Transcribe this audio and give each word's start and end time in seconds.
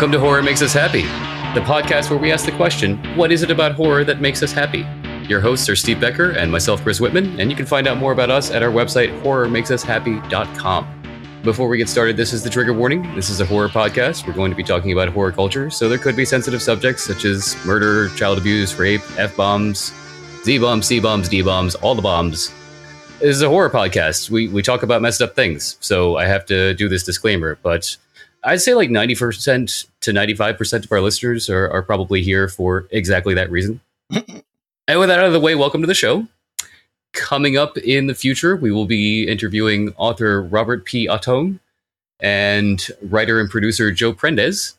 Welcome 0.00 0.12
to 0.12 0.20
Horror 0.20 0.42
Makes 0.42 0.62
Us 0.62 0.72
Happy, 0.72 1.02
the 1.52 1.60
podcast 1.66 2.08
where 2.08 2.18
we 2.18 2.32
ask 2.32 2.46
the 2.46 2.52
question, 2.52 2.96
what 3.18 3.30
is 3.30 3.42
it 3.42 3.50
about 3.50 3.72
horror 3.72 4.02
that 4.02 4.18
makes 4.18 4.42
us 4.42 4.50
happy? 4.50 4.86
Your 5.28 5.42
hosts 5.42 5.68
are 5.68 5.76
Steve 5.76 6.00
Becker 6.00 6.30
and 6.30 6.50
myself, 6.50 6.82
Chris 6.82 7.02
Whitman, 7.02 7.38
and 7.38 7.50
you 7.50 7.54
can 7.54 7.66
find 7.66 7.86
out 7.86 7.98
more 7.98 8.12
about 8.12 8.30
us 8.30 8.50
at 8.50 8.62
our 8.62 8.70
website, 8.70 9.10
horrormakesushappy.com. 9.20 11.42
Before 11.42 11.68
we 11.68 11.76
get 11.76 11.86
started, 11.86 12.16
this 12.16 12.32
is 12.32 12.42
the 12.42 12.48
trigger 12.48 12.72
warning. 12.72 13.14
This 13.14 13.28
is 13.28 13.42
a 13.42 13.44
horror 13.44 13.68
podcast. 13.68 14.26
We're 14.26 14.32
going 14.32 14.50
to 14.50 14.56
be 14.56 14.64
talking 14.64 14.92
about 14.92 15.10
horror 15.10 15.32
culture, 15.32 15.68
so 15.68 15.86
there 15.86 15.98
could 15.98 16.16
be 16.16 16.24
sensitive 16.24 16.62
subjects 16.62 17.04
such 17.04 17.26
as 17.26 17.62
murder, 17.66 18.08
child 18.16 18.38
abuse, 18.38 18.76
rape, 18.76 19.02
F 19.18 19.36
bombs, 19.36 19.92
Z 20.44 20.60
bombs, 20.60 20.86
C 20.86 20.98
bombs, 20.98 21.28
D 21.28 21.42
bombs, 21.42 21.74
all 21.74 21.94
the 21.94 22.00
bombs. 22.00 22.50
This 23.18 23.36
is 23.36 23.42
a 23.42 23.50
horror 23.50 23.68
podcast. 23.68 24.30
We, 24.30 24.48
we 24.48 24.62
talk 24.62 24.82
about 24.82 25.02
messed 25.02 25.20
up 25.20 25.36
things, 25.36 25.76
so 25.80 26.16
I 26.16 26.24
have 26.24 26.46
to 26.46 26.72
do 26.72 26.88
this 26.88 27.02
disclaimer, 27.02 27.58
but 27.62 27.98
I'd 28.42 28.62
say 28.62 28.72
like 28.72 28.88
90% 28.88 29.89
to 30.02 30.12
95% 30.12 30.84
of 30.84 30.92
our 30.92 31.00
listeners 31.00 31.50
are, 31.50 31.70
are 31.70 31.82
probably 31.82 32.22
here 32.22 32.48
for 32.48 32.88
exactly 32.90 33.34
that 33.34 33.50
reason. 33.50 33.80
and 34.10 34.98
with 34.98 35.08
that 35.08 35.18
out 35.18 35.26
of 35.26 35.32
the 35.32 35.40
way, 35.40 35.54
welcome 35.54 35.80
to 35.80 35.86
the 35.86 35.94
show. 35.94 36.26
Coming 37.12 37.56
up 37.56 37.76
in 37.78 38.06
the 38.06 38.14
future, 38.14 38.56
we 38.56 38.70
will 38.70 38.86
be 38.86 39.24
interviewing 39.24 39.92
author 39.96 40.42
Robert 40.42 40.84
P. 40.84 41.06
Ottone 41.08 41.58
and 42.20 42.86
writer 43.02 43.40
and 43.40 43.50
producer 43.50 43.90
Joe 43.90 44.12
Prendez. 44.12 44.76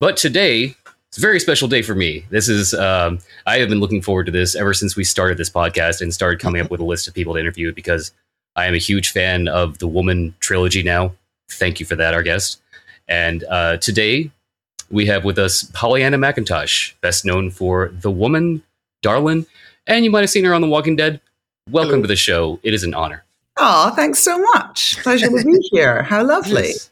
But 0.00 0.16
today, 0.16 0.74
it's 1.08 1.18
a 1.18 1.20
very 1.20 1.38
special 1.38 1.68
day 1.68 1.82
for 1.82 1.94
me. 1.94 2.24
This 2.30 2.48
is, 2.48 2.72
um, 2.72 3.18
I 3.46 3.58
have 3.58 3.68
been 3.68 3.80
looking 3.80 4.00
forward 4.00 4.26
to 4.26 4.32
this 4.32 4.54
ever 4.54 4.72
since 4.72 4.96
we 4.96 5.04
started 5.04 5.36
this 5.36 5.50
podcast 5.50 6.00
and 6.00 6.14
started 6.14 6.40
coming 6.40 6.62
up 6.62 6.70
with 6.70 6.80
a 6.80 6.84
list 6.84 7.06
of 7.08 7.14
people 7.14 7.34
to 7.34 7.40
interview 7.40 7.74
because 7.74 8.12
I 8.56 8.66
am 8.66 8.74
a 8.74 8.78
huge 8.78 9.10
fan 9.10 9.48
of 9.48 9.78
the 9.78 9.88
Woman 9.88 10.34
trilogy 10.40 10.82
now. 10.82 11.12
Thank 11.50 11.80
you 11.80 11.86
for 11.86 11.96
that, 11.96 12.14
our 12.14 12.22
guest. 12.22 12.60
And 13.08 13.44
uh, 13.44 13.76
today 13.78 14.30
we 14.90 15.06
have 15.06 15.24
with 15.24 15.38
us 15.38 15.64
Pollyanna 15.74 16.18
McIntosh, 16.18 16.94
best 17.00 17.24
known 17.24 17.50
for 17.50 17.88
The 17.88 18.10
Woman, 18.10 18.62
Darlin, 19.02 19.46
and 19.86 20.04
you 20.04 20.10
might 20.10 20.20
have 20.20 20.30
seen 20.30 20.44
her 20.44 20.54
on 20.54 20.60
The 20.60 20.68
Walking 20.68 20.96
Dead. 20.96 21.20
Welcome 21.70 21.90
Hello. 21.90 22.02
to 22.02 22.08
the 22.08 22.16
show. 22.16 22.58
It 22.62 22.74
is 22.74 22.82
an 22.84 22.94
honor. 22.94 23.24
Oh, 23.56 23.90
thanks 23.94 24.18
so 24.18 24.38
much. 24.38 24.98
Pleasure 25.02 25.28
to 25.28 25.44
be 25.44 25.58
here. 25.72 26.02
How 26.02 26.24
lovely. 26.24 26.68
Yes. 26.68 26.90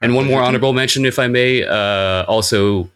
And 0.00 0.14
one 0.14 0.26
more 0.26 0.42
honorable 0.42 0.72
mention, 0.72 1.04
if 1.06 1.18
I 1.18 1.26
may. 1.26 1.64
Uh, 1.64 2.24
also, 2.28 2.90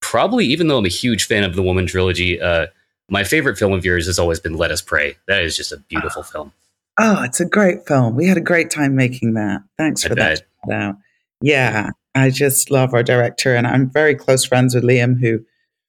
probably, 0.00 0.44
even 0.46 0.68
though 0.68 0.78
I'm 0.78 0.84
a 0.84 0.88
huge 0.88 1.26
fan 1.26 1.44
of 1.44 1.54
the 1.54 1.62
Woman 1.62 1.86
trilogy, 1.86 2.40
uh, 2.40 2.66
my 3.08 3.24
favorite 3.24 3.56
film 3.58 3.72
of 3.72 3.84
yours 3.84 4.06
has 4.06 4.18
always 4.18 4.40
been 4.40 4.56
Let 4.56 4.70
Us 4.70 4.82
Pray. 4.82 5.16
That 5.28 5.42
is 5.42 5.56
just 5.56 5.72
a 5.72 5.76
beautiful 5.78 6.22
film. 6.22 6.52
Oh, 6.98 7.22
it's 7.22 7.40
a 7.40 7.46
great 7.46 7.86
film. 7.86 8.16
We 8.16 8.26
had 8.26 8.36
a 8.36 8.40
great 8.42 8.70
time 8.70 8.94
making 8.96 9.34
that. 9.34 9.62
Thanks 9.78 10.04
I 10.04 10.08
for 10.08 10.14
that. 10.16 10.42
bet. 10.66 10.96
Yeah, 11.40 11.90
I 12.14 12.30
just 12.30 12.70
love 12.70 12.92
our 12.94 13.02
director, 13.02 13.54
and 13.54 13.66
I'm 13.66 13.88
very 13.90 14.14
close 14.14 14.44
friends 14.44 14.74
with 14.74 14.84
Liam, 14.84 15.20
who 15.20 15.44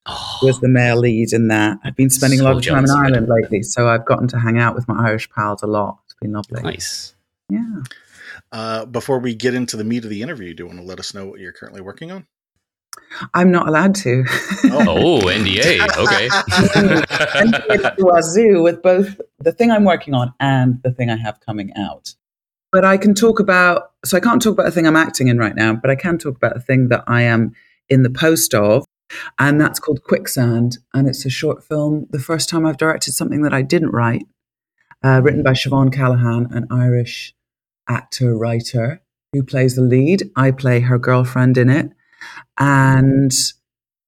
Oh, 0.06 0.40
was 0.42 0.60
the 0.60 0.68
male 0.68 0.98
lead 0.98 1.32
in 1.32 1.48
that. 1.48 1.78
I've 1.86 1.96
been 1.96 2.10
spending 2.10 2.42
a 2.42 2.44
lot 2.44 2.58
of 2.58 2.62
time 2.66 2.80
in 2.80 2.86
jealous 2.88 2.92
of 2.92 2.98
it. 2.98 3.06
Ireland 3.06 3.30
lately, 3.30 3.64
so 3.64 3.88
I've 3.88 4.06
gotten 4.06 4.28
to 4.30 4.38
hang 4.40 4.60
out 4.60 4.76
with 4.76 4.86
my 4.90 5.08
Irish 5.08 5.30
pals 5.30 5.64
a 5.64 5.68
lot. 5.68 6.00
It's 6.06 6.16
been 6.22 6.34
lovely. 6.34 6.62
nice. 6.62 7.16
Yeah. 7.50 7.84
Uh, 8.52 8.86
before 8.86 9.20
we 9.20 9.34
get 9.34 9.54
into 9.54 9.78
the 9.78 9.86
meat 9.86 10.04
of 10.04 10.10
the 10.10 10.22
interview, 10.22 10.54
do 10.54 10.64
you 10.64 10.68
want 10.68 10.80
to 10.80 10.86
let 10.86 11.00
us 11.00 11.14
know 11.14 11.26
what 11.26 11.40
you're 11.40 11.54
currently 11.54 11.80
working 11.80 12.12
on? 12.12 12.28
I'm 13.34 13.50
not 13.50 13.70
allowed 13.70 13.96
to. 13.96 14.26
Oh, 14.66 15.22
NDA. 15.24 15.80
Okay. 15.98 16.28
to 17.96 17.96
Wazoo 18.00 18.62
with 18.62 18.82
both 18.82 19.20
the 19.40 19.52
thing 19.54 19.72
I'm 19.72 19.86
working 19.86 20.14
on 20.14 20.34
and 20.42 20.82
the 20.84 20.92
thing 20.92 21.10
I 21.10 21.16
have 21.16 21.40
coming 21.40 21.72
out. 21.78 22.14
But 22.74 22.84
I 22.84 22.98
can 22.98 23.14
talk 23.14 23.40
about, 23.40 23.92
so 24.04 24.18
I 24.18 24.20
can't 24.20 24.42
talk 24.42 24.54
about 24.54 24.68
a 24.68 24.72
thing 24.72 24.88
I'm 24.88 24.96
acting 24.96 25.28
in 25.28 25.38
right 25.38 25.56
now, 25.56 25.76
but 25.76 25.92
I 25.92 25.96
can 25.96 26.18
talk 26.18 26.36
about 26.36 26.58
a 26.58 26.60
thing 26.60 26.88
that 26.88 27.04
I 27.06 27.22
am 27.22 27.54
in 27.88 28.02
the 28.02 28.10
post 28.10 28.56
of, 28.56 28.84
and 29.38 29.62
that's 29.62 29.80
called 29.80 30.04
Quicksand. 30.04 30.80
And 30.92 31.08
it's 31.08 31.24
a 31.24 31.30
short 31.30 31.64
film, 31.64 32.08
the 32.10 32.18
first 32.18 32.50
time 32.50 32.66
I've 32.66 32.78
directed 32.78 33.14
something 33.14 33.44
that 33.44 33.54
I 33.54 33.62
didn't 33.62 33.92
write, 33.92 34.26
uh, 35.04 35.22
written 35.24 35.44
by 35.44 35.52
Siobhan 35.52 35.94
Callahan, 35.94 36.48
an 36.52 36.66
Irish 36.72 37.36
actor 37.88 38.36
writer 38.36 39.04
who 39.34 39.44
plays 39.44 39.76
the 39.76 39.84
lead. 39.84 40.32
I 40.36 40.50
play 40.50 40.80
her 40.80 40.98
girlfriend 40.98 41.60
in 41.60 41.70
it. 41.70 41.92
And 42.58 43.32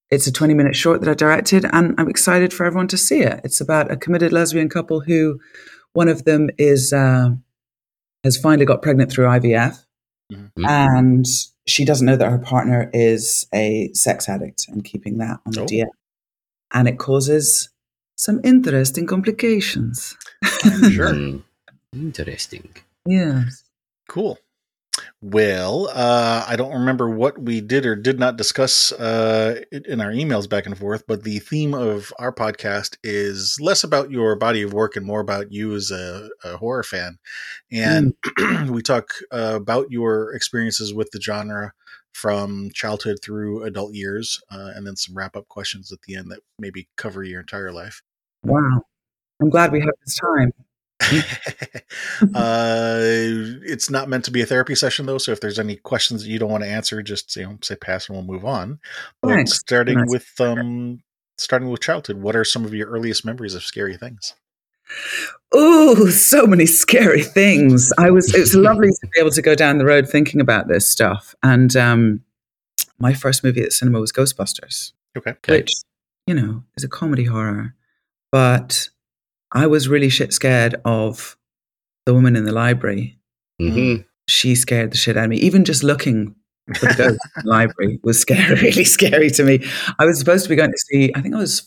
it's 0.09 0.25
a 0.25 0.31
20 0.31 0.55
minute 0.55 0.75
short 0.75 1.01
that 1.01 1.09
I 1.09 1.13
directed, 1.13 1.65
and 1.71 1.93
I'm 1.99 2.09
excited 2.09 2.51
for 2.51 2.65
everyone 2.65 2.87
to 2.87 2.97
see 2.97 3.19
it. 3.19 3.41
It's 3.43 3.61
about 3.61 3.91
a 3.91 3.95
committed 3.95 4.33
lesbian 4.33 4.69
couple 4.69 5.01
who 5.01 5.39
one 5.93 6.07
of 6.07 6.25
them 6.25 6.49
is 6.57 6.91
uh, 6.93 7.29
has 8.25 8.35
finally 8.37 8.65
got 8.65 8.81
pregnant 8.81 9.09
through 9.11 9.27
IVF, 9.27 9.85
Mhm. 10.33 10.49
and 10.67 11.25
she 11.67 11.85
doesn't 11.85 12.05
know 12.05 12.17
that 12.17 12.29
her 12.29 12.37
partner 12.39 12.89
is 12.93 13.47
a 13.53 13.89
sex 13.93 14.27
addict 14.27 14.67
and 14.67 14.83
keeping 14.83 15.19
that 15.19 15.39
on 15.45 15.53
the 15.53 15.61
Oh. 15.61 15.65
DL. 15.65 15.89
And 16.73 16.87
it 16.89 16.97
causes 16.99 17.69
some 18.17 18.41
interesting 18.43 19.05
complications. 19.05 20.17
Sure. 20.91 21.13
Hmm. 21.13 21.37
Interesting. 21.93 22.69
Yes. 23.07 23.63
Cool. 24.09 24.39
Well, 25.21 25.89
uh, 25.93 26.45
I 26.47 26.55
don't 26.55 26.73
remember 26.73 27.09
what 27.09 27.41
we 27.41 27.61
did 27.61 27.85
or 27.85 27.95
did 27.95 28.19
not 28.19 28.37
discuss 28.37 28.91
uh, 28.91 29.61
in 29.71 30.01
our 30.01 30.11
emails 30.11 30.49
back 30.49 30.65
and 30.65 30.77
forth, 30.77 31.03
but 31.07 31.23
the 31.23 31.39
theme 31.39 31.73
of 31.73 32.13
our 32.19 32.33
podcast 32.33 32.97
is 33.03 33.57
less 33.59 33.83
about 33.83 34.11
your 34.11 34.35
body 34.35 34.61
of 34.61 34.73
work 34.73 34.95
and 34.95 35.05
more 35.05 35.19
about 35.19 35.51
you 35.51 35.73
as 35.75 35.91
a, 35.91 36.29
a 36.43 36.57
horror 36.57 36.83
fan. 36.83 37.17
And 37.71 38.13
we 38.69 38.81
talk 38.81 39.09
uh, 39.31 39.53
about 39.55 39.91
your 39.91 40.33
experiences 40.33 40.93
with 40.93 41.09
the 41.11 41.21
genre 41.21 41.73
from 42.13 42.69
childhood 42.73 43.17
through 43.21 43.63
adult 43.63 43.93
years, 43.93 44.41
uh, 44.49 44.71
and 44.75 44.87
then 44.87 44.95
some 44.95 45.17
wrap 45.17 45.35
up 45.35 45.47
questions 45.49 45.91
at 45.91 45.99
the 46.07 46.15
end 46.15 46.31
that 46.31 46.39
maybe 46.57 46.87
cover 46.95 47.23
your 47.23 47.41
entire 47.41 47.73
life. 47.73 48.01
Wow. 48.43 48.83
I'm 49.41 49.49
glad 49.49 49.71
we 49.71 49.81
have 49.81 49.93
this 50.05 50.17
time. 50.17 50.53
uh, 52.35 52.99
it's 53.63 53.89
not 53.89 54.09
meant 54.09 54.25
to 54.25 54.31
be 54.31 54.41
a 54.41 54.45
therapy 54.45 54.75
session 54.75 55.05
though. 55.05 55.17
So 55.17 55.31
if 55.31 55.41
there's 55.41 55.59
any 55.59 55.75
questions 55.75 56.23
that 56.23 56.29
you 56.29 56.39
don't 56.39 56.51
want 56.51 56.63
to 56.63 56.69
answer, 56.69 57.01
just 57.01 57.35
you 57.35 57.43
know 57.43 57.57
say 57.61 57.75
pass 57.75 58.07
and 58.09 58.17
we'll 58.17 58.25
move 58.25 58.45
on. 58.45 58.79
But 59.21 59.29
Thanks. 59.29 59.53
starting 59.53 59.97
Nice. 59.99 60.09
with 60.09 60.31
um, 60.39 61.01
starting 61.37 61.69
with 61.69 61.81
childhood, 61.81 62.17
what 62.21 62.35
are 62.35 62.43
some 62.43 62.65
of 62.65 62.73
your 62.73 62.89
earliest 62.89 63.25
memories 63.25 63.55
of 63.55 63.63
scary 63.63 63.97
things? 63.97 64.33
Oh, 65.51 66.09
so 66.09 66.45
many 66.45 66.65
scary 66.65 67.23
things. 67.23 67.91
I 67.97 68.11
was 68.11 68.33
it's 68.33 68.53
lovely 68.53 68.89
to 69.01 69.07
be 69.13 69.19
able 69.19 69.31
to 69.31 69.41
go 69.41 69.55
down 69.55 69.77
the 69.77 69.85
road 69.85 70.07
thinking 70.07 70.39
about 70.41 70.67
this 70.67 70.89
stuff. 70.89 71.33
And 71.43 71.75
um 71.75 72.21
my 72.99 73.13
first 73.13 73.43
movie 73.43 73.61
at 73.61 73.67
the 73.67 73.71
cinema 73.71 73.99
was 73.99 74.11
Ghostbusters, 74.11 74.93
Okay. 75.17 75.31
Okay. 75.31 75.57
which, 75.57 75.71
you 76.27 76.33
know, 76.33 76.63
is 76.77 76.83
a 76.83 76.87
comedy 76.87 77.25
horror. 77.25 77.73
But 78.31 78.89
I 79.55 79.67
was 79.67 79.87
really 79.87 80.09
shit 80.09 80.33
scared 80.33 80.75
of 80.85 81.37
the 82.05 82.13
woman 82.13 82.35
in 82.35 82.43
the 82.43 82.51
library. 82.51 83.17
hmm 83.59 83.95
She 84.27 84.53
scared 84.55 84.91
the 84.91 84.97
shit 84.97 85.17
out 85.17 85.23
of 85.25 85.29
me. 85.29 85.37
Even 85.37 85.65
just 85.65 85.83
looking 85.83 86.35
for 86.77 86.87
the 86.87 86.93
ghost 86.93 87.19
in 87.37 87.43
the 87.43 87.49
library 87.49 87.99
was 88.03 88.19
scary, 88.19 88.55
really 88.61 88.83
scary 88.83 89.29
to 89.31 89.43
me. 89.43 89.65
I 89.97 90.05
was 90.05 90.19
supposed 90.19 90.43
to 90.43 90.49
be 90.49 90.55
going 90.55 90.71
to 90.71 90.77
see, 90.77 91.11
I 91.15 91.21
think 91.21 91.33
I 91.33 91.39
was 91.39 91.61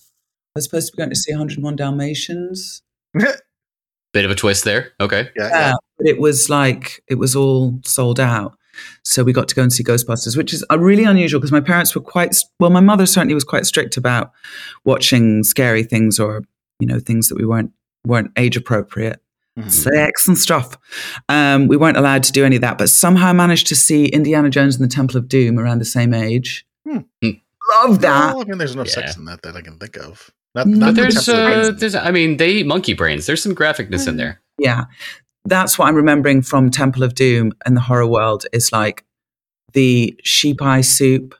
I 0.55 0.59
was 0.59 0.65
supposed 0.65 0.89
to 0.89 0.97
be 0.97 0.99
going 1.01 1.11
to 1.11 1.17
see 1.17 1.33
101 1.33 1.77
Dalmatians. 1.77 2.83
Bit 4.13 4.25
of 4.25 4.31
a 4.31 4.35
twist 4.35 4.65
there. 4.65 4.93
Okay. 5.01 5.29
yeah, 5.37 5.49
Yeah, 5.49 5.73
but 5.99 6.07
it 6.07 6.19
was 6.21 6.49
like 6.51 7.03
it 7.09 7.17
was 7.17 7.37
all 7.37 7.79
sold 7.85 8.19
out. 8.21 8.57
So 9.05 9.25
we 9.25 9.33
got 9.33 9.49
to 9.49 9.55
go 9.55 9.63
and 9.63 9.73
see 9.73 9.83
Ghostbusters, 9.85 10.37
which 10.37 10.53
is 10.55 10.65
uh, 10.71 10.79
really 10.79 11.05
unusual 11.05 11.41
because 11.41 11.53
my 11.53 11.61
parents 11.61 11.95
were 11.95 12.01
quite 12.01 12.37
well. 12.61 12.71
My 12.71 12.81
mother 12.81 13.07
certainly 13.07 13.35
was 13.35 13.45
quite 13.45 13.67
strict 13.67 13.97
about 13.97 14.31
watching 14.85 15.43
scary 15.43 15.83
things 15.83 16.19
or 16.21 16.45
you 16.81 16.87
know 16.87 17.01
things 17.01 17.29
that 17.29 17.37
we 17.37 17.45
weren't 17.45 17.73
weren't 18.09 18.33
age 18.37 18.57
appropriate, 18.57 19.21
Mhm. 19.59 19.71
sex 19.71 20.27
and 20.27 20.37
stuff. 20.37 20.77
Um, 21.29 21.69
we 21.69 21.77
weren't 21.77 21.97
allowed 21.97 22.23
to 22.25 22.33
do 22.33 22.45
any 22.45 22.57
of 22.57 22.63
that. 22.63 22.79
But 22.79 22.89
somehow 22.91 23.33
managed 23.33 23.67
to 23.69 23.77
see 23.77 24.07
Indiana 24.07 24.51
Jones 24.51 24.77
and 24.77 24.85
the 24.85 24.93
Temple 24.95 25.17
of 25.17 25.29
Doom 25.29 25.59
around 25.59 25.79
the 25.79 25.85
same 25.85 26.13
age. 26.15 26.67
Hmm. 26.89 26.99
Love 27.85 28.01
that. 28.01 28.35
Well, 28.35 28.43
I 28.43 28.49
mean, 28.49 28.59
there's 28.59 28.75
no 28.77 28.85
sex 28.85 29.17
in 29.17 29.27
that 29.27 29.43
that 29.43 29.55
I 29.55 29.61
can 29.61 29.79
think 29.79 29.97
of. 29.99 30.31
Not, 30.55 30.65
But 30.65 30.69
not 30.69 30.87
But 30.87 30.95
the 30.97 31.01
there's, 31.03 31.27
Temple 31.27 31.45
uh, 31.45 31.71
there's, 31.73 31.95
I 31.95 32.11
mean, 32.11 32.39
they 32.39 32.51
eat 32.53 32.67
monkey 32.67 32.95
brains. 32.95 33.27
There's 33.27 33.43
some 33.43 33.55
graphicness 33.55 34.09
in 34.09 34.17
there. 34.17 34.41
Yeah. 34.59 34.85
That's 35.45 35.79
what 35.79 35.87
I'm 35.89 35.95
remembering 35.95 36.41
from 36.43 36.71
Temple 36.71 37.03
of 37.03 37.15
Doom 37.15 37.53
and 37.67 37.77
the 37.77 37.81
horror 37.83 38.07
world 38.07 38.47
is 38.53 38.73
like 38.73 39.05
the 39.75 40.19
sheep 40.25 40.63
eye 40.63 40.81
soup, 40.81 41.35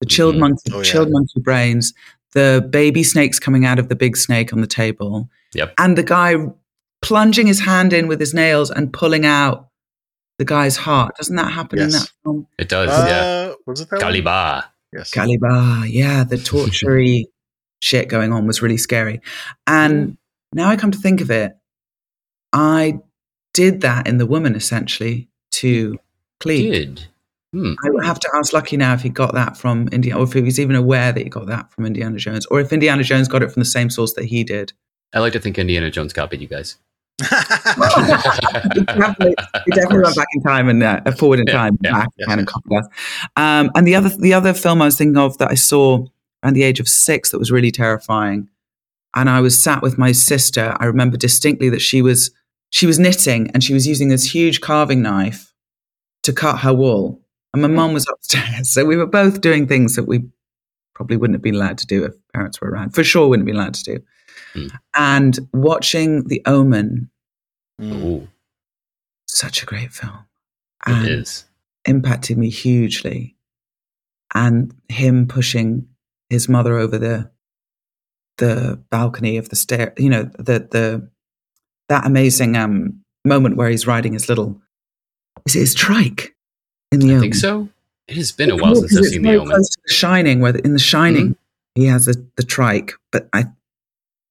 the 0.00 0.06
chilled 0.06 0.34
Mhm. 0.36 0.40
monkey, 0.40 0.70
Oh, 0.72 0.78
yeah. 0.78 0.82
chilled 0.84 1.08
monkey 1.10 1.40
brains, 1.40 1.94
the 2.34 2.66
baby 2.70 3.02
snakes 3.02 3.38
coming 3.38 3.64
out 3.64 3.78
of 3.78 3.88
the 3.88 3.96
big 3.96 4.16
snake 4.16 4.52
on 4.52 4.60
the 4.60 4.66
table. 4.66 5.28
Yep. 5.54 5.74
And 5.78 5.96
the 5.98 6.02
guy 6.02 6.36
plunging 7.02 7.46
his 7.46 7.60
hand 7.60 7.92
in 7.92 8.06
with 8.06 8.20
his 8.20 8.32
nails 8.32 8.70
and 8.70 8.92
pulling 8.92 9.26
out 9.26 9.68
the 10.38 10.44
guy's 10.44 10.76
heart. 10.76 11.16
Doesn't 11.16 11.36
that 11.36 11.52
happen 11.52 11.78
in 11.80 11.90
that 11.90 12.10
film? 12.24 12.46
It 12.58 12.68
does. 12.68 12.88
Uh, 12.88 13.06
yeah. 13.08 13.54
Was 13.66 13.80
it 13.80 13.90
that 13.90 14.02
one? 14.02 14.64
Yes. 14.92 15.10
Calibar. 15.10 15.86
Yeah, 15.90 16.24
the 16.24 16.38
tortury 16.38 17.28
shit 17.80 18.08
going 18.08 18.32
on 18.32 18.46
was 18.46 18.62
really 18.62 18.76
scary. 18.76 19.20
And 19.66 20.16
now 20.52 20.68
I 20.68 20.76
come 20.76 20.90
to 20.90 20.98
think 20.98 21.20
of 21.20 21.30
it, 21.30 21.52
I 22.52 23.00
did 23.54 23.80
that 23.82 24.06
in 24.06 24.18
The 24.18 24.26
Woman 24.26 24.54
essentially 24.54 25.28
to 25.52 25.98
Cleek. 26.40 26.72
Did. 26.72 27.06
Hmm. 27.52 27.74
I 27.84 27.90
would 27.90 28.04
have 28.04 28.18
to 28.20 28.30
ask 28.34 28.52
Lucky 28.52 28.76
now 28.76 28.94
if 28.94 29.02
he 29.02 29.10
got 29.10 29.34
that 29.34 29.56
from 29.56 29.88
Indiana, 29.88 30.20
or 30.20 30.24
if 30.24 30.32
he 30.32 30.40
was 30.40 30.58
even 30.58 30.74
aware 30.74 31.12
that 31.12 31.22
he 31.22 31.28
got 31.28 31.46
that 31.48 31.70
from 31.70 31.84
Indiana 31.84 32.16
Jones, 32.16 32.46
or 32.46 32.60
if 32.60 32.72
Indiana 32.72 33.02
Jones 33.02 33.28
got 33.28 33.42
it 33.42 33.52
from 33.52 33.60
the 33.60 33.66
same 33.68 33.90
source 33.90 34.14
that 34.14 34.24
he 34.24 34.42
did. 34.42 34.72
I 35.14 35.20
like 35.20 35.32
to 35.34 35.40
think 35.40 35.58
Indiana 35.58 35.90
Jones 35.90 36.12
copied 36.12 36.40
you 36.40 36.48
guys. 36.48 36.76
He 37.18 37.24
definitely, 37.28 39.34
he 39.66 39.70
definitely 39.70 40.02
went 40.02 40.16
back 40.16 40.28
in 40.34 40.42
time 40.42 40.68
and 40.68 40.82
uh, 40.82 41.12
forward 41.12 41.40
in 41.40 41.46
Yeah, 41.46 41.52
time, 41.52 41.78
yeah, 41.82 41.92
back 41.92 42.08
yeah. 42.16 42.26
and 42.30 42.40
a 42.40 42.46
couple 42.46 42.78
of. 42.78 42.86
Um, 43.36 43.70
and 43.74 43.86
the 43.86 43.94
other, 43.94 44.08
the 44.08 44.34
other 44.34 44.54
film 44.54 44.82
I 44.82 44.86
was 44.86 44.96
thinking 44.96 45.18
of 45.18 45.38
that 45.38 45.50
I 45.50 45.54
saw 45.54 46.06
around 46.42 46.54
the 46.54 46.62
age 46.62 46.80
of 46.80 46.88
six 46.88 47.30
that 47.30 47.38
was 47.38 47.52
really 47.52 47.70
terrifying, 47.70 48.48
and 49.14 49.28
I 49.28 49.40
was 49.40 49.60
sat 49.62 49.82
with 49.82 49.98
my 49.98 50.12
sister. 50.12 50.74
I 50.80 50.86
remember 50.86 51.16
distinctly 51.16 51.68
that 51.68 51.82
she 51.82 52.02
was 52.02 52.30
she 52.70 52.86
was 52.86 52.98
knitting 52.98 53.50
and 53.52 53.62
she 53.62 53.74
was 53.74 53.86
using 53.86 54.08
this 54.08 54.34
huge 54.34 54.60
carving 54.60 55.02
knife 55.02 55.52
to 56.22 56.32
cut 56.32 56.60
her 56.60 56.72
wool, 56.72 57.20
and 57.52 57.62
my 57.62 57.68
mum 57.68 57.92
was 57.92 58.06
upstairs. 58.12 58.70
So 58.70 58.84
we 58.84 58.96
were 58.96 59.06
both 59.06 59.40
doing 59.40 59.66
things 59.66 59.96
that 59.96 60.04
we 60.04 60.24
probably 60.94 61.16
wouldn't 61.16 61.34
have 61.34 61.42
been 61.42 61.54
allowed 61.56 61.78
to 61.78 61.86
do 61.86 62.04
if 62.04 62.14
parents 62.32 62.60
were 62.60 62.70
around. 62.70 62.94
For 62.94 63.04
sure, 63.04 63.28
wouldn't 63.28 63.46
have 63.46 63.52
been 63.52 63.60
allowed 63.60 63.74
to 63.74 63.84
do. 63.84 63.98
Hmm. 64.52 64.66
And 64.94 65.38
watching 65.52 66.28
The 66.28 66.42
Omen, 66.46 67.08
Mm. 67.80 68.04
Ooh, 68.04 68.28
such 69.26 69.62
a 69.62 69.66
great 69.66 69.90
film. 69.92 70.26
it 70.86 70.92
And 70.92 71.08
is. 71.08 71.46
impacted 71.86 72.36
me 72.38 72.50
hugely. 72.50 73.34
And 74.34 74.74
him 74.88 75.26
pushing 75.26 75.88
his 76.30 76.48
mother 76.48 76.78
over 76.78 76.98
the 76.98 77.30
the 78.38 78.80
balcony 78.90 79.36
of 79.36 79.48
the 79.48 79.56
stair, 79.56 79.92
you 79.98 80.08
know, 80.10 80.24
the 80.38 80.66
the 80.70 81.08
that 81.88 82.06
amazing 82.06 82.56
um 82.56 83.02
moment 83.24 83.56
where 83.56 83.68
he's 83.70 83.86
riding 83.86 84.12
his 84.14 84.28
little 84.28 84.60
is 85.46 85.56
it 85.56 85.60
his 85.60 85.74
trike 85.74 86.34
in 86.92 87.00
the 87.00 87.06
I 87.06 87.10
Omen? 87.10 87.20
think 87.20 87.34
so. 87.34 87.68
It 88.08 88.16
has 88.16 88.32
been 88.32 88.50
a 88.50 88.56
while 88.56 88.74
since 88.76 88.96
I've 88.96 89.04
seen 89.06 89.22
The 89.22 89.34
Omen. 89.36 89.48
Close 89.48 89.68
to 89.70 89.80
the 89.86 89.92
Shining, 89.94 90.40
where 90.40 90.54
in 90.56 90.72
the 90.72 90.78
Shining 90.78 91.36
he 91.74 91.86
has 91.86 92.04
the, 92.06 92.24
the 92.36 92.42
trike, 92.42 92.92
but 93.10 93.28
I 93.32 93.46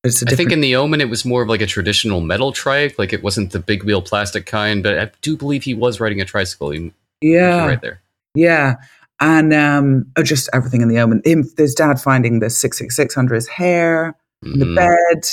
but 0.04 0.10
it's 0.10 0.22
a 0.22 0.26
I 0.30 0.36
think 0.36 0.52
in 0.52 0.62
The 0.62 0.76
Omen, 0.76 1.02
it 1.02 1.10
was 1.10 1.24
more 1.26 1.42
of 1.44 1.50
like 1.50 1.62
a 1.62 1.66
traditional 1.68 2.22
metal 2.22 2.52
trike. 2.52 2.98
Like 2.98 3.14
it 3.14 3.24
wasn't 3.24 3.52
the 3.52 3.60
big 3.60 3.84
wheel 3.84 4.02
plastic 4.02 4.46
kind, 4.46 4.82
but 4.84 4.98
I 5.00 5.12
do 5.22 5.38
believe 5.38 5.64
he 5.64 5.74
was 5.74 6.00
riding 6.00 6.22
a 6.22 6.26
tricycle. 6.26 6.74
You- 6.74 6.92
yeah, 7.22 7.66
right 7.68 7.82
there. 7.82 8.02
Yeah. 8.34 8.76
And 9.20 9.54
um, 9.54 10.08
oh, 10.18 10.24
just 10.24 10.50
everything 10.54 10.82
in 10.82 10.88
the 10.88 10.98
omen. 11.00 11.22
Him, 11.24 11.48
his 11.56 11.76
dad 11.76 12.02
finding 12.02 12.40
the 12.40 12.50
666 12.50 13.16
under 13.18 13.36
his 13.36 13.48
hair, 13.48 14.16
in 14.44 14.58
the 14.58 14.66
Mhm. 14.66 14.76
bed, 14.76 15.30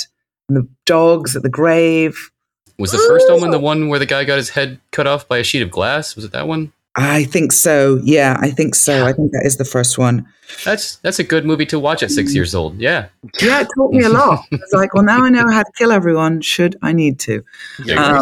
and 0.47 0.57
the 0.57 0.67
dogs 0.85 1.35
at 1.35 1.41
the 1.41 1.49
grave. 1.49 2.29
Was 2.77 2.91
the 2.91 2.97
first 2.99 3.27
Omen 3.29 3.49
the 3.51 3.59
one 3.59 3.89
where 3.89 3.99
the 3.99 4.05
guy 4.05 4.23
got 4.23 4.37
his 4.37 4.49
head 4.51 4.79
cut 4.91 5.05
off 5.07 5.27
by 5.27 5.39
a 5.39 5.43
sheet 5.43 5.61
of 5.63 5.69
glass? 5.71 6.15
Was 6.15 6.23
it 6.23 6.31
that 6.31 6.47
one? 6.47 6.71
I 6.95 7.23
think 7.23 7.51
so. 7.51 7.99
Yeah, 8.03 8.37
I 8.39 8.49
think 8.49 8.75
so. 8.75 9.05
I 9.05 9.13
think 9.13 9.31
that 9.31 9.43
is 9.45 9.57
the 9.57 9.65
first 9.65 9.97
one. 9.97 10.25
That's 10.65 10.95
that's 10.97 11.19
a 11.19 11.23
good 11.23 11.45
movie 11.45 11.65
to 11.67 11.79
watch 11.79 12.01
at 12.03 12.09
Mm. 12.09 12.15
six 12.15 12.33
years 12.35 12.55
old. 12.55 12.79
Yeah. 12.79 13.07
Yeah, 13.41 13.61
it 13.61 13.67
taught 13.75 13.91
me 13.93 14.03
a 14.03 14.09
lot. 14.09 14.39
I 14.51 14.55
was 14.55 14.73
like, 14.73 14.93
well, 14.93 15.03
now 15.03 15.23
I 15.23 15.29
know 15.29 15.47
how 15.49 15.61
to 15.63 15.71
kill 15.77 15.91
everyone. 15.91 16.41
Should 16.41 16.75
I 16.81 16.91
need 16.93 17.19
to? 17.21 17.43
Yeah, 17.85 18.21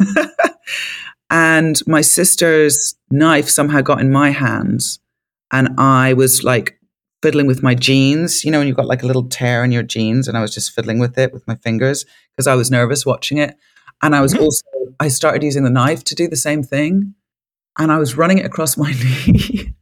Um, 0.00 0.16
and 1.30 1.80
my 1.86 2.00
sister's 2.00 2.94
knife 3.10 3.48
somehow 3.48 3.80
got 3.82 4.00
in 4.00 4.10
my 4.10 4.30
hands, 4.30 4.98
and 5.52 5.68
I 5.78 6.14
was 6.14 6.42
like 6.42 6.78
fiddling 7.22 7.46
with 7.46 7.62
my 7.62 7.74
jeans. 7.74 8.44
You 8.44 8.50
know, 8.50 8.58
when 8.58 8.66
you've 8.68 8.76
got 8.76 8.86
like 8.86 9.02
a 9.02 9.06
little 9.06 9.28
tear 9.28 9.62
in 9.64 9.72
your 9.72 9.82
jeans, 9.82 10.26
and 10.28 10.36
I 10.38 10.40
was 10.40 10.54
just 10.54 10.72
fiddling 10.72 10.98
with 10.98 11.18
it 11.18 11.32
with 11.32 11.46
my 11.46 11.56
fingers 11.56 12.06
because 12.34 12.46
I 12.46 12.54
was 12.54 12.70
nervous 12.70 13.04
watching 13.04 13.38
it. 13.38 13.56
And 14.02 14.14
I 14.14 14.20
was 14.20 14.32
also, 14.34 14.62
I 15.00 15.08
started 15.08 15.42
using 15.42 15.64
the 15.64 15.70
knife 15.70 16.04
to 16.04 16.14
do 16.14 16.28
the 16.28 16.36
same 16.36 16.62
thing, 16.62 17.14
and 17.78 17.92
I 17.92 17.98
was 17.98 18.16
running 18.16 18.38
it 18.38 18.46
across 18.46 18.76
my 18.76 18.92
knee. 19.26 19.74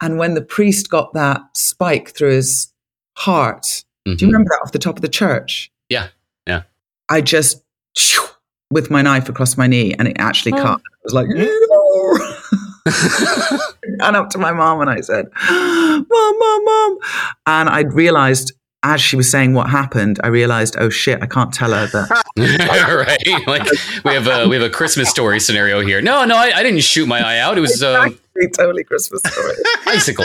and 0.00 0.18
when 0.18 0.34
the 0.34 0.42
priest 0.42 0.90
got 0.90 1.12
that 1.14 1.40
spike 1.54 2.10
through 2.10 2.34
his 2.34 2.72
heart, 3.16 3.84
do 4.04 4.12
you 4.12 4.16
Mhm. 4.16 4.22
remember 4.32 4.48
that 4.50 4.60
off 4.64 4.72
the 4.72 4.78
top 4.78 4.96
of 4.96 5.02
the 5.02 5.08
church? 5.08 5.70
Yeah, 5.88 6.08
yeah. 6.46 6.62
I 7.08 7.20
just 7.20 7.62
shoo, 7.96 8.22
with 8.70 8.90
my 8.90 9.02
knife 9.02 9.28
across 9.28 9.56
my 9.56 9.66
knee, 9.66 9.94
and 9.98 10.08
it 10.08 10.16
actually 10.18 10.52
Oh. 10.52 10.62
cut. 10.62 10.80
I 10.80 10.98
was 11.04 11.14
like, 11.14 11.28
and 14.00 14.16
up 14.16 14.30
to 14.30 14.38
my 14.38 14.52
mom, 14.52 14.80
and 14.80 14.90
I 14.90 15.00
said, 15.00 15.26
"Mom, 15.50 16.06
mom, 16.38 16.64
mom," 16.64 16.98
and 17.46 17.68
I 17.68 17.80
realized 17.80 18.52
as 18.82 19.00
she 19.00 19.16
was 19.16 19.28
saying 19.30 19.54
what 19.54 19.68
happened, 19.70 20.20
I 20.22 20.28
realized, 20.28 20.76
oh 20.78 20.88
shit, 20.88 21.20
I 21.22 21.26
can't 21.26 21.52
tell 21.52 21.72
her 21.72 21.86
that. 21.86 22.10
right. 22.36 23.46
Like 23.48 23.68
we 24.04 24.12
have 24.14 24.26
a 24.28 24.48
we 24.48 24.54
have 24.56 24.64
a 24.64 24.70
Christmas 24.70 25.10
story 25.10 25.40
scenario 25.40 25.80
here. 25.80 26.00
No, 26.00 26.24
no, 26.24 26.36
I, 26.36 26.52
I 26.54 26.62
didn't 26.62 26.82
shoot 26.82 27.06
my 27.06 27.18
eye 27.20 27.38
out. 27.38 27.58
It 27.58 27.60
was 27.60 27.82
um, 27.82 28.06
Exactly, 28.36 28.64
totally 28.64 28.84
Christmas 28.84 29.20
story. 29.22 29.54
icicle. 29.86 30.24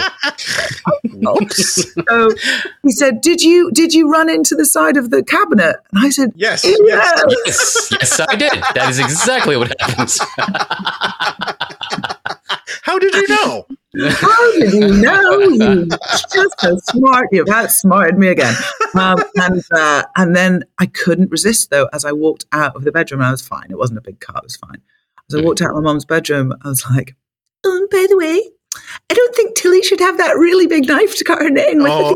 Oops. 1.42 1.94
so 2.08 2.30
he 2.84 2.92
said, 2.92 3.22
"Did 3.22 3.42
you 3.42 3.72
did 3.72 3.94
you 3.94 4.12
run 4.12 4.30
into 4.30 4.56
the 4.56 4.66
side 4.66 4.98
of 4.98 5.10
the 5.10 5.24
cabinet?" 5.24 5.78
And 5.92 6.06
I 6.06 6.10
said, 6.10 6.32
Yes. 6.36 6.64
"Yes." 6.64 6.80
Yes. 6.84 7.24
Yes, 7.46 7.92
yes, 7.92 8.20
I 8.20 8.36
did. 8.36 8.52
That 8.76 8.88
is 8.90 9.00
exactly 9.00 9.58
what 9.58 9.74
happens. 9.80 10.20
How 12.84 13.00
did 13.00 13.14
you 13.16 13.28
know? 13.30 13.66
How 14.10 14.52
did 14.54 14.74
you 14.74 15.02
know? 15.02 15.40
You 15.40 15.86
just 15.86 16.60
so 16.60 16.78
smart. 16.90 17.28
You've 17.32 17.50
outsmarted 17.50 18.18
me 18.18 18.28
again. 18.30 18.56
Um, 18.96 19.24
and 19.36 19.64
uh, 19.72 20.04
and 20.16 20.36
then 20.36 20.64
I 20.80 20.88
couldn't 20.88 21.32
resist 21.32 21.70
though. 21.70 21.90
As 21.94 22.06
I 22.06 22.12
walked 22.12 22.46
out 22.52 22.76
of 22.76 22.84
the 22.84 22.92
bedroom, 22.92 23.22
I 23.22 23.32
was 23.32 23.42
fine. 23.42 23.68
It 23.70 23.78
wasn't 23.78 24.00
a 24.00 24.02
big 24.02 24.20
cut. 24.20 24.38
It 24.38 24.44
was 24.44 24.56
fine. 24.56 24.82
As 25.30 25.36
I 25.36 25.42
walked 25.42 25.62
out 25.62 25.70
of 25.70 25.76
my 25.76 25.82
mum's 25.82 26.06
bedroom, 26.06 26.54
I 26.64 26.68
was 26.68 26.86
like, 26.90 27.16
"Oh, 27.64 27.78
and 27.78 27.90
by 27.90 28.06
the 28.10 28.18
way, 28.18 28.42
I 29.10 29.14
don't 29.14 29.36
think 29.36 29.56
Tilly 29.56 29.82
should 29.84 30.00
have 30.00 30.18
that 30.18 30.38
really 30.38 30.68
big 30.68 30.88
knife 30.88 31.16
to 31.18 31.24
cut 31.24 31.42
her 31.42 31.50
name 31.50 31.80
with." 31.80 31.92
Oh. 31.92 32.16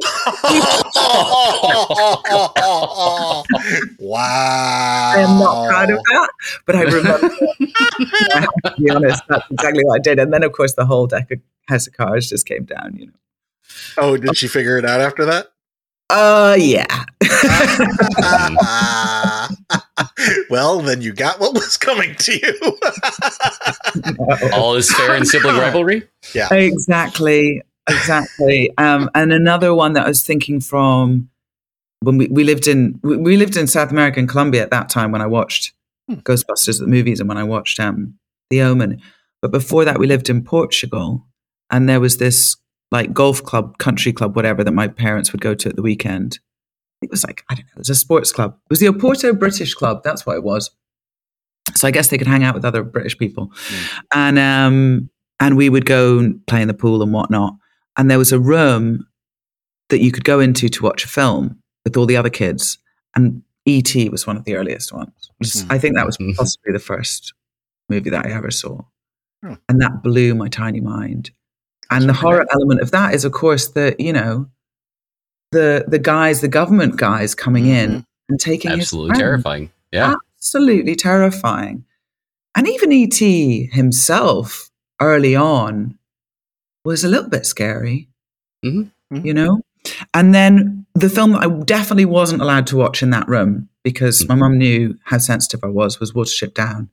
wow. 4.00 5.14
I 5.16 5.20
am 5.20 5.40
not 5.40 5.70
proud 5.70 5.92
of 5.92 5.98
that, 5.98 6.30
but 6.66 6.76
I 6.76 6.82
remember. 6.84 7.28
I 8.34 8.40
have 8.40 8.76
to 8.76 8.82
be 8.82 8.90
honest, 8.90 9.24
that's 9.28 9.46
exactly 9.52 9.84
what 9.86 9.96
I 9.96 10.00
did. 10.00 10.20
And 10.20 10.34
then, 10.34 10.44
of 10.44 10.52
course, 10.52 10.74
the 10.74 10.86
whole 10.86 11.08
deck 11.08 11.32
of 11.32 11.40
House 11.68 11.88
of 11.88 11.94
Cards 11.94 12.30
just 12.30 12.46
came 12.46 12.66
down. 12.66 12.96
You 12.98 13.08
know. 13.08 13.14
Oh, 13.98 14.18
did 14.18 14.38
she 14.38 14.48
figure 14.48 14.78
it 14.78 14.86
out 14.86 15.02
after 15.02 15.26
that? 15.26 15.48
Uh, 16.10 16.56
yeah. 16.58 16.86
well, 20.50 20.80
then 20.80 21.02
you 21.02 21.14
got 21.14 21.40
what 21.40 21.54
was 21.54 21.78
coming 21.78 22.16
to 22.16 22.34
you. 22.34 22.78
All 24.54 24.76
is 24.76 24.94
fair 24.94 25.16
in 25.16 25.26
sibling 25.26 25.56
rivalry. 25.60 26.08
Yeah, 26.34 26.54
exactly 26.54 27.62
exactly 27.90 28.72
um, 28.78 29.10
and 29.16 29.32
another 29.32 29.74
one 29.74 29.94
that 29.94 30.06
i 30.06 30.08
was 30.10 30.22
thinking 30.22 30.60
from 30.60 31.30
when 32.02 32.18
we, 32.18 32.28
we 32.28 32.44
lived 32.44 32.68
in 32.68 33.00
we, 33.02 33.16
we 33.18 33.38
lived 33.38 33.56
in 33.56 33.66
south 33.66 33.92
america 33.92 34.20
and 34.20 34.28
colombia 34.28 34.62
at 34.62 34.72
that 34.72 34.90
time 34.90 35.12
when 35.12 35.22
i 35.22 35.26
watched 35.26 35.74
Hmm. 36.10 36.20
ghostbusters 36.20 36.80
the 36.80 36.88
movies 36.88 37.20
and 37.20 37.28
when 37.28 37.38
i 37.38 37.44
watched 37.44 37.82
um, 37.82 38.14
the 38.50 38.62
omen 38.62 39.02
but 39.42 39.52
before 39.52 39.84
that 39.84 40.00
we 40.00 40.08
lived 40.08 40.30
in 40.30 40.42
portugal 40.42 41.26
and 41.70 41.90
there 41.90 42.00
was 42.00 42.16
this 42.16 42.56
like 42.92 43.14
golf 43.14 43.44
club 43.44 43.78
country 43.78 44.14
club 44.14 44.34
whatever 44.34 44.64
that 44.64 44.72
my 44.72 44.88
parents 44.88 45.34
would 45.34 45.42
go 45.42 45.54
to 45.54 45.68
at 45.68 45.76
the 45.76 45.82
weekend 45.82 46.40
it 47.02 47.12
was 47.12 47.24
like 47.26 47.44
i 47.50 47.56
don't 47.56 47.66
know 47.66 47.72
it 47.76 47.80
was 47.80 47.90
a 47.90 47.96
sports 47.96 48.32
club 48.32 48.58
it 48.66 48.70
was 48.70 48.80
the 48.80 48.88
oporto 48.88 49.38
british 49.38 49.74
club 49.74 50.02
that's 50.04 50.26
what 50.26 50.36
it 50.36 50.44
was 50.44 50.72
so 51.76 51.88
i 51.88 51.92
guess 51.92 52.08
they 52.10 52.18
could 52.18 52.28
hang 52.28 52.44
out 52.44 52.56
with 52.56 52.66
other 52.66 52.84
british 52.84 53.18
people 53.18 53.52
and 54.14 54.40
um 54.40 55.10
and 55.40 55.58
we 55.58 55.70
would 55.70 55.86
go 55.86 56.20
and 56.20 56.46
play 56.48 56.62
in 56.62 56.68
the 56.68 56.74
pool 56.74 57.02
and 57.02 57.14
whatnot. 57.14 57.56
And 57.96 58.10
there 58.10 58.18
was 58.18 58.32
a 58.32 58.40
room 58.40 59.08
that 59.90 60.00
you 60.00 60.12
could 60.12 60.24
go 60.24 60.40
into 60.40 60.70
to 60.70 60.84
watch 60.84 61.06
a 61.06 61.08
film 61.08 61.60
with 61.84 61.96
all 61.98 62.06
the 62.06 62.18
other 62.18 62.30
kids. 62.30 62.78
And 63.16 63.44
E.T. 63.66 64.10
was 64.10 64.26
one 64.26 64.38
of 64.38 64.46
the 64.46 64.56
earliest 64.56 64.94
ones. 64.94 65.32
Hmm. 65.44 65.72
I 65.72 65.78
think 65.78 65.96
that 65.96 66.06
was 66.06 66.18
possibly 66.38 66.74
the 66.74 66.80
first 66.80 67.34
movie 67.90 68.10
that 68.10 68.26
I 68.26 68.32
ever 68.32 68.52
saw. 68.52 68.82
Hmm. 69.44 69.54
And 69.70 69.82
that 69.82 70.04
blew 70.04 70.36
my 70.36 70.48
tiny 70.48 70.80
mind. 70.80 71.32
And 71.90 72.10
the 72.10 72.14
horror 72.14 72.46
element 72.52 72.82
of 72.82 72.92
that 72.92 73.14
is, 73.14 73.24
of 73.24 73.32
course, 73.32 73.70
that, 73.70 74.00
you 74.00 74.12
know, 74.12 74.50
the 75.52 75.86
the 75.88 76.00
guys, 76.00 76.42
the 76.42 76.48
government 76.48 76.98
guys 76.98 77.34
coming 77.36 77.66
in 77.68 77.90
Mhm. 77.92 78.06
and 78.30 78.40
taking 78.40 78.72
Absolutely 78.72 79.16
terrifying. 79.18 79.70
Yeah. 79.92 80.16
absolutely 80.38 80.96
terrifying. 80.96 81.86
And 82.56 82.68
even 82.68 82.92
E.T. 82.92 83.68
himself 83.72 84.70
early 85.00 85.36
on 85.36 85.98
was 86.84 87.04
a 87.04 87.08
little 87.08 87.30
bit 87.30 87.46
scary, 87.46 88.10
Mhm. 88.66 88.92
Mhm. 89.14 89.26
you 89.26 89.34
know? 89.34 89.62
And 90.14 90.34
then 90.34 90.86
the 90.96 91.10
film 91.10 91.32
that 91.34 91.44
I 91.44 91.48
definitely 91.64 92.06
wasn't 92.06 92.42
allowed 92.42 92.68
to 92.68 92.76
watch 92.78 93.02
in 93.04 93.12
that 93.12 93.28
room 93.30 93.70
because 93.84 94.28
my 94.28 94.36
mum 94.36 94.58
knew 94.58 94.98
how 95.04 95.18
sensitive 95.20 95.62
I 95.64 95.68
was, 95.68 96.00
was 96.00 96.12
Watership 96.14 96.54
Down. 96.54 96.90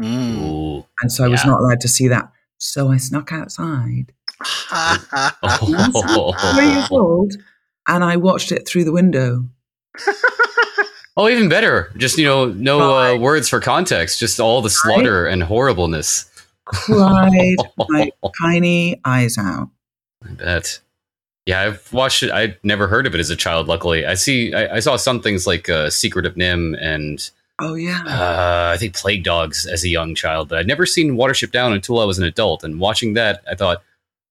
Mm. 0.00 0.84
And 1.02 1.10
so 1.10 1.24
I 1.24 1.28
was 1.28 1.44
not 1.44 1.58
allowed 1.60 1.80
to 1.80 1.88
see 1.88 2.06
that. 2.08 2.30
So 2.58 2.90
I 2.92 2.98
snuck 2.98 3.32
outside. 3.32 4.12
Oh. 5.42 6.32
Four 6.52 6.62
years 6.62 6.88
old. 6.90 7.32
And 7.88 8.04
I 8.04 8.16
watched 8.16 8.52
it 8.52 8.68
through 8.68 8.84
the 8.84 8.92
window. 8.92 9.48
Oh, 11.16 11.28
even 11.28 11.48
better. 11.48 11.90
Just 11.96 12.16
you 12.16 12.24
know, 12.24 12.46
no 12.46 12.96
uh, 12.96 13.16
words 13.18 13.48
for 13.48 13.58
context. 13.60 14.20
Just 14.20 14.38
all 14.38 14.62
the 14.62 14.70
slaughter 14.70 15.26
and 15.26 15.42
horribleness. 15.42 16.30
cried 16.64 17.56
my 17.88 18.10
tiny 18.40 19.00
eyes 19.04 19.36
out. 19.36 19.68
I 20.24 20.30
bet. 20.30 20.78
Yeah, 21.44 21.62
I've 21.62 21.92
watched 21.92 22.22
it. 22.22 22.30
I'd 22.30 22.58
never 22.62 22.86
heard 22.86 23.04
of 23.06 23.14
it 23.16 23.20
as 23.20 23.30
a 23.30 23.36
child. 23.36 23.66
Luckily, 23.66 24.06
I 24.06 24.14
see. 24.14 24.54
I, 24.54 24.76
I 24.76 24.80
saw 24.80 24.94
some 24.96 25.20
things 25.20 25.44
like 25.44 25.68
uh, 25.68 25.90
Secret 25.90 26.24
of 26.24 26.34
NIMH 26.34 26.76
and 26.80 27.30
Oh 27.60 27.74
yeah. 27.74 28.02
uh, 28.06 28.70
I 28.72 28.76
think 28.76 28.94
Plague 28.94 29.24
Dogs 29.24 29.66
as 29.66 29.82
a 29.82 29.88
young 29.88 30.14
child, 30.14 30.48
but 30.48 30.58
I'd 30.58 30.68
never 30.68 30.86
seen 30.86 31.16
Watership 31.16 31.50
Down 31.50 31.72
until 31.72 31.98
I 31.98 32.04
was 32.04 32.18
an 32.18 32.24
adult. 32.24 32.62
And 32.62 32.78
watching 32.78 33.14
that, 33.14 33.42
I 33.50 33.56
thought, 33.56 33.82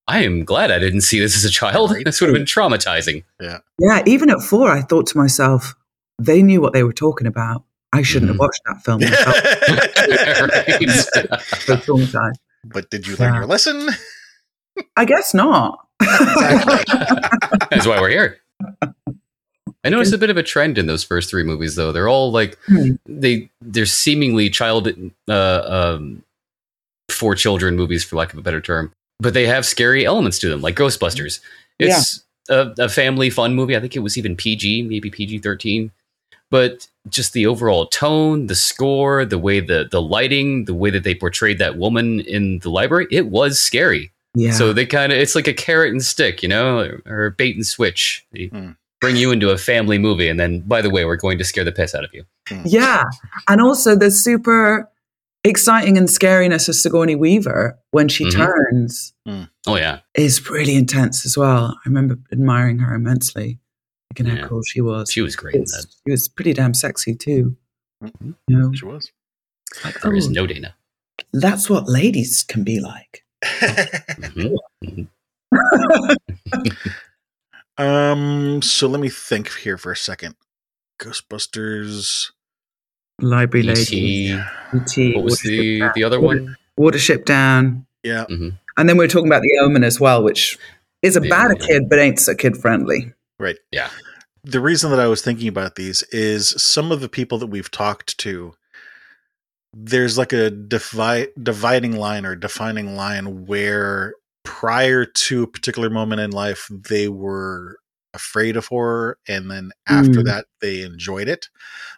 I 0.07 0.23
am 0.23 0.45
glad 0.45 0.71
I 0.71 0.79
didn't 0.79 1.01
see 1.01 1.19
this 1.19 1.35
as 1.35 1.43
a 1.43 1.49
child. 1.49 1.91
Right. 1.91 2.05
This 2.05 2.21
would 2.21 2.29
have 2.29 2.35
been 2.35 2.45
traumatizing. 2.45 3.23
Yeah, 3.41 3.57
Yeah. 3.79 4.03
even 4.05 4.29
at 4.29 4.41
four, 4.41 4.69
I 4.71 4.81
thought 4.81 5.07
to 5.07 5.17
myself, 5.17 5.75
they 6.19 6.41
knew 6.41 6.61
what 6.61 6.71
they 6.73 6.83
were 6.83 6.93
talking 6.93 7.27
about. 7.27 7.63
I 7.93 8.01
shouldn't 8.03 8.31
Mhm. 8.31 8.35
have 8.35 8.39
watched 8.39 8.61
that 8.65 8.83
film. 8.83 9.01
I 9.03 9.07
so 12.09 12.31
but 12.65 12.89
did 12.89 13.05
you 13.07 13.15
learn 13.17 13.33
Yeah. 13.33 13.39
your 13.39 13.47
lesson? 13.47 13.89
I 14.95 15.05
guess 15.05 15.33
not. 15.33 15.79
That's 15.99 17.85
why 17.87 17.99
we're 17.99 18.09
here. 18.09 18.37
I 19.83 19.89
noticed 19.89 20.13
a 20.13 20.17
bit 20.17 20.29
of 20.29 20.37
a 20.37 20.43
trend 20.43 20.77
in 20.77 20.85
those 20.85 21.03
first 21.03 21.29
three 21.29 21.43
movies, 21.43 21.75
though. 21.75 21.91
They're 21.91 22.09
all 22.09 22.31
like 22.31 22.57
Hmm. 22.65 22.91
they 23.05 23.49
they're 23.61 23.85
seemingly 23.85 24.49
child 24.49 24.87
uh, 25.29 25.61
um, 25.95 26.23
for 27.09 27.35
children 27.35 27.75
movies, 27.75 28.03
for 28.03 28.15
lack 28.17 28.33
of 28.33 28.39
a 28.39 28.41
better 28.41 28.61
term, 28.61 28.91
but 29.19 29.33
they 29.33 29.45
have 29.47 29.65
scary 29.65 30.05
elements 30.05 30.39
to 30.39 30.49
them, 30.49 30.61
like 30.61 30.75
Ghostbusters. 30.75 31.39
It's 31.79 32.23
a, 32.49 32.73
a 32.77 32.89
family 32.89 33.29
fun 33.29 33.53
movie. 33.55 33.75
I 33.75 33.79
think 33.79 33.95
it 33.95 33.99
was 33.99 34.17
even 34.17 34.35
PG, 34.35 34.83
maybe 34.83 35.09
PG 35.09 35.39
thirteen, 35.39 35.91
but 36.49 36.87
just 37.09 37.33
the 37.33 37.45
overall 37.45 37.87
tone, 37.87 38.47
the 38.47 38.55
score, 38.55 39.25
the 39.25 39.37
way 39.39 39.59
the 39.59 39.87
the 39.89 40.01
lighting, 40.01 40.65
the 40.65 40.73
way 40.73 40.89
that 40.89 41.03
they 41.03 41.15
portrayed 41.15 41.59
that 41.59 41.77
woman 41.77 42.19
in 42.21 42.59
the 42.59 42.69
library, 42.69 43.07
it 43.11 43.27
was 43.27 43.59
scary. 43.59 44.11
yeah. 44.35 44.51
So 44.51 44.73
they 44.73 44.85
kind 44.85 45.11
of 45.11 45.17
it's 45.19 45.35
like 45.35 45.47
a 45.47 45.53
carrot 45.53 45.91
and 45.91 46.03
stick, 46.03 46.41
you 46.43 46.49
know, 46.49 46.79
or, 46.79 47.01
or 47.05 47.29
bait 47.31 47.55
and 47.55 47.65
switch. 47.65 48.25
They 48.33 48.47
Hmm. 48.47 48.71
bring 49.01 49.15
you 49.15 49.31
into 49.31 49.49
a 49.51 49.57
family 49.57 49.97
movie, 49.99 50.27
and 50.27 50.39
then 50.39 50.61
by 50.61 50.81
the 50.81 50.89
way, 50.89 51.05
we're 51.05 51.15
going 51.17 51.37
to 51.37 51.43
scare 51.43 51.63
the 51.63 51.71
piss 51.71 51.93
out 51.95 52.03
of 52.03 52.11
you. 52.13 52.23
yeah. 52.65 53.03
And 53.47 53.61
also 53.61 53.95
the 53.95 54.09
super 54.11 54.89
exciting 55.49 55.97
and 55.97 56.07
scariness 56.07 56.67
of 56.69 56.75
Sigourney 56.75 57.15
Weaver 57.15 57.77
when 57.91 58.07
she 58.07 58.25
Mhm. 58.25 58.31
turns 58.33 59.13
Oh 59.65 59.75
yeah, 59.75 59.99
is 60.13 60.49
really 60.49 60.75
intense 60.75 61.25
as 61.25 61.37
well. 61.37 61.77
I 61.85 61.89
remember 61.89 62.17
admiring 62.31 62.79
her 62.79 62.93
immensely. 62.95 63.59
Thinking 64.15 64.35
Yeah. 64.35 64.41
how 64.43 64.47
cool 64.47 64.61
she 64.63 64.81
was. 64.81 65.11
she 65.11 65.21
was 65.21 65.35
great 65.35 65.55
in 65.55 65.61
It's- 65.63 65.85
that. 65.85 65.91
she 66.07 66.11
was 66.11 66.27
pretty 66.29 66.53
damn 66.53 66.73
sexy 66.73 67.13
too. 67.15 67.57
Mhm. 68.03 68.35
You 68.47 68.57
know, 68.57 68.71
She 68.73 68.85
was. 68.85 69.11
like, 69.83 69.99
There 70.01 70.13
is 70.15 70.27
oh, 70.27 70.31
no 70.31 70.47
Dana. 70.47 70.75
that's 71.33 71.69
what 71.69 71.87
ladies 71.89 72.43
can 72.43 72.63
be 72.63 72.79
like. 72.79 73.23
Mhm. 73.43 74.55
Mhm. 74.85 75.07
um. 77.77 78.61
So 78.61 78.87
let 78.87 78.99
me 79.01 79.09
think 79.09 79.51
here 79.57 79.77
for 79.77 79.91
a 79.91 79.97
second. 79.97 80.35
Ghostbusters. 80.99 82.31
Library 83.21 83.65
lady. 83.65 83.81
E.T. 83.81 84.41
E.T. 84.75 85.15
What 85.15 85.23
was 85.23 85.39
the 85.41 85.79
Down. 85.79 85.91
the 85.95 86.03
other 86.03 86.19
one? 86.19 86.55
Watership 86.79 87.25
Down. 87.25 87.85
Yeah. 88.03 88.25
Mm-hmm. 88.29 88.49
And 88.77 88.89
then 88.89 88.97
we 88.97 89.05
are 89.05 89.07
talking 89.07 89.27
about 89.27 89.41
The 89.41 89.59
Omen 89.63 89.83
as 89.83 89.99
well, 89.99 90.23
which 90.23 90.57
is 91.01 91.15
The 91.15 91.25
about 91.25 91.51
a 91.51 91.55
kid, 91.55 91.89
but 91.89 91.99
ain't 91.99 92.19
so 92.19 92.35
kid 92.35 92.57
friendly. 92.57 93.13
Right. 93.39 93.57
Yeah. 93.71 93.89
The 94.43 94.59
reason 94.59 94.91
that 94.91 94.99
I 94.99 95.07
was 95.07 95.21
thinking 95.21 95.47
about 95.47 95.75
these 95.75 96.03
is 96.03 96.49
some 96.61 96.91
of 96.91 97.01
the 97.01 97.09
people 97.09 97.37
that 97.39 97.47
we've 97.47 97.71
talked 97.71 98.17
to. 98.19 98.53
There's 99.73 100.17
like 100.17 100.33
a 100.33 100.49
divi- 100.49 101.27
dividing 101.41 101.97
line 101.97 102.25
or 102.25 102.35
defining 102.35 102.95
line 102.95 103.45
where 103.45 104.15
prior 104.43 105.05
to 105.05 105.43
a 105.43 105.47
particular 105.47 105.89
moment 105.89 106.21
in 106.21 106.31
life 106.31 106.69
they 106.71 107.09
were 107.09 107.77
afraid 108.17 108.57
of 108.57 108.65
horror 108.67 109.17
and 109.27 109.49
then 109.51 109.71
after 109.87 110.19
Mm. 110.21 110.25
that 110.25 110.45
they 110.61 110.81
enjoyed 110.81 111.27
it 111.29 111.47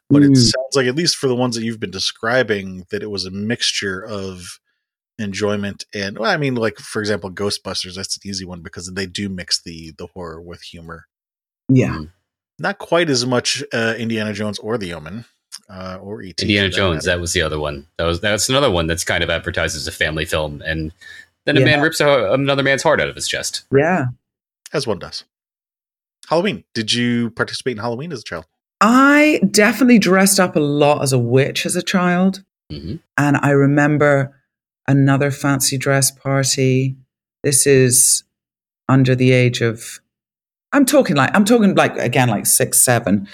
but 0.10 0.22
it 0.24 0.32
Mm. 0.32 0.38
sounds 0.38 0.76
like 0.76 0.88
at 0.88 0.96
least 0.96 1.16
for 1.16 1.28
the 1.28 1.36
ones 1.36 1.56
that 1.56 1.64
you've 1.64 1.80
been 1.80 1.92
describing 2.02 2.86
that 2.92 3.02
it 3.04 3.10
was 3.10 3.26
a 3.26 3.32
mixture 3.32 4.00
of 4.06 4.60
enjoyment 5.18 5.86
and 5.94 6.18
well, 6.18 6.32
i 6.32 6.38
mean 6.38 6.56
like 6.56 6.78
for 6.78 7.00
example 7.02 7.30
ghostbusters 7.32 7.96
that's 7.96 8.16
an 8.18 8.22
easy 8.30 8.46
one 8.46 8.62
because 8.62 8.92
they 8.94 9.06
do 9.06 9.28
mix 9.30 9.62
the 9.62 9.92
the 9.98 10.08
horror 10.14 10.42
with 10.42 10.62
humor 10.62 11.08
Yeah. 11.68 12.04
not 12.58 12.78
quite 12.78 13.10
as 13.10 13.26
much 13.26 13.64
uh, 13.74 13.96
indiana 13.98 14.34
jones 14.34 14.60
or 14.60 14.78
the 14.78 14.94
omen 14.94 15.26
uh, 15.70 15.98
or 16.02 16.22
et 16.24 16.42
Indiana 16.42 16.68
that 16.70 16.76
Jones. 16.76 17.06
matter. 17.06 17.16
That 17.18 17.22
was 17.22 17.34
the 17.34 17.42
other 17.42 17.60
one. 17.60 17.86
That 17.98 18.06
was 18.06 18.22
that's 18.22 18.50
another 18.50 18.72
one 18.72 18.88
that's 18.88 19.04
kind 19.04 19.24
of 19.24 19.30
advertised 19.30 19.76
as 19.76 19.88
a 19.88 19.92
family 19.92 20.26
film, 20.26 20.62
and 20.66 20.92
then 21.46 21.58
a 21.58 21.60
Yeah. 21.60 21.66
man 21.66 21.82
rips 21.82 22.00
a, 22.00 22.32
another 22.34 22.64
man's 22.64 22.82
heart 22.84 23.00
out 23.02 23.10
of 23.10 23.16
his 23.16 23.28
chest. 23.28 23.64
Yeah. 23.76 24.06
as 24.74 24.86
one 24.88 25.00
does 25.00 25.24
halloween 26.28 26.64
did 26.74 26.92
you 26.94 27.32
participate 27.32 27.74
in 27.74 27.78
halloween 27.82 28.12
as 28.12 28.20
a 28.22 28.24
child 28.24 28.46
I 28.82 29.42
definitely 29.52 30.00
dressed 30.00 30.40
up 30.40 30.56
a 30.56 30.60
lot 30.62 31.02
as 31.02 31.12
a 31.12 31.20
witch 31.20 31.66
as 31.66 31.76
a 31.76 31.82
child. 31.82 32.44
hmm 32.72 32.96
And 33.18 33.38
I 33.38 33.50
remember 33.52 34.40
another 34.88 35.32
fancy 35.32 35.78
dress 35.78 36.12
party. 36.12 36.96
This 37.44 37.68
is 37.68 38.24
under 38.88 39.16
the 39.16 39.32
age 39.32 39.62
of, 39.62 40.00
I'm 40.72 40.86
talking 40.86 41.16
like, 41.16 41.32
I'm 41.36 41.46
talking 41.46 41.76
like, 41.76 41.98
again, 41.98 42.30
like 42.30 42.46
six, 42.46 42.80
seven. 42.80 43.28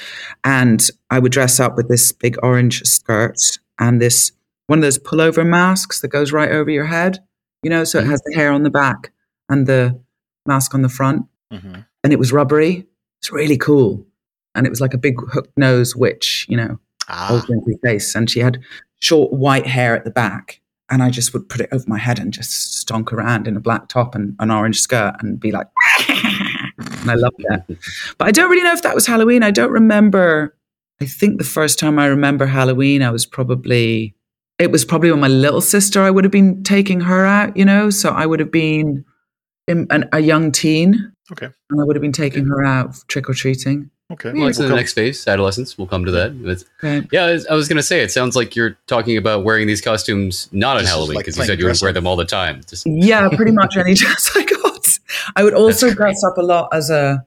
And 0.44 0.90
I 1.10 1.20
would 1.20 1.32
dress 1.32 1.60
up 1.60 1.78
with 1.78 1.90
this 1.90 2.12
big 2.12 2.38
orange 2.42 2.84
skirt 2.84 3.40
and 3.80 4.02
this, 4.02 4.32
one 4.68 4.80
of 4.80 4.84
those 4.84 4.98
pullover 4.98 5.46
masks 5.46 6.02
that 6.02 6.08
goes 6.08 6.32
right 6.32 6.52
over 6.52 6.72
your 6.72 6.86
head, 6.86 7.20
you 7.62 7.70
know, 7.70 7.84
so 7.84 8.00
it 8.00 8.08
has 8.08 8.22
the 8.24 8.34
hair 8.34 8.52
on 8.52 8.64
the 8.64 8.72
back 8.72 9.12
and 9.48 9.68
the 9.68 10.02
mask 10.48 10.74
on 10.74 10.82
the 10.82 10.90
front. 10.90 11.28
mm-hmm. 11.54 11.82
And 12.06 12.14
it 12.14 12.20
was 12.20 12.32
rubbery. 12.32 12.86
It's 13.20 13.34
really 13.34 13.58
cool. 13.58 14.06
And 14.54 14.66
it 14.66 14.70
was 14.70 14.80
like 14.80 14.94
a 14.94 14.98
big 14.98 15.16
hooked 15.34 15.58
nose 15.58 15.94
witch, 15.94 16.46
you 16.48 16.56
know 16.56 16.80
old 17.10 17.42
ah 17.42 17.46
wrinkly 17.50 17.78
face, 17.84 18.16
and 18.16 18.30
she 18.30 18.40
had 18.40 18.62
short 19.00 19.32
white 19.34 19.68
hair 19.68 19.96
at 19.96 20.06
the 20.06 20.12
back. 20.12 20.62
And 20.90 21.02
I 21.02 21.10
just 21.10 21.34
would 21.34 21.50
put 21.50 21.62
it 21.62 21.70
over 21.72 21.84
my 21.88 21.98
head 21.98 22.20
and 22.20 22.32
just 22.32 22.86
stonk 22.86 23.12
around 23.12 23.48
in 23.48 23.58
a 23.58 23.60
black 23.60 23.88
top 23.88 24.14
and 24.14 24.36
an 24.40 24.52
orange 24.52 24.80
skirt 24.80 25.16
and 25.20 25.40
be 25.40 25.52
like, 25.52 25.68
and 26.08 27.10
I 27.10 27.16
loved 27.16 27.44
that. 27.50 27.66
But 28.20 28.28
I 28.28 28.32
don't 28.32 28.52
really 28.52 28.64
know 28.64 28.74
if 28.74 28.84
that 28.84 28.94
was 28.94 29.08
Halloween. 29.08 29.42
I 29.42 29.50
don't 29.50 29.72
remember. 29.72 30.56
I 31.02 31.06
think 31.06 31.40
the 31.40 31.44
first 31.44 31.80
time 31.80 31.98
I 31.98 32.06
remember 32.06 32.46
Halloween, 32.46 33.02
I 33.02 33.10
was 33.10 33.26
probably, 33.26 34.14
it 34.60 34.72
was 34.72 34.86
probably 34.86 35.10
when 35.10 35.20
my 35.20 35.28
little 35.28 35.60
sister, 35.60 36.04
I 36.04 36.12
would 36.12 36.24
have 36.24 36.32
been 36.32 36.64
taking 36.64 37.02
her 37.02 37.26
out, 37.26 37.58
you 37.58 37.66
know? 37.66 37.90
So 37.90 38.12
I 38.12 38.28
would 38.28 38.40
have 38.40 38.52
been 38.52 39.04
in, 39.68 39.88
an, 39.90 40.08
a 40.14 40.20
young 40.20 40.52
teen. 40.52 41.12
Okay. 41.32 41.50
And 41.70 41.82
I 41.82 41.84
would 41.84 41.96
have 41.96 42.02
been 42.02 42.12
taking 42.12 42.46
her 42.46 42.64
out 42.64 42.96
trick 43.08 43.28
or 43.30 43.34
treating. 43.34 43.90
okay 44.12 44.32
Well, 44.34 44.48
it's 44.48 44.60
We'll 44.60 44.68
the 44.68 44.72
come- 44.74 44.78
next 44.78 44.94
phase, 44.94 45.28
adolescence. 45.28 45.78
We'll 45.78 45.88
come 45.88 46.06
to 46.06 46.12
that. 46.12 46.66
Okay. 46.84 47.08
yeah, 47.12 47.26
I 47.50 47.56
was- 47.56 47.68
going 47.68 47.78
to 47.78 47.84
say, 47.84 48.02
it 48.02 48.12
sounds 48.12 48.36
like 48.36 48.56
you're 48.56 48.78
talking 48.88 49.18
about 49.18 49.44
wearing 49.44 49.66
these 49.68 49.82
costumes 49.82 50.48
not 50.52 50.78
on 50.78 50.84
Just 50.84 50.94
Halloween 50.94 51.16
like 51.16 51.26
because 51.26 51.38
you 51.38 51.46
said 51.46 51.60
you 51.60 51.66
would 51.66 51.82
wear 51.82 51.92
them 51.94 52.06
all 52.06 52.16
the 52.16 52.26
time. 52.26 52.62
Just, 52.70 52.86
Yeah, 52.86 53.28
pretty 53.30 53.52
much 53.52 53.76
any 53.78 53.94
dress 54.02 54.32
I 54.36 54.46
got. 54.46 55.00
I 55.36 55.44
would 55.44 55.54
also 55.56 55.94
dress 55.94 56.24
up 56.24 56.38
a 56.38 56.42
lot 56.44 56.70
as 56.72 56.90
a 56.92 57.26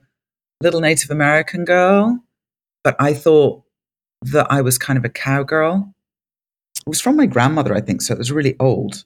little 0.61 0.79
Native 0.79 1.09
American 1.11 1.65
girl, 1.65 2.19
but 2.83 2.95
I 2.99 3.13
thought 3.13 3.63
that 4.21 4.47
I 4.49 4.61
was 4.61 4.77
kind 4.77 4.97
of 4.97 5.03
a 5.05 5.09
cowgirl. 5.09 5.93
It 6.85 6.89
was 6.89 7.01
from 7.01 7.17
my 7.17 7.25
grandmother, 7.25 7.75
I 7.75 7.81
think, 7.81 8.01
so 8.01 8.13
it 8.13 8.17
was 8.17 8.31
really 8.31 8.55
old, 8.59 9.03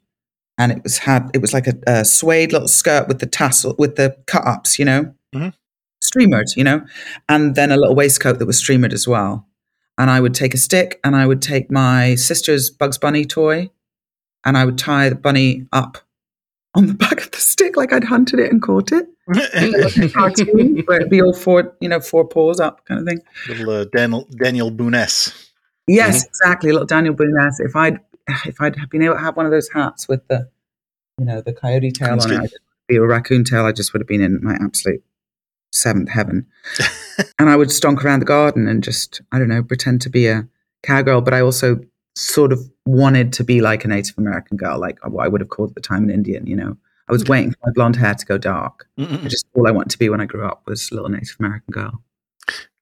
and 0.57 0.71
it 0.71 0.83
was 0.83 0.99
had 0.99 1.29
it 1.33 1.39
was 1.41 1.53
like 1.53 1.67
a, 1.67 1.73
a 1.87 2.05
suede 2.05 2.51
little 2.53 2.67
skirt 2.67 3.07
with 3.07 3.19
the 3.19 3.25
tassel 3.25 3.75
with 3.77 3.95
the 3.95 4.15
cut 4.27 4.45
ups, 4.45 4.77
you 4.79 4.85
know, 4.85 5.13
Mhm. 5.35 5.53
streamered, 6.03 6.55
you 6.55 6.63
know, 6.63 6.85
and 7.29 7.55
then 7.55 7.71
a 7.71 7.77
little 7.77 7.95
waistcoat 7.95 8.39
that 8.39 8.45
was 8.45 8.61
streamered 8.61 8.93
as 8.93 9.07
well. 9.07 9.47
And 9.97 10.09
I 10.09 10.19
would 10.19 10.33
take 10.33 10.53
a 10.53 10.57
stick, 10.57 10.99
and 11.03 11.15
I 11.15 11.27
would 11.27 11.41
take 11.41 11.71
my 11.71 12.15
sister's 12.15 12.69
Bugs 12.71 12.97
Bunny 12.97 13.25
toy, 13.25 13.69
and 14.45 14.57
I 14.57 14.65
would 14.65 14.77
tie 14.77 15.09
the 15.09 15.15
bunny 15.15 15.67
up 15.71 15.99
on 16.75 16.87
the 16.87 16.93
back 17.05 17.21
of 17.21 17.31
the 17.31 17.37
stick 17.37 17.77
like 17.77 17.93
I'd 17.93 18.03
hunted 18.05 18.39
it 18.39 18.51
and 18.51 18.61
caught 18.61 18.91
it. 18.91 19.07
Like 19.27 20.13
cartoon, 20.13 20.83
where 20.85 20.97
it'd 20.97 21.09
be 21.11 21.21
all 21.21 21.33
four, 21.33 21.75
you 21.79 21.87
know, 21.89 21.99
four 21.99 22.27
paws 22.27 22.59
up 22.59 22.83
kind 22.85 22.99
of 23.01 23.07
thing. 23.07 23.19
little 23.47 23.69
uh, 23.69 23.85
Daniel 23.85 24.27
Daniel 24.37 24.71
Booness. 24.71 25.49
Yes, 25.87 26.25
exactly. 26.25 26.71
Little 26.71 26.87
Daniel 26.87 27.13
Boone 27.13 27.35
If 27.59 27.75
I'd 27.75 27.99
if 28.45 28.59
I'd 28.61 28.75
been 28.89 29.03
able 29.03 29.15
to 29.15 29.21
have 29.21 29.35
one 29.35 29.45
of 29.45 29.51
those 29.51 29.69
hats 29.69 30.07
with 30.07 30.27
the, 30.27 30.49
you 31.17 31.25
know, 31.25 31.41
the 31.41 31.53
coyote 31.53 31.91
tail 31.91 32.19
on 32.21 32.31
it, 32.31 32.39
I'd 32.39 32.51
be 32.87 32.95
a 32.97 33.01
raccoon 33.01 33.43
tail. 33.43 33.65
I 33.65 33.71
just 33.71 33.93
would 33.93 34.01
have 34.01 34.07
been 34.07 34.21
in 34.21 34.43
my 34.43 34.55
absolute 34.55 35.03
seventh 35.71 36.09
heaven. 36.09 36.47
and 37.39 37.49
I 37.49 37.55
would 37.55 37.69
stonk 37.69 38.03
around 38.03 38.19
the 38.19 38.25
garden 38.25 38.67
and 38.67 38.83
just, 38.83 39.21
I 39.31 39.39
don't 39.39 39.49
know, 39.49 39.63
pretend 39.63 40.01
to 40.01 40.09
be 40.09 40.27
a 40.27 40.47
cowgirl. 40.83 41.21
But 41.21 41.33
I 41.33 41.41
also 41.41 41.79
sort 42.15 42.51
of 42.51 42.59
wanted 42.85 43.33
to 43.33 43.43
be 43.43 43.61
like 43.61 43.83
a 43.85 43.87
Native 43.87 44.17
American 44.17 44.57
girl, 44.57 44.79
like 44.79 44.99
uh, 45.05 45.09
what 45.09 45.25
I 45.25 45.27
would 45.27 45.41
have 45.41 45.49
called 45.49 45.69
at 45.69 45.75
the 45.75 45.81
time 45.81 46.03
an 46.03 46.09
Indian. 46.09 46.47
You 46.47 46.55
know, 46.55 46.77
I 47.09 47.11
was 47.11 47.25
waiting 47.25 47.51
for 47.51 47.57
my 47.65 47.71
blonde 47.73 47.95
hair 47.95 48.13
to 48.13 48.25
go 48.25 48.37
dark. 48.37 48.87
I 48.97 49.01
Mm-mm. 49.01 49.27
just 49.27 49.45
all 49.53 49.67
I 49.67 49.71
wanted 49.71 49.91
to 49.91 49.97
be 49.97 50.09
when 50.09 50.21
I 50.21 50.25
grew 50.25 50.45
up 50.45 50.63
was 50.65 50.89
a 50.91 50.95
little 50.95 51.09
Native 51.09 51.35
American 51.39 51.71
girl. 51.71 52.01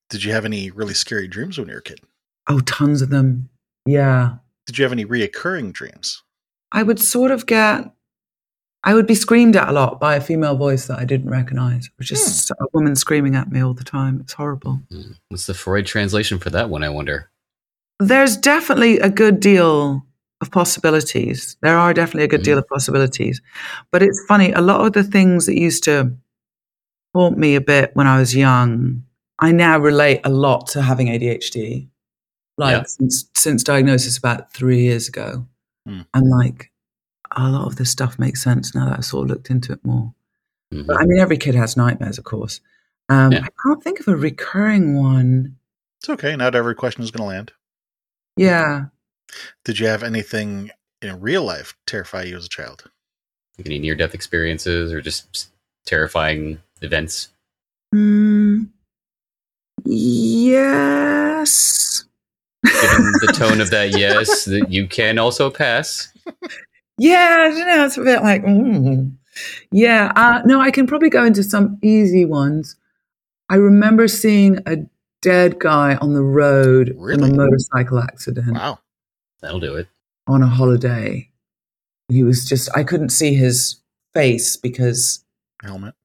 Did 0.10 0.24
you 0.24 0.33
have 0.33 0.45
any 0.45 0.69
really 0.71 0.93
scary 0.93 1.27
dreams 1.27 1.57
when 1.57 1.67
you 1.67 1.74
were 1.74 1.79
a 1.79 1.83
kid? 1.83 2.01
Oh, 2.50 2.60
tons 2.60 3.01
of 3.01 3.10
them. 3.10 3.50
Yeah. 3.86 4.36
Did 4.68 4.77
you 4.77 4.84
have 4.84 4.91
any 4.91 5.06
reoccurring 5.06 5.74
dreams? 5.74 6.24
I 6.72 6.84
would 6.84 7.00
sort 7.00 7.32
of 7.32 7.46
get, 7.46 7.91
I 8.84 8.94
would 8.94 9.08
be 9.08 9.15
screamed 9.15 9.56
at 9.56 9.70
a 9.70 9.72
lot 9.72 10.00
by 10.00 10.15
a 10.15 10.22
female 10.22 10.56
voice 10.56 10.88
that 10.88 11.00
I 11.00 11.06
didn't 11.06 11.30
recognize, 11.30 11.89
which 11.98 12.12
is 12.12 12.51
a 12.51 12.65
woman 12.74 12.96
screaming 12.96 13.36
at 13.36 13.51
me 13.51 13.62
all 13.62 13.74
the 13.74 13.84
time. 13.84 14.20
It's 14.22 14.34
horrible. 14.34 14.82
Hmm. 14.91 15.12
What's 15.30 15.46
the 15.46 15.53
Freud 15.53 15.86
translation 15.86 16.39
for 16.39 16.50
that 16.51 16.70
one? 16.70 16.84
I 16.84 16.89
wonder. 16.89 17.30
There's 18.00 18.38
definitely 18.38 19.00
a 19.00 19.10
good 19.10 19.39
deal 19.39 20.06
of 20.41 20.50
possibilities. 20.50 21.56
There 21.62 21.77
are 21.77 21.94
definitely 21.94 22.24
a 22.24 22.30
good 22.30 22.41
deal 22.41 22.58
of 22.58 22.68
possibilities. 22.68 23.41
But 23.91 24.01
it's 24.01 24.25
funny, 24.27 24.51
a 24.51 24.62
lot 24.62 24.86
of 24.86 24.94
the 24.94 25.03
things 25.03 25.46
that 25.46 25.58
used 25.58 25.84
to 25.84 26.15
haunt 27.13 27.38
me 27.38 27.56
a 27.56 27.62
bit 27.62 27.91
when 27.94 28.08
I 28.08 28.18
was 28.18 28.36
young, 28.36 29.03
I 29.38 29.51
now 29.51 29.77
relate 29.77 30.22
a 30.24 30.30
lot 30.30 30.68
to 30.70 30.82
having 30.82 31.08
ADHD. 31.08 31.89
Like 32.58 32.77
Yeah. 32.77 32.84
since, 32.86 33.25
since 33.36 33.63
diagnosis 33.63 34.17
about 34.17 34.53
three 34.53 34.81
years 34.84 35.08
ago. 35.08 35.48
Hmm. 35.88 36.01
And 36.13 36.29
like 36.29 36.72
a 37.36 37.50
lot 37.50 37.65
of 37.65 37.77
this 37.77 37.89
stuff 37.89 38.20
makes 38.20 38.43
sense 38.43 38.75
now 38.75 38.86
that 38.86 38.98
I've 39.00 39.05
sort 39.05 39.25
of 39.25 39.29
looked 39.36 39.50
into 39.50 39.72
it 39.74 39.84
more. 39.84 40.13
Mhm. 40.74 40.86
But 40.88 40.98
I 41.01 41.05
mean, 41.05 41.20
every 41.20 41.38
kid 41.38 41.55
has 41.55 41.75
nightmares, 41.77 42.17
of 42.17 42.24
course. 42.25 42.60
Um, 43.10 43.31
Yeah. 43.31 43.43
I 43.46 43.50
can't 43.65 43.84
think 43.84 44.00
of 44.00 44.08
a 44.08 44.15
recurring 44.15 44.96
one. 44.96 45.58
It's 46.00 46.10
okay. 46.10 46.36
Not 46.36 46.55
every 46.55 46.75
question 46.75 47.03
is 47.03 47.12
going 47.12 47.22
to 47.24 47.27
land. 47.36 47.51
Yeah. 48.38 48.86
Did 49.65 49.79
you 49.79 49.88
have 49.88 50.03
anything 50.03 50.72
in 51.01 51.20
real 51.22 51.43
life 51.43 51.74
terrify 51.88 52.24
you 52.24 52.38
as 52.38 52.46
a 52.46 52.50
child? 52.50 52.84
Like 53.58 53.67
Any 53.67 53.79
near 53.79 53.96
death 53.96 54.13
experiences 54.13 54.91
or 54.93 55.01
just 55.01 55.50
terrifying 55.86 56.60
events? 56.81 57.29
Mm, 57.93 58.70
yes. 59.86 62.05
Given 62.63 63.12
the 63.22 63.34
tone 63.36 63.62
of 63.62 63.70
that, 63.72 63.98
yes, 63.98 64.46
that 64.46 64.72
you 64.72 64.88
can 64.88 65.18
also 65.18 65.50
pass. 65.50 66.12
Yeah, 66.98 67.38
I 67.39 67.50
don't 67.50 67.68
know. 67.68 67.86
It's 67.86 67.98
a 67.98 68.01
bit 68.03 68.22
like, 68.22 68.44
mm. 68.44 69.12
yeah. 69.72 70.12
Uh, 70.15 70.41
no, 70.46 70.60
I 70.62 70.70
can 70.72 70.86
probably 70.86 71.10
go 71.10 71.25
into 71.25 71.44
some 71.44 71.80
easy 71.82 72.25
ones. 72.25 72.75
I 73.50 73.56
remember 73.56 74.08
seeing 74.08 74.60
a 74.68 74.77
dead 75.22 75.60
guy 75.60 75.96
on 75.96 76.13
the 76.13 76.22
road 76.24 76.94
Really? 76.98 77.20
from 77.30 77.32
a 77.32 77.34
motorcycle 77.36 78.00
accident 78.00 78.53
Wow. 78.53 78.80
That'll 79.41 79.60
do 79.60 79.75
it. 79.75 79.88
on 80.27 80.41
a 80.44 80.48
holiday. 80.48 81.30
He 82.10 82.24
was 82.24 82.46
just, 82.46 82.70
I 82.75 82.84
couldn't 82.84 83.10
see 83.10 83.34
his 83.34 83.77
face 84.13 84.56
because 84.58 85.24
Helmet. 85.63 85.96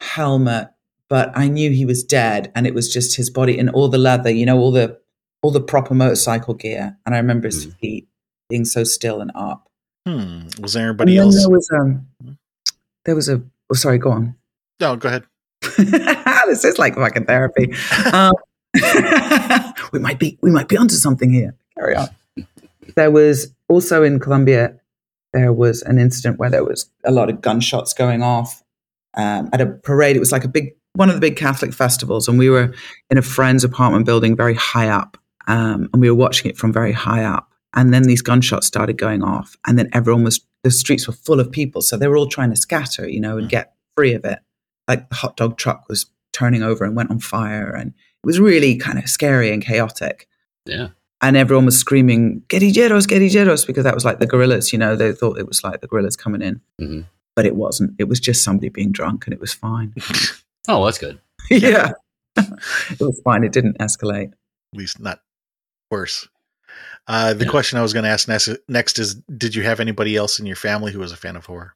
helmet, 0.00 0.68
but 1.08 1.32
I 1.36 1.48
knew 1.48 1.70
he 1.70 1.84
was 1.86 2.04
dead, 2.04 2.52
and 2.54 2.66
it 2.66 2.74
was 2.74 2.92
just 2.92 3.16
his 3.16 3.30
body 3.30 3.58
and 3.58 3.70
all 3.70 3.88
the 3.88 3.98
leather, 3.98 4.30
you 4.30 4.44
know, 4.46 4.58
all 4.58 4.70
the 4.72 4.98
all 5.46 5.52
the 5.52 5.60
proper 5.60 5.94
motorcycle 5.94 6.54
gear. 6.54 6.96
And 7.06 7.14
I 7.14 7.18
remember 7.18 7.46
his 7.46 7.66
Mm. 7.68 7.78
feet 7.78 8.08
being 8.50 8.64
so 8.64 8.82
still 8.84 9.20
and 9.20 9.30
up. 9.34 9.68
Hmm. 10.04 10.48
Was 10.60 10.72
there 10.72 10.88
anybody 10.88 11.16
then 11.16 11.26
else? 11.26 11.36
there 11.38 11.50
was 11.50 11.70
um, 11.80 12.06
there 13.04 13.14
was 13.14 13.28
a. 13.28 13.40
Oh, 13.70 13.74
sorry, 13.74 13.98
go 13.98 14.10
on. 14.10 14.34
No, 14.80 14.96
go 14.96 15.08
ahead. 15.08 15.24
this 15.76 16.64
is 16.64 16.78
like 16.78 16.94
fucking 16.96 17.26
therapy. 17.26 17.72
Um, 18.12 18.32
we 19.92 19.98
might 19.98 20.18
be 20.18 20.38
we 20.42 20.50
might 20.50 20.68
be 20.68 20.76
onto 20.76 20.94
something 20.96 21.30
here. 21.32 21.54
Carry 21.78 21.94
on. 21.96 22.08
There 22.96 23.10
was 23.10 23.52
also 23.68 24.02
in 24.02 24.18
Colombia. 24.20 24.78
There 25.32 25.52
was 25.52 25.82
an 25.82 25.98
incident 25.98 26.38
where 26.38 26.50
there 26.50 26.64
was 26.64 26.90
a 27.04 27.10
lot 27.10 27.30
of 27.30 27.40
gunshots 27.40 27.94
going 27.94 28.22
off 28.22 28.62
um, 29.16 29.48
at 29.52 29.60
a 29.60 29.66
parade. 29.66 30.16
It 30.16 30.20
was 30.20 30.32
like 30.32 30.44
a 30.44 30.48
big 30.48 30.74
one 30.94 31.08
of 31.08 31.14
the 31.14 31.20
big 31.20 31.36
Catholic 31.36 31.72
festivals, 31.74 32.28
and 32.28 32.38
we 32.38 32.48
were 32.50 32.72
in 33.10 33.18
a 33.18 33.22
friend's 33.22 33.64
apartment 33.64 34.06
building, 34.06 34.36
very 34.36 34.54
high 34.54 34.88
up, 34.88 35.16
um, 35.46 35.88
and 35.92 36.00
we 36.02 36.10
were 36.10 36.16
watching 36.16 36.50
it 36.50 36.56
from 36.56 36.72
very 36.72 36.92
high 36.92 37.24
up. 37.24 37.52
And 37.74 37.92
then 37.92 38.04
these 38.04 38.22
gunshots 38.22 38.66
started 38.66 38.96
going 38.96 39.22
off, 39.22 39.56
and 39.66 39.78
then 39.78 39.88
everyone 39.92 40.24
was 40.24 40.40
the 40.64 40.70
streets 40.70 41.06
were 41.06 41.12
full 41.12 41.40
of 41.40 41.50
people, 41.52 41.82
so 41.82 41.96
they 41.96 42.08
were 42.08 42.16
all 42.16 42.28
trying 42.28 42.50
to 42.50 42.56
scatter, 42.56 43.08
you 43.08 43.20
know, 43.20 43.36
and 43.38 43.48
get 43.48 43.74
free 43.94 44.14
of 44.14 44.24
it. 44.24 44.38
Like 44.88 45.08
the 45.10 45.14
hot 45.16 45.36
dog 45.36 45.58
truck 45.58 45.84
was 45.88 46.06
turning 46.32 46.62
over 46.62 46.84
and 46.84 46.96
went 46.96 47.10
on 47.10 47.18
fire, 47.18 47.70
and 47.70 47.90
it 47.90 48.26
was 48.26 48.40
really 48.40 48.76
kind 48.76 48.98
of 48.98 49.08
scary 49.10 49.52
and 49.52 49.62
chaotic. 49.62 50.26
Yeah. 50.64 50.88
And 51.22 51.36
everyone 51.36 51.64
was 51.66 51.78
screaming, 51.78 52.42
Guerrilleros, 52.48 53.06
guerrilleros, 53.06 53.66
because 53.66 53.84
that 53.84 53.94
was 53.94 54.04
like 54.04 54.18
the 54.20 54.26
guerrillas, 54.26 54.72
you 54.72 54.78
know, 54.78 54.96
they 54.96 55.12
thought 55.12 55.38
it 55.38 55.46
was 55.48 55.64
like 55.64 55.80
the 55.80 55.86
guerrillas 55.88 56.16
coming 56.16 56.42
in. 56.42 56.60
hmm 56.78 57.00
But 57.34 57.46
it 57.46 57.56
wasn't. 57.56 57.94
It 57.98 58.04
was 58.04 58.20
just 58.20 58.42
somebody 58.44 58.68
being 58.68 58.92
drunk 58.92 59.26
and 59.26 59.34
it 59.34 59.40
was 59.40 59.52
fine. 59.52 59.94
Oh, 60.68 60.84
that's 60.84 60.98
good. 60.98 61.20
yeah. 61.50 61.92
it 62.36 63.00
was 63.00 63.20
fine. 63.22 63.44
It 63.44 63.52
didn't 63.52 63.78
escalate. 63.78 64.32
At 64.32 64.78
least 64.78 64.98
not 64.98 65.20
worse. 65.96 66.28
Uh, 67.08 67.32
the 67.34 67.44
Yeah. 67.44 67.50
question 67.50 67.78
I 67.78 67.82
was 67.82 67.92
going 67.92 68.04
to 68.04 68.10
ask 68.10 68.28
next, 68.28 68.48
next 68.68 68.98
is 68.98 69.14
Did 69.42 69.54
you 69.54 69.62
have 69.62 69.80
anybody 69.80 70.16
else 70.16 70.38
in 70.40 70.46
your 70.46 70.56
family 70.56 70.92
who 70.92 70.98
was 71.00 71.12
a 71.12 71.16
fan 71.16 71.36
of 71.36 71.46
horror? 71.46 71.74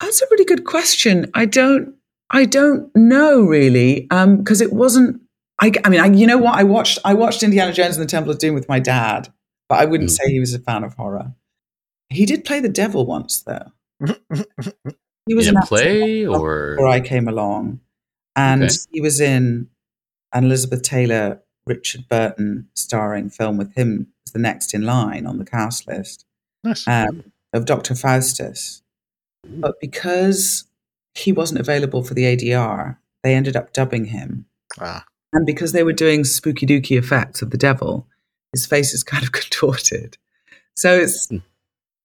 That's 0.00 0.22
a 0.22 0.26
really 0.30 0.44
good 0.44 0.64
question. 0.64 1.30
I 1.34 1.44
don't, 1.44 1.94
I 2.30 2.44
don't 2.46 2.90
know 2.96 3.42
really, 3.42 4.06
because 4.08 4.60
it 4.60 4.72
wasn't. 4.72 5.20
I, 5.62 5.72
I 5.84 5.88
mean, 5.90 6.00
I, 6.00 6.06
you 6.06 6.26
know 6.26 6.38
what? 6.38 6.54
I 6.58 6.62
watched, 6.64 6.98
I 7.04 7.12
watched 7.14 7.42
Indiana 7.42 7.72
Jones 7.72 7.96
and 7.98 8.02
the 8.06 8.10
Temple 8.10 8.30
of 8.32 8.38
Doom 8.38 8.54
with 8.54 8.66
my 8.68 8.78
dad, 8.80 9.30
but 9.68 9.78
I 9.78 9.84
wouldn't 9.84 10.08
Mm. 10.10 10.14
say 10.16 10.30
he 10.32 10.40
was 10.40 10.54
a 10.54 10.58
fan 10.58 10.84
of 10.84 10.94
horror. 10.94 11.34
He 12.08 12.24
did 12.24 12.44
play 12.46 12.60
the 12.60 12.68
devil 12.82 13.04
once, 13.04 13.42
though. 13.42 13.66
He 15.26 15.34
was 15.34 15.46
In 15.48 15.56
an 15.56 15.62
a 15.62 15.66
play 15.66 16.26
or 16.26 16.74
before 16.76 16.88
I 16.88 17.00
came 17.00 17.28
along, 17.28 17.80
and 18.34 18.62
Okay. 18.64 18.74
he 18.90 19.00
was 19.02 19.20
in 19.20 19.68
an 20.32 20.44
Elizabeth 20.44 20.82
Taylor, 20.82 21.42
Richard 21.66 22.08
Burton 22.08 22.68
starring 22.74 23.30
film 23.30 23.56
with 23.56 23.74
him 23.74 24.08
as 24.26 24.32
the 24.32 24.38
next 24.38 24.74
in 24.74 24.82
line 24.82 25.26
on 25.26 25.38
the 25.38 25.44
cast 25.44 25.86
list 25.86 26.24
nice. 26.64 26.86
um, 26.88 27.32
of 27.52 27.64
Dr. 27.64 27.94
Faustus. 27.94 28.82
But 29.46 29.80
because 29.80 30.64
he 31.14 31.32
wasn't 31.32 31.60
available 31.60 32.02
for 32.02 32.14
the 32.14 32.24
ADR, 32.24 32.96
they 33.22 33.34
ended 33.34 33.56
up 33.56 33.72
dubbing 33.72 34.06
him. 34.06 34.46
ah, 34.80 35.04
And 35.32 35.46
because 35.46 35.72
they 35.72 35.82
were 35.82 35.92
doing 35.92 36.24
spooky 36.24 36.66
dooky 36.66 36.98
effects 36.98 37.42
of 37.42 37.50
the 37.50 37.58
devil, 37.58 38.06
his 38.52 38.66
face 38.66 38.92
is 38.92 39.02
kind 39.02 39.22
of 39.24 39.32
contorted. 39.40 40.16
So 40.76 40.94
it's, 40.96 41.28
Hmm. 41.28 41.38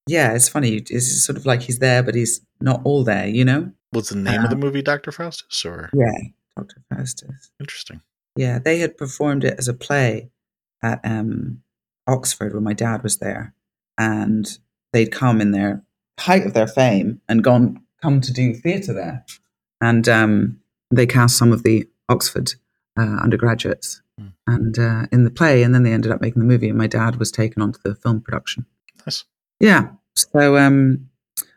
yeah, 0.06 0.32
it's 0.34 0.48
funny. 0.48 0.76
It's 0.76 1.24
sort 1.24 1.36
of 1.36 1.46
like 1.46 1.62
he's 1.62 1.78
there, 1.78 2.02
but 2.02 2.14
he's 2.14 2.40
not 2.60 2.80
all 2.84 3.04
there, 3.04 3.26
you 3.26 3.44
know? 3.44 3.72
what's 3.92 4.10
the 4.10 4.16
name 4.16 4.42
of 4.44 4.50
the 4.50 4.56
movie, 4.56 4.82
Dr. 4.82 5.10
Faustus? 5.12 5.64
Or 5.64 5.88
Yeah, 5.94 6.18
Dr. 6.56 6.82
Faustus. 6.90 7.50
interesting. 7.60 8.02
Yeah, 8.36 8.58
they 8.58 8.78
had 8.78 8.96
performed 8.96 9.44
it 9.44 9.54
as 9.58 9.68
a 9.68 9.74
play 9.74 10.30
at 10.82 11.00
um, 11.04 11.62
Oxford 12.06 12.54
when 12.54 12.64
my 12.64 12.74
dad 12.74 13.02
was 13.02 13.18
there, 13.18 13.54
and 13.98 14.58
they'd 14.92 15.12
come 15.12 15.40
in 15.40 15.52
their 15.52 15.82
height 16.18 16.46
of 16.46 16.54
their 16.54 16.66
fame 16.66 17.20
and 17.28 17.42
gone 17.42 17.82
come 18.02 18.20
to 18.20 18.32
do 18.32 18.54
theatre 18.54 18.92
there, 18.92 19.24
and 19.80 20.08
um, 20.08 20.60
they 20.90 21.06
cast 21.06 21.36
some 21.36 21.52
of 21.52 21.62
the 21.62 21.88
Oxford 22.08 22.54
uh, 22.98 23.18
undergraduates 23.22 24.02
Hmm. 24.18 24.28
and 24.46 24.78
uh, 24.78 25.06
in 25.12 25.24
the 25.24 25.30
play, 25.30 25.62
and 25.62 25.74
then 25.74 25.82
they 25.82 25.92
ended 25.92 26.10
up 26.10 26.22
making 26.22 26.40
the 26.40 26.48
movie, 26.48 26.70
and 26.70 26.78
my 26.78 26.86
dad 26.86 27.16
was 27.16 27.30
taken 27.30 27.60
onto 27.60 27.78
the 27.84 27.94
film 27.94 28.22
production. 28.22 28.64
Nice. 29.04 29.24
Yeah, 29.60 29.88
so 30.14 30.56
um, 30.56 31.10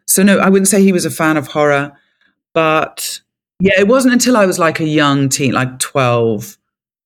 so 0.06 0.24
no, 0.24 0.40
I 0.40 0.50
wouldn't 0.50 0.68
say 0.68 0.84
he 0.84 0.92
was 0.92 1.06
a 1.06 1.10
fan 1.10 1.38
of 1.38 1.48
horror, 1.48 1.94
but 2.54 3.22
yeah, 3.62 3.80
it 3.80 3.88
wasn't 3.88 4.14
until 4.14 4.36
I 4.36 4.46
was 4.46 4.60
like 4.60 4.82
a 4.82 4.86
young 4.86 5.30
teen, 5.30 5.54
like 5.54 5.80
twelve 5.80 6.58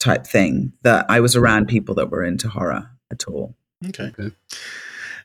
type 0.04 0.28
thing, 0.28 0.74
that 0.84 1.06
I 1.10 1.20
was 1.20 1.36
around 1.36 1.68
people 1.68 1.96
that 1.96 2.12
were 2.12 2.24
into 2.24 2.50
horror 2.50 2.90
at 3.12 3.26
all. 3.28 3.56
Okay. 3.88 4.12
Okay. 4.18 4.36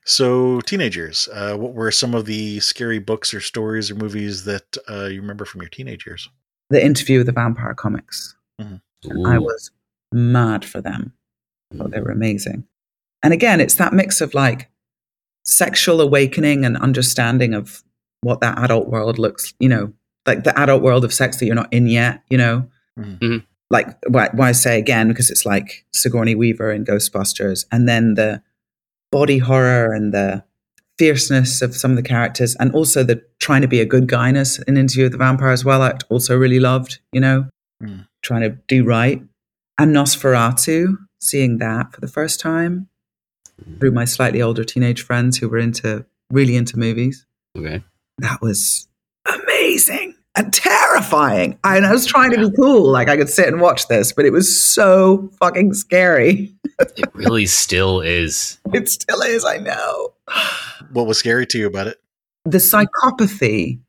So, 0.04 0.60
teenagers, 0.62 1.28
uh, 1.32 1.56
what 1.56 1.74
were 1.74 1.90
some 1.90 2.14
of 2.14 2.24
the 2.24 2.60
scary 2.60 2.98
books 2.98 3.34
or 3.34 3.40
stories 3.40 3.90
or 3.90 3.94
movies 3.94 4.44
that 4.44 4.76
uh, 4.88 5.04
you 5.06 5.20
remember 5.20 5.44
from 5.44 5.60
your 5.60 5.68
teenage 5.68 6.06
years? 6.06 6.28
The 6.70 6.82
interview 6.82 7.18
with 7.18 7.26
the 7.26 7.32
vampire 7.32 7.74
comics, 7.74 8.34
Ooh. 8.60 8.80
I 9.26 9.38
was 9.38 9.70
mad 10.12 10.64
for 10.64 10.80
them. 10.80 11.12
I 11.72 11.76
thought 11.76 11.90
they 11.90 12.00
were 12.00 12.10
amazing. 12.10 12.64
And 13.22 13.34
again, 13.34 13.60
it's 13.60 13.74
that 13.74 13.92
mix 13.92 14.20
of 14.20 14.32
like 14.32 14.70
sexual 15.44 16.00
awakening 16.00 16.64
and 16.64 16.76
understanding 16.78 17.52
of 17.54 17.82
what 18.22 18.40
that 18.40 18.58
adult 18.58 18.88
world 18.88 19.18
looks, 19.18 19.52
you 19.58 19.68
know, 19.68 19.92
like 20.26 20.44
the 20.44 20.58
adult 20.58 20.82
world 20.82 21.04
of 21.04 21.12
sex 21.12 21.38
that 21.38 21.46
you're 21.46 21.54
not 21.54 21.72
in 21.72 21.86
yet, 21.86 22.22
you 22.30 22.38
know. 22.38 22.66
Mhm. 22.98 23.44
Like 23.70 23.96
why, 24.06 24.30
why 24.32 24.48
I 24.48 24.52
say 24.52 24.78
again 24.78 25.08
because 25.08 25.30
it's 25.30 25.44
like 25.44 25.84
Sigourney 25.92 26.34
Weaver 26.34 26.72
in 26.72 26.84
Ghostbusters, 26.84 27.66
and 27.70 27.88
then 27.88 28.14
the 28.14 28.42
body 29.12 29.38
horror 29.38 29.92
and 29.92 30.12
the 30.12 30.42
fierceness 30.98 31.62
of 31.62 31.76
some 31.76 31.90
of 31.92 31.96
the 31.96 32.02
characters, 32.02 32.56
and 32.56 32.72
also 32.72 33.02
the 33.04 33.22
trying 33.38 33.62
to 33.62 33.68
be 33.68 33.80
a 33.80 33.86
good 33.86 34.06
guyness 34.08 34.58
in 34.66 34.76
Interview 34.76 35.04
with 35.04 35.12
the 35.12 35.18
Vampire 35.18 35.50
as 35.50 35.64
well. 35.64 35.82
I 35.82 35.96
also 36.08 36.36
really 36.36 36.60
loved, 36.60 36.98
you 37.12 37.20
know, 37.20 37.46
Mm. 37.82 38.08
trying 38.22 38.42
to 38.42 38.58
do 38.66 38.84
right. 38.84 39.22
And 39.78 39.94
Nosferatu, 39.94 40.96
seeing 41.20 41.58
that 41.58 41.92
for 41.94 42.00
the 42.00 42.08
first 42.08 42.40
time 42.40 42.88
through 43.78 43.92
my 43.92 44.04
slightly 44.04 44.42
older 44.42 44.64
teenage 44.64 45.02
friends 45.02 45.38
who 45.38 45.48
were 45.48 45.58
into 45.58 46.04
really 46.32 46.56
into 46.56 46.76
movies. 46.78 47.24
Okay. 47.56 47.84
That 48.18 48.42
was 48.42 48.87
and 50.38 50.52
terrifying. 50.52 51.58
I, 51.64 51.76
and 51.76 51.84
I 51.86 51.92
was 51.92 52.06
trying 52.06 52.30
to 52.30 52.48
be 52.48 52.56
cool, 52.56 52.90
like 52.90 53.08
I 53.08 53.16
could 53.16 53.28
sit 53.28 53.48
and 53.48 53.60
watch 53.60 53.88
this, 53.88 54.12
but 54.12 54.24
it 54.24 54.30
was 54.32 54.48
so 54.62 55.28
fucking 55.40 55.74
scary. 55.74 56.54
It 56.78 57.10
really 57.14 57.46
still 57.46 58.00
is. 58.00 58.58
It 58.72 58.88
still 58.88 59.20
is, 59.22 59.44
I 59.44 59.56
know. 59.58 60.12
what 60.92 61.06
was 61.06 61.18
scary 61.18 61.46
to 61.46 61.58
you 61.58 61.66
about 61.66 61.86
it? 61.88 61.98
the 62.44 62.58
psychopathy 62.58 63.80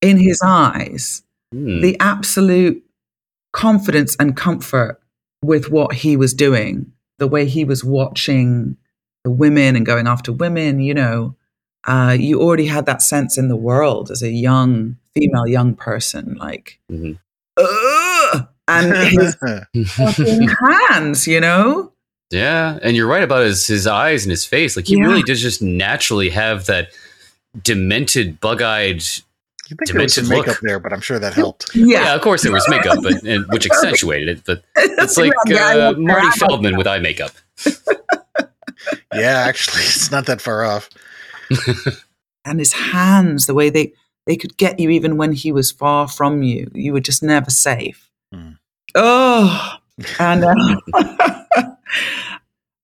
in 0.00 0.16
his 0.18 0.40
eyes, 0.42 1.22
Hmm. 1.52 1.80
the 1.82 1.96
absolute 2.00 2.82
confidence 3.52 4.16
and 4.18 4.36
comfort 4.36 5.00
with 5.42 5.70
what 5.70 5.94
he 5.94 6.16
was 6.16 6.32
doing, 6.34 6.90
the 7.18 7.26
way 7.28 7.46
he 7.46 7.64
was 7.64 7.84
watching 7.84 8.76
the 9.24 9.30
women 9.30 9.76
and 9.76 9.84
going 9.86 10.06
after 10.06 10.32
women, 10.32 10.80
you 10.80 10.94
know, 10.94 11.36
uh, 11.86 12.16
you 12.18 12.40
already 12.40 12.66
had 12.66 12.86
that 12.86 13.02
sense 13.02 13.36
in 13.38 13.48
the 13.48 13.56
world 13.56 14.10
as 14.10 14.22
a 14.22 14.30
young 14.30 14.96
female, 15.14 15.46
young 15.46 15.74
person, 15.74 16.36
like, 16.40 16.78
Mhm. 16.90 17.18
Ugh! 17.56 18.46
and 18.66 18.96
his 19.74 19.90
fucking 19.92 20.48
hands, 20.88 21.26
you 21.26 21.40
know? 21.40 21.92
Yeah, 22.30 22.78
and 22.82 22.96
you're 22.96 23.06
right 23.06 23.22
about 23.22 23.44
his 23.44 23.66
his 23.66 23.86
eyes 23.86 24.24
and 24.24 24.30
his 24.30 24.44
face. 24.44 24.76
Like 24.76 24.86
he 24.86 24.96
Yeah. 24.96 25.04
really 25.06 25.22
does 25.22 25.40
just 25.42 25.62
naturally 25.62 26.30
have 26.30 26.66
that 26.66 26.88
demented, 27.62 28.40
bug-eyed. 28.40 29.02
you 29.70 29.76
think 29.76 29.86
there 29.92 30.00
was 30.02 30.14
Demented 30.14 30.28
makeup 30.28 30.46
look. 30.46 30.60
there, 30.62 30.80
but 30.80 30.92
I'm 30.92 31.00
sure 31.00 31.18
that 31.20 31.34
helped. 31.34 31.70
Yeah, 31.76 32.14
of 32.14 32.22
course 32.22 32.42
there 32.42 32.50
was 32.52 32.66
makeup, 32.68 32.98
but 33.02 33.22
and, 33.24 33.44
which 33.52 33.66
accentuated 33.66 34.28
it. 34.28 34.42
But 34.44 34.62
it's 34.76 35.16
like 35.16 35.32
uh, 35.48 35.76
love 35.76 35.98
Marty. 35.98 36.30
Feldman 36.38 36.76
with 36.76 36.86
eye 36.88 36.98
makeup. 36.98 37.30
Yeah, 39.14 39.44
actually, 39.46 39.82
it's 39.82 40.10
not 40.10 40.26
that 40.26 40.40
far 40.40 40.64
off. 40.64 40.90
and 42.44 42.58
his 42.58 42.72
hands, 42.72 43.46
the 43.46 43.54
way 43.54 43.70
they 43.70 43.92
they 44.26 44.36
could 44.36 44.56
get 44.56 44.80
you 44.80 44.90
even 44.90 45.16
when 45.16 45.32
he 45.32 45.52
was 45.52 45.70
far 45.70 46.08
from 46.08 46.42
you. 46.42 46.70
You 46.74 46.92
were 46.92 47.00
just 47.00 47.22
never 47.22 47.50
safe. 47.50 48.10
Hmm. 48.32 48.52
Oh, 48.94 49.74
and 50.18 50.44
uh, 50.94 51.64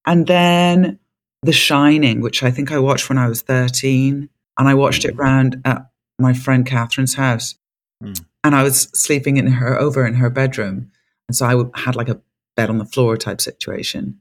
and 0.07 0.27
then 0.27 0.99
The 1.42 1.53
Shining, 1.53 2.20
which 2.20 2.42
I 2.42 2.51
think 2.51 2.73
I 2.73 2.79
watched 2.79 3.09
when 3.09 3.18
I 3.18 3.29
was 3.29 3.42
thirteen, 3.42 4.29
and 4.59 4.68
I 4.68 4.75
watched 4.75 5.05
it 5.05 5.16
round 5.16 5.61
at 5.64 5.87
my 6.18 6.33
friend 6.35 6.66
Catherine's 6.66 7.14
house, 7.14 7.55
Hmm. 8.03 8.12
and 8.44 8.55
I 8.55 8.62
was 8.62 8.83
sleeping 8.94 9.37
in 9.37 9.46
her 9.46 9.79
over 9.79 10.07
in 10.07 10.14
her 10.14 10.31
bedroom, 10.31 10.90
and 11.29 11.37
so 11.37 11.46
I 11.46 11.81
had 11.81 11.96
like 11.96 12.09
a 12.09 12.20
bed 12.57 12.70
on 12.70 12.79
the 12.79 12.85
floor 12.87 13.16
type 13.16 13.40
situation. 13.40 14.20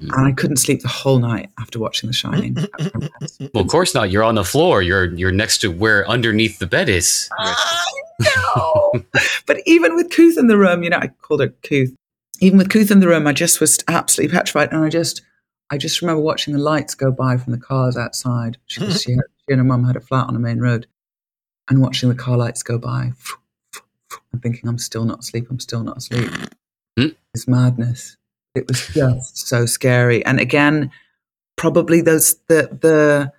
And 0.00 0.12
I 0.12 0.32
couldn't 0.32 0.58
sleep 0.58 0.82
the 0.82 0.88
whole 0.88 1.18
night 1.18 1.50
after 1.58 1.78
watching 1.78 2.08
The 2.08 2.12
Shining. 2.12 2.56
Well, 3.54 3.64
of 3.64 3.68
course 3.70 3.94
not. 3.94 4.10
You're 4.10 4.22
on 4.22 4.34
the 4.34 4.44
floor. 4.44 4.82
You're 4.82 5.14
you're 5.14 5.32
next 5.32 5.58
to 5.58 5.68
where 5.70 6.06
underneath 6.08 6.58
the 6.58 6.66
bed 6.66 6.88
is. 6.88 7.28
I 7.38 7.54
know. 8.20 8.92
but 9.46 9.58
even 9.66 9.94
with 9.94 10.10
Cooth 10.10 10.38
in 10.38 10.46
the 10.46 10.56
room, 10.58 10.82
you 10.82 10.90
know, 10.90 10.98
I 10.98 11.08
called 11.08 11.40
her 11.40 11.48
Cooth. 11.48 11.94
Even 12.40 12.58
with 12.58 12.70
Cooth 12.70 12.90
in 12.90 13.00
the 13.00 13.08
room, 13.08 13.26
I 13.26 13.32
just 13.32 13.60
was 13.60 13.78
absolutely 13.88 14.34
petrified, 14.36 14.72
and 14.72 14.84
I 14.84 14.88
just, 14.90 15.22
I 15.70 15.78
just 15.78 16.00
remember 16.02 16.20
watching 16.22 16.52
the 16.54 16.60
lights 16.60 16.94
go 16.94 17.10
by 17.10 17.36
from 17.38 17.52
the 17.52 17.58
cars 17.58 17.96
outside. 17.96 18.58
She, 18.66 18.84
was- 18.84 19.02
she, 19.02 19.12
had, 19.12 19.20
she 19.48 19.52
and 19.52 19.58
her 19.58 19.64
mum 19.64 19.84
had 19.84 19.96
a 19.96 20.00
flat 20.00 20.28
on 20.28 20.36
a 20.36 20.40
main 20.40 20.60
road, 20.60 20.86
and 21.68 21.80
watching 21.80 22.08
the 22.08 22.14
car 22.14 22.36
lights 22.36 22.62
go 22.62 22.78
by, 22.78 23.12
and 24.32 24.42
thinking, 24.42 24.68
"I'm 24.68 24.78
still 24.78 25.04
not 25.04 25.20
asleep. 25.20 25.46
I'm 25.50 25.60
still 25.60 25.82
not 25.82 25.98
asleep." 25.98 26.30
Hmm. 26.98 27.08
It's 27.34 27.48
madness. 27.48 28.16
It 28.56 28.66
was 28.68 28.88
just 28.88 29.46
so 29.48 29.66
scary, 29.66 30.24
and 30.24 30.40
again, 30.40 30.90
probably 31.56 32.00
those 32.00 32.34
the 32.48 32.68
the 32.80 33.32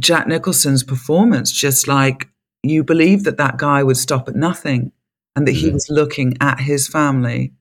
Jack 0.00 0.26
Nicholson's 0.28 0.84
performance, 0.84 1.50
just 1.52 1.88
like 1.88 2.28
you 2.62 2.84
believe 2.84 3.24
that 3.24 3.36
that 3.38 3.56
guy 3.58 3.82
would 3.82 3.96
stop 3.96 4.28
at 4.28 4.36
nothing 4.36 4.92
and 5.36 5.46
that 5.46 5.52
he 5.52 5.68
Mhm. 5.70 5.72
was 5.74 5.88
looking 5.90 6.36
at 6.40 6.60
his 6.60 6.88
family 6.88 7.52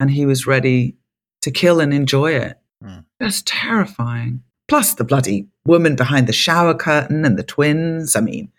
and 0.00 0.10
he 0.10 0.26
was 0.26 0.46
ready 0.46 0.96
to 1.42 1.50
kill 1.50 1.80
and 1.80 1.92
enjoy 1.94 2.32
it. 2.32 2.58
Mm. 2.84 3.04
Just 3.22 3.46
terrifying. 3.46 4.42
Plus 4.68 4.94
the 4.94 5.04
bloody 5.04 5.48
woman 5.66 5.96
behind 5.96 6.26
the 6.26 6.32
shower 6.32 6.74
curtain 6.74 7.24
and 7.24 7.38
the 7.38 7.42
twins. 7.42 8.16
I 8.16 8.20
mean, 8.20 8.50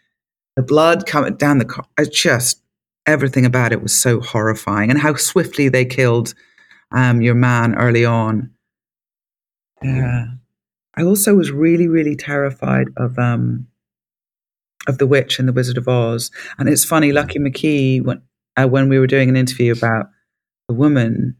the 0.55 0.63
blood 0.63 1.05
coming 1.05 1.35
down 1.35 1.57
the 1.59 1.65
car. 1.65 1.85
It's 1.97 2.19
just 2.19 2.61
everything 3.05 3.45
about 3.45 3.71
it 3.71 3.81
was 3.81 3.93
so 3.95 4.19
horrifying 4.21 4.89
and 4.89 4.99
how 4.99 5.15
swiftly 5.15 5.69
they 5.69 5.85
killed 5.85 6.33
um, 6.91 7.21
your 7.21 7.35
man 7.35 7.75
early 7.75 8.05
on. 8.05 8.51
Yeah. 9.83 10.25
I 10.95 11.03
also 11.03 11.35
was 11.35 11.51
really, 11.51 11.87
really 11.87 12.15
terrified 12.15 12.87
of 12.97 13.17
um, 13.17 13.67
of 14.87 14.97
the 14.97 15.07
witch 15.07 15.39
in 15.39 15.45
the 15.45 15.53
Wizard 15.53 15.77
of 15.77 15.87
Oz. 15.87 16.31
And 16.57 16.67
it's 16.67 16.83
funny, 16.83 17.11
Lucky 17.11 17.39
McKee, 17.39 18.03
when 18.03 18.21
uh, 18.57 18.67
when 18.67 18.89
we 18.89 18.99
were 18.99 19.07
doing 19.07 19.29
an 19.29 19.37
interview 19.37 19.71
about 19.71 20.07
the 20.67 20.73
woman, 20.75 21.37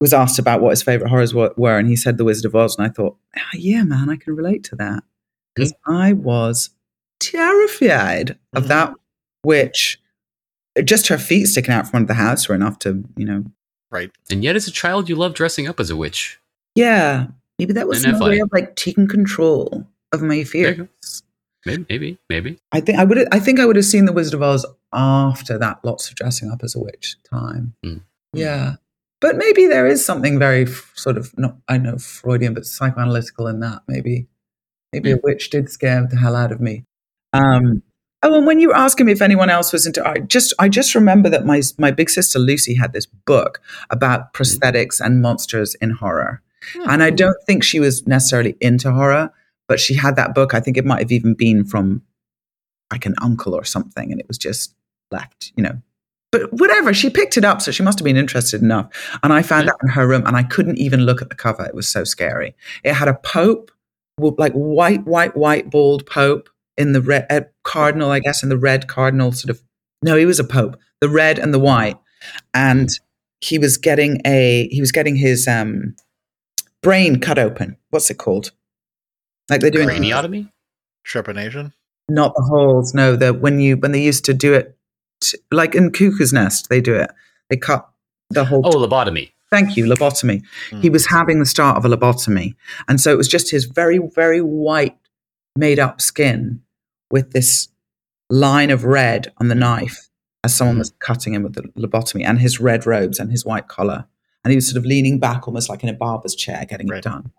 was 0.00 0.12
asked 0.12 0.38
about 0.38 0.60
what 0.60 0.70
his 0.70 0.82
favorite 0.82 1.08
horrors 1.08 1.32
were, 1.34 1.52
were, 1.56 1.78
and 1.78 1.88
he 1.88 1.96
said 1.96 2.18
the 2.18 2.24
Wizard 2.24 2.46
of 2.46 2.54
Oz, 2.56 2.76
and 2.76 2.86
I 2.86 2.90
thought, 2.90 3.16
"Ah, 3.36 3.42
yeah, 3.54 3.82
man, 3.84 4.08
I 4.10 4.16
can 4.16 4.34
relate 4.34 4.64
to 4.64 4.76
that 4.76 5.04
because 5.54 5.72
I 5.86 6.12
was 6.12 6.70
terrified 7.20 8.38
of 8.54 8.64
Mhm. 8.64 8.68
that 8.68 8.94
witch. 9.44 10.00
Just 10.84 11.08
her 11.08 11.18
feet 11.18 11.46
sticking 11.46 11.72
out 11.72 11.86
from 11.88 11.98
under 11.98 12.08
the 12.08 12.14
house 12.14 12.48
were 12.48 12.54
enough 12.54 12.78
to, 12.80 13.04
you 13.16 13.24
know, 13.24 13.44
Right. 13.90 14.10
And 14.30 14.42
yet, 14.42 14.56
as 14.56 14.66
a 14.66 14.72
child, 14.72 15.08
you 15.08 15.16
love 15.16 15.34
dressing 15.34 15.68
up 15.68 15.78
as 15.80 15.90
a 15.90 15.96
witch. 15.96 16.38
yeah, 16.74 17.28
maybe 17.58 17.72
that 17.74 17.86
was 17.88 17.98
Isn't 17.98 18.12
that 18.12 18.20
my 18.20 18.28
way 18.28 18.38
of 18.40 18.50
like 18.52 18.76
taking 18.76 19.06
control 19.08 19.86
of 20.12 20.22
my 20.22 20.44
fears. 20.44 20.88
Maybe, 21.64 21.84
maybe, 21.88 22.18
maybe. 22.30 22.58
I 22.70 22.80
think 22.80 22.98
I 22.98 23.04
would. 23.04 23.26
I 23.32 23.40
think 23.40 23.58
I 23.58 23.66
would 23.66 23.76
have 23.76 23.84
seen 23.84 24.04
the 24.04 24.12
Wizard 24.12 24.34
of 24.34 24.42
Oz 24.42 24.64
after 24.92 25.58
that. 25.58 25.84
Lots 25.84 26.08
of 26.08 26.14
dressing 26.14 26.50
up 26.50 26.62
as 26.62 26.76
a 26.76 26.78
witch 26.80 27.16
time. 27.28 27.74
Mm. 27.84 28.02
Yeah, 28.32 28.76
but 29.20 29.36
maybe 29.36 29.66
there 29.66 29.86
is 29.86 30.04
something 30.04 30.38
very 30.38 30.62
f- 30.64 30.92
sort 30.94 31.16
of 31.16 31.36
not. 31.36 31.56
I 31.68 31.78
know 31.78 31.98
Freudian, 31.98 32.54
but 32.54 32.64
psychoanalytical 32.64 33.50
in 33.50 33.60
that. 33.60 33.82
Maybe, 33.88 34.28
maybe 34.92 35.10
a 35.10 35.18
witch 35.22 35.50
did 35.50 35.68
scare 35.70 36.06
the 36.06 36.16
hell 36.16 36.36
out 36.36 36.52
of 36.52 36.60
me. 36.60 36.84
Um, 37.32 37.82
oh, 38.26 38.34
and 38.34 38.46
when 38.46 38.60
you 38.60 38.68
were 38.68 38.76
asking 38.76 39.06
me 39.06 39.12
if 39.12 39.22
anyone 39.22 39.48
else 39.50 39.72
was 39.72 39.86
into, 39.86 40.06
I 40.06 40.18
just 40.18 40.52
I 40.58 40.68
just 40.68 40.94
remember 40.94 41.28
that 41.30 41.46
my 41.46 41.62
my 41.78 41.90
big 41.90 42.10
sister 42.10 42.38
Lucy 42.38 42.74
had 42.74 42.92
this 42.92 43.06
book 43.06 43.60
about 43.90 44.20
hmm. 44.20 44.42
prosthetics 44.42 45.00
and 45.00 45.22
monsters 45.22 45.74
in 45.76 45.90
horror. 45.90 46.42
Hmm. 46.72 46.90
And 46.90 47.02
I 47.02 47.10
don't 47.10 47.36
think 47.46 47.62
she 47.62 47.80
was 47.80 48.06
necessarily 48.06 48.56
into 48.60 48.92
horror, 48.92 49.30
but 49.68 49.80
she 49.80 49.94
had 49.94 50.16
that 50.16 50.34
book. 50.34 50.54
I 50.54 50.60
think 50.60 50.76
it 50.76 50.84
might 50.84 51.00
have 51.00 51.12
even 51.12 51.34
been 51.34 51.64
from 51.64 52.02
like 52.92 53.06
an 53.06 53.14
uncle 53.22 53.54
or 53.54 53.64
something, 53.64 54.10
and 54.10 54.20
it 54.20 54.28
was 54.28 54.38
just 54.38 54.74
left, 55.10 55.52
you 55.56 55.62
know. 55.62 55.80
But 56.32 56.52
whatever, 56.52 56.92
she 56.92 57.08
picked 57.08 57.36
it 57.36 57.44
up, 57.44 57.62
so 57.62 57.70
she 57.70 57.82
must 57.82 57.98
have 57.98 58.04
been 58.04 58.16
interested 58.16 58.60
enough. 58.60 58.88
And 59.22 59.32
I 59.32 59.42
found 59.42 59.66
Yeah. 59.66 59.72
that 59.72 59.86
in 59.86 59.88
her 59.90 60.06
room, 60.06 60.24
and 60.26 60.36
I 60.36 60.42
couldn't 60.42 60.78
even 60.78 61.00
look 61.06 61.22
at 61.22 61.30
the 61.30 61.36
cover. 61.36 61.64
It 61.64 61.74
was 61.74 61.88
so 61.88 62.04
scary. 62.04 62.54
It 62.82 62.94
had 62.94 63.08
a 63.08 63.14
pope, 63.14 63.70
like 64.18 64.52
white, 64.52 65.06
white, 65.06 65.36
white, 65.36 65.70
bald 65.70 66.06
pope 66.06 66.48
in 66.78 66.92
the 66.92 67.00
red 67.02 67.26
uh, 67.30 67.40
cardinal, 67.62 68.10
I 68.10 68.20
guess, 68.20 68.42
in 68.42 68.48
the 68.48 68.58
red 68.58 68.88
cardinal 68.88 69.32
sort 69.32 69.50
of. 69.50 69.62
No, 70.02 70.16
he 70.16 70.26
was 70.26 70.38
a 70.38 70.44
pope, 70.44 70.76
the 71.00 71.08
red 71.08 71.38
and 71.38 71.52
the 71.54 71.58
white, 71.58 71.96
and 72.54 72.88
he 73.40 73.58
was 73.58 73.76
getting 73.78 74.20
a 74.26 74.68
he 74.70 74.80
was 74.80 74.92
getting 74.92 75.16
his 75.16 75.46
um 75.48 75.94
brain 76.82 77.20
cut 77.20 77.38
open. 77.38 77.76
What's 77.90 78.10
it 78.10 78.18
called? 78.18 78.52
Like 79.48 79.60
they're 79.60 79.70
doing 79.70 79.88
Craniotomy? 79.88 80.50
Trepanation. 81.06 81.72
not 82.08 82.34
the 82.34 82.42
holes. 82.42 82.94
No, 82.94 83.16
the 83.16 83.32
when 83.32 83.60
you 83.60 83.76
when 83.76 83.92
they 83.92 84.02
used 84.02 84.24
to 84.26 84.34
do 84.34 84.54
it, 84.54 84.76
t- 85.20 85.38
like 85.50 85.74
in 85.74 85.90
Cuckoo's 85.92 86.32
Nest, 86.32 86.68
they 86.68 86.80
do 86.80 86.94
it. 86.94 87.10
They 87.50 87.56
cut 87.56 87.88
the 88.30 88.44
whole. 88.44 88.62
Oh, 88.64 88.70
lobotomy. 88.70 89.30
Thank 89.50 89.76
you, 89.76 89.84
lobotomy. 89.86 90.42
He 90.82 90.88
Mm. 90.88 90.92
was 90.92 91.06
having 91.06 91.38
the 91.38 91.46
start 91.46 91.76
of 91.76 91.84
a 91.84 91.88
lobotomy, 91.96 92.56
and 92.88 93.00
so 93.00 93.12
it 93.12 93.16
was 93.16 93.28
just 93.28 93.50
his 93.50 93.64
very 93.66 93.98
very 94.14 94.40
white 94.42 94.96
made 95.56 95.78
up 95.78 96.00
skin 96.00 96.60
with 97.10 97.32
this 97.32 97.68
line 98.30 98.70
of 98.70 98.84
red 98.84 99.32
on 99.38 99.48
the 99.48 99.54
knife 99.54 100.08
as 100.44 100.54
someone 100.54 100.78
was 100.78 100.90
cutting 101.00 101.34
him 101.34 101.42
with 101.42 101.54
the 101.54 101.62
lobotomy, 101.76 102.24
and 102.24 102.38
his 102.40 102.60
red 102.60 102.86
robes 102.86 103.18
and 103.18 103.30
his 103.32 103.44
white 103.44 103.66
collar, 103.68 104.06
and 104.44 104.52
he 104.52 104.56
was 104.56 104.68
sort 104.68 104.76
of 104.76 104.84
leaning 104.86 105.18
back 105.18 105.48
almost 105.48 105.68
like 105.68 105.82
in 105.82 105.88
a 105.88 105.92
barber's 105.92 106.34
chair 106.36 106.64
getting 106.68 106.86
Right. 106.88 106.98
it 106.98 107.04
done. 107.04 107.32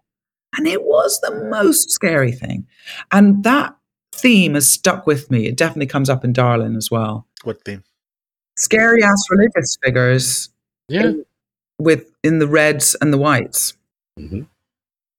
And 0.58 0.68
it 0.68 0.84
was 0.84 1.20
the 1.22 1.46
most 1.50 1.90
scary 1.92 2.32
thing. 2.32 2.68
And 3.12 3.44
that 3.44 3.76
theme 4.14 4.56
has 4.56 4.70
stuck 4.70 5.06
with 5.08 5.30
me. 5.32 5.46
It 5.48 5.56
definitely 5.56 5.86
comes 5.88 6.10
up 6.10 6.24
in 6.26 6.34
Darlin 6.34 6.76
as 6.76 6.90
well. 6.92 7.28
What 7.44 7.64
theme? 7.64 7.84
Scary 8.58 9.04
ass 9.04 9.24
religious 9.30 9.78
figures 9.84 10.50
Yeah. 10.90 11.12
with 11.80 12.12
in 12.24 12.40
the 12.40 12.48
reds 12.48 12.96
and 13.02 13.14
the 13.14 13.18
whites. 13.18 13.74
hmm 14.18 14.44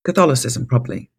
Catholicism, 0.04 0.66
probably. 0.66 1.11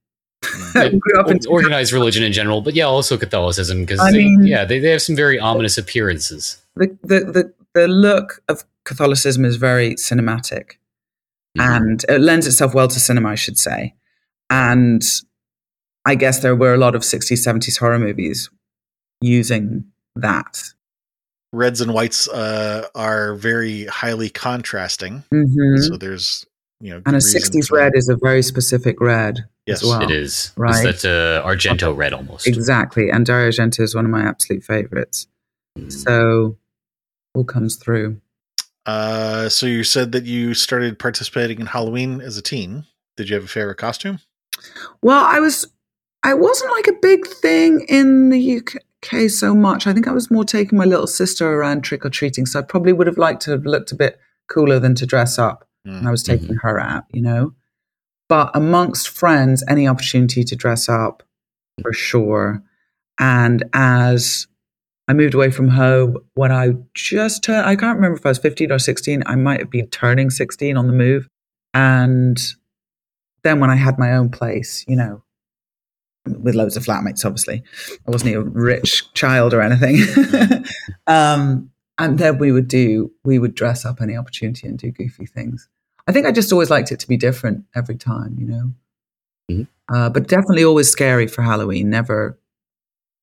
Yeah. 0.75 0.89
Grew 0.99 1.19
up 1.19 1.29
in 1.29 1.39
organized 1.47 1.91
religion 1.93 2.23
in 2.23 2.31
general, 2.33 2.61
but 2.61 2.73
yeah, 2.75 2.85
also 2.85 3.17
Catholicism 3.17 3.81
because 3.85 3.99
they, 4.11 4.23
yeah, 4.41 4.65
they, 4.65 4.79
they 4.79 4.89
have 4.91 5.01
some 5.01 5.15
very 5.15 5.39
ominous 5.39 5.77
appearances. 5.77 6.61
the, 6.75 6.97
the, 7.03 7.19
the, 7.19 7.53
the 7.73 7.87
look 7.87 8.41
of 8.47 8.63
Catholicism 8.85 9.45
is 9.45 9.55
very 9.57 9.95
cinematic. 9.95 10.71
Mhm. 11.57 11.77
and 11.77 12.05
it 12.07 12.21
lends 12.21 12.45
itself 12.45 12.75
well 12.75 12.87
to 12.87 12.99
cinema, 12.99 13.29
I 13.29 13.35
should 13.35 13.57
say. 13.57 13.95
And 14.51 15.01
I 16.05 16.13
guess 16.15 16.39
there 16.41 16.55
were 16.55 16.73
a 16.75 16.77
lot 16.77 16.93
of 16.95 17.01
60s, 17.01 17.43
70s 17.45 17.79
horror 17.79 17.97
movies 17.99 18.49
using 19.21 19.85
that. 20.15 20.61
Reds 21.51 21.81
and 21.81 21.93
whites 21.93 22.27
uh, 22.29 22.87
are 22.93 23.33
very 23.35 23.85
highly 23.85 24.29
contrasting. 24.29 25.23
hmm 25.31 25.77
So 25.77 25.97
there's, 25.97 26.45
you 26.79 26.91
know, 26.91 26.97
and 26.97 27.07
a 27.15 27.19
good 27.19 27.25
reason 27.25 27.41
60s 27.61 27.71
red 27.71 27.93
that. 27.93 27.97
is 27.97 28.09
a 28.09 28.15
very 28.15 28.43
specific 28.43 29.01
red. 29.01 29.45
Yes. 29.69 29.83
as 29.83 29.89
well. 29.89 30.01
It 30.01 30.11
is. 30.11 30.51
Right. 30.57 30.85
It's 30.85 31.01
that 31.03 31.41
uh, 31.43 31.47
Argento 31.47 31.95
red 31.95 32.13
almost. 32.13 32.47
Exactly. 32.47 33.09
And 33.09 33.25
Dario 33.25 33.49
Argento 33.49 33.79
is 33.81 33.95
one 33.95 34.05
of 34.05 34.11
my 34.11 34.21
absolute 34.21 34.63
favorites. 34.63 35.27
Mm. 35.77 35.91
So 35.91 36.57
all 37.33 37.43
comes 37.43 37.75
through. 37.75 38.19
Uh, 38.85 39.49
so 39.49 39.65
you 39.65 39.83
said 39.83 40.11
that 40.13 40.25
you 40.25 40.53
started 40.53 40.97
participating 40.99 41.59
in 41.59 41.67
Halloween 41.67 42.21
as 42.21 42.37
a 42.37 42.41
teen. 42.41 42.85
Did 43.17 43.29
you 43.29 43.35
have 43.35 43.43
a 43.45 43.47
favorite 43.47 43.77
costume? 43.77 44.19
Well, 45.01 45.23
I 45.23 45.39
was, 45.39 45.67
I 46.23 46.33
wasn't 46.33 46.71
like 46.71 46.87
a 46.87 46.93
big 47.01 47.27
thing 47.27 47.85
in 47.87 48.29
the 48.29 48.57
UK 48.57 49.29
so 49.29 49.53
much. 49.53 49.85
I 49.87 49.93
think 49.93 50.07
I 50.07 50.11
was 50.11 50.31
more 50.31 50.43
taking 50.43 50.77
my 50.77 50.85
little 50.85 51.07
sister 51.07 51.47
around 51.53 51.83
trick 51.83 52.05
or 52.05 52.09
treating. 52.09 52.45
So 52.45 52.59
I 52.59 52.61
probably 52.63 52.93
would 52.93 53.07
have 53.07 53.17
liked 53.17 53.41
to 53.43 53.51
have 53.51 53.65
looked 53.65 53.91
a 53.91 53.95
bit 53.95 54.19
cooler 54.49 54.79
than 54.79 54.95
to 54.95 55.05
dress 55.05 55.37
up 55.37 55.65
Hmm. 55.85 55.93
when 55.95 56.07
I 56.07 56.11
was 56.11 56.23
taking 56.23 56.55
her 56.55 56.77
out, 56.79 57.05
you 57.13 57.21
know? 57.21 57.53
But 58.29 58.51
amongst 58.53 59.09
friends, 59.09 59.63
any 59.67 59.87
opportunity 59.87 60.43
to 60.43 60.55
dress 60.55 60.87
up 60.87 61.23
for 61.81 61.91
sure. 61.91 62.63
And 63.19 63.63
as 63.73 64.47
I 65.07 65.13
moved 65.13 65.33
away 65.33 65.49
from 65.49 65.69
home 65.69 66.17
when 66.35 66.51
I 66.51 66.73
just 66.93 67.43
turned, 67.43 67.65
I 67.65 67.75
can't 67.75 67.97
remember 67.97 68.17
if 68.17 68.25
I 68.25 68.29
was 68.29 68.37
15 68.37 68.71
or 68.71 68.79
16. 68.79 69.23
I 69.25 69.35
might 69.35 69.59
have 69.59 69.71
been 69.71 69.87
turning 69.87 70.29
16 70.29 70.77
on 70.77 70.85
the 70.85 70.93
move. 70.93 71.27
And 71.73 72.39
then 73.43 73.59
when 73.59 73.71
I 73.71 73.75
had 73.75 73.97
my 73.97 74.13
own 74.13 74.29
place, 74.29 74.85
you 74.87 74.95
know, 74.95 75.23
with 76.25 76.53
loads 76.53 76.77
of 76.77 76.85
flatmates, 76.85 77.25
obviously, 77.25 77.63
I 78.07 78.11
wasn't 78.11 78.35
a 78.35 78.41
rich 78.41 79.11
child 79.13 79.55
or 79.55 79.61
anything. 79.61 80.65
um, 81.07 81.71
and 81.97 82.19
then 82.19 82.37
we 82.37 82.51
would 82.51 82.67
do, 82.67 83.11
we 83.23 83.39
would 83.39 83.55
dress 83.55 83.85
up 83.85 84.01
any 84.01 84.15
opportunity 84.15 84.67
and 84.67 84.77
do 84.77 84.91
goofy 84.91 85.25
things. 85.25 85.67
I 86.09 86.11
think 86.11 86.25
I 86.25 86.31
just 86.31 86.51
always 86.51 86.71
liked 86.71 86.91
it 86.91 86.99
to 87.01 87.07
be 87.07 87.17
different 87.17 87.65
every 87.75 87.95
time, 87.95 88.35
you 88.39 88.47
know. 88.47 88.73
Mhm. 89.51 89.67
Uh, 89.93 90.09
but 90.09 90.27
definitely 90.27 90.63
always 90.63 90.89
scary 90.89 91.27
for 91.27 91.43
Halloween. 91.43 91.91
Never, 91.91 92.35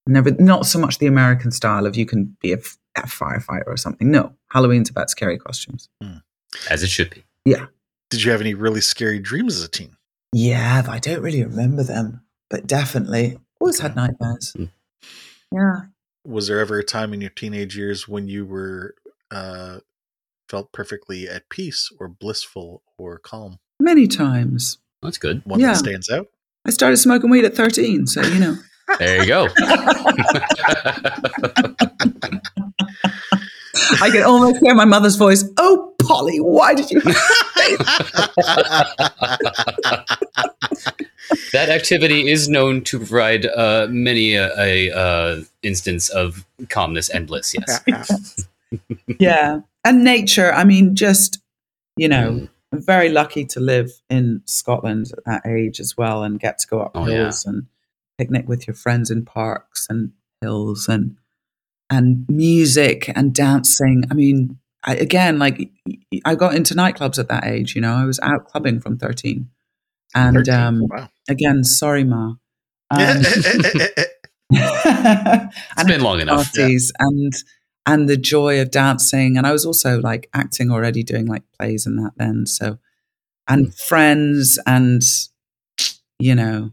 never, 0.07 0.31
not 0.31 0.67
so 0.67 0.79
much 0.79 1.01
the 1.01 1.09
American 1.09 1.51
style 1.51 1.85
of 1.85 1.97
you 1.97 2.07
can 2.07 2.37
be 2.41 2.53
a 2.53 2.59
firefighter 2.99 3.67
or 3.67 3.77
something. 3.77 4.09
No, 4.09 4.37
Halloween's 4.53 4.89
about 4.89 5.11
scary 5.11 5.37
costumes. 5.37 5.89
As 6.71 6.85
it 6.85 6.89
should 6.89 7.11
be. 7.11 7.25
Yeah. 7.45 7.67
Did 8.11 8.23
you 8.23 8.31
have 8.31 8.41
any 8.41 8.55
really 8.55 8.81
scary 8.81 9.19
dreams 9.19 9.57
as 9.57 9.65
a 9.65 9.69
teen? 9.69 9.97
Yeah, 10.33 10.83
but 10.83 10.93
I 10.93 10.99
don't 11.01 11.23
really 11.23 11.43
remember 11.43 11.83
them, 11.83 12.21
but 12.49 12.69
definitely 12.69 13.37
always 13.61 13.81
had 13.81 13.97
nightmares. 13.97 14.55
Mm. 14.57 14.71
Yeah. 15.51 15.81
Was 16.25 16.47
there 16.47 16.61
ever 16.61 16.79
a 16.79 16.85
time 16.85 17.13
in 17.13 17.21
your 17.21 17.31
teenage 17.31 17.77
years 17.77 18.07
when 18.07 18.29
you 18.29 18.47
were 18.47 18.95
uh, 19.33 19.81
felt 20.49 20.73
perfectly 20.73 21.29
at 21.29 21.49
peace 21.49 21.91
or 21.99 22.09
blissful 22.09 22.83
or 22.99 23.19
calm? 23.19 23.59
Many 23.81 24.07
times. 24.07 24.79
That's 25.03 25.19
good. 25.19 25.43
One 25.45 25.61
Yeah. 25.61 25.69
that 25.69 25.77
stands 25.79 26.11
out? 26.11 26.29
I 26.67 26.71
started 26.71 26.97
smoking 26.97 27.31
weed 27.31 27.45
at 27.45 27.55
13, 27.55 28.07
so 28.07 28.23
you 28.23 28.41
know. 28.41 28.57
There 28.99 29.21
you 29.21 29.27
go. 29.27 29.49
I 34.01 34.11
can 34.11 34.23
almost 34.25 34.61
hear 34.63 34.75
my 34.75 34.85
mother's 34.85 35.17
voice. 35.17 35.45
Oh, 35.59 35.95
Polly, 36.03 36.39
why 36.39 36.75
did 36.75 36.91
you? 36.91 37.01
that 41.53 41.69
activity 41.69 42.29
is 42.29 42.49
known 42.49 42.83
to 42.85 42.99
provide 42.99 43.47
uh, 43.47 43.87
many 43.91 44.35
a, 44.35 44.51
a 44.59 44.97
uh, 44.97 45.43
instance 45.63 46.09
of 46.09 46.45
calmness 46.69 47.09
and 47.09 47.27
bliss. 47.27 47.55
Yes. 47.87 48.47
yeah. 49.19 49.61
And 49.87 50.05
nature. 50.05 50.53
I 50.53 50.65
mean, 50.65 50.95
just, 50.97 51.39
you 51.97 52.09
know, 52.09 52.31
Mm. 52.33 52.49
I'm 52.73 52.83
very 52.85 53.09
lucky 53.09 53.45
to 53.47 53.61
live 53.61 53.91
in 54.11 54.43
Scotland 54.47 55.13
at 55.17 55.25
that 55.25 55.47
age 55.47 55.79
as 55.81 55.97
well 55.97 56.25
and 56.25 56.41
get 56.41 56.59
to 56.59 56.67
go 56.67 56.81
up 56.81 56.91
Oh, 56.95 57.07
yeah. 57.07 57.15
hills 57.23 57.47
and 57.47 57.67
picnic 58.19 58.49
with 58.49 58.67
your 58.67 58.75
friends 58.75 59.11
in 59.11 59.25
parks 59.25 59.87
and 59.89 60.13
hills 60.41 60.89
and 60.89 61.17
and 61.89 62.27
music 62.29 63.09
and 63.15 63.33
dancing. 63.33 64.03
I 64.11 64.15
mean, 64.15 64.59
I, 64.85 64.97
again, 64.97 65.39
like 65.39 65.71
I 66.25 66.35
got 66.35 66.55
into 66.57 66.75
nightclubs 66.75 67.19
at 67.21 67.29
that 67.29 67.45
age. 67.47 67.77
You 67.77 67.81
know, 67.83 67.95
I 67.95 68.05
was 68.05 68.19
out 68.21 68.47
clubbing 68.47 68.81
from 68.81 68.99
thirteen, 68.99 69.49
and 70.15 70.37
13. 70.37 70.55
um, 70.55 70.81
wow. 70.91 71.09
again, 71.29 71.63
sorry, 71.65 72.03
ma. 72.05 72.35
Um, 72.91 73.17
It's 74.51 75.85
been 75.87 76.01
long 76.03 76.21
enough. 76.21 76.51
Yeah. 76.55 76.63
parties 76.63 76.93
and 76.99 77.33
and 77.87 78.09
the 78.09 78.17
joy 78.17 78.61
of 78.61 78.71
dancing 78.71 79.37
and 79.37 79.47
i 79.47 79.53
was 79.53 79.65
also 79.65 80.01
like 80.01 80.29
acting 80.35 80.71
already 80.71 81.03
doing 81.03 81.27
like 81.27 81.43
plays 81.59 81.87
and 81.87 81.99
that 81.99 82.13
then 82.17 82.45
so 82.47 82.79
and 83.49 83.75
friends 83.75 84.59
and 84.67 85.03
you 86.19 86.35
know 86.35 86.73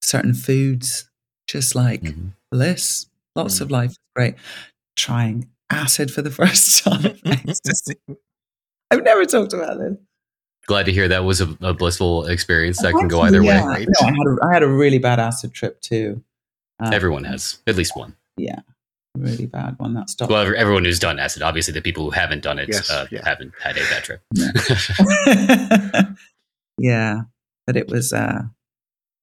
certain 0.00 0.34
foods 0.34 1.08
just 1.46 1.74
like 1.74 2.02
Mhm. 2.02 2.32
bliss 2.50 3.06
lots 3.36 3.58
Mm. 3.58 3.60
of 3.62 3.70
life 3.70 3.94
great 4.16 4.34
trying 4.96 5.48
acid 5.70 6.10
for 6.10 6.22
the 6.22 6.30
first 6.40 6.84
time 6.84 7.16
i've 8.90 9.02
never 9.04 9.24
talked 9.24 9.52
about 9.52 9.78
this 9.78 9.96
Glad 10.66 10.86
to 10.86 10.92
hear 10.92 11.08
that 11.08 11.24
was 11.24 11.40
a, 11.40 11.56
a 11.60 11.74
blissful 11.74 12.26
experience. 12.26 12.80
That 12.82 12.92
can 12.92 13.08
go 13.08 13.20
either 13.22 13.42
Yeah. 13.42 13.62
way. 13.64 13.68
right? 13.68 13.88
No, 14.00 14.06
I, 14.06 14.10
had 14.12 14.26
a, 14.28 14.36
I 14.48 14.54
had 14.54 14.62
a 14.62 14.68
really 14.68 14.98
bad 14.98 15.18
acid 15.18 15.52
trip 15.52 15.80
too 15.80 16.22
Um, 16.78 16.92
Everyone 16.92 17.24
has 17.24 17.58
at 17.66 17.74
least 17.74 17.96
one. 17.96 18.14
yeah 18.36 18.60
really 19.16 19.46
bad 19.46 19.78
one 19.78 19.94
that 19.94 20.08
stopped 20.10 20.30
Well, 20.32 20.52
everyone 20.56 20.84
who's 20.84 20.98
done 20.98 21.18
acid. 21.18 21.42
Obviously, 21.42 21.72
the 21.74 21.82
people 21.82 22.04
who 22.04 22.10
haven't 22.10 22.42
done 22.42 22.58
it 22.58 22.68
Yes, 22.70 22.90
uh, 22.90 23.06
yeah. 23.10 23.20
haven't 23.24 23.52
had 23.62 23.76
a 23.76 23.80
bad 23.90 24.04
trip. 24.04 24.22
yeah, 26.78 27.22
but 27.66 27.76
it 27.76 27.88
was 27.88 28.12
uh, 28.12 28.42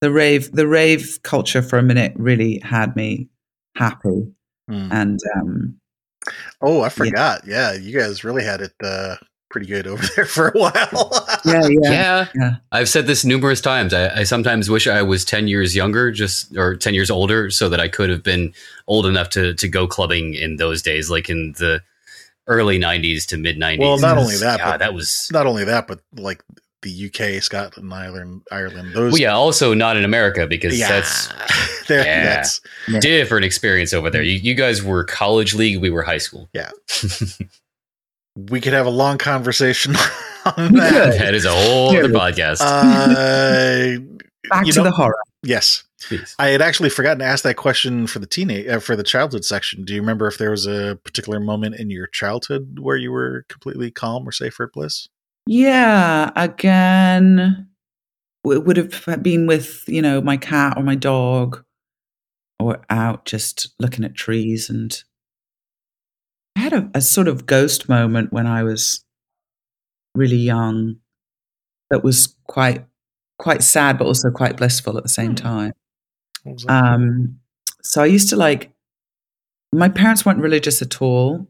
the 0.02 0.12
rave. 0.12 0.52
The 0.52 0.68
rave 0.68 1.20
culture 1.24 1.62
for 1.62 1.78
a 1.80 1.84
minute 1.84 2.14
really 2.16 2.60
had 2.64 2.96
me 2.96 3.30
happy, 3.76 4.32
Hmm. 4.70 4.90
and 4.92 5.20
um, 5.36 5.76
Oh, 6.62 6.82
I 6.82 6.90
forgot. 6.90 7.42
Yeah. 7.48 7.74
you 7.74 7.98
guys 7.98 8.24
really 8.24 8.44
had 8.44 8.62
it 8.62 8.74
uh, 8.84 9.16
pretty 9.50 9.68
good 9.68 9.88
over 9.88 10.04
there 10.16 10.26
for 10.26 10.50
a 10.50 10.58
while. 10.58 11.28
yeah, 11.46 11.68
yeah, 11.68 11.92
yeah. 11.92 12.28
Yeah. 12.36 12.56
I've 12.72 12.90
said 12.90 13.08
this 13.08 13.26
numerous 13.26 13.62
times. 13.62 13.94
I, 13.94 14.20
I 14.20 14.24
sometimes 14.24 14.70
wish 14.70 14.88
I 14.88 15.02
was 15.02 15.26
10 15.26 15.48
years 15.48 15.76
younger, 15.76 16.12
just 16.12 16.56
or 16.56 16.76
10 16.76 16.94
years 16.94 17.10
older, 17.10 17.50
so 17.50 17.70
that 17.70 17.80
I 17.80 17.88
could 17.88 18.10
have 18.10 18.24
been 18.24 18.54
old 18.88 19.06
enough 19.06 19.30
to, 19.32 19.54
to 19.56 19.68
go 19.68 19.88
clubbing 19.88 20.36
in 20.36 20.58
those 20.58 20.82
days, 20.82 21.10
like 21.10 21.30
in 21.30 21.54
the 21.58 21.82
early 22.48 22.80
90s 22.80 23.26
to 23.28 23.38
mid 23.38 23.58
90s. 23.58 23.80
Well, 23.80 24.00
not 24.00 24.18
only 24.18 24.38
that, 24.38 24.60
yeah, 24.60 24.72
but- 24.72 24.78
that 24.80 24.94
was. 24.94 25.30
Not 25.32 25.46
only 25.46 25.64
that, 25.66 25.88
but 25.88 26.02
like 26.16 26.44
the 26.82 27.08
UK, 27.08 27.44
Scotland, 27.44 27.94
Ireland, 27.94 28.42
Ireland, 28.52 28.94
those. 28.94 29.12
Well, 29.14 29.22
yeah, 29.22 29.34
also 29.34 29.74
not 29.74 29.98
in 29.98 30.06
America 30.06 30.48
because 30.48 30.80
yeah. 30.80 30.88
that's 30.88 31.30
Yeah. 31.90 32.24
that's 32.24 32.62
different 33.02 33.46
experience 33.46 33.94
over 33.94 34.10
there. 34.10 34.22
You, 34.22 34.34
you 34.34 34.54
guys 34.54 34.84
were 34.84 35.04
college 35.04 35.56
league, 35.56 35.82
we 35.82 35.90
were 35.90 36.04
high 36.04 36.20
school. 36.20 36.50
we 38.50 38.62
could 38.62 38.74
have 38.74 38.86
a 38.86 38.90
long 38.92 39.18
conversation 39.18 39.96
on 40.58 40.74
We 40.74 40.80
that. 40.80 41.12
could. 41.14 41.22
that 41.22 41.34
is 41.34 41.46
a 41.46 41.52
whole 41.52 41.90
other 41.90 42.10
podcast. 42.10 42.62
Uh, 42.62 44.00
back 44.50 44.66
you 44.66 44.72
to 44.74 44.80
know- 44.80 44.84
the 44.86 44.92
horror. 44.92 45.16
yes, 45.44 45.84
Please. 46.08 46.34
I 46.40 46.48
had 46.48 46.62
actually 46.62 46.90
forgotten 46.90 47.20
to 47.20 47.26
ask 47.26 47.44
that 47.44 47.58
question 47.58 48.08
for 48.08 48.20
the 48.20 48.26
teenage 48.26 48.68
uh, 48.68 48.80
for 48.80 48.96
the 48.96 49.04
childhood 49.04 49.44
section. 49.44 49.84
Do 49.84 49.94
you 49.94 50.00
remember 50.00 50.28
if 50.28 50.38
there 50.38 50.52
was 50.52 50.66
a 50.66 50.98
particular 51.04 51.40
moment 51.42 51.76
in 51.76 51.90
your 51.90 52.08
childhood 52.08 52.80
where 52.80 52.96
you 52.96 53.12
were 53.12 53.46
completely 53.50 53.92
calm 53.92 54.28
or 54.28 54.32
safe 54.32 54.58
or 54.60 54.68
bliss? 54.68 55.10
Yeah, 55.46 56.32
again, 56.38 57.68
it 58.46 58.64
would 58.66 58.78
have 58.78 59.24
been 59.24 59.46
with 59.46 59.84
you 59.88 60.02
know 60.02 60.22
my 60.22 60.38
cat 60.38 60.78
or 60.78 60.84
my 60.84 60.96
dog, 60.96 61.64
or 62.60 62.82
out 62.90 63.26
just 63.26 63.74
looking 63.80 64.06
at 64.06 64.16
trees. 64.16 64.70
And 64.70 65.04
I 66.60 66.62
had 66.62 66.74
a, 66.74 66.92
a 66.94 67.02
sort 67.02 67.30
of 67.30 67.46
ghost 67.46 67.88
moment 67.88 68.34
when 68.34 68.46
I 68.46 68.64
was 68.64 69.02
really 70.14 70.36
young, 70.36 70.98
that 71.90 72.04
was 72.04 72.36
quite 72.48 72.86
quite 73.38 73.64
sad, 73.64 73.98
but 73.98 74.06
also 74.06 74.30
quite 74.30 74.58
blissful 74.58 74.98
at 74.98 75.04
the 75.04 75.10
same 75.10 75.32
Hmm. 75.32 75.36
time. 75.36 75.74
Um, 76.68 77.40
so 77.82 78.02
I 78.02 78.06
used 78.08 78.30
to 78.30 78.36
like. 78.36 78.72
My 79.72 79.88
parents 79.88 80.26
weren't 80.26 80.40
religious 80.42 80.82
at 80.82 81.02
all, 81.02 81.48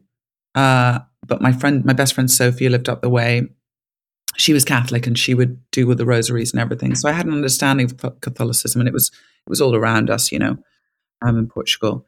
uh, 0.54 1.00
but 1.26 1.40
my 1.42 1.52
friend, 1.52 1.84
my 1.84 1.92
best 1.94 2.14
friend 2.14 2.30
Sophia, 2.30 2.70
lived 2.70 2.88
up 2.88 3.02
the 3.02 3.08
way. 3.08 3.48
She 4.36 4.52
was 4.52 4.64
Catholic, 4.64 5.06
and 5.08 5.18
she 5.18 5.34
would 5.34 5.58
do 5.72 5.86
with 5.88 5.98
the 5.98 6.06
rosaries 6.06 6.52
and 6.52 6.60
everything. 6.60 6.94
So 6.94 7.08
I 7.08 7.12
had 7.12 7.26
an 7.26 7.32
understanding 7.32 7.86
of 7.90 8.20
Catholicism, 8.20 8.80
and 8.80 8.86
it 8.88 8.94
was 8.94 9.10
it 9.46 9.50
was 9.50 9.60
all 9.60 9.74
around 9.74 10.08
us, 10.08 10.30
you 10.30 10.38
know. 10.38 10.56
I'm 11.20 11.36
in 11.36 11.48
Portugal, 11.48 12.06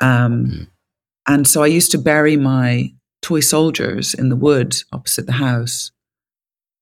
um, 0.00 0.46
Mm. 0.46 0.66
And 1.28 1.46
so 1.46 1.62
I 1.62 1.66
used 1.66 1.90
to 1.92 1.98
bury 1.98 2.36
my 2.36 2.92
toy 3.22 3.40
soldiers 3.40 4.14
in 4.14 4.28
the 4.28 4.36
wood 4.36 4.76
opposite 4.92 5.26
the 5.26 5.32
house, 5.32 5.90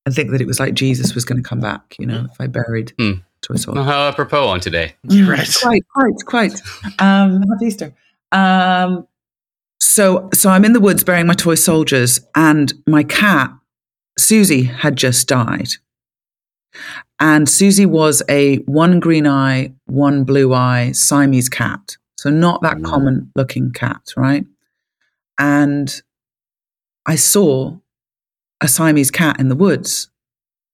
and 0.04 0.14
think 0.14 0.30
that 0.32 0.40
it 0.40 0.46
was 0.46 0.58
like 0.60 0.74
Jesus 0.74 1.14
was 1.14 1.24
going 1.24 1.42
to 1.42 1.48
come 1.48 1.60
back, 1.60 1.94
you 1.98 2.06
know, 2.06 2.26
if 2.30 2.40
I 2.40 2.46
buried 2.48 2.92
Mm. 2.98 3.22
toy 3.42 3.56
soldiers. 3.56 3.84
How 3.84 4.08
apropos 4.08 4.46
on 4.48 4.60
today. 4.60 4.94
Mm, 5.06 5.28
Right. 5.28 5.48
Quite, 5.62 5.84
quite, 5.94 6.14
quite. 6.26 6.60
Um, 7.00 7.42
happy 7.42 7.66
Easter. 7.66 7.94
Um, 8.32 9.06
so, 9.80 10.28
so 10.32 10.50
I'm 10.50 10.64
in 10.64 10.72
the 10.72 10.80
woods 10.80 11.04
burying 11.04 11.26
my 11.26 11.34
toy 11.34 11.54
soldiers, 11.56 12.20
and 12.34 12.72
my 12.86 13.02
cat 13.04 13.52
Susie 14.18 14.64
had 14.64 14.96
just 14.96 15.26
died. 15.28 15.68
And 17.20 17.48
Susie 17.48 17.86
was 17.86 18.22
a 18.28 18.56
one 18.58 18.98
green 19.00 19.26
eye, 19.26 19.72
one 19.86 20.24
blue 20.24 20.52
eye 20.54 20.92
Siamese 20.92 21.48
cat. 21.48 21.96
So 22.22 22.30
not 22.30 22.62
that 22.62 22.76
Mm. 22.76 22.84
common 22.84 23.32
looking 23.34 23.72
cat, 23.72 24.12
right? 24.16 24.46
And 25.38 26.02
I 27.04 27.16
saw 27.16 27.78
a 28.60 28.68
Siamese 28.68 29.10
cat 29.10 29.40
in 29.40 29.48
the 29.48 29.56
woods. 29.56 30.08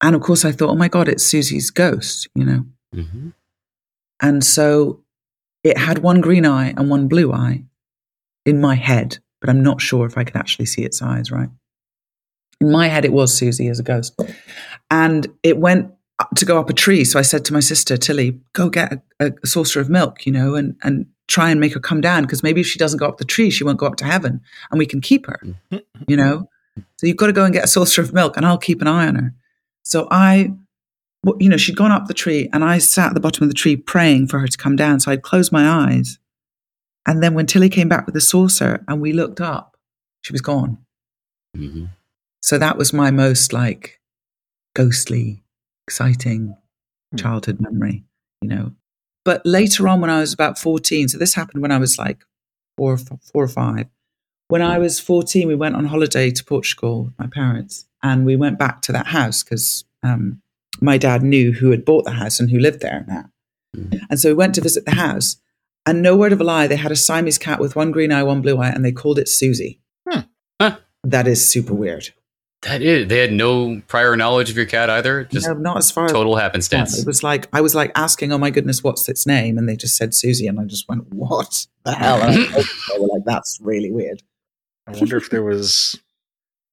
And 0.03 0.15
of 0.15 0.21
course 0.21 0.45
I 0.45 0.53
thought, 0.53 0.69
oh 0.69 0.77
my 0.77 0.89
God, 0.89 1.09
it's 1.09 1.25
Susie's 1.25 1.71
ghost, 1.71 2.29
you 2.35 2.45
know? 2.45 2.67
Mhm. 2.95 3.33
And 4.21 4.45
so 4.45 5.03
it 5.65 5.79
had 5.79 6.01
one 6.01 6.21
green 6.21 6.45
eye 6.45 6.75
and 6.77 6.91
one 6.91 7.09
blue 7.09 7.33
eye 7.33 7.65
in 8.45 8.61
my 8.61 8.75
head, 8.75 9.19
but 9.41 9.49
I'm 9.49 9.63
not 9.63 9.81
sure 9.81 10.05
if 10.05 10.19
I 10.19 10.25
could 10.25 10.37
actually 10.37 10.67
see 10.67 10.83
its 10.83 11.01
eyes, 11.01 11.31
right? 11.33 11.49
In 12.61 12.71
my 12.71 12.89
head, 12.89 13.07
it 13.07 13.13
was 13.13 13.35
Susie 13.35 13.69
as 13.69 13.79
a 13.79 13.83
ghost. 13.83 14.21
And 14.91 15.27
it 15.43 15.57
went 15.57 15.93
to 16.37 16.45
go 16.45 16.59
up 16.61 16.69
a 16.69 16.75
tree. 16.75 17.05
So 17.07 17.19
I 17.19 17.23
said 17.23 17.43
to 17.47 17.55
my 17.55 17.61
sister, 17.61 17.97
Tilly, 17.97 18.39
go 18.53 18.69
get 18.69 19.03
a, 19.19 19.33
a 19.43 19.47
saucer 19.47 19.81
of 19.81 19.89
milk, 19.89 20.27
you 20.27 20.33
know, 20.33 20.55
and, 20.55 20.77
and 20.83 21.07
try 21.29 21.51
and 21.51 21.61
make 21.61 21.75
her 21.75 21.81
come 21.81 22.01
down 22.01 22.23
because 22.23 22.43
maybe 22.43 22.61
if 22.63 22.67
she 22.67 22.79
doesn't 22.79 22.99
go 22.99 23.07
up 23.07 23.19
the 23.19 23.25
tree, 23.25 23.51
she 23.51 23.63
won't 23.65 23.79
go 23.79 23.87
up 23.87 23.97
to 23.97 24.05
heaven 24.05 24.41
and 24.71 24.79
we 24.79 24.87
can 24.87 25.01
keep 25.01 25.27
her, 25.27 25.41
you 26.07 26.17
know? 26.17 26.49
So 26.97 27.07
you've 27.07 27.17
got 27.17 27.27
to 27.27 27.33
go 27.33 27.45
and 27.45 27.53
get 27.53 27.65
a 27.65 27.69
saucer 27.69 28.01
of 28.03 28.13
milk 28.13 28.37
and 28.37 28.47
I'll 28.47 28.59
keep 28.59 28.81
an 28.81 28.87
eye 28.89 29.07
on 29.07 29.15
her. 29.17 29.35
So 29.83 30.09
I, 30.11 30.53
you 31.39 31.49
know, 31.49 31.57
she'd 31.57 31.77
gone 31.77 31.93
up 31.93 32.07
the 32.07 32.15
tree 32.15 32.49
and 32.53 32.65
I 32.65 32.79
sat 32.79 33.09
at 33.09 33.15
the 33.15 33.21
bottom 33.21 33.43
of 33.45 33.51
the 33.51 33.55
tree 33.55 33.77
praying 33.77 34.29
for 34.29 34.39
her 34.39 34.49
to 34.49 34.57
come 34.59 34.75
down. 34.77 35.01
So 35.01 35.11
I'd 35.13 35.23
close 35.23 35.53
my 35.53 35.69
eyes. 35.69 36.19
And 37.07 37.23
then 37.23 37.35
when 37.35 37.47
Tilly 37.47 37.69
came 37.69 37.89
back 37.89 38.07
with 38.07 38.15
the 38.15 38.21
saucer 38.21 38.85
and 38.89 39.01
we 39.01 39.13
looked 39.13 39.41
up, 39.41 39.77
she 40.23 40.33
was 40.33 40.41
gone. 40.41 40.79
Mhm. 41.57 41.91
So 42.43 42.59
that 42.59 42.79
was 42.79 42.93
my 42.93 43.11
most 43.11 43.53
like 43.53 44.01
ghostly, 44.75 45.43
exciting 45.87 46.57
Hmm. 47.11 47.17
childhood 47.17 47.59
memory, 47.61 48.05
you 48.43 48.49
know. 48.49 48.73
But 49.29 49.43
later 49.45 49.87
on, 49.87 50.01
when 50.01 50.09
I 50.09 50.21
was 50.21 50.33
about 50.33 50.59
14, 50.59 51.09
so 51.09 51.19
this 51.19 51.35
happened 51.35 51.61
when 51.61 51.71
I 51.71 51.77
was 51.77 51.99
like 51.99 52.25
four, 52.79 52.93
or 52.93 52.95
f- 52.95 53.21
four 53.31 53.45
or 53.45 53.49
five. 53.49 53.85
When 54.49 54.63
I 54.63 54.79
was 54.79 54.99
14, 54.99 55.47
we 55.47 55.55
went 55.55 55.77
on 55.77 55.85
holiday 55.85 56.31
to 56.31 56.43
Portugal 56.43 57.05
with 57.05 57.19
my 57.19 57.27
parents, 57.27 57.85
and 58.03 58.25
we 58.25 58.37
went 58.37 58.59
back 58.59 58.81
to 58.83 58.93
that 58.93 59.09
house 59.09 59.43
because 59.43 59.85
um, 60.03 60.41
my 60.81 60.97
dad 60.97 61.23
knew 61.23 61.53
who 61.53 61.71
had 61.73 61.85
bought 61.85 62.07
the 62.07 62.13
house 62.13 62.41
and 62.41 62.49
who 62.51 62.59
lived 62.59 62.81
there 62.81 63.05
now. 63.07 63.27
Mhm. 63.77 64.01
And 64.09 64.19
so 64.19 64.31
we 64.31 64.35
went 64.35 64.55
to 64.55 64.63
visit 64.63 64.87
the 64.87 64.93
house, 64.95 65.37
and 65.85 66.01
no 66.01 66.17
word 66.17 66.33
of 66.33 66.41
a 66.41 66.45
lie, 66.45 66.67
they 66.67 66.77
had 66.77 66.91
a 66.91 66.97
Siamese 66.97 67.37
cat 67.37 67.61
with 67.61 67.77
one 67.77 67.91
green 67.91 68.11
eye, 68.13 68.23
one 68.23 68.41
blue 68.41 68.57
eye, 68.57 68.71
and 68.71 68.83
they 68.83 68.93
called 68.93 69.19
it 69.19 69.29
Susie. 69.29 69.83
Hmm. 70.09 70.21
Huh. 70.59 70.79
That 71.05 71.29
is 71.29 71.47
super 71.47 71.75
weird. 71.75 72.15
That 72.69 72.83
is. 72.83 73.09
They 73.09 73.19
had 73.19 73.33
no 73.33 73.81
prior 73.89 74.17
knowledge 74.17 74.51
of 74.51 74.57
your 74.57 74.67
cat 74.67 74.91
either. 74.91 75.25
Just 75.25 75.49
no, 75.49 75.55
not 75.55 75.79
as 75.79 75.91
far 75.91 76.07
as 76.07 76.13
total 76.13 76.37
Yeah, 76.37 76.43
happenstance. 76.43 76.99
It 76.99 77.07
was 77.07 77.23
like 77.23 77.49
I 77.53 77.61
was 77.61 77.75
like 77.75 77.93
asking, 77.95 78.33
"Oh 78.33 78.39
my 78.39 78.51
goodness, 78.51 78.85
what's 78.85 79.09
its 79.09 79.27
name?" 79.27 79.59
And 79.59 79.69
they 79.69 79.77
just 79.77 79.97
said 79.97 80.15
Susie, 80.15 80.47
and 80.47 80.61
I 80.61 80.65
just 80.65 80.89
went, 80.89 81.13
"What 81.13 81.67
the 81.85 81.95
hell?" 81.95 82.23
And 82.23 82.35
they 82.55 82.99
were 82.99 83.09
like, 83.09 83.25
"That's 83.25 83.59
really 83.63 83.91
weird." 83.91 84.23
I 84.87 84.93
wonder 84.93 85.17
if 85.17 85.31
there 85.31 85.43
was, 85.43 85.99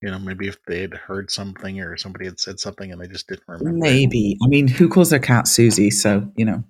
you 0.02 0.10
know, 0.10 0.20
maybe 0.20 0.48
if 0.48 0.58
they 0.68 0.82
had 0.82 0.94
heard 0.94 1.32
something 1.32 1.82
or 1.82 1.98
somebody 1.98 2.26
had 2.26 2.40
said 2.40 2.60
something 2.60 2.92
and 2.92 3.02
they 3.02 3.08
just 3.08 3.28
didn't 3.28 3.44
remember. 3.48 3.78
Maybe. 3.78 4.38
I 4.44 4.48
mean, 4.48 4.68
who 4.68 4.88
calls 4.88 5.10
their 5.10 5.20
cat 5.20 5.48
Susie? 5.48 5.92
So 5.92 6.30
you 6.36 6.46
know, 6.46 6.64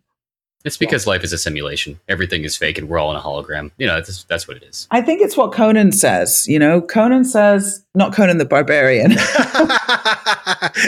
It's 0.65 0.77
because 0.77 1.05
life 1.05 1.23
is 1.23 1.31
a 1.31 1.37
simulation. 1.37 1.99
Everything 2.09 2.43
is 2.43 2.57
fake, 2.57 2.77
and 2.77 2.89
we're 2.89 2.97
all 2.97 3.11
in 3.11 3.17
a 3.17 3.21
hologram. 3.21 3.71
You 3.77 3.85
know, 3.87 3.95
that's, 3.95 4.23
that's 4.23 4.47
what 4.47 4.57
it 4.57 4.63
is. 4.63 4.87
I 4.91 5.01
think 5.01 5.21
it's 5.21 5.37
what 5.37 5.53
Conan 5.53 5.91
says. 5.91 6.45
You 6.47 6.57
know, 6.59 6.81
Conan 6.81 7.23
says, 7.23 7.85
not 7.93 8.13
Conan 8.15 8.39
the 8.39 8.45
Barbarian. 8.45 9.13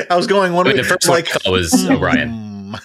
I 0.10 0.16
was 0.16 0.28
going 0.28 0.54
one 0.54 0.66
But 0.66 0.74
way. 0.76 0.82
the 0.82 0.84
first 0.88 1.08
like, 1.08 1.28
one 1.46 1.54
was 1.54 1.90
Orion. 1.90 2.30
hmm. 2.30 2.76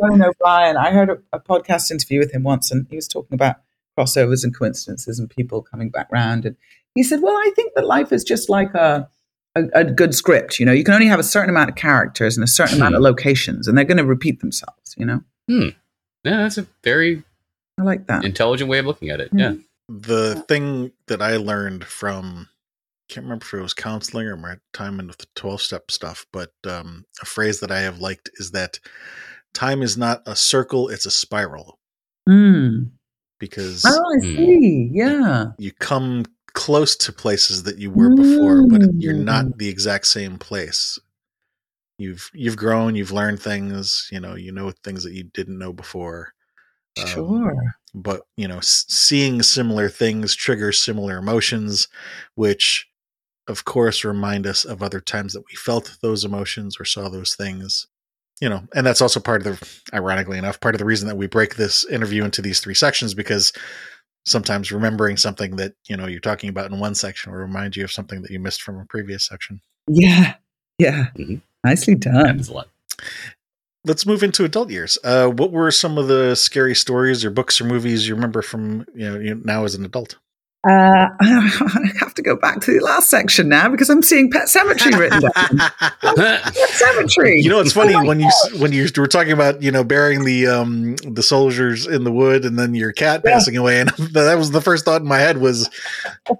Conan 0.00 0.22
O'Brien. 0.22 0.76
I 0.76 0.90
heard 0.92 1.10
a, 1.10 1.18
a 1.32 1.40
podcast 1.40 1.90
interview 1.90 2.18
with 2.18 2.32
him 2.32 2.42
once, 2.42 2.70
and 2.70 2.86
he 2.90 2.96
was 2.96 3.08
talking 3.08 3.34
about 3.34 3.56
crossovers 3.98 4.44
and 4.44 4.56
coincidences 4.56 5.18
and 5.18 5.28
people 5.28 5.62
coming 5.62 5.90
back 5.90 6.08
round. 6.12 6.44
And 6.44 6.56
he 6.94 7.02
said, 7.02 7.22
"Well, 7.22 7.34
I 7.34 7.50
think 7.56 7.72
that 7.74 7.86
life 7.86 8.12
is 8.12 8.24
just 8.24 8.48
like 8.48 8.74
a." 8.74 9.08
A, 9.54 9.64
a 9.74 9.84
good 9.84 10.14
script, 10.14 10.58
you 10.58 10.64
know, 10.64 10.72
you 10.72 10.82
can 10.82 10.94
only 10.94 11.08
have 11.08 11.20
a 11.20 11.22
certain 11.22 11.50
amount 11.50 11.68
of 11.68 11.76
characters 11.76 12.38
and 12.38 12.42
a 12.42 12.46
certain 12.46 12.78
amount 12.78 12.94
of 12.94 13.02
locations, 13.02 13.68
and 13.68 13.76
they're 13.76 13.84
going 13.84 13.98
to 13.98 14.04
repeat 14.06 14.40
themselves. 14.40 14.94
You 14.96 15.04
know, 15.04 15.20
Yeah, 16.24 16.38
that's 16.38 16.58
a 16.58 16.66
very 16.84 17.22
I 17.78 17.82
like 17.82 18.06
that. 18.06 18.24
intelligent 18.24 18.70
way 18.70 18.78
of 18.78 18.86
looking 18.86 19.10
at 19.10 19.20
it. 19.20 19.30
Hmm. 19.30 19.38
Yeah. 19.38 19.54
the 19.88 20.44
thing 20.48 20.92
that 21.08 21.20
I 21.22 21.36
learned 21.36 21.84
from 21.84 22.48
can't 23.08 23.24
remember 23.24 23.44
if 23.44 23.54
it 23.54 23.60
was 23.60 23.74
counseling 23.74 24.26
or 24.26 24.36
my 24.36 24.56
time 24.72 24.98
in 25.00 25.08
the 25.08 25.26
12 25.34 25.60
step 25.60 25.90
stuff, 25.90 26.24
but 26.32 26.50
um, 26.66 27.04
a 27.20 27.26
phrase 27.26 27.60
that 27.60 27.70
I 27.70 27.80
have 27.80 27.98
liked 27.98 28.30
is 28.34 28.52
that 28.52 28.78
time 29.52 29.82
is 29.82 29.98
not 29.98 30.22
a 30.26 30.34
circle, 30.36 30.88
it's 30.88 31.04
a 31.06 31.10
spiral 31.10 31.78
Mm. 32.28 32.90
because 33.38 33.84
Oh, 33.84 33.90
I 34.14 34.20
Hmm. 34.20 34.36
see. 34.36 34.90
Yeah. 34.94 35.46
you 35.58 35.72
come 35.72 36.24
close 36.54 36.94
to 36.96 37.12
places 37.12 37.64
that 37.64 37.78
you 37.78 37.90
were 37.90 38.14
before, 38.14 38.66
but 38.68 38.82
you're 38.98 39.12
not 39.14 39.58
the 39.58 39.68
exact 39.68 40.06
same 40.06 40.38
place. 40.38 40.98
You've 41.98 42.30
you've 42.34 42.56
grown, 42.56 42.94
you've 42.96 43.12
learned 43.12 43.40
things, 43.40 44.08
you 44.12 44.20
know, 44.20 44.34
you 44.34 44.52
know 44.52 44.72
things 44.84 45.04
that 45.04 45.14
you 45.14 45.24
didn't 45.34 45.58
know 45.58 45.72
before. 45.72 46.32
Um, 46.98 47.06
Sure. 47.06 47.74
but 47.94 48.22
you 48.36 48.48
know 48.48 48.58
s- 48.58 48.84
seeing 48.88 49.42
similar 49.42 49.88
things 49.88 50.34
triggers 50.34 50.78
similar 50.80 51.18
emotions 51.18 51.88
which 52.36 52.86
of 53.48 53.64
course 53.64 54.04
remind 54.04 54.46
us 54.46 54.64
of 54.64 54.82
other 54.82 55.00
times 55.00 55.32
that 55.34 55.42
we 55.50 55.56
felt 55.56 55.96
those 56.02 56.24
emotions 56.24 56.76
or 56.80 56.84
saw 56.84 57.08
those 57.08 57.34
things 57.34 57.86
you 58.40 58.48
know 58.48 58.62
and 58.74 58.86
that's 58.86 59.00
also 59.02 59.20
part 59.20 59.46
of 59.46 59.58
the 59.60 59.96
ironically 59.96 60.38
enough 60.38 60.60
part 60.60 60.74
of 60.74 60.78
the 60.80 60.84
reason 60.84 61.08
that 61.08 61.16
we 61.16 61.26
break 61.26 61.56
this 61.56 61.84
interview 61.86 62.24
into 62.24 62.42
these 62.42 62.60
three 62.60 62.74
sections 62.74 63.14
because 63.14 63.52
sometimes 64.26 64.72
remembering 64.72 65.16
something 65.16 65.56
that 65.56 65.74
you 65.88 65.96
know 65.96 66.06
you're 66.06 66.20
talking 66.20 66.50
about 66.50 66.70
in 66.70 66.78
one 66.80 66.94
section 66.94 67.32
will 67.32 67.38
remind 67.40 67.76
you 67.76 67.84
of 67.84 67.92
something 67.92 68.22
that 68.22 68.30
you 68.30 68.40
missed 68.40 68.62
from 68.62 68.78
a 68.78 68.86
previous 68.86 69.26
section 69.26 69.60
Yeah. 69.88 70.34
Yeah. 70.78 71.08
Mhm. 71.18 71.40
Nicely 71.64 71.94
done. 71.94 72.26
Happens 72.26 72.48
a 72.48 72.52
lot. 72.54 72.68
let's 73.84 74.06
move 74.06 74.22
into 74.22 74.44
adult 74.44 74.70
years 74.70 74.98
uh, 75.04 75.28
what 75.28 75.50
were 75.52 75.70
some 75.70 75.98
of 75.98 76.08
the 76.08 76.34
scary 76.36 76.74
stories 76.74 77.24
or 77.24 77.30
books 77.30 77.60
or 77.60 77.64
movies 77.64 78.06
you 78.06 78.14
remember 78.14 78.42
from 78.42 78.84
you 78.94 79.08
know 79.10 79.18
you- 79.18 79.40
now 79.44 79.64
as 79.64 79.74
an 79.74 79.84
adult 79.84 80.16
Uh, 80.64 81.08
I 81.20 81.90
have 81.98 82.14
to 82.14 82.22
go 82.22 82.36
back 82.36 82.60
to 82.60 82.72
the 82.72 82.78
last 82.84 83.10
section 83.10 83.48
now 83.48 83.68
because 83.68 83.90
I'm 83.90 84.02
seeing 84.02 84.30
Pet 84.30 84.48
Cemetery 84.48 84.94
written 84.94 85.20
down. 85.22 85.70
Pet 86.16 86.54
Cemetery. 86.54 87.40
You 87.40 87.50
know, 87.50 87.58
it's 87.60 87.72
funny 87.72 87.94
Oh 87.96 88.04
when 88.04 88.20
you 88.20 88.30
when 88.58 88.70
you 88.72 88.86
were 88.96 89.08
talking 89.08 89.32
about 89.32 89.60
you 89.60 89.72
know 89.72 89.82
burying 89.82 90.24
the 90.24 90.46
um 90.46 90.94
the 90.98 91.22
soldiers 91.24 91.88
in 91.88 92.04
the 92.04 92.12
wood 92.12 92.44
and 92.44 92.56
then 92.56 92.74
your 92.76 92.92
cat 92.92 93.22
Yeah. 93.24 93.32
passing 93.32 93.56
away, 93.56 93.80
and 93.80 93.88
that 94.12 94.38
was 94.38 94.52
the 94.52 94.60
first 94.60 94.84
thought 94.84 95.00
in 95.00 95.08
my 95.08 95.18
head 95.18 95.38
was, 95.38 95.68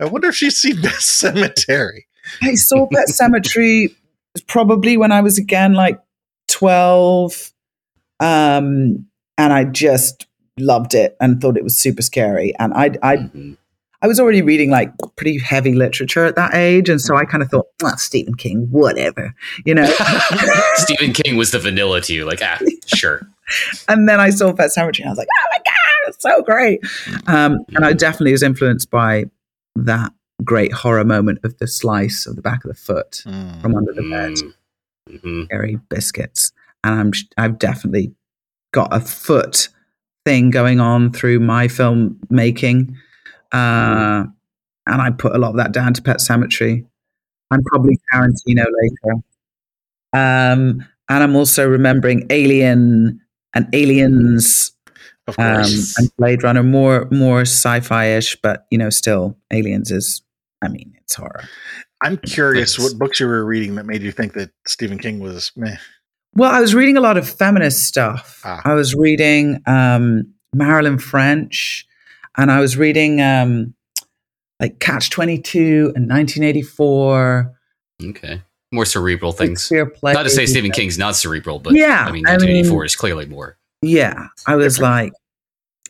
I 0.00 0.04
wonder 0.04 0.28
if 0.28 0.36
she's 0.36 0.56
seen 0.56 0.80
Pet 0.80 0.92
Cemetery. 1.00 2.06
I 2.42 2.54
saw 2.54 2.86
Pet 2.86 3.08
Cemetery 3.08 3.96
probably 4.46 4.96
when 4.96 5.12
I 5.12 5.20
was 5.20 5.38
again 5.38 5.74
like 5.74 6.00
12. 6.48 7.52
Um, 8.20 9.06
and 9.38 9.52
I 9.52 9.64
just 9.64 10.26
loved 10.58 10.94
it 10.94 11.16
and 11.20 11.40
thought 11.40 11.56
it 11.56 11.64
was 11.64 11.78
super 11.78 12.02
scary. 12.02 12.54
And 12.58 12.72
I, 12.74 12.90
I, 13.02 13.16
Mhm. 13.16 13.56
I 14.02 14.08
was 14.08 14.18
already 14.18 14.42
reading 14.42 14.68
like 14.70 14.92
pretty 15.16 15.38
heavy 15.38 15.74
literature 15.74 16.24
at 16.24 16.34
that 16.36 16.54
age. 16.54 16.88
And 16.88 17.00
so 17.00 17.16
I 17.16 17.24
kind 17.24 17.40
of 17.42 17.50
thought, 17.50 17.66
well, 17.80 17.96
Stephen 17.96 18.34
King, 18.34 18.66
whatever, 18.70 19.32
you 19.64 19.74
know. 19.74 19.84
Stephen 20.74 21.12
King 21.12 21.36
was 21.36 21.52
the 21.52 21.58
vanilla 21.60 22.00
to 22.02 22.12
you. 22.14 22.24
Like, 22.24 22.40
ah, 22.42 22.58
sure. 22.86 23.22
and 23.88 24.08
then 24.08 24.18
I 24.18 24.30
saw 24.30 24.52
Pet 24.52 24.72
Cemetery 24.72 25.04
and 25.04 25.10
I 25.10 25.12
was 25.12 25.18
like, 25.18 25.28
oh 25.40 25.46
my 25.52 25.58
God, 25.58 26.08
it's 26.08 26.22
so 26.22 26.42
great. 26.42 26.80
Um, 27.28 27.58
and 27.76 27.84
I 27.84 27.92
definitely 27.92 28.32
was 28.32 28.42
influenced 28.42 28.90
by 28.90 29.24
that 29.76 30.12
great 30.44 30.72
horror 30.72 31.04
moment 31.04 31.38
of 31.44 31.56
the 31.58 31.66
slice 31.66 32.26
of 32.26 32.36
the 32.36 32.42
back 32.42 32.64
of 32.64 32.68
the 32.68 32.74
foot 32.76 33.22
Mm. 33.26 33.60
from 33.62 33.74
under 33.74 33.92
the 33.92 34.02
bed. 34.02 34.32
Mm. 34.34 35.20
Mhm. 35.20 35.44
Scary 35.46 35.80
biscuits. 35.88 36.52
And 36.84 36.94
I'm, 37.00 37.12
I've 37.36 37.58
definitely 37.58 38.12
got 38.72 38.88
a 38.94 39.00
foot 39.00 39.68
thing 40.24 40.50
going 40.50 40.80
on 40.80 41.12
through 41.12 41.40
my 41.40 41.68
film 41.68 42.18
making. 42.30 42.96
Uh, 43.52 44.24
and 44.86 45.02
I 45.02 45.10
put 45.10 45.34
a 45.34 45.38
lot 45.38 45.50
of 45.50 45.56
that 45.56 45.72
down 45.72 45.94
to 45.94 46.02
Pet 46.02 46.20
Cemetery. 46.20 46.86
I'm 47.50 47.62
probably 47.64 47.98
Tarantino 48.12 48.64
later. 48.82 49.14
Um, 50.14 50.84
and 51.08 51.22
I'm 51.22 51.36
also 51.36 51.68
remembering 51.68 52.26
Alien 52.30 53.20
and 53.54 53.68
Aliens 53.74 54.72
Of 55.26 55.38
um, 55.38 55.64
and 55.98 56.16
Blade 56.16 56.42
Runner, 56.42 56.62
more 56.62 57.06
more 57.10 57.42
sci-fi-ish, 57.42 58.36
but 58.42 58.66
you 58.70 58.78
know, 58.78 58.90
still 58.90 59.36
Aliens 59.52 59.90
is. 59.90 60.22
I 60.62 60.68
mean, 60.68 60.94
it's 61.00 61.14
horror. 61.16 61.42
I'm 62.02 62.16
curious 62.18 62.78
Nice. 62.78 62.90
what 62.90 62.98
books 62.98 63.20
you 63.20 63.26
were 63.26 63.44
reading 63.44 63.74
that 63.74 63.84
made 63.86 64.02
you 64.02 64.12
think 64.12 64.32
that 64.34 64.50
Stephen 64.66 64.98
King 64.98 65.18
was 65.20 65.52
meh. 65.56 65.76
Well, 66.34 66.50
I 66.50 66.60
was 66.60 66.74
reading 66.74 66.96
a 66.96 67.00
lot 67.00 67.16
of 67.16 67.28
feminist 67.28 67.82
stuff. 67.84 68.40
Ah. 68.44 68.60
I 68.64 68.74
was 68.74 68.94
reading 68.94 69.60
um, 69.66 70.32
Marilyn 70.54 70.98
French, 70.98 71.86
and 72.38 72.50
I 72.50 72.60
was 72.60 72.76
reading 72.76 73.20
um, 73.20 73.74
like 74.60 74.78
Catch 74.78 75.10
Twenty 75.10 75.38
Two 75.38 75.92
and 75.94 76.08
1984. 76.08 77.52
Okay. 78.04 78.42
more 78.72 78.84
cerebral 78.86 79.32
things. 79.32 79.60
Shakespeare 79.62 79.86
plays. 79.86 80.14
Not 80.14 80.22
to 80.24 80.30
say 80.30 80.46
Stephen 80.46 80.70
King's 80.72 80.98
not 80.98 81.14
cerebral, 81.16 81.58
but 81.58 81.74
Yeah, 81.74 82.04
I 82.06 82.12
mean, 82.12 82.26
I 82.26 82.32
1984 82.32 82.78
mean- 82.78 82.86
is 82.86 82.96
clearly 82.96 83.26
more. 83.26 83.58
Yeah, 83.82 84.28
I 84.46 84.54
was 84.56 84.78
like, 84.80 85.12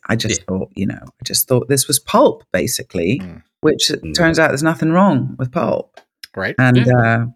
I 0.08 0.16
just 0.16 0.42
thought, 0.44 0.70
you 0.74 0.86
know, 0.86 0.98
I 1.04 1.24
just 1.24 1.46
thought 1.46 1.68
this 1.68 1.86
was 1.86 1.98
pulp, 2.00 2.42
basically, 2.52 3.20
Mm. 3.22 3.42
Which 3.62 3.88
Mm. 3.90 4.14
turns 4.14 4.38
out 4.38 4.48
there's 4.48 4.62
nothing 4.62 4.90
wrong 4.92 5.34
with 5.38 5.50
pulp, 5.50 5.98
Right? 6.36 6.54
and 6.58 6.86
uh, 6.86 7.26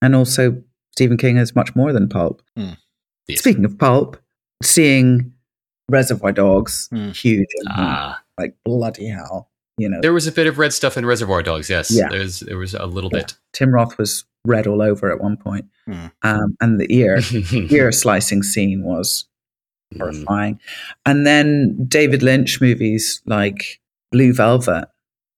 and 0.00 0.16
also 0.16 0.62
Stephen 0.92 1.16
King 1.18 1.36
is 1.36 1.54
much 1.54 1.76
more 1.76 1.92
than 1.92 2.08
pulp. 2.08 2.42
Yes. 2.56 2.76
Speaking 3.40 3.64
of 3.64 3.78
pulp, 3.78 4.16
seeing 4.62 5.32
Reservoir 5.90 6.32
Dogs, 6.32 6.88
Mm. 6.92 7.14
huge, 7.14 7.46
in. 7.60 7.66
Ah, 7.68 8.22
like 8.38 8.54
bloody 8.64 9.06
hell, 9.08 9.50
you 9.78 9.88
know. 9.88 10.00
there 10.00 10.12
was 10.12 10.26
a 10.26 10.32
bit 10.32 10.46
of 10.46 10.58
red 10.58 10.72
stuff 10.72 10.96
in 10.96 11.04
Reservoir 11.06 11.42
Dogs. 11.42 11.68
Yes, 11.70 11.90
Yeah. 11.90 12.08
there 12.08 12.20
was 12.20 12.40
there 12.40 12.58
was 12.58 12.74
a 12.74 12.86
little 12.86 13.10
Yeah. 13.12 13.20
bit. 13.20 13.34
Tim 13.52 13.70
Roth 13.74 13.98
was 13.98 14.24
red 14.44 14.66
all 14.66 14.82
over 14.82 15.10
at 15.12 15.20
one 15.20 15.36
point. 15.36 15.66
Hmm. 15.86 16.06
um, 16.22 16.56
and 16.60 16.80
the 16.80 16.86
ear 16.94 17.18
ear 17.70 17.90
slicing 17.92 18.42
scene 18.44 18.84
was 18.84 19.24
Mm. 19.94 19.98
horrifying. 19.98 20.60
And 21.04 21.26
then 21.26 21.84
David 21.88 22.22
Lynch 22.22 22.60
movies 22.60 23.20
like 23.26 23.80
Blue 24.12 24.32
Velvet, 24.32 24.88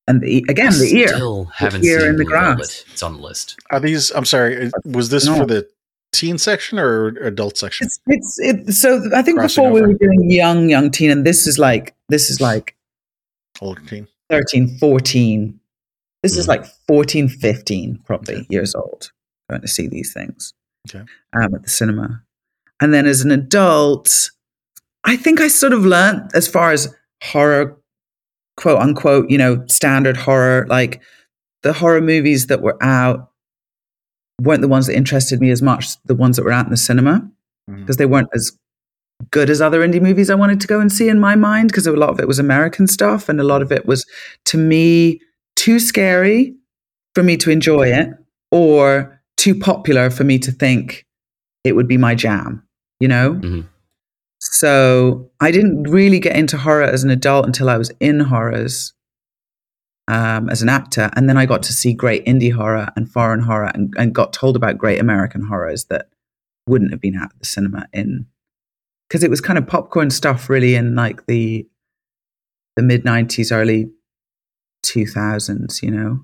and 0.07 0.21
the, 0.21 0.45
again 0.49 0.73
the 0.73 0.91
ear. 0.97 1.09
Still 1.09 1.45
haven't 1.47 1.85
ear 1.85 2.01
seen 2.01 2.09
in 2.11 2.17
the 2.17 2.25
Blue 2.25 2.31
grass. 2.31 2.47
Velvet. 2.59 2.85
It's 2.93 3.03
on 3.03 3.15
the 3.15 3.21
list. 3.23 3.57
Are 3.71 3.81
these, 3.81 4.11
I'm 4.11 4.25
sorry, 4.25 4.71
was 4.85 5.09
this 5.09 5.27
No. 5.27 5.37
for 5.37 5.47
the 5.47 5.69
teen 6.13 6.39
section 6.39 6.79
or 6.79 7.09
adult 7.27 7.57
section? 7.57 7.87
It's 7.87 7.99
it's 8.07 8.39
it, 8.39 8.73
so 8.75 9.01
I 9.15 9.23
think 9.23 9.39
Crossing 9.39 9.65
before 9.65 9.73
we 9.73 9.81
were 9.81 9.95
doing 9.95 10.31
young 10.31 10.69
young 10.69 10.91
teen, 10.91 11.11
and 11.11 11.25
this 11.27 11.47
is 11.47 11.59
like 11.59 11.95
this 12.09 12.31
is 12.31 12.41
like 12.41 12.77
Older 13.61 13.81
teen. 13.83 14.09
13, 14.31 14.79
14. 14.79 15.61
This 16.23 16.37
is 16.37 16.47
Mhm. 16.47 16.49
like 16.49 16.65
14, 16.89 17.29
15 17.29 17.99
probably 18.07 18.37
Okay. 18.37 18.47
years 18.51 18.75
old 18.75 19.11
going 19.51 19.61
to 19.61 19.69
see 19.69 19.87
these 19.87 20.13
things 20.13 20.55
Okay. 20.89 21.05
um, 21.39 21.55
at 21.55 21.63
the 21.63 21.69
cinema. 21.69 22.23
And 22.81 22.93
then 22.95 23.07
as 23.07 23.21
an 23.21 23.31
adult, 23.31 24.31
I 25.05 25.17
think 25.17 25.41
I 25.41 25.49
sort 25.49 25.73
of 25.75 25.85
learned 25.85 26.31
as 26.35 26.49
far 26.49 26.73
as 26.73 26.93
horror, 27.23 27.77
quote 28.57 28.81
unquote, 28.81 29.29
you 29.31 29.39
know, 29.39 29.65
standard 29.67 30.17
horror, 30.17 30.67
like 30.69 31.01
the 31.63 31.73
horror 31.73 32.01
movies 32.01 32.47
that 32.49 32.63
were 32.63 32.77
out 32.83 33.31
weren't 34.41 34.61
the 34.63 34.69
ones 34.69 34.87
that 34.87 34.97
interested 34.97 35.41
me 35.41 35.51
as 35.51 35.63
much, 35.63 35.97
the 36.05 36.15
ones 36.15 36.37
that 36.37 36.45
were 36.45 36.53
out 36.53 36.65
in 36.67 36.71
the 36.71 36.77
cinema, 36.77 37.29
because 37.81 37.97
they 37.97 38.07
weren't 38.07 38.29
as 38.35 38.53
good 39.31 39.49
as 39.49 39.61
other 39.61 39.81
indie 39.87 40.03
movies 40.03 40.29
I 40.29 40.35
wanted 40.35 40.61
to 40.61 40.67
go 40.67 40.81
and 40.81 40.93
see 40.93 41.09
in 41.09 41.19
my 41.21 41.35
mind, 41.37 41.69
because 41.69 41.87
a 41.87 41.93
lot 41.93 42.11
of 42.11 42.21
it 42.21 42.27
was 42.29 42.39
American 42.39 42.87
stuff 42.87 43.29
and 43.29 43.41
a 43.41 43.45
lot 43.45 43.63
of 43.63 43.71
it 43.73 43.87
was, 43.87 44.05
to 44.47 44.59
me, 44.59 45.21
too 45.57 45.79
scary 45.79 46.55
for 47.15 47.23
me 47.23 47.37
to 47.39 47.51
enjoy 47.51 47.89
it 47.93 48.09
or 48.51 49.21
too 49.37 49.55
popular 49.55 50.11
for 50.11 50.25
me 50.25 50.39
to 50.41 50.51
think 50.51 51.07
it 51.63 51.73
would 51.77 51.89
be 51.89 51.97
my 51.97 52.15
jam, 52.15 52.63
you 53.01 53.09
know? 53.09 53.35
Mhm. 53.35 53.65
So 54.55 55.33
I 55.41 55.51
didn't 55.51 55.83
really 55.83 56.21
get 56.21 56.37
into 56.37 56.57
horror 56.57 56.85
as 56.85 57.03
an 57.03 57.11
adult 57.11 57.45
until 57.45 57.69
I 57.69 57.77
was 57.77 57.91
in 57.99 58.21
horrors 58.21 58.93
um, 60.07 60.49
as 60.49 60.63
an 60.63 60.69
actor. 60.69 61.11
And 61.17 61.29
then 61.29 61.37
I 61.37 61.45
got 61.45 61.65
to 61.65 61.73
see 61.73 61.93
great 61.93 62.25
indie 62.25 62.53
horror 62.53 62.89
and 62.95 63.11
foreign 63.11 63.41
horror 63.41 63.73
and, 63.75 63.93
and 63.99 64.15
got 64.15 64.33
told 64.33 64.55
about 64.55 64.79
great 64.79 65.01
American 65.01 65.43
horrors 65.43 65.87
that 65.87 66.09
wouldn't 66.69 66.93
have 66.93 67.01
been 67.01 67.17
out 67.17 67.33
at 67.33 67.39
the 67.41 67.47
cinema 67.47 67.89
in 67.93 68.27
because 69.09 69.25
it 69.25 69.31
was 69.31 69.41
kind 69.41 69.59
of 69.59 69.67
popcorn 69.67 70.11
stuff 70.11 70.49
really 70.49 70.77
in 70.77 70.95
like 70.95 71.27
the 71.27 71.67
the 72.77 72.83
mid 72.83 73.05
90s 73.05 73.53
early 73.53 73.91
2000s 74.87 75.83
you 75.83 75.91
know 75.91 76.21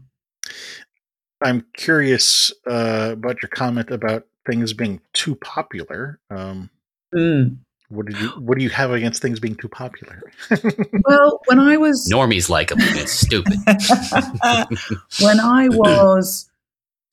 I'm 1.43 1.67
curious 1.75 2.53
uh, 2.67 3.11
about 3.13 3.43
your 3.43 3.51
comment 3.51 3.91
about 3.91 4.27
things 4.47 4.73
being 4.73 5.01
too 5.13 5.35
popular. 5.37 6.21
Um, 6.31 6.71
Mm. 7.15 7.59
What 7.91 8.07
did 8.07 8.19
you 8.19 8.29
What 8.31 8.57
do 8.57 8.65
you 8.65 8.71
have 8.71 8.93
against 8.93 9.21
things 9.21 9.41
being 9.41 9.57
too 9.57 9.69
popular? 9.69 10.23
well 11.05 11.41
when 11.47 11.59
i 11.59 11.77
was 11.77 12.09
Normies 12.11 12.49
like 12.49 12.69
them. 12.69 12.79
It's 12.81 13.13
stupid. 13.13 13.55
when 15.21 15.41
I 15.41 15.69
was 15.69 16.51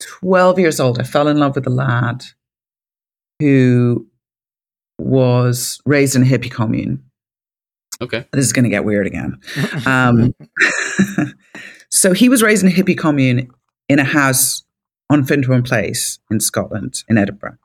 12 0.00 0.58
years 0.58 0.80
old, 0.80 1.00
I 1.00 1.02
fell 1.02 1.28
in 1.28 1.38
love 1.38 1.56
with 1.56 1.66
a 1.66 1.70
lad 1.70 2.24
who 3.40 4.06
was 4.98 5.80
raised 5.84 6.16
in 6.16 6.22
a 6.22 6.26
hippie 6.26 6.50
commune. 6.50 7.04
Okay. 8.00 8.26
This 8.32 8.46
is 8.46 8.52
going 8.52 8.64
to 8.64 8.70
get 8.70 8.84
weird 8.84 9.06
again. 9.06 9.40
Um, 9.86 10.34
so 11.90 12.12
he 12.12 12.28
was 12.28 12.42
raised 12.42 12.62
in 12.62 12.70
a 12.70 12.74
hippie 12.74 12.96
commune 12.96 13.48
in 13.88 13.98
a 13.98 14.04
house 14.04 14.62
on 15.10 15.24
Findhorn 15.24 15.66
Place 15.66 16.18
in 16.30 16.40
Scotland, 16.40 17.02
in 17.08 17.16
Edinburgh. 17.18 17.56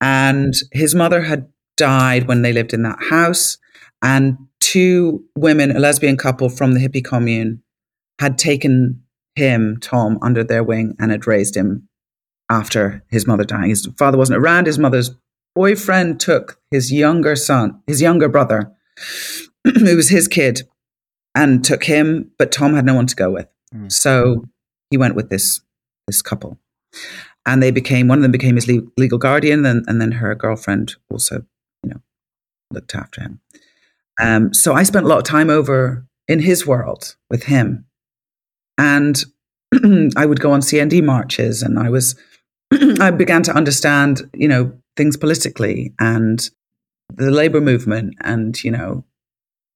And 0.00 0.54
his 0.72 0.94
mother 0.94 1.22
had 1.22 1.48
died 1.80 2.28
when 2.28 2.42
they 2.42 2.52
lived 2.52 2.74
in 2.74 2.82
that 2.82 3.02
house. 3.02 3.58
And 4.02 4.36
two 4.60 5.24
women, 5.36 5.74
a 5.74 5.80
lesbian 5.80 6.16
couple 6.16 6.48
from 6.48 6.74
the 6.74 6.80
hippie 6.80 7.04
commune, 7.04 7.62
had 8.20 8.38
taken 8.38 9.02
him, 9.34 9.78
Tom, 9.80 10.18
under 10.20 10.44
their 10.44 10.62
wing 10.62 10.94
and 10.98 11.10
had 11.10 11.26
raised 11.26 11.56
him 11.56 11.88
after 12.50 13.02
his 13.08 13.26
mother 13.26 13.44
dying. 13.44 13.70
His 13.70 13.88
father 13.98 14.18
wasn't 14.18 14.38
around. 14.38 14.66
His 14.66 14.78
mother's 14.78 15.10
boyfriend 15.54 16.20
took 16.20 16.60
his 16.70 16.92
younger 16.92 17.34
son, 17.34 17.80
his 17.86 18.02
younger 18.02 18.28
brother, 18.28 18.72
who 19.64 19.96
was 19.96 20.10
his 20.10 20.28
kid, 20.28 20.62
and 21.34 21.64
took 21.64 21.84
him, 21.84 22.30
but 22.38 22.52
Tom 22.52 22.74
had 22.74 22.84
no 22.84 22.94
one 22.94 23.06
to 23.06 23.16
go 23.16 23.30
with. 23.30 23.48
Mm. 23.74 23.90
So 23.90 24.44
he 24.90 24.98
went 24.98 25.14
with 25.14 25.30
this 25.30 25.60
this 26.06 26.22
couple. 26.22 26.58
And 27.46 27.62
they 27.62 27.70
became 27.70 28.08
one 28.08 28.18
of 28.18 28.22
them 28.22 28.32
became 28.32 28.56
his 28.56 28.68
legal 28.98 29.18
guardian, 29.18 29.64
and, 29.64 29.84
and 29.88 30.00
then 30.00 30.12
her 30.12 30.34
girlfriend 30.34 30.96
also, 31.10 31.46
looked 32.70 32.94
after 32.94 33.20
him. 33.20 33.40
Um, 34.20 34.52
so 34.54 34.74
I 34.74 34.82
spent 34.82 35.06
a 35.06 35.08
lot 35.08 35.18
of 35.18 35.24
time 35.24 35.50
over 35.50 36.06
in 36.28 36.40
his 36.40 36.66
world 36.66 37.16
with 37.30 37.44
him, 37.44 37.86
and 38.78 39.24
I 40.16 40.26
would 40.26 40.40
go 40.40 40.52
on 40.52 40.60
CND 40.60 41.02
marches, 41.02 41.62
and 41.62 41.78
I 41.78 41.88
was 41.88 42.16
I 43.00 43.10
began 43.10 43.42
to 43.44 43.52
understand, 43.52 44.30
you 44.34 44.48
know, 44.48 44.72
things 44.96 45.16
politically 45.16 45.94
and 45.98 46.48
the 47.14 47.30
labor 47.30 47.60
movement, 47.60 48.14
and 48.20 48.62
you 48.62 48.70
know, 48.70 49.04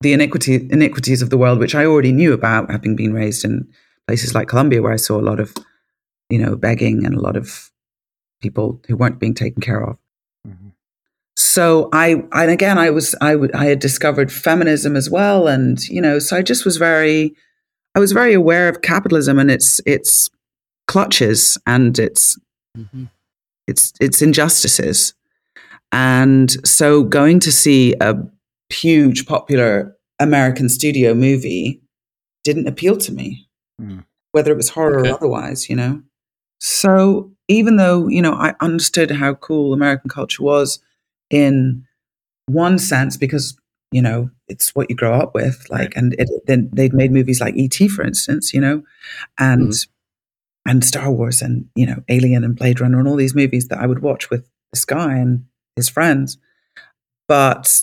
the 0.00 0.12
iniquity 0.12 0.68
iniquities 0.70 1.22
of 1.22 1.30
the 1.30 1.38
world, 1.38 1.58
which 1.58 1.74
I 1.74 1.86
already 1.86 2.12
knew 2.12 2.32
about, 2.32 2.70
having 2.70 2.96
been 2.96 3.14
raised 3.14 3.44
in 3.44 3.68
places 4.06 4.34
like 4.34 4.48
Colombia, 4.48 4.82
where 4.82 4.92
I 4.92 4.96
saw 4.96 5.18
a 5.18 5.22
lot 5.22 5.40
of, 5.40 5.54
you 6.28 6.38
know, 6.38 6.56
begging 6.56 7.06
and 7.06 7.14
a 7.14 7.20
lot 7.20 7.36
of 7.36 7.70
people 8.42 8.82
who 8.86 8.96
weren't 8.96 9.18
being 9.18 9.34
taken 9.34 9.62
care 9.62 9.82
of. 9.82 9.96
So 11.54 11.88
I, 11.92 12.22
and 12.32 12.50
again, 12.50 12.78
I 12.78 12.90
was, 12.90 13.14
I, 13.20 13.32
w- 13.32 13.52
I 13.54 13.66
had 13.66 13.78
discovered 13.78 14.32
feminism 14.32 14.96
as 14.96 15.08
well, 15.08 15.46
and 15.46 15.78
you 15.88 16.00
know, 16.00 16.18
so 16.18 16.36
I 16.36 16.42
just 16.42 16.64
was 16.64 16.78
very, 16.78 17.34
I 17.94 18.00
was 18.00 18.10
very 18.10 18.34
aware 18.34 18.68
of 18.68 18.82
capitalism 18.82 19.38
and 19.38 19.50
its 19.50 19.80
its 19.86 20.30
clutches 20.88 21.56
and 21.66 21.96
its 21.98 22.36
Mhm. 22.76 23.08
its 23.68 23.92
its 24.00 24.20
injustices. 24.20 25.14
And 25.92 26.50
so 26.66 27.04
going 27.04 27.38
to 27.40 27.52
see 27.52 27.94
a 28.00 28.16
huge 28.68 29.26
popular 29.26 29.96
American 30.18 30.68
studio 30.68 31.14
movie 31.14 31.80
didn't 32.42 32.66
appeal 32.66 32.96
to 32.96 33.12
me, 33.12 33.48
Mm. 33.80 34.04
whether 34.32 34.50
it 34.50 34.56
was 34.56 34.70
horror 34.70 34.98
Okay. 35.00 35.10
or 35.10 35.14
otherwise, 35.14 35.68
you 35.70 35.76
know. 35.76 36.02
So 36.60 37.30
even 37.46 37.76
though, 37.76 38.08
you 38.08 38.22
know, 38.22 38.32
I 38.34 38.54
understood 38.60 39.12
how 39.12 39.34
cool 39.34 39.72
American 39.72 40.10
culture 40.10 40.42
was 40.42 40.80
in 41.30 41.84
one 42.46 42.78
sense 42.78 43.16
because, 43.16 43.56
you 43.92 44.02
know, 44.02 44.30
it's 44.48 44.74
what 44.74 44.90
you 44.90 44.96
grow 44.96 45.14
up 45.14 45.34
with, 45.34 45.66
like, 45.70 45.80
Right. 45.80 45.92
and 45.96 46.14
it, 46.18 46.28
then 46.46 46.70
they'd 46.72 46.92
made 46.92 47.12
movies 47.12 47.40
like 47.40 47.56
E.T., 47.56 47.88
for 47.88 48.04
instance, 48.04 48.52
you 48.52 48.60
know, 48.60 48.82
and 49.38 49.70
mm-hmm. 49.70 50.70
and 50.70 50.84
Star 50.84 51.10
Wars 51.10 51.42
and 51.42 51.66
you 51.74 51.86
know 51.86 52.02
Alien 52.08 52.44
and 52.44 52.56
Blade 52.56 52.80
Runner 52.80 52.98
and 52.98 53.08
all 53.08 53.16
these 53.16 53.34
movies 53.34 53.68
that 53.68 53.78
I 53.78 53.86
would 53.86 54.00
watch 54.00 54.30
with 54.30 54.48
this 54.72 54.84
guy 54.84 55.16
and 55.16 55.44
his 55.76 55.88
friends. 55.88 56.38
But 57.28 57.82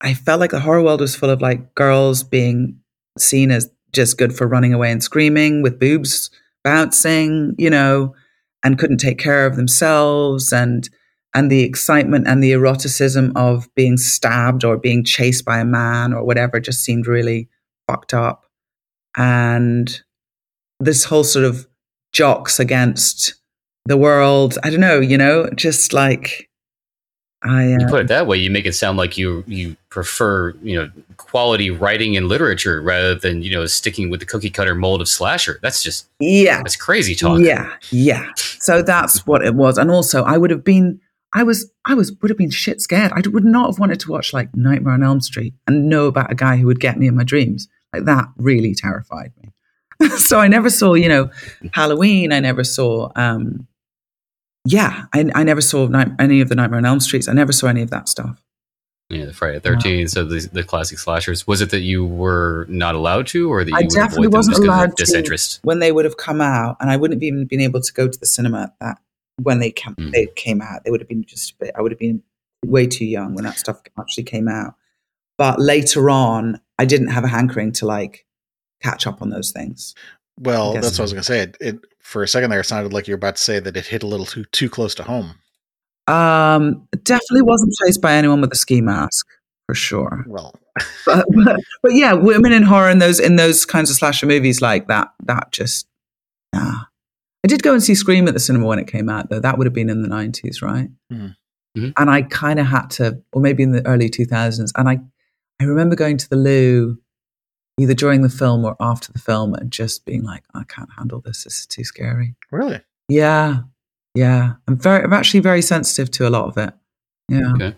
I 0.00 0.14
felt 0.14 0.40
like 0.40 0.50
the 0.50 0.60
horror 0.60 0.82
world 0.82 1.00
was 1.00 1.16
full 1.16 1.30
of 1.30 1.40
like 1.40 1.74
girls 1.74 2.22
being 2.22 2.78
seen 3.18 3.50
as 3.50 3.70
just 3.92 4.18
good 4.18 4.34
for 4.34 4.46
running 4.46 4.74
away 4.74 4.90
and 4.90 5.02
screaming 5.02 5.62
with 5.62 5.78
boobs 5.78 6.30
bouncing, 6.64 7.54
you 7.58 7.70
know, 7.70 8.14
and 8.64 8.78
couldn't 8.78 8.98
take 8.98 9.18
care 9.18 9.46
of 9.46 9.56
themselves 9.56 10.52
and 10.52 10.88
and 11.34 11.50
the 11.50 11.62
excitement 11.62 12.26
and 12.26 12.42
the 12.42 12.52
eroticism 12.52 13.32
of 13.36 13.72
being 13.74 13.96
stabbed 13.96 14.64
or 14.64 14.76
being 14.76 15.04
chased 15.04 15.44
by 15.44 15.58
a 15.58 15.64
man 15.64 16.12
or 16.12 16.24
whatever 16.24 16.60
just 16.60 16.84
seemed 16.84 17.06
really 17.06 17.48
fucked 17.88 18.14
up. 18.14 18.46
And 19.16 20.02
this 20.80 21.04
whole 21.04 21.24
sort 21.24 21.44
of 21.44 21.66
jocks 22.12 22.60
against 22.60 23.34
the 23.84 23.96
world. 23.96 24.58
I 24.62 24.70
don't 24.70 24.80
know, 24.80 25.00
you 25.00 25.18
know, 25.18 25.48
just 25.54 25.92
like 25.92 26.48
I 27.42 27.68
You 27.68 27.86
uh, 27.86 27.88
put 27.88 28.00
it 28.00 28.08
that 28.08 28.26
way, 28.26 28.36
you 28.36 28.50
make 28.50 28.66
it 28.66 28.74
sound 28.74 28.98
like 28.98 29.18
you 29.18 29.42
you 29.46 29.76
prefer 29.88 30.54
you 30.62 30.76
know 30.76 30.90
quality 31.16 31.70
writing 31.70 32.16
and 32.16 32.28
literature 32.28 32.80
rather 32.80 33.14
than 33.14 33.42
you 33.42 33.50
know 33.50 33.66
sticking 33.66 34.10
with 34.10 34.20
the 34.20 34.26
cookie 34.26 34.50
cutter 34.50 34.74
mold 34.74 35.00
of 35.00 35.08
slasher. 35.08 35.58
That's 35.62 35.82
just 35.82 36.08
yeah, 36.20 36.58
that's 36.58 36.76
crazy 36.76 37.14
talk. 37.14 37.40
Yeah, 37.40 37.74
yeah. 37.90 38.30
So 38.36 38.82
that's 38.82 39.26
what 39.26 39.44
it 39.44 39.54
was. 39.54 39.76
And 39.76 39.90
also, 39.90 40.22
I 40.22 40.38
would 40.38 40.50
have 40.50 40.62
been, 40.62 41.00
I 41.34 41.42
was, 41.42 41.70
I 41.84 41.94
was, 41.94 42.12
would 42.20 42.30
have 42.30 42.38
been 42.38 42.50
shit 42.50 42.80
scared. 42.80 43.12
I 43.12 43.22
would 43.26 43.44
not 43.44 43.66
have 43.70 43.78
wanted 43.78 44.00
to 44.00 44.10
watch 44.10 44.32
like 44.32 44.54
Nightmare 44.54 44.94
on 44.94 45.02
Elm 45.02 45.20
Street 45.20 45.54
and 45.66 45.88
know 45.88 46.06
about 46.06 46.30
a 46.30 46.34
guy 46.34 46.56
who 46.56 46.66
would 46.66 46.80
get 46.80 46.98
me 46.98 47.06
in 47.06 47.16
my 47.16 47.24
dreams. 47.24 47.68
Like 47.92 48.04
that 48.04 48.26
really 48.36 48.74
terrified 48.74 49.32
me. 49.40 50.08
so 50.18 50.38
I 50.38 50.48
never 50.48 50.68
saw, 50.68 50.94
you 50.94 51.08
know, 51.08 51.30
Halloween. 51.72 52.32
I 52.32 52.40
never 52.40 52.64
saw, 52.64 53.10
um, 53.16 53.66
yeah, 54.64 55.06
I, 55.14 55.30
I 55.34 55.42
never 55.42 55.60
saw 55.60 55.86
night, 55.86 56.08
any 56.18 56.40
of 56.40 56.48
the 56.48 56.54
Nightmare 56.54 56.78
on 56.78 56.86
Elm 56.86 57.00
Streets. 57.00 57.28
I 57.28 57.32
never 57.32 57.52
saw 57.52 57.68
any 57.68 57.82
of 57.82 57.90
that 57.90 58.08
stuff. 58.08 58.42
Yeah, 59.08 59.26
the 59.26 59.34
Friday 59.34 59.58
the 59.58 59.60
Thirteenth, 59.60 60.10
so 60.10 60.24
the, 60.24 60.48
the 60.52 60.64
classic 60.64 60.98
slashers. 60.98 61.46
Was 61.46 61.60
it 61.60 61.70
that 61.70 61.80
you 61.80 62.06
were 62.06 62.64
not 62.70 62.94
allowed 62.94 63.26
to, 63.28 63.52
or 63.52 63.62
that 63.62 63.70
you 63.70 63.76
I 63.76 63.82
definitely 63.82 64.28
wasn't 64.28 64.56
just 64.56 64.62
'cause 64.62 64.68
of 64.68 64.74
allowed 64.74 64.96
to. 64.96 65.04
disinterest? 65.04 65.60
when 65.64 65.80
they 65.80 65.92
would 65.92 66.06
have 66.06 66.16
come 66.16 66.40
out, 66.40 66.78
and 66.80 66.90
I 66.90 66.96
wouldn't 66.96 67.16
have 67.20 67.22
even 67.22 67.44
been 67.44 67.60
able 67.60 67.82
to 67.82 67.92
go 67.92 68.08
to 68.08 68.18
the 68.18 68.24
cinema 68.24 68.62
at 68.62 68.74
that 68.80 68.98
when 69.40 69.58
they 69.60 69.70
came, 69.70 69.94
Mm. 69.96 70.12
they 70.12 70.26
came 70.36 70.60
out. 70.60 70.84
They 70.84 70.90
would 70.90 71.00
have 71.00 71.08
been 71.08 71.24
just 71.24 71.52
a 71.52 71.54
bit, 71.64 71.74
I 71.76 71.82
would 71.82 71.92
have 71.92 71.98
been 71.98 72.22
way 72.64 72.86
too 72.86 73.04
young 73.06 73.34
when 73.34 73.44
that 73.44 73.58
stuff 73.58 73.80
actually 73.98 74.24
came 74.24 74.48
out. 74.48 74.74
But 75.38 75.58
later 75.60 76.10
on, 76.10 76.60
I 76.78 76.84
didn't 76.84 77.08
have 77.08 77.24
a 77.24 77.28
hankering 77.28 77.72
to 77.72 77.86
like 77.86 78.26
catch 78.82 79.06
up 79.06 79.22
on 79.22 79.30
those 79.30 79.50
things. 79.50 79.94
Well, 80.38 80.72
that's 80.74 80.92
what 80.92 81.00
I 81.00 81.02
was 81.02 81.12
going 81.12 81.22
to 81.22 81.26
say. 81.26 81.40
It, 81.40 81.56
it 81.60 81.78
for 82.00 82.22
a 82.22 82.28
second 82.28 82.50
there 82.50 82.60
it 82.60 82.64
sounded 82.64 82.92
like 82.92 83.06
you 83.08 83.12
were 83.12 83.16
about 83.18 83.36
to 83.36 83.42
say 83.42 83.58
that 83.60 83.76
it 83.76 83.86
hit 83.86 84.02
a 84.02 84.06
little 84.06 84.26
too 84.26 84.44
too 84.46 84.68
close 84.68 84.94
to 84.96 85.02
home. 85.02 85.34
Um, 86.08 86.88
definitely 87.04 87.42
wasn't 87.42 87.74
chased 87.84 88.02
by 88.02 88.14
anyone 88.14 88.40
with 88.40 88.52
a 88.52 88.56
ski 88.56 88.80
mask 88.80 89.26
for 89.66 89.74
sure. 89.74 90.24
Well, 90.26 90.54
But, 91.06 91.26
but, 91.44 91.60
but 91.82 91.92
yeah, 91.94 92.12
women 92.14 92.52
in 92.52 92.62
horror 92.64 92.90
in 92.90 92.98
those 92.98 93.20
in 93.20 93.36
those 93.36 93.64
kinds 93.66 93.90
of 93.90 93.96
slasher 93.96 94.26
movies 94.26 94.60
like 94.60 94.88
that, 94.88 95.08
that 95.24 95.52
just 95.52 95.86
nah. 96.52 96.84
I 97.44 97.48
did 97.48 97.62
go 97.62 97.72
and 97.72 97.82
see 97.82 97.94
Scream 97.94 98.28
at 98.28 98.34
the 98.34 98.40
cinema 98.40 98.66
when 98.66 98.78
it 98.78 98.86
came 98.86 99.08
out, 99.08 99.28
though. 99.30 99.40
That 99.40 99.58
would 99.58 99.66
have 99.66 99.74
been 99.74 99.90
in 99.90 100.02
the 100.02 100.08
nineties, 100.08 100.62
right? 100.62 100.88
Mhm. 101.12 101.36
Mhm. 101.76 101.92
And 101.96 102.10
I 102.10 102.22
kind 102.22 102.58
of 102.60 102.66
had 102.66 102.88
to, 102.90 103.22
or 103.32 103.40
maybe 103.40 103.62
in 103.62 103.72
the 103.72 103.84
early 103.86 104.08
two 104.08 104.24
thousands. 104.26 104.72
And 104.76 104.88
I, 104.88 105.00
I 105.60 105.64
remember 105.64 105.96
going 105.96 106.18
to 106.18 106.28
the 106.28 106.36
loo, 106.36 106.98
either 107.80 107.94
during 107.94 108.22
the 108.22 108.28
film 108.28 108.64
or 108.64 108.76
after 108.78 109.10
the 109.12 109.18
film, 109.18 109.54
and 109.54 109.70
just 109.72 110.04
being 110.04 110.22
like, 110.22 110.44
I 110.54 110.64
can't 110.64 110.90
handle 110.96 111.20
this. 111.20 111.44
This 111.44 111.60
is 111.60 111.66
too 111.66 111.84
scary. 111.84 112.34
really? 112.50 112.80
Yeah, 113.08 113.60
yeah. 114.14 114.54
I'm 114.68 114.76
very, 114.78 115.02
I'm 115.02 115.12
actually 115.12 115.40
very 115.40 115.62
sensitive 115.62 116.10
to 116.12 116.28
a 116.28 116.30
lot 116.30 116.46
of 116.46 116.56
it. 116.58 116.72
Yeah. 117.28 117.52
Okay. 117.54 117.74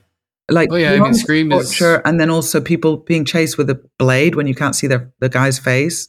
Like, 0.50 0.70
Oh, 0.70 0.76
yeah, 0.76 0.88
I 0.88 0.90
mean, 0.92 0.98
beyond 1.00 1.16
Scream 1.16 1.52
is- 1.52 1.80
and 2.04 2.20
then 2.20 2.28
also 2.28 2.60
people 2.60 2.98
being 2.98 3.24
chased 3.24 3.56
with 3.56 3.70
a 3.70 3.80
blade 3.98 4.34
when 4.34 4.46
you 4.46 4.54
can't 4.54 4.74
see 4.76 4.86
the 4.86 5.10
the 5.20 5.28
guy's 5.30 5.58
face. 5.58 6.08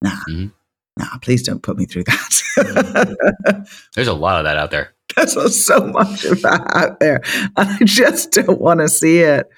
Nah, 0.00 0.10
Mhm. 0.28 0.52
Nah. 0.96 1.18
Please 1.22 1.42
don't 1.42 1.62
put 1.62 1.76
me 1.76 1.86
through 1.86 2.04
that. 2.04 3.68
There's 3.94 4.08
a 4.08 4.12
lot 4.14 4.38
of 4.38 4.44
that 4.44 4.56
out 4.56 4.70
there. 4.70 4.94
There's 5.16 5.64
so 5.64 5.86
much 5.86 6.24
of 6.24 6.42
that 6.42 6.66
out 6.74 6.98
there, 7.00 7.20
and 7.56 7.68
I 7.68 7.78
just 7.84 8.32
don't 8.32 8.60
want 8.60 8.80
to 8.80 8.88
see 8.88 9.20
it. 9.20 9.48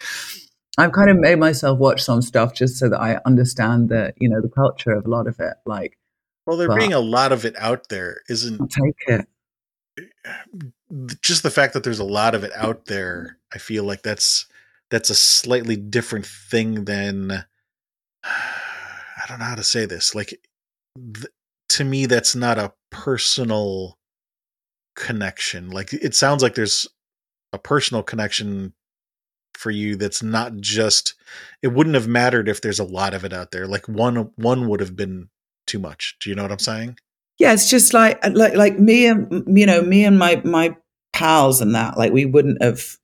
I've 0.78 0.92
kind 0.92 1.10
of 1.10 1.16
made 1.16 1.38
myself 1.38 1.78
watch 1.78 2.02
some 2.02 2.20
stuff 2.20 2.52
just 2.54 2.76
so 2.76 2.88
that 2.90 3.00
I 3.00 3.20
understand 3.24 3.88
the 3.88 4.12
you 4.18 4.28
know 4.28 4.40
the 4.40 4.50
culture 4.50 4.92
of 4.92 5.06
a 5.06 5.08
lot 5.08 5.26
of 5.26 5.40
it. 5.40 5.54
Like, 5.64 5.98
Well, 6.46 6.56
there 6.56 6.74
being 6.76 6.92
a 6.92 7.00
lot 7.00 7.32
of 7.32 7.44
it 7.44 7.54
out 7.58 7.88
there 7.88 8.20
isn't 8.28 8.60
I'll 8.60 8.68
take 8.68 8.96
it. 9.06 9.26
just 11.22 11.42
the 11.42 11.50
fact 11.50 11.72
that 11.72 11.84
there's 11.84 11.98
a 11.98 12.04
lot 12.04 12.34
of 12.34 12.44
it 12.44 12.52
out 12.54 12.86
there. 12.86 13.38
I 13.54 13.58
feel 13.58 13.84
like 13.84 14.02
that's 14.02 14.46
that's 14.90 15.10
a 15.10 15.14
slightly 15.14 15.76
different 15.76 16.26
thing 16.26 16.84
than 16.84 17.44
I 18.24 19.24
don't 19.28 19.38
know 19.38 19.46
how 19.46 19.54
to 19.54 19.64
say 19.64 19.86
this. 19.86 20.14
Like 20.14 20.38
th- 21.14 21.26
to 21.70 21.84
me, 21.84 22.06
that's 22.06 22.34
not 22.34 22.58
a 22.58 22.72
personal 22.90 23.98
connection. 24.94 25.70
Like 25.70 25.92
it 25.92 26.14
sounds 26.14 26.42
like 26.42 26.54
there's 26.54 26.86
a 27.52 27.58
personal 27.58 28.02
connection 28.02 28.72
for 29.54 29.70
you 29.70 29.96
that's 29.96 30.22
not 30.22 30.56
just 30.58 31.14
it 31.62 31.68
wouldn't 31.68 31.94
have 31.94 32.06
mattered 32.06 32.48
if 32.48 32.60
there's 32.60 32.78
a 32.78 32.84
lot 32.84 33.14
of 33.14 33.24
it 33.24 33.32
out 33.32 33.52
there 33.52 33.66
like 33.66 33.88
one 33.88 34.30
one 34.36 34.68
would 34.68 34.80
have 34.80 34.94
been 34.94 35.30
too 35.66 35.78
much 35.78 36.14
do 36.20 36.28
you 36.28 36.36
know 36.36 36.42
what 36.42 36.52
i'm 36.52 36.58
saying 36.58 36.94
Yeah, 37.38 37.52
it's 37.54 37.70
just 37.70 37.94
like 37.94 38.18
uh, 38.24 38.30
like 38.34 38.54
like 38.54 38.78
me 38.78 39.06
and 39.06 39.44
you 39.58 39.66
know 39.66 39.80
me 39.82 40.04
and 40.04 40.18
my 40.18 40.42
my 40.44 40.76
pals 41.14 41.62
and 41.62 41.74
that 41.74 41.96
like 41.96 42.12
we 42.12 42.26
wouldn't 42.26 42.62
have 42.62 42.96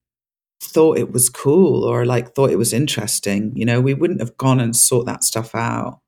thought 0.63 0.99
it 0.99 1.11
was 1.11 1.29
cool 1.29 1.85
or 1.85 2.05
like 2.07 2.35
thought 2.35 2.51
it 2.51 2.59
was 2.59 2.73
interesting. 2.73 3.53
You 3.57 3.65
know, 3.65 3.81
we 3.81 3.95
wouldn't 3.95 4.21
have 4.21 4.37
gone 4.37 4.61
and 4.61 4.77
sought 4.77 5.07
that 5.07 5.25
stuff 5.25 5.55
out. 5.55 6.01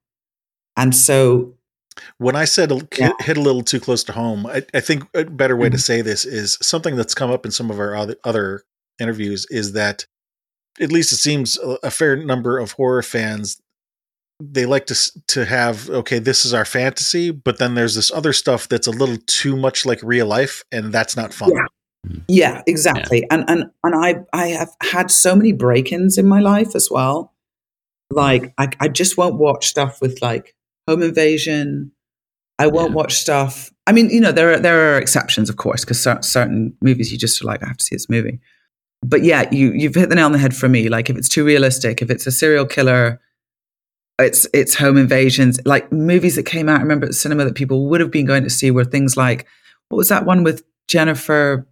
And 0.76 0.94
so 0.94 1.53
when 2.18 2.36
i 2.36 2.44
said 2.44 2.72
Yeah. 2.98 3.12
hit 3.20 3.36
a 3.36 3.40
little 3.42 3.62
too 3.62 3.80
close 3.80 4.02
to 4.04 4.12
home 4.12 4.46
i, 4.46 4.62
I 4.74 4.80
think 4.80 5.04
a 5.14 5.24
better 5.24 5.56
way 5.56 5.68
to 5.70 5.76
Mhm. 5.76 5.80
say 5.80 6.02
this 6.02 6.24
is 6.24 6.58
something 6.62 6.96
that's 6.96 7.14
come 7.14 7.30
up 7.30 7.44
in 7.44 7.52
some 7.52 7.70
of 7.70 7.78
our 7.78 7.94
other, 7.94 8.16
other 8.24 8.62
interviews 9.00 9.46
is 9.50 9.72
that 9.72 10.06
at 10.80 10.90
least 10.92 11.12
it 11.12 11.16
seems 11.16 11.56
a, 11.58 11.78
a 11.84 11.90
fair 11.90 12.16
number 12.16 12.58
of 12.58 12.72
horror 12.72 13.02
fans 13.02 13.60
they 14.40 14.66
like 14.66 14.86
to 14.86 14.96
to 15.28 15.44
have 15.44 15.88
okay 15.90 16.18
this 16.18 16.44
is 16.44 16.52
our 16.52 16.64
fantasy 16.64 17.30
but 17.30 17.58
then 17.58 17.74
there's 17.76 17.94
this 17.94 18.10
other 18.10 18.32
stuff 18.32 18.68
that's 18.68 18.88
a 18.88 18.90
little 18.90 19.16
too 19.26 19.56
much 19.56 19.86
like 19.86 20.00
real 20.02 20.26
life 20.26 20.64
and 20.72 20.92
that's 20.92 21.16
not 21.16 21.32
fun 21.32 21.50
Yeah. 21.52 21.66
Yeah, 22.28 22.60
exactly. 22.66 23.24
And 23.30 23.44
and 23.48 23.70
and 23.82 23.94
I 23.94 24.16
I 24.34 24.48
have 24.48 24.68
had 24.82 25.10
so 25.10 25.34
many 25.34 25.52
break-ins 25.52 26.18
in 26.18 26.26
my 26.26 26.38
life 26.38 26.76
as 26.76 26.88
well. 26.90 27.32
Like 28.10 28.52
I 28.58 28.68
I 28.78 28.88
just 28.88 29.16
won't 29.16 29.36
watch 29.36 29.66
stuff 29.68 30.02
with 30.02 30.20
like 30.20 30.54
home 30.88 31.02
invasion. 31.02 31.92
I 32.58 32.66
won't 32.68 32.90
Yeah. 32.90 32.94
watch 32.96 33.14
stuff. 33.14 33.72
I 33.86 33.92
mean, 33.92 34.10
you 34.10 34.20
know, 34.20 34.32
there 34.32 34.52
are 34.52 34.58
there 34.58 34.94
are 34.94 34.98
exceptions, 34.98 35.50
of 35.50 35.56
course, 35.56 35.84
because 35.84 36.00
certain 36.00 36.74
movies 36.80 37.10
you 37.12 37.18
just 37.18 37.42
are 37.42 37.46
like, 37.46 37.62
I 37.62 37.66
have 37.66 37.76
to 37.78 37.84
see 37.84 37.94
this 37.94 38.08
movie. 38.08 38.40
But 39.04 39.22
yeah, 39.22 39.48
you 39.52 39.72
you've 39.72 39.94
hit 39.94 40.08
the 40.08 40.14
nail 40.14 40.26
on 40.26 40.32
the 40.32 40.38
head 40.38 40.54
for 40.56 40.68
me. 40.68 40.88
Like 40.88 41.10
if 41.10 41.16
it's 41.16 41.28
too 41.28 41.44
realistic, 41.44 42.00
if 42.00 42.10
it's 42.10 42.26
a 42.26 42.32
serial 42.32 42.64
killer, 42.64 43.20
it's 44.18 44.46
it's 44.54 44.74
home 44.76 44.96
invasions. 44.96 45.58
Like 45.66 45.90
movies 45.92 46.36
that 46.36 46.44
came 46.44 46.68
out, 46.68 46.78
I 46.78 46.82
remember 46.82 47.04
at 47.06 47.10
the 47.10 47.14
cinema 47.16 47.44
that 47.44 47.54
people 47.54 47.88
would 47.88 48.00
have 48.00 48.10
been 48.10 48.26
going 48.26 48.44
to 48.44 48.50
see 48.50 48.70
were 48.70 48.84
things 48.84 49.16
like 49.16 49.46
what 49.88 49.96
was 49.98 50.08
that 50.08 50.24
one 50.24 50.44
with 50.44 50.62
Jennifer 50.88 51.66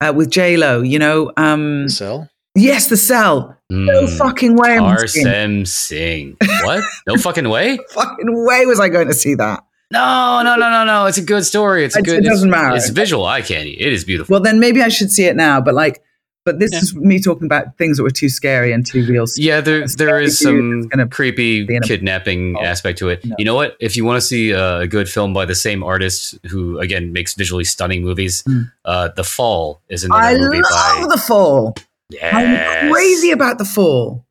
uh, 0.00 0.12
with 0.14 0.30
J 0.30 0.56
Lo? 0.56 0.82
You 0.82 0.98
know, 0.98 1.32
um, 1.36 1.88
cell 1.88 2.28
yes, 2.54 2.88
The 2.88 2.96
Cell. 2.96 3.56
No 3.70 4.02
Mm. 4.04 4.18
fucking 4.18 4.56
way. 4.56 4.78
I'm 4.78 5.06
seeing- 5.06 5.26
Tarsem 5.26 5.66
Singh. 5.68 6.36
What? 6.64 6.82
No 7.06 7.16
fucking 7.16 7.48
way? 7.48 7.78
fucking 7.90 8.46
way 8.46 8.66
was 8.66 8.80
I 8.80 8.88
going 8.88 9.06
to 9.08 9.14
see 9.14 9.34
that. 9.36 9.62
No, 9.92 10.42
no, 10.44 10.56
no, 10.56 10.70
no, 10.70 10.84
no. 10.84 11.06
It's 11.06 11.18
a 11.18 11.22
good 11.22 11.44
story. 11.44 11.84
It's 11.84 11.96
a 11.96 12.02
good. 12.02 12.24
it 12.24 12.28
doesn't 12.28 12.50
matter. 12.50 12.76
It's 12.76 12.90
visual 12.90 13.24
eye 13.26 13.42
candy. 13.42 13.80
It 13.80 13.92
is 13.92 14.04
beautiful. 14.04 14.32
Well, 14.34 14.40
then 14.40 14.60
maybe 14.60 14.82
I 14.82 14.88
should 14.88 15.10
see 15.10 15.24
it 15.24 15.34
now. 15.36 15.60
But 15.60 15.74
like, 15.74 16.00
but 16.44 16.58
this 16.60 16.70
Yeah. 16.72 16.78
is 16.78 16.94
me 16.94 17.20
talking 17.20 17.44
about 17.44 17.76
things 17.76 17.96
that 17.96 18.02
were 18.04 18.10
too 18.10 18.28
scary 18.28 18.72
and 18.72 18.86
too 18.86 19.04
real. 19.06 19.26
yeah, 19.36 19.60
there 19.60 19.84
there 19.98 20.20
is 20.20 20.38
some 20.38 20.88
creepy 21.10 21.66
a- 21.76 21.80
kidnapping 21.80 22.56
Oh, 22.56 22.62
aspect 22.64 22.98
to 23.00 23.08
it. 23.08 23.24
no. 23.24 23.34
You 23.38 23.44
know 23.44 23.54
what? 23.56 23.76
If 23.80 23.96
you 23.96 24.04
want 24.04 24.16
to 24.16 24.20
see 24.26 24.52
a 24.52 24.86
good 24.86 25.08
film 25.08 25.32
by 25.34 25.44
the 25.44 25.54
same 25.56 25.82
artist 25.82 26.38
who 26.48 26.78
again 26.78 27.12
makes 27.12 27.34
visually 27.34 27.64
stunning 27.64 28.02
movies, 28.02 28.42
Mm. 28.48 28.70
uh, 28.84 29.08
The 29.14 29.24
Fall 29.24 29.80
is 29.88 30.02
another 30.04 30.22
I 30.22 30.38
movie 30.38 30.60
love 30.62 31.00
by 31.00 31.06
the 31.14 31.20
fall. 31.20 31.74
Yes. 32.10 32.34
I'm 32.34 32.90
crazy 32.92 33.30
about 33.30 33.58
the 33.58 33.64
fall. 33.64 34.26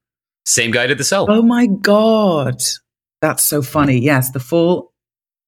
same 0.45 0.71
guy 0.71 0.87
did 0.87 0.97
The 0.97 1.03
Cell. 1.03 1.27
Oh 1.29 1.41
my 1.41 1.67
god, 1.67 2.61
that's 3.21 3.43
so 3.43 3.61
funny. 3.61 3.99
Yes, 3.99 4.31
the 4.31 4.39
fall, 4.39 4.93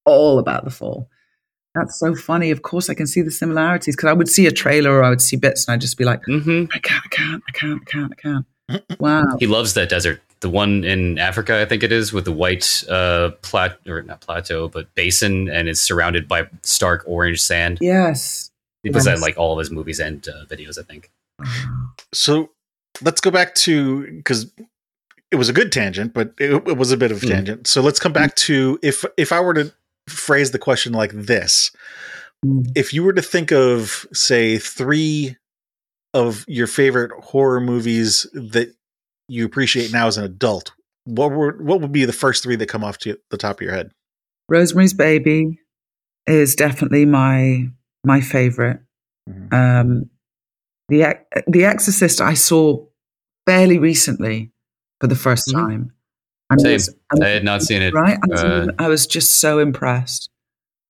all 0.06 0.40
about 0.40 0.64
the 0.64 0.72
fall. 0.72 1.10
That's 1.74 1.98
so 2.00 2.16
funny. 2.16 2.52
Of 2.52 2.64
course, 2.64 2.90
I 2.90 2.94
can 2.94 3.08
see 3.08 3.22
the 3.22 3.32
similarities 3.32 3.96
because 3.96 4.10
I 4.10 4.14
would 4.14 4.28
see 4.28 4.46
a 4.46 4.52
trailer 4.52 4.92
or 4.92 5.04
I 5.04 5.10
would 5.10 5.22
see 5.22 5.38
bits 5.38 5.66
and 5.66 5.74
I'd 5.74 5.82
just 5.82 5.98
be 5.98 6.04
like, 6.04 6.22
mm-hmm. 6.28 6.66
I 6.74 6.80
can't, 6.80 7.04
I 7.06 7.10
can't, 7.10 7.44
I 7.48 7.52
can't, 7.52 7.82
I 7.82 7.86
can't, 7.86 8.12
I 8.12 8.16
can't. 8.22 8.46
Wow. 9.00 9.24
He 9.40 9.48
loves 9.48 9.74
that 9.76 9.90
desert. 9.90 10.22
The 10.42 10.50
one 10.50 10.84
in 10.84 11.18
Africa, 11.18 11.62
I 11.62 11.66
think 11.66 11.84
it 11.84 11.92
is, 11.92 12.12
with 12.12 12.26
the 12.26 12.32
white 12.32 12.84
uh, 12.90 13.32
plat 13.42 13.78
or 13.88 14.02
not 14.02 14.22
plateau, 14.22 14.68
but 14.68 14.94
basin, 14.96 15.50
and 15.50 15.70
it's 15.70 15.80
surrounded 15.80 16.28
by 16.28 16.50
stark 16.64 17.04
orange 17.06 17.42
sand. 17.42 17.78
Yes. 17.80 18.52
He 18.84 18.90
puts 18.90 19.06
that 19.06 19.16
in 19.16 19.22
like 19.22 19.38
all 19.38 19.54
of 19.54 19.60
his 19.60 19.72
movies 19.72 20.00
and 20.00 20.28
uh, 20.28 20.46
videos, 20.46 20.80
I 20.80 20.84
think. 20.84 21.12
So 22.14 22.50
let's 23.02 23.22
go 23.22 23.32
back 23.32 23.56
to 23.56 24.06
because 24.18 24.52
it 25.32 25.36
was 25.38 25.50
a 25.50 25.54
good 25.54 25.72
tangent, 25.72 26.14
but 26.14 26.34
it, 26.40 26.52
it 26.68 26.78
was 26.78 26.92
a 26.92 26.98
bit 26.98 27.12
of 27.12 27.24
a 27.24 27.26
Mm. 27.26 27.30
tangent. 27.30 27.68
So 27.68 27.82
let's 27.82 28.00
come 28.00 28.14
back 28.14 28.36
to 28.36 28.78
if 28.82 29.06
if 29.18 29.32
I 29.32 29.40
were 29.40 29.54
to 29.54 29.74
phrase 30.10 30.52
the 30.52 30.60
question 30.60 30.94
like 30.94 31.12
this: 31.14 31.72
Mm. 32.46 32.66
if 32.76 32.94
you 32.94 33.04
were 33.04 33.14
to 33.14 33.22
think 33.22 33.52
of 33.52 34.06
say 34.14 34.58
three 34.58 35.38
of 36.14 36.44
your 36.48 36.68
favorite 36.68 37.12
horror 37.24 37.62
movies 37.62 38.28
that 38.34 38.74
you 39.30 39.46
appreciate 39.46 39.94
now 39.94 40.08
as 40.08 40.18
an 40.18 40.26
adult, 40.26 40.74
what 41.06 41.32
were 41.32 41.58
what 41.64 41.80
would 41.82 41.92
be 41.94 42.04
the 42.06 42.12
first 42.14 42.44
three 42.44 42.58
that 42.58 42.68
come 42.68 42.84
off 42.84 42.98
to 43.00 43.18
the 43.30 43.38
top 43.38 43.58
of 43.58 43.62
your 43.62 43.74
head? 43.74 43.92
Rosemary's 44.50 44.94
Baby 44.94 45.60
is 46.28 46.56
definitely 46.56 47.06
my 47.06 47.70
my 48.04 48.20
favorite. 48.20 48.82
Mhm. 49.30 49.54
Um, 49.54 50.10
the 50.92 51.18
The 51.48 51.66
Exorcist 51.66 52.22
I 52.22 52.36
saw 52.36 52.86
fairly 53.48 53.80
recently 53.80 54.52
for 55.00 55.08
the 55.08 55.16
1st 55.16 55.48
Mhm. 55.48 55.54
time. 55.54 55.92
Same. 56.60 56.74
was- 56.74 56.94
I 57.22 57.28
had 57.30 57.44
not 57.46 57.62
seen 57.64 57.82
it. 57.82 57.94
Right, 57.94 58.18
I 58.22 58.28
was, 58.28 58.44
uh, 58.44 58.68
I 58.78 58.88
was 58.90 59.08
just 59.08 59.40
so 59.40 59.58
impressed. 59.60 60.30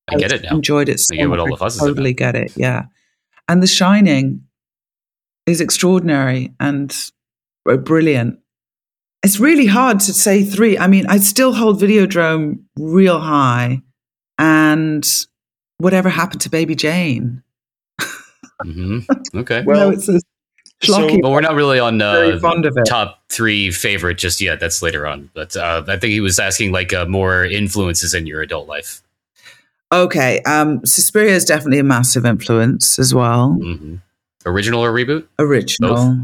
I 0.10 0.16
get 0.18 0.32
it 0.32 0.42
now. 0.44 0.56
Enjoyed 0.56 0.90
it 0.90 1.00
so 1.00 1.14
I 1.14 1.18
get 1.18 1.30
what 1.30 1.40
all 1.40 1.48
much. 1.48 1.60
the 1.60 1.64
fuss 1.66 1.80
I 1.82 1.86
totally 1.88 2.14
get 2.14 2.36
it. 2.36 2.52
Yeah, 2.58 2.86
and 3.48 3.62
The 3.62 3.68
Shining 3.68 4.42
is 5.46 5.62
extraordinary 5.62 6.54
and 6.60 6.94
uh, 7.70 7.78
brilliant. 7.78 8.40
It's 9.24 9.40
really 9.40 9.68
hard 9.68 10.00
to 10.02 10.14
say 10.14 10.44
three. 10.44 10.80
I 10.80 10.88
mean, 10.88 11.06
I 11.08 11.20
still 11.20 11.54
hold 11.54 11.80
Videodrome 11.80 12.64
real 12.78 13.20
high, 13.20 13.84
and 14.40 15.06
whatever 15.78 16.10
happened 16.10 16.42
to 16.42 16.50
Baby 16.50 16.74
Jane? 16.76 17.44
Hmm 18.64 19.00
Okay. 19.36 19.62
Well, 19.66 19.90
no, 19.90 19.96
it's 19.96 20.08
a 20.10 20.20
so- 20.84 20.94
schlocky. 21.00 21.22
Well, 21.22 21.32
we're 21.32 21.42
not 21.42 21.56
really 21.56 21.80
on 21.80 22.02
uh, 22.02 22.40
fond 22.40 22.66
of 22.66 22.76
it. 22.78 22.86
top 22.86 23.22
three 23.30 23.72
favorite 23.72 24.18
just 24.18 24.42
yet. 24.42 24.60
That's 24.60 24.82
later 24.82 25.06
on. 25.08 25.30
But 25.34 25.56
uh, 25.56 25.84
I 25.88 25.98
think 25.98 26.12
he 26.12 26.20
was 26.22 26.40
asking 26.40 26.72
like 26.72 26.92
uh, 26.94 27.06
more 27.06 27.46
influences 27.46 28.14
in 28.14 28.26
your 28.28 28.42
adult 28.42 28.68
life. 28.68 29.02
Okay, 29.94 30.42
um, 30.44 30.86
Suspiria 30.86 31.34
is 31.36 31.44
definitely 31.46 31.80
a 31.80 31.84
massive 31.84 32.26
influence 32.26 32.98
as 32.98 33.14
well. 33.14 33.54
hmm 33.54 33.96
Original 34.46 34.82
or 34.84 34.92
reboot? 34.92 35.28
Original. 35.38 36.18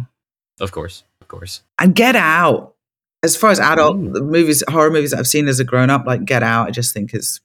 Of 0.60 0.72
course. 0.72 1.04
Of 1.22 1.28
course. 1.28 1.62
and 1.78 1.94
Get 1.94 2.16
Out. 2.16 2.74
As 3.24 3.36
far 3.36 3.52
as 3.52 3.60
adult 3.60 3.98
Mm. 3.98 4.30
movies, 4.30 4.64
horror 4.70 4.90
movies 4.90 5.12
that 5.12 5.20
I've 5.20 5.28
seen 5.28 5.48
as 5.48 5.60
a 5.60 5.64
grown 5.64 5.90
up, 5.92 6.06
like 6.08 6.24
Get 6.26 6.42
Out, 6.44 6.68
I 6.68 6.72
just 6.72 6.94
think 6.94 7.14
is 7.14 7.42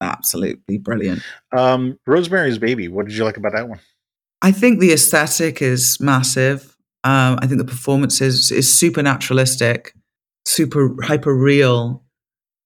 absolutely 0.00 0.78
brilliant. 0.78 1.22
Um, 1.56 1.98
Rosemary's 2.06 2.58
Baby. 2.58 2.88
What 2.88 3.06
did 3.06 3.14
you 3.16 3.24
like 3.24 3.36
about 3.36 3.52
that 3.52 3.68
one? 3.68 3.78
I 4.42 4.52
think 4.52 4.80
the 4.80 4.92
aesthetic 4.92 5.62
is 5.62 5.98
massive. 6.00 6.76
Um, 7.04 7.38
I 7.40 7.46
think 7.46 7.58
the 7.58 7.64
performance 7.64 8.20
is, 8.20 8.50
is 8.50 8.72
super 8.72 9.02
naturalistic, 9.02 9.94
super 10.46 10.94
hyper 11.02 11.34
real, 11.34 12.02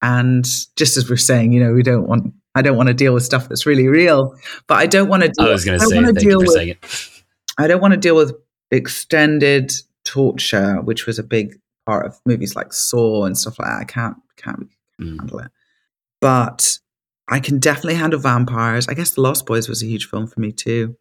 and 0.02 0.44
just 0.76 0.96
as 0.96 1.08
we're 1.08 1.16
saying, 1.16 1.52
you 1.52 1.62
know, 1.62 1.72
we 1.72 1.82
don't 1.82 2.06
want. 2.08 2.32
I 2.54 2.62
don't 2.62 2.76
want 2.76 2.86
to 2.88 2.94
deal 2.94 3.12
with 3.12 3.22
stuff 3.22 3.48
that's 3.50 3.66
really 3.66 3.86
real, 3.86 4.34
but 4.66 4.76
I 4.76 4.86
don't 4.86 5.08
want 5.08 5.22
to. 5.22 5.28
Deal, 5.28 5.46
I 5.46 5.50
was 5.50 5.64
going 5.64 5.78
to 5.78 5.84
say, 5.86 6.02
thank 6.02 6.22
you 6.22 6.32
for 6.32 6.38
with 6.38 6.50
saying 6.50 6.68
it. 6.70 7.22
I 7.58 7.66
don't 7.66 7.80
want 7.82 7.92
to 7.92 8.00
deal 8.00 8.16
with 8.16 8.32
extended 8.70 9.72
torture, 10.04 10.80
which 10.82 11.06
was 11.06 11.18
a 11.18 11.22
big 11.22 11.58
part 11.84 12.06
of 12.06 12.18
movies 12.24 12.56
like 12.56 12.72
Saw 12.72 13.24
and 13.24 13.36
stuff 13.36 13.58
like 13.58 13.68
that. 13.68 13.80
I 13.80 13.84
can't 13.84 14.16
can't 14.36 14.68
Mm. 15.00 15.18
handle 15.18 15.40
it. 15.40 15.50
But 16.22 16.78
I 17.28 17.38
can 17.40 17.58
definitely 17.58 17.96
handle 17.96 18.18
vampires. 18.18 18.88
I 18.88 18.94
guess 18.94 19.10
The 19.10 19.20
Lost 19.20 19.44
Boys 19.44 19.68
was 19.68 19.82
a 19.82 19.86
huge 19.86 20.08
film 20.08 20.26
for 20.26 20.40
me 20.40 20.52
too. 20.52 20.96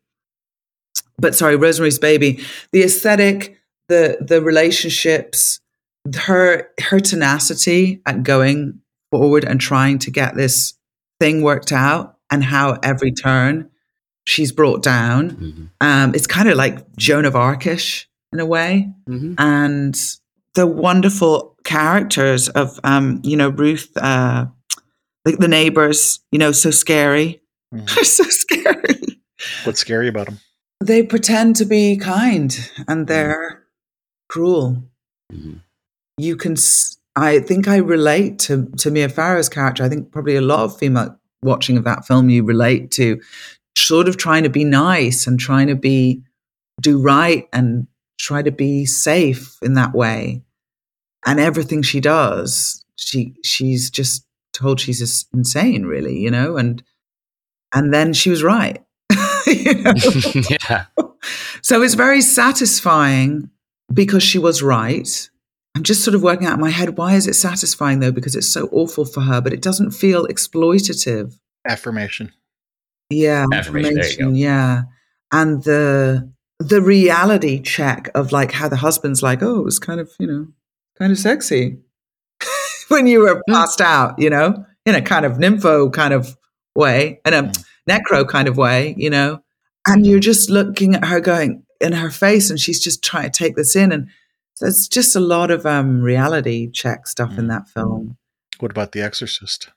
But 1.18 1.36
sorry, 1.36 1.56
Rosemary's 1.56 2.00
Baby, 2.00 2.40
the 2.72 2.84
aesthetic, 2.84 3.58
the 3.90 4.18
the 4.20 4.42
relationships, 4.42 5.60
her 6.16 6.70
her 6.90 7.00
tenacity 7.00 8.02
at 8.06 8.24
going 8.24 8.82
forward 9.12 9.44
and 9.46 9.60
trying 9.62 10.00
to 10.00 10.12
get 10.12 10.36
this 10.36 10.74
thing 11.20 11.42
worked 11.42 11.72
out, 11.72 12.18
and 12.30 12.44
how 12.44 12.78
every 12.84 13.12
turn 13.12 13.70
she's 14.28 14.52
brought 14.52 14.82
down. 14.84 15.32
Mhm. 15.32 15.70
Um, 15.82 16.16
it's 16.16 16.28
kind 16.28 16.50
of 16.50 16.58
like 16.58 16.96
Joan 16.98 17.26
of 17.26 17.34
Arcish 17.36 18.06
in 18.34 18.40
a 18.40 18.46
way 18.46 18.90
Mhm. 19.10 19.36
and 19.38 19.96
the 20.56 20.66
wonderful 20.68 21.56
characters 21.64 22.50
of 22.50 22.80
um, 22.84 23.22
you 23.24 23.38
know 23.38 23.50
Ruth, 23.50 23.90
uh, 23.96 24.48
the, 25.24 25.38
the 25.38 25.48
neighbors. 25.48 26.20
You 26.32 26.40
know, 26.40 26.52
so 26.52 26.72
scary. 26.72 27.42
They're 27.72 28.04
so 28.04 28.24
scary. 28.26 29.22
What's 29.64 29.80
scary 29.80 30.08
about 30.10 30.26
them? 30.28 30.40
They 30.86 31.02
pretend 31.02 31.56
to 31.58 31.66
be 31.66 31.98
kind, 31.98 32.56
and 32.88 33.08
they're 33.08 33.64
cruel. 34.30 34.84
Mhm. 35.34 35.62
You 36.18 36.36
can. 36.36 36.56
I 37.16 37.40
think 37.40 37.68
I 37.68 37.78
relate 37.78 38.38
to 38.40 38.68
to 38.78 38.92
Mia 38.92 39.10
Farrow's 39.10 39.50
character. 39.50 39.84
I 39.84 39.90
think 39.90 40.12
probably 40.12 40.36
a 40.36 40.42
lot 40.42 40.60
of 40.66 40.78
female 40.78 41.18
watching 41.42 41.78
of 41.78 41.86
that 41.86 42.06
film 42.06 42.30
you 42.30 42.44
relate 42.44 42.92
to, 42.92 43.20
sort 43.76 44.08
of 44.08 44.18
trying 44.18 44.44
to 44.44 44.50
be 44.50 44.64
nice 44.64 45.26
and 45.26 45.40
trying 45.40 45.68
to 45.68 45.76
be 45.76 46.22
do 46.82 47.02
right 47.02 47.48
and 47.52 47.88
try 48.20 48.44
to 48.44 48.52
be 48.52 48.86
safe 48.86 49.58
in 49.64 49.74
that 49.74 49.94
way. 49.96 50.44
And 51.26 51.40
everything 51.40 51.82
she 51.82 52.00
does, 52.00 52.86
she 52.96 53.34
she's 53.44 53.90
just 53.90 54.24
told 54.54 54.80
she's 54.80 55.26
insane, 55.34 55.86
really, 55.86 56.20
you 56.20 56.30
know. 56.30 56.58
And 56.58 56.84
and 57.74 57.92
then 57.92 58.14
she 58.14 58.30
was 58.30 58.44
right. 58.44 58.85
you 59.66 59.74
know? 59.76 59.94
yeah. 60.50 60.86
so 61.62 61.82
it's 61.82 61.94
very 61.94 62.22
satisfying 62.22 63.50
because 63.94 64.24
she 64.24 64.40
was 64.40 64.62
right. 64.64 65.30
I'm 65.76 65.84
just 65.84 66.04
sort 66.04 66.16
of 66.16 66.24
working 66.24 66.48
out 66.48 66.54
in 66.56 66.62
my 66.62 66.70
head 66.70 66.98
why 66.98 67.16
is 67.16 67.28
it 67.28 67.34
satisfying 67.34 68.00
though? 68.00 68.12
Because 68.12 68.36
it's 68.36 68.48
so 68.52 68.70
awful 68.72 69.06
for 69.06 69.22
her, 69.22 69.42
but 69.42 69.54
it 69.54 69.62
doesn't 69.62 69.92
feel 69.92 70.26
exploitative. 70.28 71.38
Affirmation. 71.68 72.32
Yeah, 73.10 73.46
Affirmation, 73.54 73.96
there 73.96 74.10
you 74.10 74.18
go. 74.18 74.30
Yeah, 74.32 74.84
and 75.32 75.64
the 75.64 76.32
the 76.60 76.82
reality 76.82 77.62
check 77.62 78.10
of 78.16 78.32
like 78.32 78.52
how 78.52 78.70
the 78.70 78.78
husband's 78.78 79.22
like, 79.22 79.44
oh, 79.44 79.60
it 79.60 79.66
was 79.66 79.78
kind 79.80 80.00
of 80.00 80.10
you 80.20 80.28
know 80.28 80.48
kind 80.98 81.12
of 81.12 81.18
sexy 81.20 81.78
when 82.88 83.06
you 83.08 83.20
were 83.22 83.42
Hmm. 83.48 83.54
passed 83.54 83.82
out, 83.82 84.18
you 84.18 84.30
know, 84.30 84.66
in 84.86 84.96
a 84.96 85.02
kind 85.02 85.26
of 85.26 85.34
nympho 85.34 85.92
kind 85.92 86.14
of 86.14 86.38
way, 86.76 87.20
And 87.26 87.36
a 87.36 87.42
Hmm. 87.44 87.52
Necro 87.90 88.28
kind 88.28 88.48
of 88.48 88.58
way, 88.58 88.96
you 88.98 89.10
know, 89.10 89.42
and 89.88 90.06
you're 90.06 90.20
just 90.20 90.50
looking 90.50 90.96
at 90.96 91.06
her 91.06 91.20
going 91.20 91.64
in 91.82 91.92
her 91.94 92.10
face, 92.10 92.50
and 92.50 92.60
she's 92.60 92.82
just 92.84 93.04
trying 93.04 93.30
to 93.30 93.38
take 93.38 93.56
this 93.56 93.76
in, 93.76 93.92
and 93.92 94.08
there's 94.62 94.88
just 94.88 95.16
a 95.16 95.20
lot 95.20 95.52
of 95.52 95.66
um 95.66 96.02
reality 96.02 96.70
check 96.72 97.08
stuff 97.08 97.32
in 97.32 97.46
Hmm. 97.46 97.48
that 97.48 97.68
film. 97.70 98.18
What 98.60 98.72
about 98.72 98.94
The 98.94 99.02
Exorcist? 99.02 99.70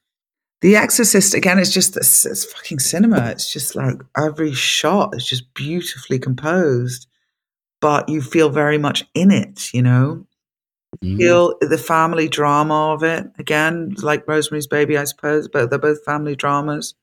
The 0.61 0.77
Exorcist 0.77 1.35
again 1.35 1.59
is 1.59 1.73
just 1.73 1.95
this 1.95 2.25
it's 2.25 2.45
fucking 2.53 2.79
cinema. 2.81 3.27
It's 3.31 3.53
just 3.53 3.75
like 3.77 3.97
every 4.17 4.53
shot 4.53 5.15
is 5.15 5.27
just 5.27 5.53
beautifully 5.55 6.19
composed, 6.19 7.07
but 7.81 8.09
you 8.09 8.23
feel 8.23 8.51
very 8.51 8.79
much 8.79 9.05
in 9.15 9.31
it. 9.31 9.73
You 9.75 9.83
know, 9.83 10.27
Mhm. 11.05 11.17
feel 11.19 11.55
the 11.61 11.79
family 11.79 12.29
drama 12.29 12.93
of 12.95 13.03
it 13.03 13.27
again, 13.39 13.95
like 14.03 14.27
Rosemary's 14.27 14.67
Baby, 14.67 14.97
I 14.97 15.05
suppose. 15.05 15.49
But 15.49 15.71
they're 15.71 15.79
both 15.79 16.05
family 16.05 16.35
dramas. 16.37 16.95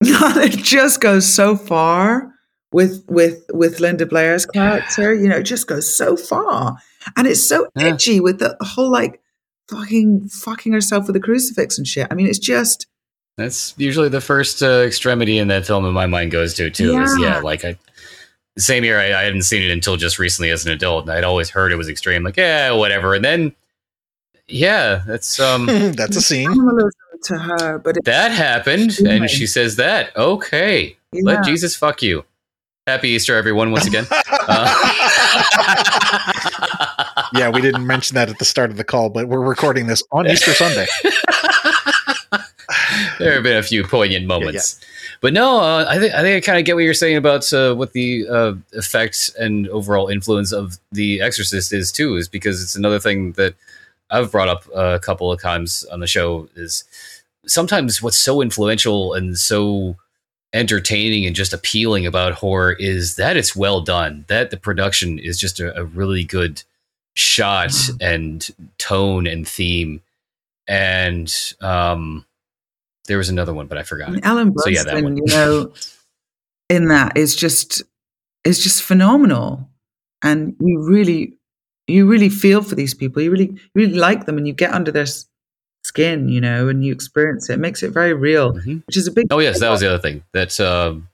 it 0.00 0.56
just 0.62 1.00
goes 1.00 1.32
so 1.32 1.56
far 1.56 2.32
with 2.72 3.04
with 3.08 3.44
with 3.52 3.80
Linda 3.80 4.06
Blair's 4.06 4.46
character. 4.46 5.14
You 5.14 5.28
know, 5.28 5.36
it 5.38 5.42
just 5.44 5.66
goes 5.66 5.92
so 5.92 6.16
far, 6.16 6.76
and 7.16 7.26
it's 7.26 7.46
so 7.46 7.68
Yeah. 7.76 7.84
edgy 7.88 8.20
with 8.20 8.38
the 8.38 8.56
whole 8.60 8.90
like 8.90 9.20
fucking 9.70 10.28
fucking 10.28 10.72
herself 10.72 11.06
with 11.06 11.16
a 11.16 11.20
crucifix 11.20 11.76
and 11.78 11.86
shit. 11.86 12.06
I 12.10 12.14
mean, 12.14 12.26
it's 12.26 12.38
just. 12.38 12.86
That's 13.36 13.72
usually 13.76 14.08
the 14.08 14.20
first 14.20 14.62
uh, 14.64 14.82
extremity 14.84 15.38
in 15.38 15.46
that 15.48 15.64
film 15.64 15.84
in 15.84 15.92
my 15.94 16.06
mind 16.06 16.32
goes 16.32 16.54
to 16.54 16.70
too. 16.70 16.98
Is 17.00 17.16
Yeah. 17.20 17.34
yeah, 17.36 17.38
like 17.40 17.64
I. 17.64 17.76
Same 18.58 18.82
year, 18.82 18.98
I, 18.98 19.12
I 19.16 19.22
hadn't 19.22 19.42
seen 19.42 19.62
it 19.62 19.70
until 19.70 19.96
just 19.96 20.18
recently 20.18 20.50
as 20.50 20.66
an 20.66 20.72
adult, 20.72 21.02
and 21.04 21.12
I'd 21.12 21.22
always 21.22 21.48
heard 21.48 21.70
it 21.70 21.76
was 21.76 21.88
extreme. 21.88 22.24
Like, 22.24 22.36
yeah, 22.36 22.72
whatever. 22.72 23.14
And 23.14 23.24
then, 23.24 23.52
yeah, 24.48 25.02
that's 25.06 25.38
um, 25.38 25.66
That's 25.96 26.16
a 26.16 26.20
scene. 26.28 26.50
Animalism 27.26 27.58
to 27.58 27.62
her, 27.64 27.78
but 27.78 27.96
it, 27.96 28.04
that 28.04 28.30
happened, 28.32 28.98
Yeah. 28.98 29.12
and 29.12 29.30
she 29.30 29.46
says 29.46 29.76
that. 29.76 30.14
Okay, 30.16 30.96
let. 31.12 31.44
Jesus 31.44 31.76
fuck 31.76 32.02
you. 32.02 32.24
Happy 32.86 33.10
Easter, 33.10 33.36
everyone! 33.36 33.70
Once 33.72 33.86
again. 33.86 34.06
Uh, 34.50 34.64
yeah, 37.34 37.50
we 37.50 37.60
didn't 37.60 37.86
mention 37.86 38.14
that 38.14 38.30
at 38.30 38.38
the 38.38 38.46
start 38.46 38.70
of 38.70 38.78
the 38.78 38.84
call, 38.84 39.10
but 39.10 39.28
we're 39.28 39.42
recording 39.42 39.86
this 39.86 40.02
on 40.10 40.26
Easter 40.26 40.54
Sunday. 40.54 40.86
there 43.18 43.34
have 43.34 43.42
been 43.42 43.58
a 43.58 43.62
few 43.62 43.84
poignant 43.84 44.26
moments, 44.26 44.80
but 45.20 45.34
no, 45.34 45.60
uh, 45.60 45.84
I 45.86 45.98
think 45.98 46.14
I 46.14 46.22
think 46.22 46.42
I 46.42 46.46
kind 46.46 46.58
of 46.58 46.64
get 46.64 46.76
what 46.76 46.84
you're 46.84 46.94
saying 46.94 47.18
about 47.18 47.52
uh, 47.52 47.74
what 47.74 47.92
the 47.92 48.26
uh, 48.26 48.54
effect 48.72 49.30
and 49.38 49.68
overall 49.68 50.08
influence 50.08 50.50
of 50.50 50.78
The 50.92 51.20
Exorcist 51.20 51.74
is 51.74 51.92
too, 51.92 52.16
is 52.16 52.26
because 52.26 52.62
it's 52.62 52.74
another 52.74 52.98
thing 52.98 53.32
that 53.32 53.54
I've 54.08 54.32
brought 54.32 54.48
up 54.48 54.64
a 54.74 54.98
couple 54.98 55.30
of 55.30 55.42
times 55.42 55.84
on 55.92 56.00
the 56.00 56.06
show 56.06 56.48
is 56.56 56.84
sometimes 57.48 58.02
what's 58.02 58.16
so 58.16 58.40
influential 58.40 59.14
and 59.14 59.38
so 59.38 59.96
entertaining 60.52 61.26
and 61.26 61.36
just 61.36 61.52
appealing 61.52 62.06
about 62.06 62.32
horror 62.34 62.72
is 62.72 63.16
that 63.16 63.36
it's 63.36 63.54
well 63.54 63.80
done 63.80 64.24
that 64.28 64.50
the 64.50 64.56
production 64.56 65.18
is 65.18 65.38
just 65.38 65.60
a, 65.60 65.78
a 65.78 65.84
really 65.84 66.24
good 66.24 66.62
shot 67.14 67.74
and 68.00 68.50
tone 68.78 69.26
and 69.26 69.46
theme 69.46 70.00
and 70.66 71.52
um 71.60 72.24
there 73.08 73.18
was 73.18 73.28
another 73.28 73.52
one 73.52 73.66
but 73.66 73.76
i 73.76 73.82
forgot 73.82 74.10
mean, 74.10 74.24
Ellen 74.24 74.54
So, 74.56 74.70
yeah, 74.70 74.84
that 74.84 75.02
one. 75.02 75.16
you 75.16 75.24
know, 75.26 75.72
in 76.68 76.88
that 76.88 77.16
is 77.16 77.34
just 77.34 77.82
is 78.44 78.62
just 78.62 78.82
phenomenal, 78.82 79.68
and 80.22 80.56
you 80.60 80.80
really 80.82 81.34
you 81.86 82.06
really 82.06 82.28
feel 82.28 82.62
for 82.62 82.74
these 82.74 82.94
people. 82.94 83.22
You 83.22 83.30
really 83.30 83.50
you 83.50 83.70
really 83.74 83.94
like 83.94 84.26
them, 84.26 84.38
and 84.38 84.46
you 84.46 84.52
get 84.52 84.72
under 84.72 84.90
their 84.90 85.06
skin, 85.84 86.28
you 86.28 86.40
know, 86.40 86.68
and 86.68 86.84
you 86.84 86.92
experience 86.92 87.48
it. 87.48 87.54
It 87.54 87.58
makes 87.60 87.82
it 87.82 87.90
very 87.90 88.12
real, 88.14 88.52
Mhm. 88.54 88.82
which 88.86 88.96
is 88.96 89.06
a 89.06 89.12
big. 89.12 89.26
oh 89.30 89.38
yes 89.38 89.60
that 89.60 89.70
was 89.70 89.80
the 89.80 89.88
other 89.88 89.98
thing 90.02 90.22
that 90.32 90.58
um 90.60 91.08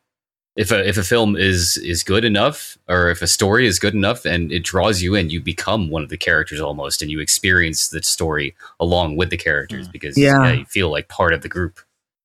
if 0.57 0.71
a 0.71 0.89
if 0.89 0.97
a 0.97 1.03
film 1.03 1.37
is 1.37 1.77
is 1.79 2.03
good 2.05 2.25
enough 2.25 2.79
or 2.89 3.11
if 3.11 3.23
a 3.23 3.27
story 3.27 3.67
is 3.67 3.79
good 3.79 3.95
enough 3.95 4.25
and 4.25 4.53
it 4.53 4.63
draws 4.65 5.03
you 5.03 5.15
in 5.15 5.29
you 5.31 5.41
become 5.41 5.91
one 5.91 6.03
of 6.03 6.09
the 6.11 6.17
characters 6.17 6.61
almost 6.61 7.03
and 7.03 7.11
you 7.11 7.21
experience 7.21 7.89
the 7.89 8.03
story 8.03 8.55
along 8.79 9.17
with 9.17 9.31
the 9.31 9.37
characters 9.37 9.89
Mm. 9.89 9.93
because 9.93 10.17
Yeah. 10.19 10.45
yeah, 10.45 10.53
you 10.53 10.65
feel 10.65 10.91
like 10.91 11.09
part 11.09 11.33
of 11.35 11.43
the 11.43 11.49
group 11.49 11.81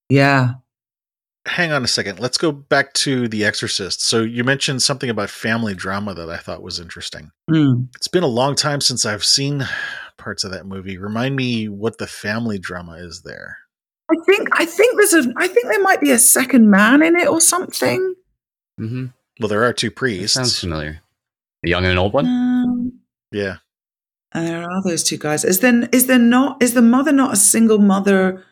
Yeah. 0.09 0.53
Hang 1.47 1.71
on 1.71 1.83
a 1.83 1.87
second. 1.87 2.19
Let's 2.19 2.37
go 2.37 2.51
back 2.51 2.93
to 3.05 3.27
The 3.27 3.43
Exorcist. 3.45 4.03
So 4.03 4.21
you 4.21 4.43
mentioned 4.43 4.83
something 4.83 5.09
about 5.09 5.29
family 5.31 5.73
drama 5.73 6.13
that 6.13 6.29
I 6.29 6.37
thought 6.37 6.61
was 6.61 6.79
interesting. 6.79 7.31
Mm. 7.49 7.87
It's 7.95 8.07
been 8.09 8.23
a 8.23 8.27
long 8.27 8.55
time 8.55 8.81
since 8.81 9.05
I've 9.05 9.23
seen 9.23 9.65
parts 10.19 10.43
of 10.43 10.51
that 10.51 10.65
movie. 10.67 10.97
Remind 10.97 11.35
me 11.35 11.67
what 11.69 11.97
the 11.97 12.07
family 12.07 12.59
drama 12.59 12.93
is 12.93 13.21
there. 13.23 13.57
I 14.11 14.15
think 14.25 14.47
I 14.53 14.65
think 14.65 14.97
there's 14.97 15.13
a 15.25 15.31
I 15.37 15.47
think 15.47 15.67
there 15.67 15.81
might 15.81 16.01
be 16.01 16.11
a 16.11 16.19
second 16.19 16.69
man 16.69 17.01
in 17.01 17.15
it 17.15 17.27
or 17.27 17.41
something. 17.41 18.15
mm-hmm. 18.79 19.05
Well, 19.39 19.49
there 19.49 19.63
are 19.63 19.73
two 19.73 19.89
that 19.89 19.95
priests. 19.95 20.33
sounds 20.33 20.59
familiar 20.59 21.01
A 21.65 21.69
young 21.69 21.83
and 21.85 21.93
an 21.93 21.97
old 21.97 22.13
one 22.13 22.25
Um, 22.25 22.99
yeah. 23.31 23.57
and 24.33 24.47
there 24.47 24.63
are 24.69 24.83
those 24.83 25.03
two 25.03 25.17
guys. 25.17 25.45
Is 25.45 25.59
then 25.59 25.89
is 25.91 26.07
there 26.07 26.19
not 26.19 26.61
is 26.61 26.73
the 26.73 26.81
mother 26.81 27.11
not 27.11 27.33
a 27.33 27.37
single 27.37 27.79
mother 27.79 28.43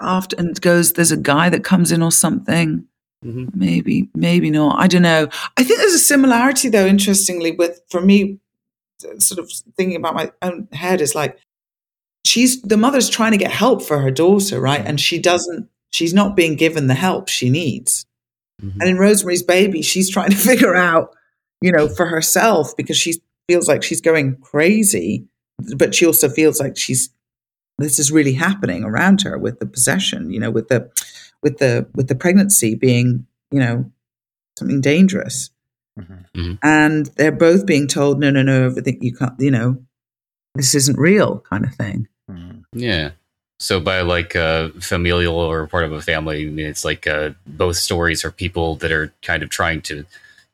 after 0.00 0.36
and 0.38 0.58
goes 0.60 0.94
there's 0.94 1.12
a 1.12 1.16
guy 1.16 1.48
that 1.50 1.62
comes 1.64 1.92
in 1.92 2.02
or 2.02 2.12
something? 2.12 2.84
hmm 3.22 3.46
Maybe, 3.54 4.08
maybe 4.14 4.50
not. 4.50 4.80
I 4.80 4.88
don't 4.88 5.02
know. 5.02 5.28
I 5.56 5.62
think 5.62 5.78
there's 5.78 5.94
a 5.94 5.98
similarity 5.98 6.68
though, 6.70 6.86
interestingly, 6.86 7.52
with 7.52 7.80
for 7.90 8.00
me 8.00 8.38
sort 9.18 9.38
of 9.38 9.50
thinking 9.76 9.96
about 9.96 10.14
my 10.14 10.30
own 10.42 10.68
head 10.72 11.00
is 11.00 11.14
like 11.14 11.38
she's 12.24 12.62
the 12.62 12.76
mother's 12.76 13.08
trying 13.08 13.32
to 13.32 13.38
get 13.38 13.50
help 13.50 13.82
for 13.82 13.98
her 13.98 14.10
daughter, 14.10 14.60
right? 14.60 14.84
And 14.84 15.00
she 15.00 15.18
doesn't 15.18 15.68
she's 15.90 16.14
not 16.14 16.36
being 16.36 16.56
given 16.56 16.86
the 16.86 16.94
help 16.94 17.28
she 17.28 17.50
needs. 17.50 18.06
Mhm. 18.62 18.76
And 18.80 18.90
in 18.90 18.98
Rosemary's 18.98 19.42
Baby, 19.42 19.82
she's 19.82 20.10
trying 20.10 20.30
to 20.30 20.36
figure 20.48 20.74
out, 20.74 21.14
you 21.60 21.72
know, 21.72 21.88
for 21.88 22.06
herself 22.06 22.76
because 22.76 22.96
she 22.96 23.14
feels 23.48 23.68
like 23.68 23.82
she's 23.82 24.00
going 24.00 24.36
crazy, 24.36 25.26
but 25.76 25.94
she 25.94 26.06
also 26.06 26.28
feels 26.28 26.60
like 26.60 26.76
she's 26.76 27.10
this 27.78 27.98
is 27.98 28.12
really 28.12 28.34
happening 28.34 28.84
around 28.84 29.22
her 29.22 29.38
with 29.38 29.58
the 29.58 29.66
possession, 29.66 30.30
you 30.30 30.38
know, 30.38 30.50
with 30.50 30.68
the 30.68 30.90
with 31.42 31.58
the 31.58 31.86
with 31.94 32.08
the 32.08 32.14
pregnancy 32.14 32.74
being, 32.74 33.26
you 33.50 33.58
know, 33.58 33.90
something 34.58 34.80
dangerous. 34.80 35.50
Mhm. 35.98 36.58
And 36.62 37.06
they're 37.16 37.32
both 37.32 37.66
being 37.66 37.86
told, 37.86 38.18
no, 38.18 38.30
no, 38.30 38.42
no, 38.42 38.66
everything 38.66 38.98
you 39.02 39.14
can't, 39.14 39.38
you 39.38 39.50
know, 39.50 39.76
this 40.54 40.74
isn't 40.74 40.98
real 40.98 41.44
kind 41.50 41.64
of 41.64 41.74
thing. 41.74 42.08
Mhm. 42.30 42.64
Yeah. 42.72 43.10
So 43.58 43.78
by 43.78 44.00
like 44.00 44.34
uh, 44.34 44.70
familial 44.80 45.36
or 45.36 45.66
part 45.66 45.84
of 45.84 45.92
a 45.92 46.02
family, 46.02 46.46
I 46.46 46.50
mean 46.50 46.66
it's 46.66 46.84
like 46.84 47.06
uh, 47.06 47.30
both 47.46 47.76
stories 47.76 48.24
are 48.24 48.30
people 48.32 48.76
that 48.76 48.90
are 48.90 49.12
kind 49.22 49.42
of 49.42 49.50
trying 49.50 49.82
to 49.82 50.04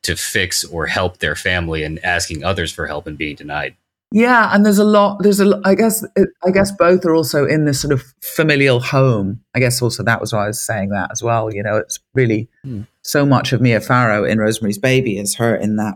to 0.03 0.15
fix 0.15 0.63
or 0.63 0.85
help 0.85 1.17
their 1.17 1.35
family 1.35 1.83
and 1.83 2.03
asking 2.05 2.43
others 2.43 2.71
for 2.71 2.87
help 2.87 3.07
and 3.07 3.17
being 3.17 3.35
denied. 3.35 3.75
Yeah, 4.11 4.49
and 4.53 4.65
there's 4.65 4.77
a 4.79 4.83
lot. 4.83 5.21
There's 5.21 5.39
a. 5.39 5.59
I 5.65 5.75
guess. 5.75 6.03
It, 6.15 6.29
I 6.43 6.51
guess 6.51 6.71
both 6.71 7.05
are 7.05 7.13
also 7.13 7.45
in 7.45 7.65
this 7.65 7.79
sort 7.81 7.93
of 7.93 8.01
familial 8.21 8.79
home. 8.79 9.41
I 9.53 9.59
guess 9.59 9.81
also 9.81 10.03
that 10.03 10.19
was 10.21 10.33
why 10.33 10.45
I 10.45 10.47
was 10.47 10.59
saying 10.59 10.89
that 10.89 11.11
as 11.11 11.21
well. 11.21 11.53
You 11.53 11.61
know, 11.63 11.77
it's 11.77 11.99
really 12.15 12.47
Hmm. 12.63 12.81
So 13.09 13.25
much 13.25 13.51
of 13.53 13.61
Mia 13.61 13.81
Farrow 13.81 14.23
in 14.23 14.37
Rosemary's 14.39 14.77
Baby 14.77 15.17
is 15.17 15.35
her 15.35 15.55
in 15.55 15.75
that 15.77 15.95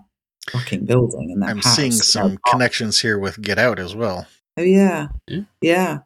fucking 0.50 0.86
building 0.86 1.30
in 1.30 1.40
that 1.42 1.50
I'm 1.50 1.58
house. 1.58 1.76
seeing 1.76 1.92
you 1.92 1.98
know. 1.98 2.02
some 2.02 2.38
connections 2.50 3.00
here 3.02 3.18
with 3.20 3.42
Get 3.42 3.60
Out 3.60 3.80
as 3.80 3.96
well. 3.96 4.26
Oh 4.58 4.64
yeah, 4.64 5.08
Yeah. 5.28 5.42
yeah. 5.62 6.00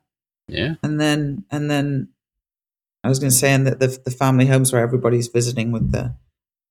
Yeah. 0.47 0.75
And 0.83 0.99
then 0.99 1.43
and 1.51 1.69
then 1.69 2.09
I 3.03 3.09
was 3.09 3.19
going 3.19 3.31
to 3.31 3.37
say, 3.37 3.51
and 3.53 3.65
that 3.67 3.79
the 3.79 3.99
the 4.05 4.11
family 4.11 4.45
homes 4.47 4.71
where 4.71 4.81
everybody's 4.81 5.27
visiting 5.27 5.71
with 5.71 5.91
the 5.91 6.13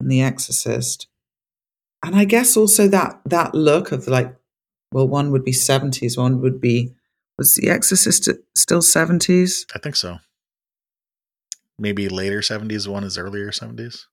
and 0.00 0.10
the 0.10 0.22
Exorcist, 0.22 1.06
and 2.04 2.14
I 2.16 2.24
guess 2.24 2.56
also 2.56 2.88
that 2.88 3.20
that 3.26 3.54
look 3.54 3.92
of 3.92 4.06
like, 4.08 4.34
well, 4.92 5.08
one 5.08 5.30
would 5.30 5.44
be 5.44 5.52
seventies, 5.52 6.16
one 6.16 6.40
would 6.40 6.60
be 6.60 6.94
was 7.38 7.54
the 7.56 7.68
Exorcist 7.68 8.28
still 8.54 8.80
seventies? 8.82 9.66
I 9.74 9.78
think 9.78 9.96
so. 9.96 10.18
Maybe 11.78 12.08
later 12.08 12.40
70s, 12.40 12.88
one 12.88 13.04
is 13.04 13.18
earlier 13.18 13.50
70s. 13.50 14.06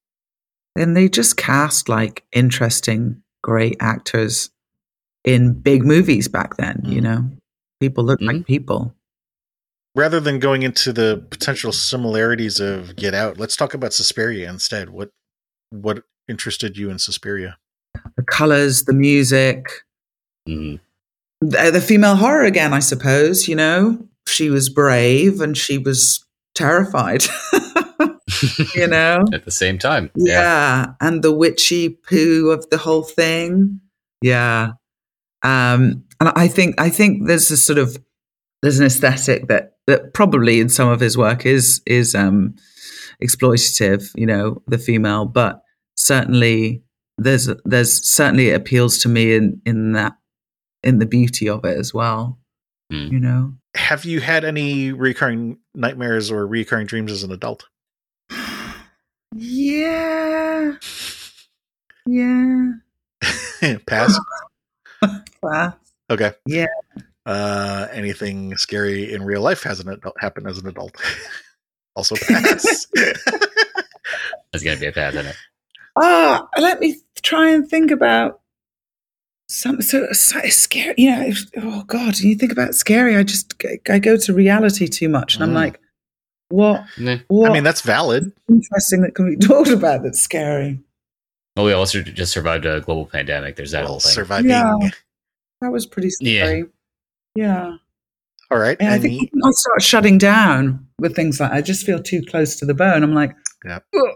And 0.75 0.95
they 0.97 1.07
just 1.07 1.37
cast 1.37 1.87
like 1.89 2.23
interesting, 2.31 3.21
great 3.43 3.77
actors 3.79 4.49
in 5.23 5.53
big 5.53 5.85
movies 5.85 6.27
back 6.27 6.57
then. 6.57 6.81
You 6.83 6.99
Mm. 6.99 7.03
know, 7.03 7.29
people 7.79 8.03
look 8.03 8.19
like 8.21 8.45
people. 8.45 8.95
Rather 9.95 10.19
than 10.19 10.39
going 10.39 10.63
into 10.63 10.91
the 10.91 11.23
potential 11.29 11.71
similarities 11.71 12.59
of 12.59 12.95
Get 12.95 13.13
Out, 13.13 13.37
let's 13.37 13.55
talk 13.55 13.73
about 13.75 13.93
Suspiria 13.93 14.49
instead. 14.49 14.89
What 14.89 15.11
what 15.69 16.03
interested 16.27 16.77
you 16.77 16.89
in 16.89 16.99
Suspiria? 16.99 17.57
The 18.15 18.23
colors, 18.23 18.83
the 18.83 18.93
music, 18.93 19.67
Mhm. 20.47 20.79
the, 21.41 21.71
the 21.71 21.81
female 21.81 22.15
horror 22.15 22.43
again, 22.43 22.73
I 22.73 22.79
suppose. 22.79 23.47
You 23.47 23.55
know, 23.55 24.07
she 24.27 24.49
was 24.49 24.69
brave 24.69 25.41
and 25.41 25.55
she 25.57 25.77
was 25.77 26.25
terrified. 26.55 27.23
you 28.75 28.87
know, 28.87 29.23
At 29.33 29.45
the 29.45 29.51
same 29.51 29.77
time. 29.77 30.09
yeah. 30.15 30.93
and 31.01 31.23
the 31.23 31.31
witchy 31.31 31.89
poo 31.89 32.49
of 32.51 32.69
the 32.69 32.77
whole 32.77 33.03
thing. 33.03 33.79
Yeah, 34.21 34.71
um, 35.43 36.05
and 36.21 36.29
I 36.35 36.47
think 36.47 36.79
I 36.79 36.89
think 36.89 37.27
there's 37.27 37.51
a 37.51 37.57
sort 37.57 37.77
of 37.77 37.97
there's 38.61 38.79
an 38.79 38.85
aesthetic 38.85 39.47
that 39.49 39.73
that 39.87 40.13
probably 40.13 40.61
in 40.61 40.69
some 40.69 40.87
of 40.87 41.01
his 41.01 41.17
work 41.17 41.45
is 41.45 41.81
is 41.85 42.15
um, 42.15 42.55
exploitative. 43.21 44.09
You 44.15 44.25
know, 44.25 44.61
the 44.67 44.77
female, 44.77 45.25
but 45.25 45.61
certainly 45.97 46.83
there's 47.17 47.49
there's 47.65 48.09
certainly 48.09 48.49
it 48.49 48.55
appeals 48.55 48.97
to 48.99 49.09
me 49.09 49.35
in 49.35 49.61
in 49.65 49.91
that 49.93 50.13
in 50.83 50.99
the 50.99 51.05
beauty 51.05 51.49
of 51.49 51.65
it 51.65 51.77
as 51.77 51.93
well. 51.93 52.39
Hmm. 52.89 53.07
You 53.11 53.19
know. 53.19 53.53
Have 53.75 54.05
you 54.05 54.21
had 54.21 54.45
any 54.45 54.91
recurring 54.91 55.57
nightmares 55.73 56.31
or 56.31 56.45
recurring 56.45 56.85
dreams 56.85 57.11
as 57.11 57.23
an 57.23 57.31
adult? 57.31 57.65
Yeah. 59.35 60.73
Yeah. 62.05 62.71
Pass. 63.87 64.19
Class. 65.41 65.73
Okay. 66.09 66.31
Yeah. 66.45 66.67
Uh, 67.25 67.87
anything 67.91 68.55
scary 68.57 69.13
in 69.13 69.23
real 69.23 69.41
life 69.41 69.63
hasn't 69.63 69.89
adult, 69.89 70.15
happened 70.19 70.47
as 70.47 70.57
an 70.57 70.67
adult. 70.67 70.95
also 71.95 72.15
pass. 72.15 72.85
That's 74.51 74.63
gonna 74.63 74.79
be 74.79 74.87
a 74.87 74.91
pass, 74.91 75.13
isn't 75.13 75.27
it? 75.27 75.35
Ah, 75.95 76.47
let 76.57 76.79
me 76.79 76.97
try 77.21 77.49
and 77.51 77.67
think 77.69 77.91
about 77.91 78.41
some 79.47 79.81
so, 79.81 80.11
so 80.11 80.41
scary. 80.49 80.95
You 80.97 81.11
know, 81.11 81.21
if- 81.27 81.45
oh 81.57 81.83
God, 81.83 82.15
when 82.19 82.29
you 82.29 82.35
think 82.35 82.51
about 82.51 82.75
scary, 82.75 83.15
I 83.15 83.23
just 83.23 83.53
I 83.89 83.99
go 83.99 84.17
to 84.17 84.33
reality 84.33 84.87
too 84.87 85.07
much, 85.07 85.35
and 85.35 85.43
I'm 85.43 85.51
Mm. 85.51 85.55
like, 85.55 85.79
what? 86.53 86.85
Nah. 86.99 87.17
What 87.27 87.49
I 87.49 87.53
mean, 87.53 87.63
that's 87.63 87.81
valid. 87.81 88.31
interesting 88.49 89.01
that 89.01 89.15
can 89.15 89.29
be 89.37 89.45
talked 89.45 89.69
about 89.69 90.03
that's 90.03 90.21
scary. 90.21 90.79
Well, 91.55 91.65
we 91.65 91.73
also 91.73 92.01
just 92.01 92.31
survived 92.31 92.65
a 92.65 92.81
global 92.81 93.05
pandemic. 93.05 93.55
There's 93.55 93.71
that 93.71 93.81
Well, 93.83 93.91
whole 93.93 93.99
thing. 93.99 94.11
surviving. 94.11 94.49
Yeah. 94.49 94.73
That 95.61 95.71
was 95.71 95.85
pretty 95.85 96.09
scary. 96.09 96.65
Yeah. 97.35 97.77
All 98.51 98.57
right. 98.59 98.77
And 98.79 98.89
I 98.89 98.99
think 98.99 99.31
I'll 99.43 99.53
start 99.53 99.81
shutting 99.81 100.17
down 100.17 100.87
with 100.99 101.15
things 101.15 101.39
like 101.39 101.51
I 101.51 101.61
just 101.61 101.85
feel 101.85 102.01
too 102.01 102.21
close 102.29 102.55
to 102.57 102.65
the 102.65 102.73
bone. 102.73 103.01
I'm 103.03 103.13
like, 103.15 103.35
Yeah. 103.65 103.79
"Ugh, 103.95 104.15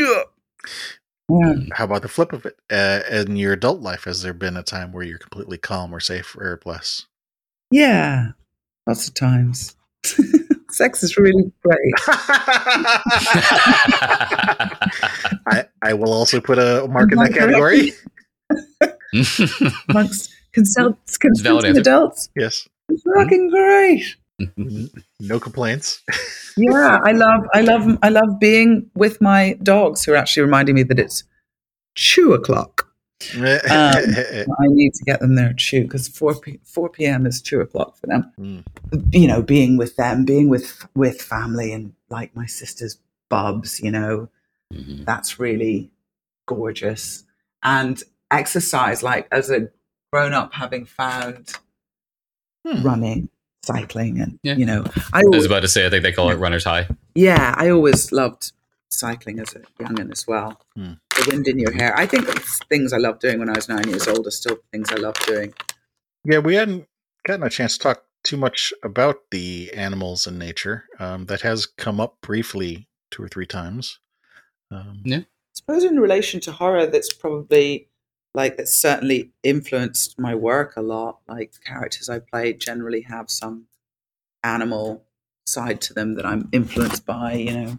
ugh." 0.00 0.26
Yeah. 1.30 1.54
how 1.72 1.84
about 1.84 2.02
the 2.02 2.08
flip 2.08 2.32
of 2.32 2.44
it? 2.46 2.58
Uh, 2.70 3.00
in 3.10 3.36
your 3.36 3.54
adult 3.54 3.80
life, 3.80 4.04
has 4.04 4.22
there 4.22 4.34
been 4.34 4.56
a 4.56 4.62
time 4.62 4.92
where 4.92 5.02
you're 5.04 5.18
completely 5.18 5.56
calm 5.58 5.94
or 5.94 6.00
safe 6.00 6.36
or 6.36 6.58
blessed? 6.62 7.06
Yeah, 7.70 8.32
lots 8.86 9.08
of 9.08 9.14
times. 9.14 9.74
Sex 10.72 11.02
is 11.02 11.16
really 11.16 11.52
great. 11.62 11.94
I, 15.46 15.64
I 15.82 15.92
will 15.94 16.12
also 16.12 16.40
put 16.40 16.58
a 16.58 16.86
mark 16.88 17.12
in 17.12 17.18
that 17.18 17.32
category. 17.34 17.92
Amongst 19.88 20.30
consult- 20.52 20.96
valid 21.06 21.20
consenting 21.20 21.66
answer. 21.70 21.80
adults, 21.80 22.28
Yes. 22.36 22.68
it's 22.88 23.02
fucking 23.14 23.50
great. 23.50 24.04
Mm-hmm. 24.40 24.86
No 25.20 25.38
complaints. 25.40 26.02
Yeah, 26.58 26.98
I 27.02 27.12
love, 27.12 27.40
I 27.54 27.62
love, 27.62 27.98
I 28.02 28.10
love 28.10 28.38
being 28.38 28.90
with 28.94 29.22
my 29.22 29.56
dogs 29.62 30.04
who 30.04 30.12
are 30.12 30.16
actually 30.16 30.42
reminding 30.42 30.74
me 30.74 30.82
that 30.82 30.98
it's 30.98 31.24
two 31.94 32.34
o'clock. 32.34 32.91
I 33.36 34.66
need 34.68 34.94
to 34.94 35.04
get 35.04 35.20
them 35.20 35.34
there 35.34 35.50
at 35.50 35.58
two 35.58 35.82
because 35.82 36.08
four 36.08 36.34
p- 36.34 36.60
four 36.64 36.88
p.m. 36.88 37.26
is 37.26 37.40
two 37.42 37.60
o'clock 37.60 37.96
for 37.96 38.06
them. 38.06 38.32
Mm. 38.38 38.64
You 39.12 39.28
know, 39.28 39.42
being 39.42 39.76
with 39.76 39.96
them, 39.96 40.24
being 40.24 40.48
with 40.48 40.86
with 40.94 41.20
family, 41.22 41.72
and 41.72 41.92
like 42.10 42.34
my 42.36 42.46
sister's 42.46 42.98
bubs. 43.28 43.80
You 43.80 43.90
know, 43.90 44.28
Mhm. 44.72 45.04
that's 45.04 45.38
really 45.38 45.90
gorgeous. 46.46 47.24
And 47.62 48.02
exercise, 48.30 49.02
like 49.02 49.28
as 49.32 49.50
a 49.50 49.68
grown 50.12 50.32
up, 50.32 50.52
having 50.54 50.84
found 50.86 51.52
Hmm. 52.66 52.82
running, 52.82 53.28
cycling, 53.64 54.20
and 54.20 54.38
Yeah. 54.42 54.56
you 54.56 54.64
know, 54.66 54.84
I 55.12 55.18
I 55.20 55.22
was 55.24 55.26
always, 55.26 55.46
about 55.46 55.60
to 55.60 55.68
say, 55.68 55.84
I 55.86 55.90
think 55.90 56.02
they 56.02 56.12
call 56.12 56.30
it 56.30 56.36
runner's 56.36 56.64
high. 56.64 56.86
yeah, 57.14 57.54
I 57.56 57.70
always 57.70 58.12
loved 58.12 58.52
cycling 58.92 59.40
as 59.40 59.54
a 59.54 59.60
youngin 59.82 60.10
as 60.12 60.26
well. 60.26 60.60
Hmm. 60.76 60.94
The 61.16 61.30
wind 61.30 61.48
in 61.48 61.58
your 61.58 61.72
hair. 61.72 61.96
I 61.96 62.06
think 62.06 62.28
things 62.68 62.92
I 62.92 62.98
loved 62.98 63.20
doing 63.20 63.38
when 63.38 63.48
I 63.48 63.54
was 63.54 63.68
nine 63.68 63.88
years 63.88 64.08
old 64.08 64.26
are 64.26 64.30
still 64.30 64.58
things 64.70 64.90
I 64.90 64.96
love 64.96 65.14
doing. 65.26 65.54
Yeah, 66.24 66.38
we 66.38 66.54
hadn't 66.54 66.86
gotten 67.26 67.44
a 67.44 67.50
chance 67.50 67.76
to 67.76 67.82
talk 67.82 68.04
too 68.24 68.36
much 68.36 68.72
about 68.82 69.16
the 69.30 69.72
animals 69.74 70.26
and 70.26 70.38
nature. 70.38 70.84
Um, 70.98 71.26
that 71.26 71.40
has 71.40 71.66
come 71.66 72.00
up 72.00 72.18
briefly 72.20 72.88
two 73.10 73.22
or 73.22 73.28
three 73.28 73.46
times. 73.46 73.98
Um, 74.70 75.02
Yeah. 75.04 75.18
I 75.18 75.54
suppose 75.54 75.84
in 75.84 76.00
relation 76.00 76.40
to 76.40 76.52
horror, 76.52 76.86
that's 76.86 77.12
probably 77.12 77.88
like 78.34 78.56
that's 78.56 78.74
certainly 78.74 79.32
influenced 79.42 80.18
my 80.18 80.34
work 80.34 80.76
a 80.76 80.82
lot. 80.82 81.20
Like 81.28 81.52
characters 81.64 82.08
I 82.08 82.20
play 82.20 82.54
generally 82.54 83.02
have 83.02 83.30
some 83.30 83.66
animal 84.42 85.04
side 85.46 85.80
to 85.82 85.92
them 85.92 86.14
that 86.14 86.24
I'm 86.24 86.48
influenced 86.52 87.04
by. 87.04 87.34
You 87.34 87.52
know, 87.52 87.78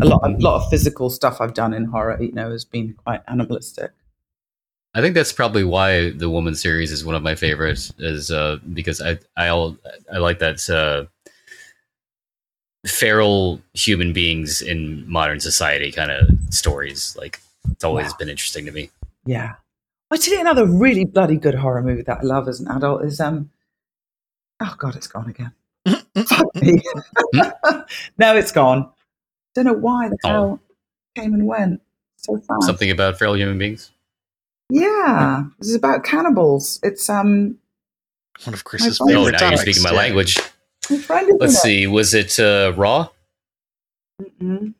a 0.00 0.04
lot 0.06 0.20
a 0.24 0.30
lot 0.38 0.62
of 0.62 0.70
physical 0.70 1.10
stuff 1.10 1.40
I've 1.40 1.54
done 1.54 1.72
in 1.74 1.84
horror. 1.84 2.20
You 2.20 2.32
know, 2.32 2.50
has 2.50 2.64
been 2.64 2.94
quite 2.94 3.22
animalistic. 3.28 3.92
I 4.94 5.00
think 5.00 5.14
that's 5.14 5.32
probably 5.32 5.64
why 5.64 6.10
the 6.10 6.30
woman 6.30 6.54
series 6.54 6.90
is 6.90 7.04
one 7.04 7.14
of 7.14 7.22
my 7.22 7.34
favorites, 7.34 7.92
is 7.98 8.30
uh, 8.30 8.58
because 8.72 9.00
I 9.00 9.18
I 9.36 9.48
all, 9.48 9.76
I 10.12 10.18
like 10.18 10.38
that 10.40 10.68
uh, 10.70 11.04
feral 12.86 13.60
human 13.74 14.12
beings 14.12 14.62
in 14.62 15.08
modern 15.10 15.40
society 15.40 15.92
kind 15.92 16.10
of 16.10 16.28
stories. 16.50 17.16
Like 17.18 17.40
it's 17.70 17.84
always 17.84 18.08
Wow. 18.12 18.16
been 18.18 18.28
interesting 18.28 18.64
to 18.66 18.72
me. 18.72 18.90
Yeah. 19.26 19.54
I 20.10 20.16
tell 20.16 20.34
you 20.34 20.40
another 20.40 20.64
really 20.66 21.04
bloody 21.04 21.36
good 21.36 21.54
horror 21.54 21.82
movie 21.82 22.02
that 22.02 22.18
I 22.20 22.22
love 22.22 22.48
as 22.48 22.60
an 22.60 22.68
adult 22.68 23.04
is 23.04 23.20
um 23.20 23.50
oh 24.60 24.74
god, 24.78 24.96
it's 24.96 25.06
gone 25.06 25.28
again. 25.28 25.52
Fuck 26.26 26.54
me. 26.56 26.80
no, 28.18 28.36
it's 28.36 28.52
gone. 28.52 28.90
Don't 29.58 29.66
know 29.74 29.80
why 29.80 30.08
the 30.08 30.16
Oh. 30.24 30.28
hell 30.28 30.60
came 31.16 31.34
and 31.34 31.44
went 31.46 31.80
so 32.16 32.36
fast. 32.38 32.62
Something 32.64 32.92
about 32.92 33.18
feral 33.18 33.36
human 33.36 33.58
beings. 33.58 33.90
Yeah, 34.70 35.44
this 35.58 35.68
is 35.70 35.74
about 35.74 36.04
cannibals. 36.04 36.78
It's 36.84 37.10
um 37.10 37.58
one 38.44 38.54
of 38.54 38.62
Chris's 38.62 39.00
Oh, 39.00 39.04
Oh, 39.04 39.08
favorite 39.24 39.40
now 39.40 39.48
you're 39.48 39.58
speaking 39.58 39.82
my 39.82 39.90
yeah. 39.90 39.96
language. 39.96 40.38
my 40.88 40.98
friend 40.98 41.28
is 41.28 41.36
Let's 41.40 41.54
in 41.54 41.60
see. 41.60 41.86
Was 41.88 42.14
it 42.14 42.38
uh, 42.38 42.72
Raw? 42.76 43.08
Mm-mm. 44.22 44.74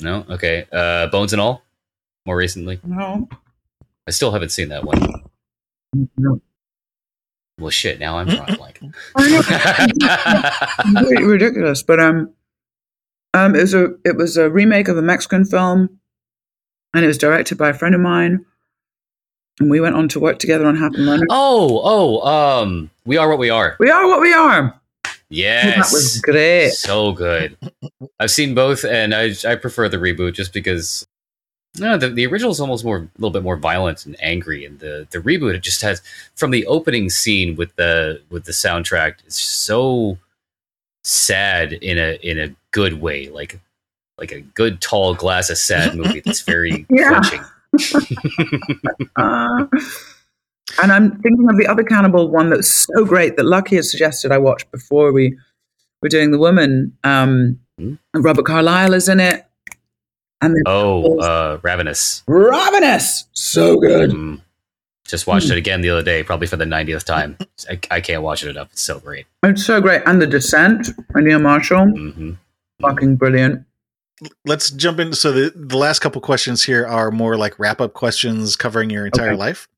No. 0.00 0.26
Okay. 0.28 0.66
Uh, 0.70 1.06
Bones 1.06 1.32
and 1.32 1.40
all. 1.40 1.62
More 2.26 2.36
recently, 2.36 2.80
No. 2.84 3.28
I 4.06 4.10
still 4.10 4.30
haven't 4.32 4.50
seen 4.50 4.68
that 4.68 4.84
one. 4.84 5.22
no. 6.18 6.42
Well, 7.58 7.70
shit. 7.70 7.98
Now 7.98 8.18
I'm 8.18 8.26
drawing 8.28 8.52
a 8.52 8.56
blank. 8.58 8.80
Really 9.16 11.24
ridiculous, 11.26 11.82
but 11.82 11.98
um 12.00 12.34
um 13.36 13.54
it 13.54 13.60
was 13.60 13.74
a 13.74 13.94
it 14.04 14.16
was 14.16 14.36
a 14.36 14.50
remake 14.50 14.88
of 14.88 14.96
a 14.96 15.02
Mexican 15.02 15.44
film 15.44 16.00
and 16.94 17.04
it 17.04 17.08
was 17.08 17.18
directed 17.18 17.58
by 17.58 17.68
a 17.68 17.74
friend 17.74 17.94
of 17.94 18.00
mine 18.00 18.44
and 19.60 19.70
we 19.70 19.80
went 19.80 19.94
on 19.94 20.08
to 20.08 20.20
work 20.20 20.38
together 20.38 20.66
on 20.66 20.76
Happy 20.76 21.04
Monday. 21.04 21.26
oh, 21.30 21.80
oh. 21.82 22.60
Um, 22.62 22.90
we 23.04 23.16
are 23.16 23.28
what 23.28 23.38
we 23.38 23.50
are. 23.50 23.76
We 23.78 23.90
are 23.90 24.06
what 24.06 24.20
we 24.20 24.32
are. 24.32 24.78
Yes. 25.28 25.76
That 25.76 25.94
was 25.96 26.20
great. 26.20 26.70
So 26.72 27.12
good. 27.12 27.56
I've 28.20 28.30
seen 28.30 28.54
both, 28.54 28.84
and 28.84 29.14
I 29.14 29.34
I 29.46 29.56
prefer 29.56 29.88
the 29.88 29.96
reboot 29.96 30.34
just 30.34 30.52
because. 30.52 31.06
No, 31.78 31.98
the, 31.98 32.08
the 32.08 32.26
original 32.26 32.52
is 32.52 32.60
almost 32.60 32.86
more 32.86 32.96
a 32.96 33.08
little 33.18 33.30
bit 33.30 33.42
more 33.42 33.56
violent 33.56 34.06
and 34.06 34.16
angry, 34.20 34.64
and 34.64 34.78
the, 34.78 35.06
the 35.10 35.18
reboot 35.18 35.54
it 35.54 35.62
just 35.62 35.82
has 35.82 36.00
from 36.34 36.50
the 36.50 36.66
opening 36.66 37.10
scene 37.10 37.54
with 37.54 37.74
the 37.76 38.22
with 38.30 38.44
the 38.44 38.52
soundtrack. 38.52 39.16
It's 39.26 39.38
so 39.40 40.16
sad 41.06 41.72
in 41.72 41.98
a 41.98 42.18
in 42.22 42.38
a 42.38 42.54
good 42.72 43.00
way, 43.00 43.28
like 43.28 43.58
like 44.18 44.32
a 44.32 44.40
good 44.40 44.80
tall 44.80 45.14
glass 45.14 45.48
of 45.50 45.58
sad 45.58 45.94
movie 45.96 46.20
that's 46.20 46.42
very 46.42 46.84
clenching. 46.84 47.42
Uh, 49.16 49.66
and 50.82 50.92
I'm 50.92 51.20
thinking 51.22 51.48
of 51.48 51.56
the 51.56 51.66
other 51.66 51.82
cannibal 51.82 52.28
one 52.28 52.50
that's 52.50 52.68
so 52.68 53.04
great 53.04 53.36
that 53.36 53.44
Lucky 53.44 53.76
has 53.76 53.90
suggested 53.90 54.30
I 54.32 54.38
watch 54.38 54.70
before 54.70 55.12
we 55.12 55.36
were 56.02 56.08
doing 56.08 56.30
the 56.32 56.38
woman. 56.38 56.96
Um, 57.04 57.60
Hmm. 57.78 57.94
Robert 58.14 58.46
Carlyle 58.46 58.94
is 58.94 59.06
in 59.08 59.20
it. 59.20 59.44
And 60.40 60.56
Oh, 60.66 61.18
uh, 61.18 61.58
Ravenous. 61.62 62.22
Ravenous. 62.26 63.24
So 63.32 63.78
good. 63.78 64.10
Mm. 64.10 64.40
Just 65.06 65.26
watched 65.26 65.50
it 65.50 65.56
again 65.56 65.80
the 65.80 65.90
other 65.90 66.02
day, 66.02 66.22
probably 66.22 66.46
for 66.46 66.56
the 66.56 66.64
90th 66.64 67.04
time. 67.04 67.36
I, 67.70 67.78
I 67.90 68.00
can't 68.00 68.22
watch 68.22 68.42
it 68.44 68.50
enough. 68.50 68.68
It's 68.72 68.82
so 68.82 68.98
great. 68.98 69.26
It's 69.44 69.64
so 69.64 69.80
great. 69.80 70.02
And 70.06 70.20
The 70.20 70.26
Descent 70.26 70.88
by 71.12 71.20
Neil 71.20 71.38
Marshall. 71.38 71.86
hmm 71.86 72.32
Fucking 72.82 73.16
brilliant. 73.16 73.64
Let's 74.46 74.70
jump 74.70 74.98
in. 74.98 75.12
So 75.12 75.30
the, 75.30 75.52
the 75.54 75.76
last 75.76 75.98
couple 75.98 76.20
questions 76.22 76.64
here 76.64 76.86
are 76.86 77.10
more 77.10 77.36
like 77.36 77.58
wrap 77.58 77.82
up 77.82 77.92
questions 77.92 78.56
covering 78.56 78.88
your 78.88 79.04
entire 79.06 79.30
Okay. 79.32 79.36
life. 79.36 79.68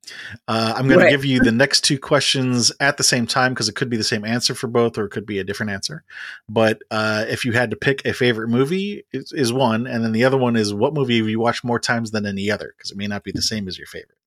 Uh, 0.46 0.74
I'm 0.76 0.86
going 0.86 0.98
Right. 1.00 1.06
to 1.06 1.10
give 1.10 1.24
you 1.24 1.40
the 1.40 1.50
next 1.52 1.82
two 1.82 1.98
questions 1.98 2.70
at 2.80 2.96
the 2.98 3.02
same 3.04 3.26
time 3.26 3.52
because 3.52 3.68
it 3.68 3.74
could 3.74 3.90
be 3.90 3.96
the 3.96 4.04
same 4.04 4.24
answer 4.24 4.54
for 4.54 4.68
both 4.68 4.96
or 4.96 5.04
it 5.06 5.10
could 5.10 5.26
be 5.26 5.40
a 5.40 5.44
different 5.44 5.72
answer. 5.72 6.04
But 6.48 6.82
uh, 6.92 7.24
if 7.28 7.44
you 7.44 7.52
had 7.52 7.70
to 7.70 7.76
pick 7.76 8.04
a 8.06 8.12
favorite 8.12 8.48
movie, 8.48 9.04
is, 9.12 9.32
is 9.32 9.52
one, 9.52 9.86
and 9.88 10.04
then 10.04 10.12
the 10.12 10.24
other 10.24 10.38
one 10.38 10.54
is 10.54 10.72
what 10.72 10.94
movie 10.94 11.18
have 11.18 11.28
you 11.28 11.40
watched 11.40 11.64
more 11.64 11.80
times 11.80 12.12
than 12.12 12.24
any 12.24 12.48
other? 12.50 12.74
Because 12.76 12.92
it 12.92 12.96
may 12.96 13.08
not 13.08 13.24
be 13.24 13.32
the 13.32 13.42
same 13.42 13.66
as 13.66 13.76
your 13.76 13.88
favorite. 13.88 14.17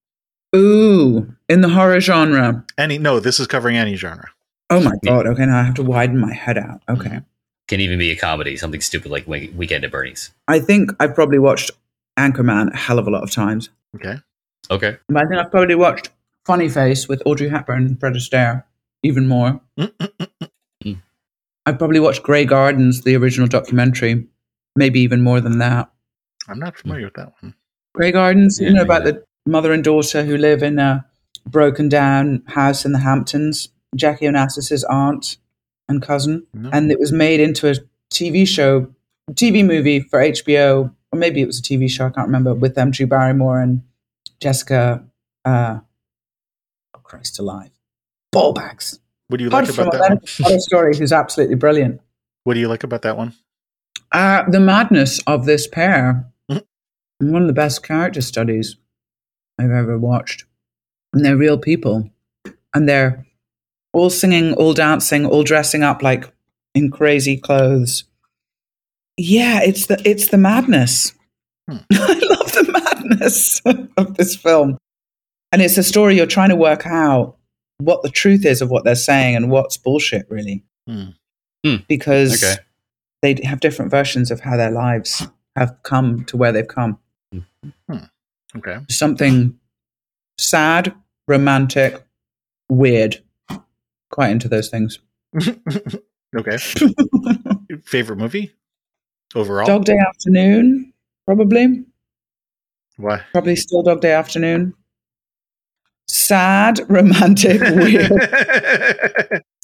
Ooh, 0.55 1.33
in 1.47 1.61
the 1.61 1.69
horror 1.69 1.99
genre. 2.01 2.65
Any 2.77 2.97
no, 2.97 3.19
this 3.19 3.39
is 3.39 3.47
covering 3.47 3.77
any 3.77 3.95
genre. 3.95 4.29
Oh 4.69 4.81
my 4.81 4.93
God. 5.05 5.27
Okay, 5.27 5.45
now 5.45 5.59
I 5.59 5.63
have 5.63 5.75
to 5.75 5.83
widen 5.83 6.17
my 6.17 6.33
head 6.33 6.57
out. 6.57 6.81
Okay. 6.89 7.21
Can 7.67 7.79
even 7.79 7.99
be 7.99 8.11
a 8.11 8.15
comedy, 8.17 8.57
something 8.57 8.81
stupid 8.81 9.11
like 9.11 9.27
Week- 9.27 9.53
Weekend 9.55 9.85
at 9.85 9.91
Bernie's. 9.91 10.31
I 10.47 10.59
think 10.59 10.91
I've 10.99 11.15
probably 11.15 11.39
watched 11.39 11.71
Anchorman 12.19 12.73
a 12.73 12.77
hell 12.77 12.99
of 12.99 13.07
a 13.07 13.09
lot 13.11 13.23
of 13.23 13.31
times. 13.31 13.69
Okay. 13.95 14.15
Okay. 14.69 14.97
But 15.07 15.23
I 15.23 15.27
think 15.27 15.39
I've 15.39 15.51
probably 15.51 15.75
watched 15.75 16.09
Funny 16.45 16.67
Face 16.69 17.07
with 17.07 17.21
Audrey 17.25 17.49
Hepburn 17.49 17.85
and 17.85 17.99
Fred 17.99 18.13
Astaire 18.13 18.63
even 19.03 19.27
more. 19.27 19.59
I've 21.65 21.77
probably 21.77 21.99
watched 21.99 22.23
Grey 22.23 22.43
Gardens, 22.45 23.01
the 23.03 23.15
original 23.15 23.47
documentary, 23.47 24.25
maybe 24.75 24.99
even 25.01 25.21
more 25.21 25.39
than 25.39 25.59
that. 25.59 25.91
I'm 26.47 26.59
not 26.59 26.75
familiar 26.77 27.05
with 27.05 27.13
that 27.13 27.33
one. 27.41 27.53
Grey 27.93 28.11
Gardens, 28.11 28.59
Yeah, 28.59 28.69
you 28.69 28.73
know 28.73 28.81
about 28.81 29.03
neither. 29.03 29.19
the 29.19 29.25
mother 29.45 29.73
and 29.73 29.83
daughter 29.83 30.23
who 30.23 30.37
live 30.37 30.63
in 30.63 30.79
a 30.79 31.05
broken 31.45 31.89
down 31.89 32.43
house 32.47 32.85
in 32.85 32.91
the 32.91 32.99
Hamptons. 32.99 33.69
Jackie 33.95 34.25
Onassis's 34.25 34.83
aunt 34.85 35.37
and 35.89 36.01
cousin, 36.01 36.47
No. 36.53 36.69
and 36.71 36.91
it 36.91 36.99
was 36.99 37.11
made 37.11 37.41
into 37.41 37.69
a 37.69 37.75
TV 38.09 38.47
show, 38.47 38.87
TV 39.33 39.65
movie 39.65 39.99
for 39.99 40.19
HBO, 40.21 40.93
or 41.11 41.19
maybe 41.19 41.41
it 41.41 41.45
was 41.45 41.59
a 41.59 41.61
TV 41.61 41.89
show. 41.89 42.05
I 42.05 42.09
can't 42.09 42.27
remember. 42.27 42.53
With 42.53 42.75
them, 42.75 42.91
Drew 42.91 43.05
Barrymore 43.07 43.59
and 43.59 43.81
Jessica. 44.39 45.03
Uh, 45.43 45.79
oh 46.95 46.99
Christ 47.03 47.39
alive, 47.39 47.71
ball 48.31 48.53
bags. 48.53 48.99
What 49.27 49.37
do 49.39 49.43
you 49.43 49.49
like 49.49 49.63
Apart 49.63 49.75
from 49.75 49.87
about 49.87 50.09
that 50.09 50.45
one? 50.49 50.59
Story, 50.61 50.95
who's 50.95 51.11
absolutely 51.11 51.55
brilliant. 51.55 51.99
What 52.45 52.53
do 52.53 52.59
you 52.61 52.67
like 52.69 52.83
about 52.83 53.01
that 53.01 53.17
one? 53.17 53.33
Uh, 54.13 54.43
the 54.49 54.59
madness 54.59 55.19
of 55.27 55.45
this 55.45 55.67
pair. 55.67 56.25
Mhm. 56.49 56.63
One 57.19 57.41
of 57.41 57.47
the 57.47 57.53
best 57.53 57.83
character 57.83 58.21
studies 58.21 58.75
I've 59.61 59.71
ever 59.71 59.97
watched. 59.97 60.45
And 61.13 61.23
they're 61.25 61.37
real 61.37 61.57
people. 61.57 62.09
And 62.73 62.87
they're 62.87 63.25
all 63.93 64.09
singing, 64.09 64.53
all 64.53 64.73
dancing, 64.73 65.25
all 65.25 65.43
dressing 65.43 65.83
up 65.83 66.01
like 66.01 66.31
in 66.73 66.89
crazy 66.89 67.37
clothes. 67.37 68.05
Yeah, 69.17 69.61
it's 69.61 69.87
the 69.87 70.01
it's 70.05 70.29
the 70.29 70.37
madness. 70.37 71.13
Hmm. 71.69 71.77
I 71.91 72.19
love 72.29 72.51
the 72.53 72.71
madness 72.71 73.61
of 73.97 74.15
this 74.17 74.35
film. 74.35 74.77
And 75.51 75.61
it's 75.61 75.77
a 75.77 75.83
story 75.83 76.15
you're 76.15 76.25
trying 76.25 76.49
to 76.49 76.55
work 76.55 76.87
out 76.87 77.35
what 77.79 78.03
the 78.03 78.09
truth 78.09 78.45
is 78.45 78.61
of 78.61 78.69
what 78.69 78.85
they're 78.85 78.95
saying 78.95 79.35
and 79.35 79.51
what's 79.51 79.75
bullshit 79.77 80.25
really. 80.29 80.63
Hmm. 80.87 81.09
Hmm. 81.65 81.75
Because 81.89 82.41
Okay. 82.41 82.61
they 83.21 83.45
have 83.45 83.59
different 83.59 83.91
versions 83.91 84.31
of 84.31 84.39
how 84.39 84.55
their 84.55 84.71
lives 84.71 85.27
have 85.57 85.75
come 85.83 86.23
to 86.25 86.37
where 86.37 86.53
they've 86.53 86.67
come. 86.67 86.97
Okay. 88.57 88.77
Something 88.89 89.57
sad, 90.37 90.93
romantic, 91.27 92.03
weird. 92.69 93.21
Quite 94.09 94.31
into 94.31 94.49
those 94.49 94.69
things. 94.69 94.99
okay. 96.35 96.57
Favorite 97.85 98.17
movie 98.17 98.51
overall? 99.35 99.65
Dog 99.67 99.85
Day 99.85 99.97
Afternoon, 99.97 100.91
probably. 101.25 101.85
Why? 102.97 103.21
Probably 103.31 103.55
still 103.55 103.83
Dog 103.83 104.01
Day 104.01 104.11
Afternoon. 104.11 104.73
Sad, 106.07 106.81
romantic, 106.89 107.61
weird. 107.75 108.11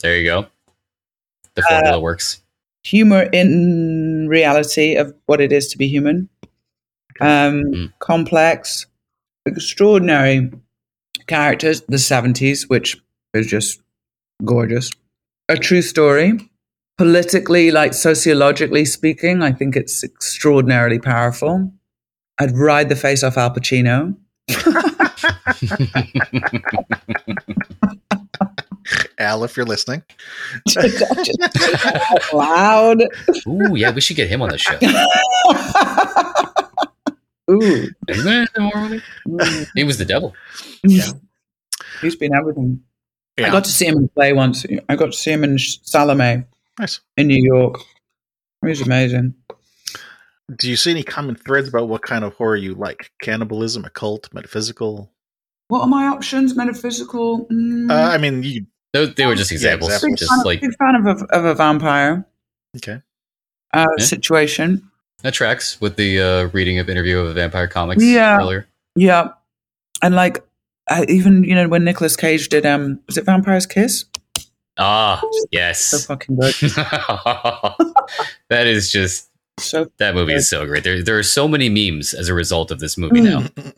There 0.02 0.16
you 0.18 0.24
go. 0.24 0.48
The 1.56 1.64
Uh, 1.64 1.70
formula 1.70 2.00
works. 2.00 2.42
humor 2.84 3.24
in 3.34 4.28
reality 4.30 4.96
of 4.96 5.14
what 5.26 5.42
it 5.42 5.52
is 5.52 5.68
to 5.70 5.78
be 5.78 5.88
human. 5.90 6.30
Um, 7.22 7.64
Mm. 7.66 7.94
Complex, 8.00 8.86
extraordinary 9.46 10.52
characters. 11.28 11.82
The 11.88 11.98
70s, 11.98 12.70
which 12.70 12.98
is 13.34 13.48
just 13.48 13.82
gorgeous. 14.46 14.92
A 15.50 15.56
true 15.58 15.82
story. 15.82 16.40
politically, 16.98 17.70
like 17.72 17.94
sociologically 17.94 18.84
speaking, 18.84 19.44
I 19.44 19.52
think 19.52 19.76
it's 19.76 20.04
extraordinarily 20.04 20.98
powerful. 21.00 21.72
I'd 22.40 22.56
ride 22.58 22.90
the 22.90 22.96
face 22.96 23.24
off 23.24 23.38
Al 23.38 23.54
Pacino. 23.54 24.16
Al, 29.20 29.44
if 29.44 29.58
you're 29.58 29.66
listening. 29.66 30.04
Loud. 32.34 33.02
Ooh, 33.48 33.76
yeah, 33.76 33.92
we 33.92 34.00
should 34.00 34.16
get 34.16 34.30
him 34.30 34.42
on 34.42 34.50
the 34.50 34.58
show. 34.58 34.78
Ooh. 37.50 37.90
He 39.76 39.84
was 39.84 39.98
the 39.98 40.06
devil. 40.08 40.36
Yeah. 40.84 41.08
He's 42.02 42.16
been 42.16 42.36
everything. 42.36 42.82
Yeah. 43.38 43.48
I 43.48 43.52
got 43.52 43.64
to 43.66 43.70
see 43.72 43.86
him 43.86 43.98
in 43.98 44.10
play 44.10 44.34
once. 44.34 44.66
I 44.90 44.96
got 44.96 45.08
to 45.08 45.12
see 45.18 45.32
him 45.32 45.44
in 45.44 45.58
Salome 45.60 46.44
nice. 46.80 47.00
in 47.16 47.28
New 47.28 47.42
York. 47.42 47.80
He 48.64 48.70
was 48.70 48.82
amazing. 48.82 49.36
Do 50.58 50.70
you 50.70 50.76
see 50.76 50.92
any 50.92 51.04
common 51.04 51.36
threads 51.36 51.68
about 51.68 51.88
what 51.90 52.02
kind 52.02 52.24
of 52.24 52.34
horror 52.34 52.56
you 52.56 52.74
like? 52.74 53.12
Cannibalism, 53.22 53.86
occult, 53.86 54.34
metaphysical? 54.34 55.12
What 55.68 55.82
are 55.82 55.88
my 55.88 56.08
options? 56.08 56.56
Metaphysical? 56.56 57.46
Mm. 57.52 57.92
Uh, 57.92 58.10
I 58.14 58.18
mean, 58.18 58.44
you. 58.44 58.66
Those, 58.94 59.14
they 59.16 59.26
were 59.26 59.36
just 59.36 59.52
Yeah, 59.52 59.56
examples. 59.58 59.92
examples. 59.92 60.10
big 60.12 60.18
Just 60.18 60.32
fan, 60.32 60.44
like 60.46 60.62
big 60.62 60.76
fan 60.78 60.96
of 60.96 61.06
a, 61.22 61.26
of 61.36 61.46
a 61.46 61.54
vampire 61.56 62.26
Okay. 62.78 63.02
uh, 63.74 63.86
Yeah. 63.98 64.04
situation. 64.06 64.90
That 65.24 65.34
tracks 65.34 65.80
with 65.82 65.96
the 65.96 66.22
uh, 66.22 66.44
reading 66.54 66.80
of 66.80 66.90
interview 66.90 67.20
of 67.20 67.36
vampire 67.36 67.68
comics 67.68 68.04
Yeah. 68.04 68.38
earlier. 68.38 68.68
Yeah, 68.96 69.30
and 70.02 70.16
like 70.16 70.44
I, 70.90 71.06
even 71.10 71.44
you 71.44 71.54
know 71.56 71.68
when 71.68 71.84
Nicolas 71.84 72.16
Cage 72.16 72.50
did 72.50 72.66
um 72.66 73.00
was 73.08 73.18
it 73.18 73.26
Vampire's 73.26 73.66
Kiss? 73.66 74.06
Ah, 74.80 75.22
yes. 75.52 75.82
So 75.84 75.98
fucking 76.00 76.36
good. 76.36 76.54
that 78.50 78.68
is 78.68 78.92
just 78.92 79.30
So 79.60 79.92
that 79.98 80.14
movie 80.16 80.34
is 80.34 80.48
so 80.50 80.66
great. 80.66 80.84
There 80.84 81.02
there 81.04 81.18
are 81.18 81.24
so 81.24 81.48
many 81.48 81.70
memes 81.70 82.14
as 82.14 82.30
a 82.30 82.34
result 82.34 82.70
of 82.72 82.80
this 82.80 82.98
movie 82.98 83.22
now. 83.22 83.44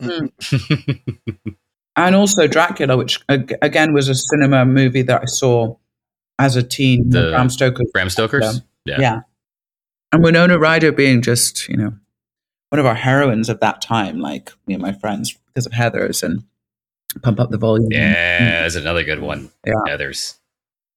and 1.96 2.14
also 2.14 2.46
Dracula, 2.46 2.96
which 2.96 3.18
again 3.28 3.92
was 3.92 4.08
a 4.08 4.14
cinema 4.14 4.64
movie 4.64 5.02
that 5.02 5.22
I 5.22 5.26
saw 5.26 5.74
as 6.38 6.56
a 6.56 6.62
teen. 6.62 7.08
The- 7.10 7.30
Bram 7.30 7.48
Stoker. 7.50 7.82
Bram 7.92 8.10
Stoker's. 8.10 8.62
Yeah. 8.84 9.00
Yeah. 9.00 9.20
And 10.12 10.24
Winona 10.24 10.58
Ryder 10.58 10.92
being 10.92 11.22
just, 11.22 11.68
you 11.68 11.76
know, 11.76 11.92
one 12.70 12.78
of 12.78 12.86
our 12.86 12.94
heroines 12.94 13.48
of 13.48 13.60
that 13.60 13.80
time, 13.80 14.18
like 14.20 14.52
me 14.66 14.74
and 14.74 14.82
my 14.82 14.92
friends, 14.92 15.36
because 15.46 15.66
of 15.66 15.72
Heathers 15.72 16.22
and 16.22 16.44
Pump 17.22 17.40
Up 17.40 17.50
the 17.50 17.58
Volume. 17.58 17.88
Yeah, 17.90 18.62
that's 18.62 18.74
another 18.76 19.04
good 19.04 19.20
one. 19.20 19.50
Yeah. 19.66 19.74
Heathers. 19.88 20.36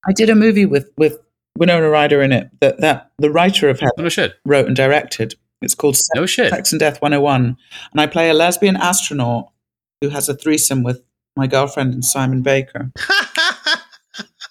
I 0.07 0.13
did 0.13 0.29
a 0.29 0.35
movie 0.35 0.65
with, 0.65 0.89
with 0.97 1.17
Winona 1.57 1.89
Ryder 1.89 2.21
in 2.21 2.31
it 2.31 2.49
that, 2.59 2.79
that 2.81 3.11
the 3.19 3.29
writer 3.31 3.69
of 3.69 3.79
Heather 3.79 3.91
Oh, 3.99 4.03
no 4.03 4.09
shit. 4.09 4.35
wrote 4.45 4.67
and 4.67 4.75
directed. 4.75 5.35
It's 5.61 5.75
called 5.75 5.95
Sex, 5.95 6.09
No 6.15 6.25
shit. 6.25 6.49
Sex 6.51 6.71
and 6.73 6.79
Death 6.79 7.01
101. 7.01 7.57
And 7.91 8.01
I 8.01 8.05
play 8.07 8.29
a 8.29 8.33
lesbian 8.33 8.75
astronaut 8.75 9.49
who 10.01 10.09
has 10.09 10.27
a 10.27 10.33
threesome 10.35 10.83
with 10.83 11.01
my 11.37 11.47
girlfriend 11.47 11.93
and 11.93 12.03
Simon 12.03 12.41
Baker. 12.41 12.91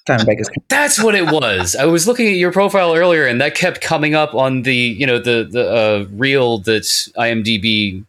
Simon 0.06 0.26
Baker's 0.26 0.48
That's 0.68 1.02
what 1.02 1.14
it 1.14 1.30
was. 1.30 1.76
I 1.76 1.84
was 1.86 2.06
looking 2.06 2.26
at 2.28 2.34
your 2.36 2.52
profile 2.52 2.94
earlier, 2.94 3.26
and 3.26 3.40
that 3.40 3.54
kept 3.54 3.80
coming 3.80 4.14
up 4.14 4.34
on 4.34 4.62
the 4.62 4.74
you 4.74 5.06
know 5.06 5.18
the 5.18 5.48
the 5.50 5.70
uh, 5.70 6.06
reel 6.12 6.58
that 6.60 6.82
IMDb 7.16 8.04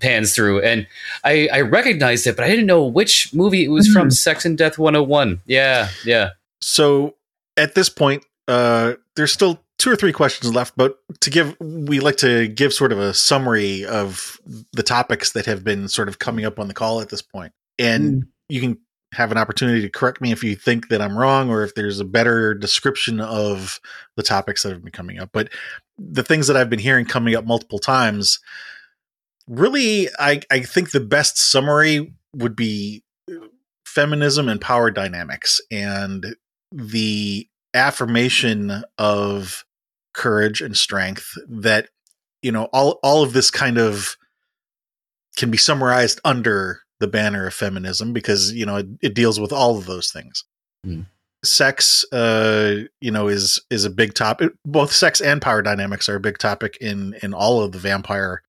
pans 0.00 0.34
through, 0.34 0.60
and 0.62 0.86
I 1.24 1.48
I 1.52 1.60
recognized 1.62 2.26
it, 2.26 2.36
but 2.36 2.44
I 2.44 2.48
didn't 2.48 2.66
know 2.66 2.84
which 2.84 3.32
movie 3.32 3.64
it 3.64 3.68
was 3.68 3.88
from. 3.88 4.08
Mhm. 4.08 4.12
Sex 4.12 4.44
and 4.44 4.58
Death 4.58 4.78
101. 4.78 5.40
Yeah, 5.46 5.88
yeah. 6.04 6.30
So 6.60 7.14
at 7.56 7.74
this 7.74 7.88
point, 7.88 8.24
uh, 8.48 8.94
there's 9.14 9.32
still 9.32 9.60
two 9.78 9.90
or 9.90 9.96
three 9.96 10.12
questions 10.12 10.54
left, 10.54 10.74
but 10.76 10.98
to 11.20 11.30
give, 11.30 11.54
we 11.60 12.00
like 12.00 12.16
to 12.16 12.48
give 12.48 12.72
sort 12.72 12.92
of 12.92 12.98
a 12.98 13.12
summary 13.14 13.84
of 13.84 14.40
the 14.72 14.82
topics 14.82 15.32
that 15.32 15.44
have 15.46 15.62
been 15.64 15.86
sort 15.88 16.08
of 16.08 16.18
coming 16.18 16.44
up 16.46 16.58
on 16.58 16.66
the 16.66 16.74
call 16.74 17.00
at 17.00 17.10
this 17.10 17.20
point. 17.22 17.52
And 17.78 18.22
Mm. 18.22 18.26
you 18.48 18.60
can 18.62 18.78
have 19.16 19.32
an 19.32 19.38
opportunity 19.38 19.80
to 19.80 19.88
correct 19.88 20.20
me 20.20 20.30
if 20.30 20.44
you 20.44 20.54
think 20.54 20.88
that 20.88 21.00
I'm 21.00 21.16
wrong 21.16 21.48
or 21.48 21.62
if 21.62 21.74
there's 21.74 22.00
a 22.00 22.04
better 22.04 22.52
description 22.52 23.18
of 23.20 23.80
the 24.14 24.22
topics 24.22 24.62
that 24.62 24.72
have 24.72 24.82
been 24.82 24.92
coming 24.92 25.18
up. 25.18 25.30
But 25.32 25.48
the 25.98 26.22
things 26.22 26.46
that 26.46 26.56
I've 26.56 26.68
been 26.68 26.78
hearing 26.78 27.06
coming 27.06 27.34
up 27.34 27.46
multiple 27.46 27.78
times, 27.78 28.40
really, 29.48 30.08
I, 30.18 30.42
I 30.50 30.60
think 30.60 30.90
the 30.90 31.00
best 31.00 31.38
summary 31.38 32.14
would 32.34 32.54
be 32.54 33.04
uh, 33.30 33.46
feminism 33.86 34.50
and 34.50 34.60
power 34.60 34.90
dynamics 34.90 35.62
and 35.70 36.36
the 36.70 37.48
affirmation 37.72 38.84
of 38.98 39.64
courage 40.12 40.60
and 40.60 40.76
strength 40.76 41.32
that 41.48 41.88
you 42.42 42.50
know 42.50 42.64
all 42.72 42.98
all 43.02 43.22
of 43.22 43.34
this 43.34 43.50
kind 43.50 43.78
of 43.78 44.16
can 45.36 45.50
be 45.50 45.58
summarized 45.58 46.20
under 46.24 46.80
the 47.00 47.06
banner 47.08 47.46
of 47.46 47.54
feminism 47.54 48.12
because 48.12 48.52
you 48.52 48.64
know 48.66 48.76
it, 48.76 48.86
it 49.02 49.14
deals 49.14 49.38
with 49.40 49.52
all 49.52 49.76
of 49.78 49.86
those 49.86 50.10
things 50.10 50.44
Mm. 50.86 51.06
sex 51.44 52.04
uh 52.12 52.84
you 53.00 53.10
know 53.10 53.26
is 53.28 53.60
is 53.70 53.84
a 53.84 53.90
big 53.90 54.14
topic 54.14 54.52
both 54.64 54.92
sex 54.92 55.20
and 55.20 55.42
power 55.42 55.62
dynamics 55.62 56.08
are 56.08 56.16
a 56.16 56.20
big 56.20 56.38
topic 56.38 56.76
in 56.80 57.14
in 57.22 57.34
all 57.34 57.60
of 57.62 57.72
the 57.72 57.78
vampire 57.78 58.42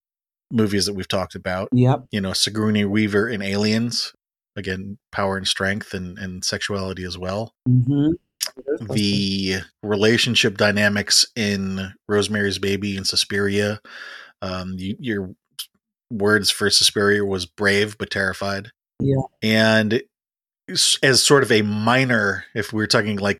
movies 0.51 0.85
that 0.85 0.93
we've 0.93 1.07
talked 1.07 1.35
about 1.35 1.67
Yep. 1.71 2.05
you 2.11 2.21
know 2.21 2.33
Sigourney 2.33 2.85
Weaver 2.85 3.27
in 3.27 3.41
Aliens 3.41 4.13
again 4.55 4.97
power 5.11 5.35
and 5.37 5.47
strength 5.47 5.93
and 5.93 6.17
and 6.19 6.43
sexuality 6.45 7.03
as 7.03 7.17
well 7.17 7.53
Mm-hmm. 7.67 8.11
the 8.93 9.57
relationship 9.83 10.57
dynamics 10.57 11.27
in 11.35 11.93
Rosemary's 12.07 12.59
Baby 12.59 12.97
and 12.97 13.05
Suspiria 13.07 13.79
um 14.41 14.75
you, 14.77 14.95
your 14.99 15.35
words 16.11 16.49
for 16.49 16.69
Suspiria 16.69 17.25
was 17.25 17.45
brave 17.45 17.97
but 17.97 18.09
terrified 18.09 18.71
Yeah. 18.99 19.21
and 19.41 20.01
as 21.01 21.23
sort 21.23 21.43
of 21.43 21.51
a 21.51 21.61
minor 21.61 22.45
if 22.53 22.73
we 22.73 22.83
are 22.83 22.87
talking 22.87 23.17
like 23.17 23.37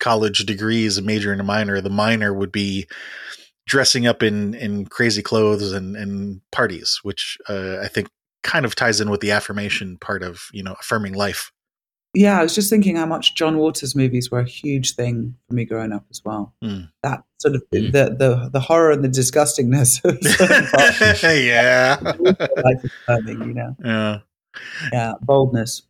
college 0.00 0.44
degrees 0.46 0.96
a 0.98 1.02
major 1.02 1.32
and 1.32 1.40
a 1.40 1.44
minor 1.44 1.80
the 1.80 1.90
minor 1.90 2.32
would 2.32 2.52
be 2.52 2.86
dressing 3.66 4.06
up 4.06 4.22
in 4.22 4.54
in 4.54 4.86
crazy 4.86 5.22
clothes 5.22 5.72
and 5.72 5.96
and 5.96 6.40
parties 6.52 7.00
which 7.02 7.36
uh, 7.48 7.78
i 7.82 7.88
think 7.88 8.08
kind 8.42 8.64
of 8.64 8.74
ties 8.74 9.00
in 9.00 9.10
with 9.10 9.20
the 9.20 9.30
affirmation 9.30 9.98
part 9.98 10.22
of 10.22 10.42
you 10.52 10.62
know 10.62 10.74
affirming 10.80 11.12
life 11.14 11.50
Yeah, 12.14 12.40
I 12.40 12.42
was 12.42 12.54
just 12.54 12.70
thinking 12.70 12.96
how 12.96 13.06
much 13.06 13.34
John 13.34 13.58
Waters 13.58 13.94
movies 13.94 14.30
were 14.30 14.40
a 14.40 14.48
huge 14.48 14.94
thing 14.94 15.36
for 15.48 15.54
me 15.54 15.64
growing 15.64 15.92
up 15.92 16.04
as 16.10 16.22
well. 16.24 16.54
Mm. 16.64 16.90
That 17.02 17.22
sort 17.38 17.54
of 17.54 17.62
Mm. 17.72 17.92
the, 17.92 18.16
the 18.18 18.50
the 18.54 18.60
horror 18.60 18.90
and 18.92 19.04
the 19.04 19.08
disgustingness 19.08 20.02
of 20.04 20.18
yeah 21.22 21.98
life 22.64 22.84
affirming, 22.84 23.48
you 23.48 23.54
know. 23.54 23.76
yeah 23.84 24.18
Yeah, 24.92 25.12
boldness 25.20 25.82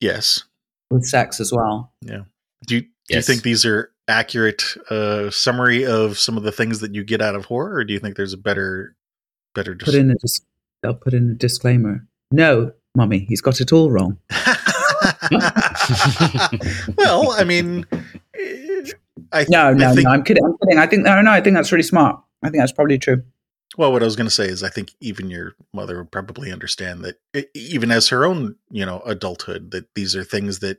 yes 0.00 0.44
with 0.90 1.04
sex 1.04 1.40
as 1.40 1.52
well. 1.52 1.92
Yeah. 2.02 2.22
Do 2.66 2.76
you 2.76 2.80
do 3.08 3.16
you 3.16 3.22
think 3.22 3.42
these 3.42 3.64
are 3.66 3.90
accurate 4.06 4.62
uh 4.90 5.30
summary 5.30 5.84
of 5.84 6.18
some 6.18 6.36
of 6.36 6.42
the 6.44 6.52
things 6.52 6.80
that 6.80 6.94
you 6.94 7.02
get 7.02 7.20
out 7.22 7.34
of 7.34 7.46
horror 7.46 7.74
or 7.76 7.84
do 7.84 7.92
you 7.94 7.98
think 7.98 8.16
there's 8.16 8.32
a 8.34 8.38
better 8.38 8.94
better 9.54 9.74
Put 9.74 9.94
in 9.94 10.10
a 10.10 10.14
dis- 10.16 10.40
they'll 10.82 10.94
put 10.94 11.14
in 11.14 11.30
a 11.30 11.34
disclaimer. 11.34 12.06
No, 12.30 12.72
mummy, 12.94 13.26
he's 13.28 13.40
got 13.40 13.60
it 13.60 13.72
all 13.72 13.90
wrong. 13.90 14.18
well, 16.96 17.32
I 17.32 17.44
mean, 17.44 17.86
eh, 18.38 18.90
I 19.32 19.46
No, 19.48 19.72
no, 19.72 19.90
I 19.90 19.94
think, 19.94 20.04
no. 20.04 20.10
I'm 20.10 20.22
kidding. 20.22 20.44
I'm 20.44 20.56
kidding. 20.58 20.78
I 20.78 20.86
think 20.86 21.04
no, 21.04 21.20
no. 21.20 21.30
I 21.30 21.40
think 21.40 21.56
that's 21.56 21.72
really 21.72 21.82
smart. 21.82 22.20
I 22.42 22.50
think 22.50 22.60
that's 22.62 22.72
probably 22.72 22.98
true. 22.98 23.22
Well, 23.76 23.90
what 23.90 24.02
I 24.02 24.04
was 24.04 24.16
going 24.16 24.28
to 24.28 24.34
say 24.34 24.46
is, 24.46 24.62
I 24.62 24.68
think 24.68 24.92
even 25.00 25.30
your 25.30 25.54
mother 25.72 25.98
would 25.98 26.12
probably 26.12 26.52
understand 26.52 27.04
that, 27.04 27.48
even 27.54 27.90
as 27.90 28.08
her 28.08 28.24
own, 28.24 28.54
you 28.70 28.86
know, 28.86 29.00
adulthood, 29.04 29.72
that 29.72 29.92
these 29.94 30.14
are 30.14 30.22
things 30.22 30.60
that 30.60 30.78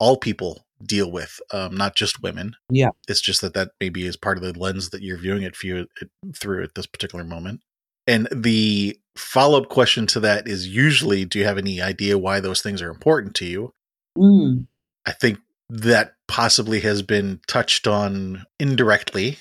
all 0.00 0.16
people 0.16 0.64
deal 0.84 1.10
with, 1.10 1.40
um, 1.52 1.76
not 1.76 1.94
just 1.94 2.22
women. 2.22 2.56
Yeah. 2.68 2.88
it's 3.08 3.20
just 3.20 3.40
that 3.42 3.54
that 3.54 3.70
maybe 3.80 4.04
is 4.04 4.16
part 4.16 4.36
of 4.36 4.42
the 4.42 4.58
lens 4.58 4.90
that 4.90 5.02
you're 5.02 5.18
viewing 5.18 5.42
it, 5.42 5.56
view 5.56 5.86
it 6.00 6.10
through 6.36 6.64
at 6.64 6.74
this 6.74 6.86
particular 6.86 7.24
moment. 7.24 7.60
And 8.06 8.26
the 8.32 8.98
follow 9.16 9.62
up 9.62 9.68
question 9.68 10.06
to 10.08 10.20
that 10.20 10.48
is 10.48 10.66
usually, 10.66 11.24
do 11.24 11.38
you 11.38 11.44
have 11.44 11.58
any 11.58 11.80
idea 11.80 12.18
why 12.18 12.40
those 12.40 12.62
things 12.62 12.82
are 12.82 12.90
important 12.90 13.36
to 13.36 13.44
you? 13.44 13.72
Mm. 14.16 14.66
I 15.06 15.12
think 15.12 15.38
that 15.68 16.14
possibly 16.28 16.80
has 16.80 17.02
been 17.02 17.40
touched 17.46 17.86
on 17.86 18.44
indirectly 18.60 19.38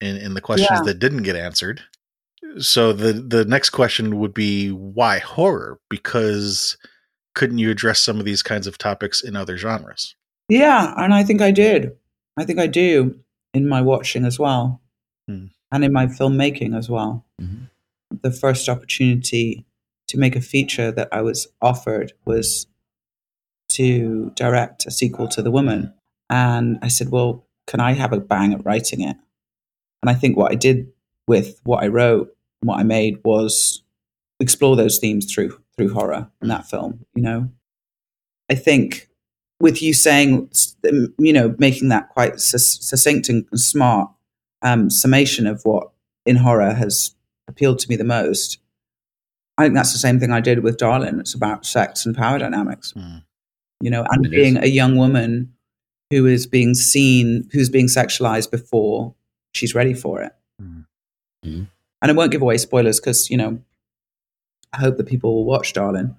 in, 0.00 0.16
in 0.16 0.34
the 0.34 0.40
questions 0.40 0.70
Yeah. 0.72 0.82
that 0.84 0.98
didn't 0.98 1.22
get 1.24 1.36
answered. 1.36 1.82
So 2.58 2.92
the 2.92 3.12
the 3.14 3.44
next 3.44 3.70
question 3.70 4.18
would 4.20 4.32
be 4.34 4.70
why 4.70 5.18
horror? 5.18 5.78
Because 5.90 6.76
couldn't 7.34 7.58
you 7.58 7.70
address 7.70 7.98
some 8.00 8.18
of 8.20 8.24
these 8.24 8.42
kinds 8.42 8.66
of 8.66 8.78
topics 8.78 9.22
in 9.22 9.34
other 9.34 9.56
genres? 9.56 10.14
Yeah, 10.48 10.94
and 10.96 11.12
I 11.12 11.24
think 11.24 11.40
I 11.42 11.50
did. 11.50 11.92
I 12.36 12.44
think 12.44 12.58
I 12.60 12.66
do 12.68 13.18
in 13.54 13.68
my 13.68 13.80
watching 13.80 14.24
as 14.24 14.38
well, 14.38 14.80
Hmm. 15.28 15.46
and 15.72 15.84
in 15.84 15.92
my 15.92 16.06
filmmaking 16.06 16.76
as 16.76 16.88
well. 16.88 17.24
Mhm. 17.40 17.70
The 18.22 18.30
first 18.30 18.68
opportunity 18.68 19.64
to 20.08 20.18
make 20.18 20.36
a 20.36 20.40
feature 20.40 20.92
that 20.92 21.08
I 21.12 21.22
was 21.22 21.48
offered 21.60 22.12
was 22.24 22.66
to 23.70 24.30
direct 24.36 24.86
a 24.86 24.90
sequel 24.90 25.28
to 25.28 25.42
The 25.42 25.50
Woman, 25.50 25.92
and 26.30 26.78
I 26.82 26.88
said, 26.88 27.10
"Well, 27.10 27.46
can 27.66 27.80
I 27.80 27.92
have 27.92 28.12
a 28.12 28.20
bang 28.20 28.52
at 28.52 28.64
writing 28.64 29.00
it? 29.00 29.16
And 30.02 30.10
I 30.10 30.14
think 30.14 30.36
what 30.36 30.52
I 30.52 30.54
did 30.54 30.88
with 31.26 31.60
what 31.64 31.82
I 31.82 31.88
wrote, 31.88 32.34
what 32.60 32.78
I 32.78 32.82
made 32.82 33.20
was 33.24 33.82
explore 34.40 34.76
those 34.76 34.98
themes 34.98 35.32
through 35.32 35.58
through 35.76 35.92
horror 35.92 36.30
in 36.42 36.48
that 36.48 36.66
film. 36.66 37.04
You 37.14 37.22
know, 37.22 37.50
I 38.50 38.54
think 38.54 39.08
with 39.60 39.82
you 39.82 39.94
saying, 39.94 40.50
you 41.18 41.32
know, 41.32 41.54
making 41.58 41.88
that 41.88 42.10
quite 42.10 42.40
succinct 42.40 43.28
and 43.28 43.46
smart 43.54 44.10
um, 44.62 44.90
summation 44.90 45.46
of 45.46 45.62
what 45.64 45.90
in 46.26 46.36
horror 46.36 46.74
has 46.74 47.14
appealed 47.48 47.78
to 47.80 47.88
me 47.88 47.96
the 47.96 48.04
most. 48.04 48.58
I 49.56 49.64
think 49.64 49.74
that's 49.74 49.92
the 49.92 49.98
same 49.98 50.18
thing 50.18 50.32
I 50.32 50.40
did 50.40 50.64
with 50.64 50.78
Darlin. 50.78 51.20
It's 51.20 51.34
about 51.34 51.64
sex 51.64 52.04
and 52.04 52.16
power 52.16 52.38
dynamics, 52.38 52.92
mm. 52.96 53.22
You 53.80 53.90
know, 53.90 54.04
and 54.10 54.26
it 54.26 54.30
being 54.30 54.56
is. 54.56 54.64
a 54.64 54.70
young 54.70 54.96
woman 54.96 55.52
who 56.10 56.26
is 56.26 56.46
being 56.46 56.74
seen, 56.74 57.48
who's 57.52 57.68
being 57.68 57.86
sexualized 57.86 58.50
before 58.50 59.14
she's 59.52 59.74
ready 59.74 59.94
for 59.94 60.22
it. 60.22 60.32
Mm. 60.62 60.86
Mm. 61.44 61.68
And 62.02 62.10
I 62.10 62.14
won't 62.14 62.32
give 62.32 62.42
away 62.42 62.58
spoilers 62.58 63.00
because, 63.00 63.30
you 63.30 63.36
know, 63.36 63.58
I 64.72 64.78
hope 64.78 64.96
that 64.96 65.06
people 65.06 65.34
will 65.34 65.44
watch 65.44 65.72
Darlin 65.72 66.16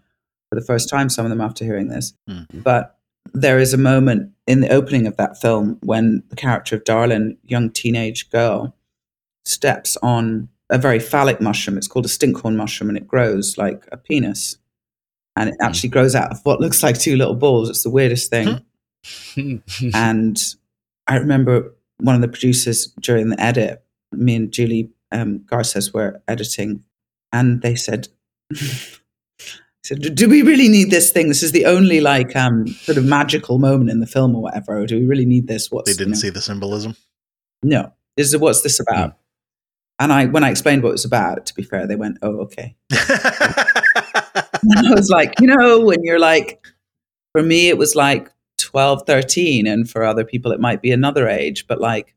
for 0.50 0.60
the 0.60 0.66
first 0.66 0.90
time, 0.90 1.10
some 1.10 1.26
of 1.26 1.30
them 1.30 1.42
after 1.42 1.66
hearing 1.66 1.90
this. 1.90 2.14
Mm-hmm. 2.30 2.62
But 2.62 2.98
there 3.34 3.60
is 3.60 3.74
a 3.74 3.78
moment 3.78 4.32
in 4.48 4.62
the 4.62 4.70
opening 4.70 5.08
of 5.08 5.18
that 5.18 5.40
film 5.40 5.78
when 5.82 6.24
the 6.30 6.36
character 6.36 6.76
of 6.76 6.84
Darlin, 6.84 7.38
young 7.44 7.70
teenage 7.70 8.30
girl, 8.30 8.76
steps 9.44 9.98
on 10.02 10.50
a 10.70 10.78
very 10.78 11.00
phallic 11.00 11.42
mushroom. 11.42 11.78
It's 11.78 11.88
called 11.88 12.06
a 12.06 12.10
stinkhorn 12.10 12.56
mushroom 12.56 12.90
and 12.90 12.98
it 12.98 13.08
grows 13.08 13.58
like 13.58 13.88
a 13.92 13.98
penis. 13.98 14.58
And 15.36 15.50
it 15.50 15.56
actually 15.62 15.90
grows 15.90 16.16
out 16.16 16.32
of 16.32 16.40
what 16.44 16.62
looks 16.62 16.82
like 16.82 16.98
two 16.98 17.18
little 17.18 17.36
balls. 17.36 17.70
It's 17.70 17.84
the 17.84 17.90
weirdest 17.90 18.30
thing. 18.30 18.62
and 19.94 20.38
I 21.08 21.18
remember 21.18 21.74
one 21.98 22.16
of 22.16 22.22
the 22.22 22.28
producers 22.28 22.88
during 23.00 23.30
the 23.30 23.42
edit, 23.42 23.84
me 24.12 24.36
and 24.36 24.52
Julie 24.52 24.92
um, 25.12 25.44
Garces 25.46 25.94
were 25.94 26.22
editing, 26.28 26.84
and 27.32 27.62
they 27.62 27.76
said, 27.76 28.08
said, 29.84 30.16
do 30.16 30.30
we 30.30 30.42
really 30.42 30.70
need 30.70 30.90
this 30.90 31.12
thing? 31.12 31.28
This 31.28 31.44
is 31.44 31.52
the 31.52 31.66
only 31.66 32.02
like 32.02 32.36
um, 32.36 32.68
sort 32.68 32.98
of 32.98 33.06
magical 33.06 33.60
moment 33.60 33.90
in 33.90 34.00
the 34.00 34.08
film 34.08 34.36
or 34.36 34.42
whatever. 34.42 34.80
Or 34.80 34.86
do 34.86 35.00
we 35.00 35.06
really 35.06 35.26
need 35.26 35.48
this? 35.48 35.72
What's, 35.72 35.90
they 35.90 35.98
didn't 35.98 36.14
you 36.14 36.16
know? 36.16 36.20
see 36.22 36.30
the 36.30 36.42
symbolism. 36.42 36.96
No, 37.64 37.92
this 38.18 38.28
is 38.28 38.38
what's 38.38 38.62
this 38.62 38.80
about? 38.80 39.12
Mm. 39.12 39.16
And 39.98 40.14
I, 40.14 40.26
when 40.26 40.44
I 40.44 40.50
explained 40.50 40.84
what 40.84 40.90
it 40.90 40.94
was 40.94 41.06
about, 41.06 41.46
to 41.46 41.54
be 41.54 41.64
fair, 41.64 41.88
they 41.88 41.96
went, 41.96 42.18
"Oh, 42.22 42.40
okay." 42.42 42.76
I 44.78 44.94
was 44.94 45.10
like, 45.10 45.34
you 45.40 45.48
know, 45.48 45.80
when 45.82 46.04
you're 46.04 46.20
like, 46.20 46.66
for 47.32 47.44
me, 47.44 47.70
it 47.70 47.78
was 47.78 47.96
like 47.96 48.32
12, 48.58 49.04
13, 49.06 49.68
and 49.68 49.90
for 49.90 50.04
other 50.04 50.24
people, 50.24 50.52
it 50.52 50.60
might 50.60 50.82
be 50.82 50.92
another 50.92 51.28
age. 51.28 51.68
But 51.68 51.82
like, 51.82 52.16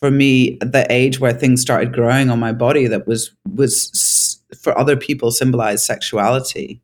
for 0.00 0.10
me, 0.10 0.58
the 0.60 0.86
age 0.90 1.20
where 1.20 1.32
things 1.32 1.60
started 1.60 1.92
growing 1.92 2.30
on 2.30 2.38
my 2.40 2.52
body 2.52 2.86
that 2.86 3.06
was 3.06 3.32
was 3.54 4.40
for 4.58 4.76
other 4.78 4.96
people 4.96 5.30
symbolized 5.30 5.84
sexuality. 5.84 6.80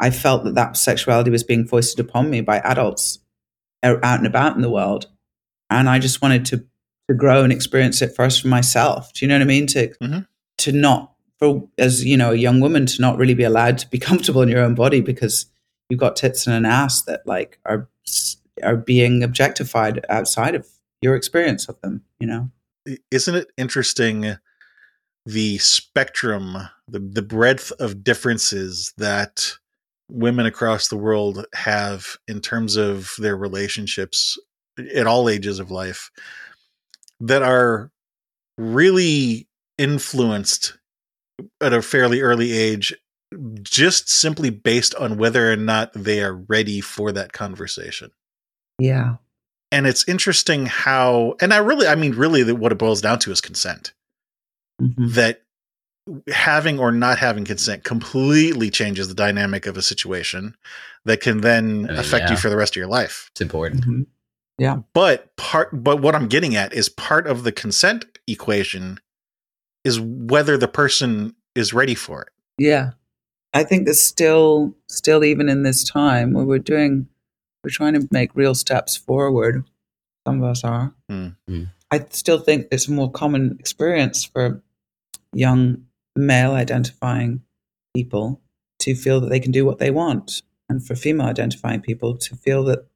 I 0.00 0.10
felt 0.10 0.44
that 0.44 0.54
that 0.54 0.76
sexuality 0.76 1.30
was 1.30 1.42
being 1.42 1.66
foisted 1.66 2.00
upon 2.00 2.30
me 2.30 2.40
by 2.40 2.58
adults 2.58 3.18
out 3.82 4.00
and 4.02 4.26
about 4.26 4.56
in 4.56 4.62
the 4.62 4.70
world, 4.70 5.06
and 5.70 5.88
I 5.88 5.98
just 5.98 6.22
wanted 6.22 6.44
to 6.46 6.64
to 7.08 7.14
grow 7.14 7.42
and 7.42 7.52
experience 7.52 8.02
it 8.02 8.14
first 8.14 8.42
for 8.42 8.48
myself. 8.48 9.12
Do 9.12 9.24
you 9.24 9.28
know 9.28 9.36
what 9.36 9.42
I 9.42 9.46
mean? 9.46 9.66
To 9.68 9.88
mm-hmm. 9.88 10.20
to 10.58 10.72
not 10.72 11.12
for 11.38 11.68
as 11.78 12.04
you 12.04 12.16
know 12.16 12.32
a 12.32 12.36
young 12.36 12.60
woman 12.60 12.86
to 12.86 13.00
not 13.00 13.18
really 13.18 13.34
be 13.34 13.44
allowed 13.44 13.78
to 13.78 13.88
be 13.88 13.98
comfortable 14.08 14.42
in 14.42 14.48
your 14.48 14.62
own 14.62 14.74
body 14.74 15.00
because 15.00 15.46
you've 15.88 16.00
got 16.00 16.16
tits 16.16 16.46
and 16.46 16.56
an 16.56 16.64
ass 16.64 17.02
that 17.02 17.26
like 17.26 17.58
are 17.64 17.88
are 18.62 18.76
being 18.76 19.22
objectified 19.22 20.04
outside 20.08 20.54
of 20.54 20.66
your 21.00 21.14
experience 21.14 21.68
of 21.68 21.80
them. 21.80 22.02
You 22.18 22.26
know, 22.26 22.50
isn't 23.10 23.34
it 23.34 23.48
interesting? 23.56 24.36
The 25.26 25.58
spectrum, 25.58 26.56
the 26.88 27.00
the 27.00 27.22
breadth 27.22 27.72
of 27.78 28.02
differences 28.02 28.92
that 28.96 29.52
women 30.10 30.46
across 30.46 30.88
the 30.88 30.96
world 30.96 31.44
have 31.54 32.16
in 32.26 32.40
terms 32.40 32.76
of 32.76 33.14
their 33.18 33.36
relationships 33.36 34.38
at 34.94 35.06
all 35.06 35.28
ages 35.28 35.58
of 35.58 35.70
life 35.70 36.10
that 37.20 37.42
are 37.42 37.90
really 38.56 39.46
influenced 39.76 40.77
at 41.60 41.72
a 41.72 41.82
fairly 41.82 42.20
early 42.20 42.52
age 42.52 42.94
just 43.62 44.08
simply 44.08 44.50
based 44.50 44.94
on 44.94 45.18
whether 45.18 45.52
or 45.52 45.56
not 45.56 45.92
they 45.92 46.22
are 46.22 46.34
ready 46.34 46.80
for 46.80 47.12
that 47.12 47.32
conversation. 47.32 48.10
Yeah. 48.78 49.16
And 49.70 49.86
it's 49.86 50.08
interesting 50.08 50.66
how, 50.66 51.36
and 51.40 51.52
I 51.52 51.58
really, 51.58 51.86
I 51.86 51.94
mean, 51.94 52.14
really, 52.14 52.50
what 52.52 52.72
it 52.72 52.78
boils 52.78 53.02
down 53.02 53.18
to 53.20 53.30
is 53.30 53.40
consent. 53.40 53.92
Mm-hmm. 54.80 55.08
That 55.08 55.42
having 56.32 56.78
or 56.78 56.90
not 56.90 57.18
having 57.18 57.44
consent 57.44 57.84
completely 57.84 58.70
changes 58.70 59.08
the 59.08 59.14
dynamic 59.14 59.66
of 59.66 59.76
a 59.76 59.82
situation 59.82 60.56
that 61.04 61.20
can 61.20 61.42
then 61.42 61.90
uh, 61.90 61.94
affect 62.00 62.26
yeah. 62.26 62.30
you 62.30 62.36
for 62.38 62.48
the 62.48 62.56
rest 62.56 62.72
of 62.72 62.76
your 62.76 62.86
life. 62.86 63.28
It's 63.32 63.42
important. 63.42 63.82
Mm-hmm. 63.82 64.02
Yeah. 64.58 64.78
But 64.94 65.36
part 65.36 65.70
but 65.72 66.00
what 66.00 66.14
I'm 66.14 66.28
getting 66.28 66.56
at 66.56 66.72
is 66.72 66.88
part 66.88 67.26
of 67.26 67.44
the 67.44 67.52
consent 67.52 68.06
equation 68.26 68.98
is 69.84 70.00
whether 70.00 70.56
the 70.56 70.68
person 70.68 71.34
is 71.54 71.72
ready 71.72 71.94
for 71.94 72.22
it. 72.22 72.28
Yeah. 72.58 72.90
I 73.54 73.64
think 73.64 73.86
there's 73.86 74.00
still 74.00 74.74
still 74.88 75.24
even 75.24 75.48
in 75.48 75.62
this 75.62 75.84
time 75.84 76.32
where 76.32 76.44
we're 76.44 76.58
doing 76.58 77.08
we're 77.64 77.70
trying 77.70 77.94
to 77.94 78.06
make 78.10 78.34
real 78.34 78.54
steps 78.54 78.96
forward. 78.96 79.64
Some 80.26 80.42
of 80.42 80.50
us 80.50 80.64
are. 80.64 80.94
Mm-hmm. 81.10 81.64
I 81.90 82.04
still 82.10 82.38
think 82.38 82.68
it's 82.70 82.88
a 82.88 82.92
more 82.92 83.10
common 83.10 83.56
experience 83.58 84.24
for 84.24 84.62
young 85.32 85.84
male 86.14 86.52
identifying 86.52 87.42
people 87.94 88.40
to 88.80 88.94
feel 88.94 89.20
that 89.20 89.30
they 89.30 89.40
can 89.40 89.52
do 89.52 89.64
what 89.64 89.78
they 89.78 89.90
want 89.90 90.42
and 90.68 90.86
for 90.86 90.94
female 90.94 91.26
identifying 91.26 91.80
people 91.80 92.16
to 92.16 92.36
feel 92.36 92.62
that 92.64 92.86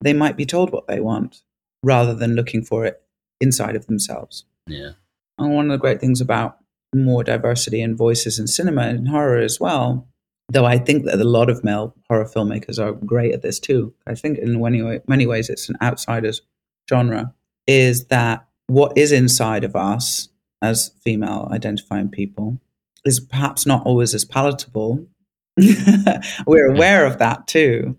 they 0.00 0.12
might 0.12 0.36
be 0.36 0.46
told 0.46 0.72
what 0.72 0.86
they 0.86 1.00
want 1.00 1.42
rather 1.82 2.14
than 2.14 2.34
looking 2.34 2.64
for 2.64 2.84
it 2.84 3.02
inside 3.40 3.76
of 3.76 3.86
themselves. 3.86 4.44
Yeah. 4.66 4.92
And 5.38 5.54
one 5.54 5.66
of 5.66 5.72
the 5.72 5.80
great 5.80 6.00
things 6.00 6.20
about 6.20 6.58
more 6.94 7.22
diversity 7.22 7.80
in 7.80 7.96
voices 7.96 8.38
in 8.38 8.46
cinema 8.46 8.82
and 8.82 9.08
horror 9.08 9.38
as 9.38 9.60
well, 9.60 10.08
though 10.48 10.64
I 10.64 10.78
think 10.78 11.04
that 11.04 11.20
a 11.20 11.24
lot 11.24 11.50
of 11.50 11.62
male 11.62 11.94
horror 12.08 12.24
filmmakers 12.24 12.78
are 12.78 12.92
great 12.92 13.32
at 13.34 13.42
this 13.42 13.58
too. 13.58 13.94
I 14.06 14.14
think 14.14 14.38
in 14.38 14.60
many, 14.60 15.00
many 15.06 15.26
ways 15.26 15.48
it's 15.50 15.68
an 15.68 15.76
outsider's 15.82 16.40
genre, 16.88 17.34
is 17.66 18.06
that 18.06 18.46
what 18.66 18.96
is 18.96 19.12
inside 19.12 19.64
of 19.64 19.76
us 19.76 20.28
as 20.62 20.90
female 21.02 21.48
identifying 21.52 22.08
people 22.08 22.58
is 23.04 23.20
perhaps 23.20 23.66
not 23.66 23.84
always 23.84 24.14
as 24.14 24.24
palatable. 24.24 25.06
We're 26.46 26.72
aware 26.72 27.06
of 27.06 27.18
that 27.18 27.46
too 27.46 27.96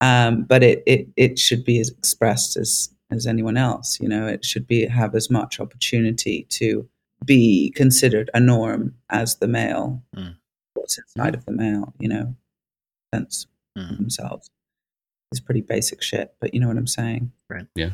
um, 0.00 0.42
but 0.42 0.62
it, 0.62 0.82
it 0.86 1.08
it 1.16 1.38
should 1.38 1.64
be 1.64 1.80
as 1.80 1.90
expressed 1.90 2.56
as 2.56 2.90
as 3.10 3.26
anyone 3.26 3.56
else. 3.56 3.98
You 4.00 4.08
know, 4.08 4.26
it 4.26 4.44
should 4.44 4.66
be 4.66 4.86
have 4.86 5.14
as 5.14 5.30
much 5.30 5.60
opportunity 5.60 6.46
to 6.50 6.88
be 7.24 7.72
considered 7.74 8.30
a 8.34 8.40
norm 8.40 8.94
as 9.10 9.36
the 9.36 9.48
male. 9.48 10.02
Mm. 10.14 10.36
What's 10.74 10.98
inside 10.98 11.34
of 11.34 11.44
the 11.46 11.52
male, 11.52 11.94
you 11.98 12.08
know, 12.08 12.34
sense 13.14 13.46
mm. 13.76 13.96
themselves. 13.96 14.50
It's 15.32 15.40
pretty 15.40 15.62
basic 15.62 16.02
shit, 16.02 16.34
but 16.40 16.54
you 16.54 16.60
know 16.60 16.68
what 16.68 16.76
I'm 16.76 16.86
saying, 16.86 17.32
right? 17.48 17.66
Yeah. 17.74 17.90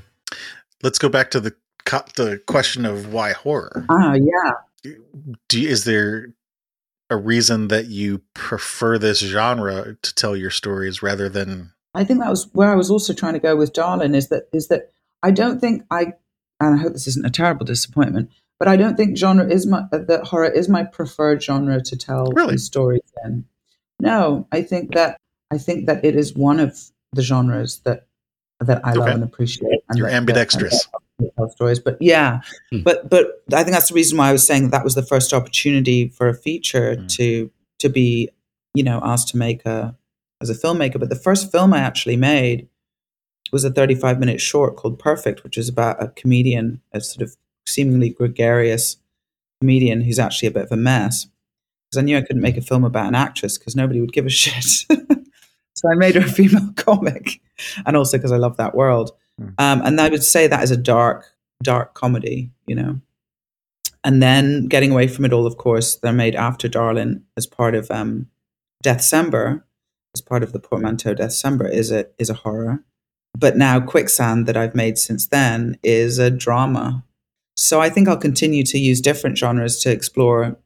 Let's 0.82 0.98
go 0.98 1.08
back 1.08 1.30
to 1.32 1.40
the 1.40 1.54
the 2.16 2.40
question 2.46 2.86
of 2.86 3.12
why 3.12 3.32
horror. 3.32 3.84
Ah, 3.90 4.14
yeah. 4.14 4.92
Do, 5.48 5.58
is 5.58 5.84
there 5.84 6.32
a 7.10 7.16
reason 7.16 7.68
that 7.68 7.86
you 7.86 8.22
prefer 8.34 8.98
this 8.98 9.18
genre 9.18 9.96
to 10.00 10.14
tell 10.14 10.34
your 10.34 10.50
stories 10.50 11.02
rather 11.02 11.28
than 11.28 11.72
I 11.94 12.04
think 12.04 12.20
that 12.20 12.30
was 12.30 12.48
where 12.52 12.70
I 12.70 12.74
was 12.74 12.90
also 12.90 13.12
trying 13.12 13.34
to 13.34 13.38
go 13.38 13.54
with 13.54 13.74
Darlin 13.74 14.14
is 14.14 14.28
that 14.28 14.48
is 14.52 14.68
that 14.68 14.92
I 15.22 15.30
don't 15.30 15.60
think 15.60 15.84
I 15.90 16.14
and 16.60 16.78
I 16.78 16.82
hope 16.82 16.92
this 16.92 17.06
isn't 17.08 17.26
a 17.26 17.30
terrible 17.30 17.64
disappointment, 17.64 18.30
but 18.58 18.68
I 18.68 18.76
don't 18.76 18.96
think 18.96 19.16
genre 19.16 19.48
is 19.48 19.66
my 19.66 19.84
that 19.90 20.24
horror 20.24 20.50
is 20.50 20.68
my 20.68 20.84
preferred 20.84 21.42
genre 21.42 21.82
to 21.82 21.96
tell 21.96 22.26
really? 22.26 22.58
stories 22.58 23.02
in. 23.24 23.44
No, 24.00 24.46
I 24.52 24.62
think 24.62 24.94
that 24.94 25.16
I 25.50 25.58
think 25.58 25.86
that 25.86 26.04
it 26.04 26.16
is 26.16 26.34
one 26.34 26.60
of 26.60 26.78
the 27.12 27.22
genres 27.22 27.80
that 27.84 28.06
that 28.60 28.84
I 28.84 28.90
okay. 28.90 29.00
love 29.00 29.08
and 29.08 29.24
appreciate. 29.24 29.80
And 29.88 29.98
You're 29.98 30.08
that, 30.08 30.16
ambidextrous. 30.16 30.88
tell 31.36 31.50
stories, 31.50 31.78
but 31.78 31.96
yeah, 32.00 32.40
hmm. 32.70 32.82
but 32.82 33.08
but 33.08 33.42
I 33.52 33.62
think 33.62 33.74
that's 33.74 33.88
the 33.88 33.94
reason 33.94 34.18
why 34.18 34.28
I 34.28 34.32
was 34.32 34.46
saying 34.46 34.64
that, 34.64 34.70
that 34.70 34.84
was 34.84 34.94
the 34.94 35.02
first 35.02 35.32
opportunity 35.32 36.08
for 36.08 36.28
a 36.28 36.34
feature 36.34 36.96
hmm. 36.96 37.06
to 37.08 37.50
to 37.80 37.88
be 37.88 38.30
you 38.74 38.82
know 38.82 39.00
asked 39.02 39.28
to 39.28 39.36
make 39.36 39.66
a 39.66 39.96
as 40.40 40.50
a 40.50 40.54
filmmaker. 40.54 40.98
But 40.98 41.08
the 41.08 41.16
first 41.16 41.52
film 41.52 41.74
I 41.74 41.78
actually 41.78 42.16
made 42.16 42.68
was 43.52 43.64
a 43.64 43.70
35 43.70 44.18
minute 44.18 44.40
short 44.40 44.76
called 44.76 44.98
Perfect, 44.98 45.44
which 45.44 45.58
is 45.58 45.68
about 45.68 46.02
a 46.02 46.08
comedian, 46.08 46.80
a 46.92 47.00
sort 47.00 47.22
of 47.22 47.36
seemingly 47.66 48.10
gregarious 48.10 48.96
comedian 49.60 50.00
who's 50.00 50.18
actually 50.18 50.48
a 50.48 50.52
bit 50.52 50.64
of 50.64 50.72
a 50.72 50.76
mess. 50.76 51.26
Because 51.88 52.02
I 52.02 52.04
knew 52.04 52.16
I 52.16 52.22
couldn't 52.22 52.42
make 52.42 52.56
a 52.56 52.62
film 52.62 52.84
about 52.84 53.06
an 53.06 53.14
actress 53.14 53.58
because 53.58 53.76
nobody 53.76 54.00
would 54.00 54.12
give 54.12 54.26
a 54.26 54.30
shit. 54.42 54.64
so 55.74 55.90
I 55.90 55.94
made 55.94 56.14
her 56.14 56.22
a 56.22 56.30
female 56.30 56.72
comic. 56.76 57.40
And 57.86 57.96
also 57.96 58.16
because 58.16 58.32
I 58.32 58.38
love 58.38 58.56
that 58.56 58.74
world. 58.74 59.12
Hmm. 59.38 59.48
Um, 59.58 59.82
and 59.82 60.00
I 60.00 60.08
would 60.08 60.24
say 60.24 60.46
that 60.46 60.64
is 60.64 60.70
a 60.70 60.76
dark, 60.76 61.26
dark 61.62 61.94
comedy, 61.94 62.50
you 62.66 62.74
know. 62.74 63.00
And 64.04 64.20
then 64.20 64.66
getting 64.66 64.90
away 64.90 65.06
from 65.06 65.24
it 65.24 65.32
all, 65.32 65.46
of 65.46 65.58
course, 65.58 65.96
they're 65.96 66.12
made 66.12 66.34
after 66.34 66.66
Darlin 66.66 67.22
as 67.36 67.46
part 67.46 67.76
of 67.76 67.88
um, 67.90 68.26
Deathcember, 68.82 69.62
as 70.12 70.20
part 70.20 70.42
of 70.42 70.52
the 70.52 70.58
portmanteau 70.58 71.14
Deathcember, 71.14 71.70
is 71.70 71.92
a 71.92 72.06
is 72.18 72.28
a 72.28 72.34
horror. 72.34 72.82
But 73.38 73.56
now 73.56 73.80
Quicksand 73.80 74.46
that 74.46 74.56
I've 74.56 74.74
made 74.74 74.98
since 74.98 75.26
then 75.26 75.78
is 75.82 76.18
a 76.18 76.30
drama. 76.30 77.02
So 77.56 77.80
I 77.80 77.88
think 77.88 78.08
I'll 78.08 78.16
continue 78.16 78.64
to 78.64 78.78
use 78.78 79.00
different 79.00 79.38
genres 79.38 79.78
to 79.80 79.90
explore 79.90 80.56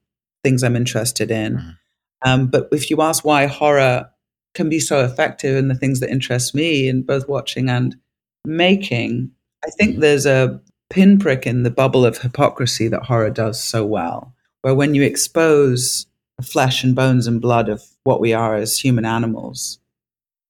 things 0.44 0.62
I'm 0.62 0.76
interested 0.76 1.30
in. 1.30 1.56
Mhm. 1.56 1.76
Um, 2.24 2.47
but 2.47 2.68
if 2.72 2.90
you 2.90 3.02
ask 3.02 3.24
why 3.24 3.47
horror 3.47 4.09
can 4.55 4.68
be 4.68 4.80
so 4.80 5.05
effective 5.05 5.56
in 5.56 5.68
the 5.68 5.74
things 5.74 6.01
that 6.01 6.10
interest 6.10 6.55
me 6.55 6.88
in 6.88 7.02
both 7.02 7.28
watching 7.28 7.68
and 7.68 7.97
making, 8.44 9.30
I 9.64 9.70
think 9.70 9.98
there's 10.01 10.26
a 10.26 10.60
pinprick 10.90 11.47
in 11.47 11.62
the 11.62 11.70
bubble 11.70 12.06
of 12.06 12.18
hypocrisy 12.18 12.88
that 12.88 13.02
horror 13.02 13.30
does 13.30 13.62
so 13.62 13.84
well, 13.84 14.34
where 14.62 14.74
when 14.74 14.94
you 14.94 15.02
expose 15.02 16.06
the 16.38 16.44
flesh 16.44 16.84
and 16.84 16.94
bones 16.94 17.26
and 17.26 17.40
blood 17.40 17.68
of 17.68 17.82
what 18.05 18.20
we 18.20 18.32
are 18.32 18.55
as 18.55 18.78
human 18.78 19.05
animals, 19.05 19.78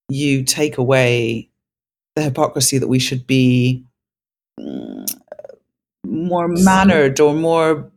you 0.09 0.43
take 0.43 0.77
away 0.77 1.49
the 2.17 2.23
hypocrisy 2.23 2.77
that 2.79 2.87
we 2.87 2.97
should 2.99 3.27
be 3.27 3.83
mm, 4.59 5.05
more 6.05 6.47
mannered 6.47 7.19
or 7.19 7.33
more 7.33 7.91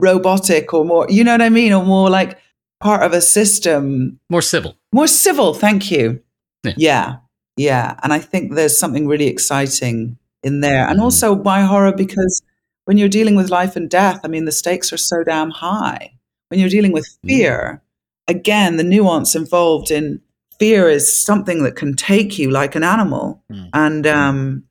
robotic 0.00 0.72
or 0.72 0.84
more, 0.84 1.06
you 1.10 1.22
know 1.24 1.32
what 1.32 1.42
I 1.42 1.50
mean? 1.50 1.72
Or 1.74 1.84
more 1.84 2.08
like 2.08 2.38
part 2.80 3.02
of 3.02 3.12
a 3.12 3.20
system 3.20 4.18
More 4.30 4.40
civil. 4.42 4.76
more 4.94 5.06
civil 5.06 5.52
thank 5.52 5.90
you 5.90 6.20
Yeah. 6.64 6.72
yeah 6.78 7.16
yeah 7.58 7.96
and 8.02 8.10
i 8.14 8.18
think 8.18 8.54
there's 8.54 8.74
something 8.78 9.06
really 9.06 9.26
exciting 9.26 10.16
in 10.42 10.60
there 10.60 10.88
and 10.88 10.98
Mhm. 10.98 11.02
also 11.02 11.34
why 11.34 11.60
horror 11.60 11.92
because 11.92 12.40
when 12.86 12.96
you're 12.96 13.10
dealing 13.18 13.36
with 13.36 13.50
life 13.50 13.76
and 13.76 13.90
death 13.90 14.20
i 14.24 14.28
mean 14.28 14.46
the 14.46 14.52
stakes 14.62 14.94
are 14.94 14.96
so 15.10 15.22
damn 15.22 15.50
high 15.50 16.14
when 16.48 16.58
you're 16.58 16.70
dealing 16.76 16.92
with 16.92 17.06
Mhm. 17.06 17.28
fear 17.28 17.82
again 18.28 18.78
the 18.78 18.88
nuance 18.94 19.34
involved 19.34 19.90
in 19.90 20.20
fear 20.60 20.88
is 20.88 21.24
something 21.24 21.64
that 21.64 21.74
can 21.74 21.96
take 21.96 22.38
you 22.38 22.50
like 22.50 22.76
an 22.76 22.84
animal. 22.84 23.42
Mm. 23.50 23.70
and 23.72 24.06
um, 24.06 24.64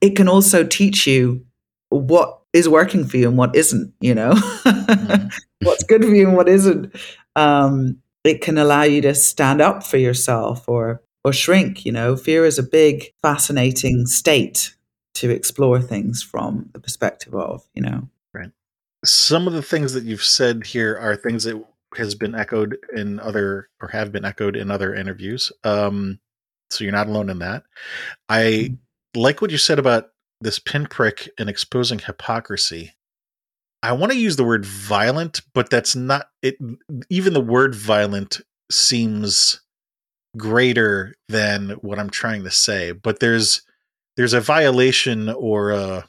it 0.00 0.16
can 0.16 0.28
also 0.28 0.64
teach 0.64 1.06
you 1.06 1.44
what 1.90 2.40
is 2.52 2.68
working 2.68 3.04
for 3.04 3.18
you 3.18 3.28
and 3.28 3.36
what 3.36 3.54
isn't 3.54 3.92
you 4.00 4.14
know? 4.14 4.32
Mhm. 4.32 5.30
what's 5.62 5.84
good 5.84 6.02
for 6.04 6.14
you 6.14 6.28
and 6.28 6.36
what 6.36 6.48
isn't. 6.48 6.94
Um, 7.34 7.98
it 8.24 8.40
can 8.40 8.56
allow 8.58 8.82
you 8.82 9.02
to 9.02 9.14
stand 9.14 9.60
up 9.60 9.84
for 9.84 9.98
yourself 9.98 10.68
or 10.68 11.02
or 11.24 11.32
shrink 11.32 11.84
you 11.84 11.92
know? 11.92 12.16
Fear 12.16 12.46
is 12.46 12.58
a 12.58 12.62
big 12.62 13.12
fascinating 13.22 14.06
state 14.06 14.74
to 15.14 15.30
explore 15.30 15.80
things 15.80 16.22
from 16.22 16.70
the 16.72 16.80
perspective 16.80 17.34
of 17.34 17.64
you 17.74 17.82
know? 17.82 18.08
Some 19.04 19.46
of 19.46 19.52
the 19.52 19.62
things 19.62 19.92
that 19.92 20.04
you've 20.04 20.24
said 20.24 20.64
here 20.64 20.96
are 20.96 21.16
things 21.16 21.44
that 21.44 21.62
has 21.96 22.14
been 22.14 22.34
echoed 22.34 22.76
in 22.94 23.20
other 23.20 23.68
or 23.80 23.88
have 23.88 24.12
been 24.12 24.24
echoed 24.24 24.56
in 24.56 24.70
other 24.70 24.94
interviews 24.94 25.52
um 25.64 26.18
so 26.70 26.84
you're 26.84 26.92
not 26.92 27.08
alone 27.08 27.30
in 27.30 27.38
that. 27.40 27.64
I 28.28 28.76
like 29.14 29.40
what 29.40 29.50
you 29.50 29.58
said 29.58 29.78
about 29.78 30.10
this 30.40 30.58
pinprick 30.58 31.28
and 31.38 31.48
exposing 31.48 32.00
hypocrisy. 32.00 32.94
I 33.82 33.92
want 33.92 34.12
to 34.12 34.18
use 34.18 34.36
the 34.36 34.44
word 34.44 34.66
violent 34.66 35.42
but 35.54 35.70
that's 35.70 35.94
not 35.94 36.28
it 36.42 36.56
even 37.08 37.34
the 37.34 37.40
word 37.40 37.74
violent 37.74 38.40
seems 38.70 39.60
greater 40.36 41.14
than 41.28 41.70
what 41.82 41.98
i'm 41.98 42.10
trying 42.10 42.42
to 42.42 42.50
say 42.50 42.90
but 42.90 43.20
there's 43.20 43.62
there's 44.16 44.32
a 44.32 44.40
violation 44.40 45.28
or 45.28 45.70
a 45.70 46.08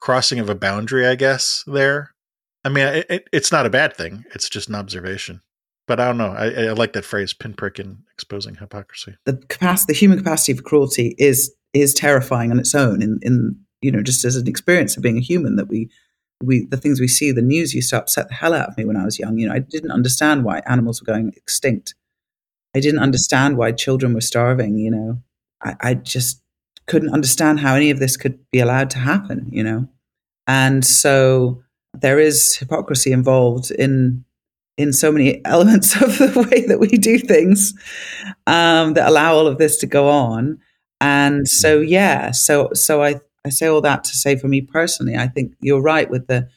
crossing 0.00 0.38
of 0.38 0.50
a 0.50 0.54
boundary 0.54 1.06
i 1.06 1.14
guess 1.14 1.64
there 1.66 2.14
I 2.64 2.68
mean, 2.68 2.86
it, 2.86 3.06
it, 3.08 3.28
it's 3.32 3.52
not 3.52 3.66
a 3.66 3.70
bad 3.70 3.96
thing. 3.96 4.24
It's 4.34 4.48
just 4.48 4.68
an 4.68 4.74
observation. 4.74 5.40
But 5.86 6.00
I 6.00 6.06
don't 6.06 6.18
know. 6.18 6.34
I, 6.36 6.66
I 6.66 6.72
like 6.72 6.92
that 6.92 7.04
phrase, 7.04 7.32
pinprick 7.32 7.78
and 7.78 7.98
exposing 8.12 8.56
hypocrisy. 8.56 9.16
the 9.24 9.36
capacity 9.48 9.92
the 9.92 9.98
human 9.98 10.18
capacity 10.18 10.52
for 10.52 10.62
cruelty 10.62 11.14
is 11.18 11.54
is 11.72 11.94
terrifying 11.94 12.50
on 12.50 12.58
its 12.58 12.74
own 12.74 13.00
in 13.02 13.18
in 13.22 13.56
you 13.80 13.90
know 13.90 14.02
just 14.02 14.24
as 14.24 14.36
an 14.36 14.46
experience 14.48 14.96
of 14.96 15.02
being 15.02 15.18
a 15.18 15.22
human 15.22 15.56
that 15.56 15.68
we 15.68 15.88
we 16.42 16.66
the 16.70 16.76
things 16.76 17.00
we 17.00 17.08
see 17.08 17.32
the 17.32 17.42
news 17.42 17.74
used 17.74 17.90
to 17.90 17.96
upset 17.96 18.28
the 18.28 18.34
hell 18.34 18.54
out 18.54 18.68
of 18.68 18.76
me 18.76 18.84
when 18.84 18.96
i 18.96 19.04
was 19.04 19.18
young 19.18 19.38
you 19.38 19.46
know 19.46 19.54
i 19.54 19.58
didn't 19.58 19.90
understand 19.90 20.44
why 20.44 20.60
animals 20.66 21.00
were 21.00 21.06
going 21.06 21.32
extinct 21.36 21.94
i 22.74 22.80
didn't 22.80 23.00
understand 23.00 23.56
why 23.56 23.72
children 23.72 24.14
were 24.14 24.20
starving 24.20 24.78
you 24.78 24.90
know 24.90 25.20
i, 25.62 25.74
I 25.80 25.94
just 25.94 26.42
couldn't 26.86 27.12
understand 27.12 27.60
how 27.60 27.74
any 27.74 27.90
of 27.90 27.98
this 27.98 28.16
could 28.16 28.38
be 28.50 28.60
allowed 28.60 28.90
to 28.90 28.98
happen 28.98 29.48
you 29.50 29.62
know 29.62 29.88
and 30.46 30.84
so 30.84 31.62
there 31.94 32.18
is 32.18 32.56
hypocrisy 32.56 33.12
involved 33.12 33.70
in 33.70 34.24
in 34.76 34.92
so 34.92 35.10
many 35.10 35.40
elements 35.44 36.00
of 36.00 36.18
the 36.18 36.48
way 36.50 36.66
that 36.66 36.78
we 36.80 36.88
do 36.88 37.18
things 37.18 37.74
um, 38.46 38.94
that 38.94 39.08
allow 39.08 39.34
all 39.34 39.46
of 39.46 39.58
this 39.58 39.76
to 39.78 39.86
go 39.86 40.08
on. 40.08 40.58
And 41.00 41.46
so, 41.48 41.80
yeah, 41.80 42.30
so 42.30 42.70
so 42.72 43.02
I 43.02 43.20
I 43.44 43.50
say 43.50 43.66
all 43.66 43.80
that 43.82 44.04
to 44.04 44.16
say 44.16 44.36
for 44.36 44.48
me 44.48 44.60
personally, 44.60 45.16
I 45.16 45.28
think 45.28 45.54
you're 45.60 45.82
right 45.82 46.10
with 46.10 46.26
the 46.26 46.48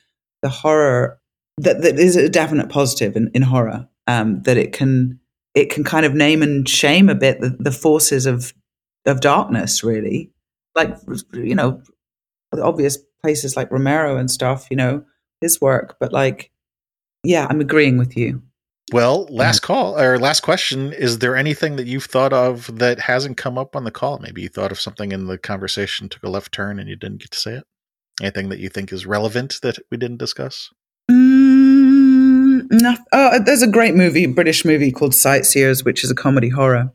the 0.41 0.49
horror 0.49 1.19
that 1.57 1.81
that 1.81 1.99
is 1.99 2.15
a 2.15 2.29
definite 2.29 2.69
positive 2.69 3.15
in, 3.15 3.29
in 3.33 3.43
horror 3.43 3.87
um, 4.07 4.41
that 4.43 4.57
it 4.57 4.73
can 4.73 5.19
it 5.53 5.69
can 5.69 5.83
kind 5.83 6.05
of 6.05 6.13
name 6.13 6.41
and 6.41 6.67
shame 6.67 7.09
a 7.09 7.15
bit 7.15 7.41
the, 7.41 7.55
the 7.59 7.71
forces 7.71 8.25
of 8.25 8.53
of 9.05 9.19
darkness, 9.19 9.83
really, 9.83 10.31
like 10.75 10.95
you 11.33 11.55
know, 11.55 11.81
obvious 12.61 12.97
places 13.21 13.55
like 13.55 13.71
Romero 13.71 14.17
and 14.17 14.29
stuff, 14.31 14.67
you 14.71 14.77
know, 14.77 15.03
his 15.41 15.59
work, 15.59 15.97
but 15.99 16.13
like, 16.13 16.51
yeah, 17.23 17.47
I'm 17.49 17.61
agreeing 17.61 17.97
with 17.97 18.15
you. 18.15 18.41
Well, 18.91 19.25
last 19.29 19.61
call 19.61 19.97
or 19.97 20.19
last 20.19 20.41
question. 20.41 20.91
Is 20.91 21.19
there 21.19 21.35
anything 21.35 21.77
that 21.77 21.87
you've 21.87 22.05
thought 22.05 22.33
of 22.33 22.77
that 22.79 22.99
hasn't 22.99 23.37
come 23.37 23.57
up 23.57 23.75
on 23.75 23.85
the 23.85 23.91
call? 23.91 24.19
Maybe 24.19 24.41
you 24.41 24.49
thought 24.49 24.71
of 24.71 24.81
something 24.81 25.11
in 25.11 25.27
the 25.27 25.37
conversation, 25.37 26.09
took 26.09 26.23
a 26.23 26.29
left 26.29 26.51
turn, 26.51 26.77
and 26.77 26.89
you 26.89 26.95
didn't 26.95 27.21
get 27.21 27.31
to 27.31 27.39
say 27.39 27.53
it. 27.53 27.63
Anything 28.21 28.49
that 28.49 28.59
you 28.59 28.69
think 28.69 28.91
is 28.91 29.05
relevant 29.05 29.59
that 29.61 29.77
we 29.89 29.97
didn't 29.97 30.17
discuss? 30.17 30.69
Mm, 31.09 32.69
no, 32.69 32.97
oh, 33.13 33.39
there's 33.39 33.61
a 33.61 33.67
great 33.67 33.95
movie, 33.95 34.25
British 34.25 34.65
movie 34.65 34.91
called 34.91 35.15
Sightseers, 35.15 35.85
which 35.85 36.03
is 36.03 36.11
a 36.11 36.15
comedy 36.15 36.49
horror, 36.49 36.91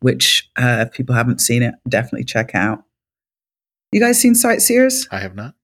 which 0.00 0.50
uh, 0.56 0.84
if 0.86 0.92
people 0.92 1.14
haven't 1.14 1.40
seen 1.40 1.62
it, 1.62 1.74
definitely 1.88 2.24
check 2.24 2.54
out. 2.54 2.84
You 3.90 4.00
guys 4.00 4.20
seen 4.20 4.34
Sightseers? 4.34 5.08
I 5.10 5.18
have 5.18 5.34
not. 5.34 5.54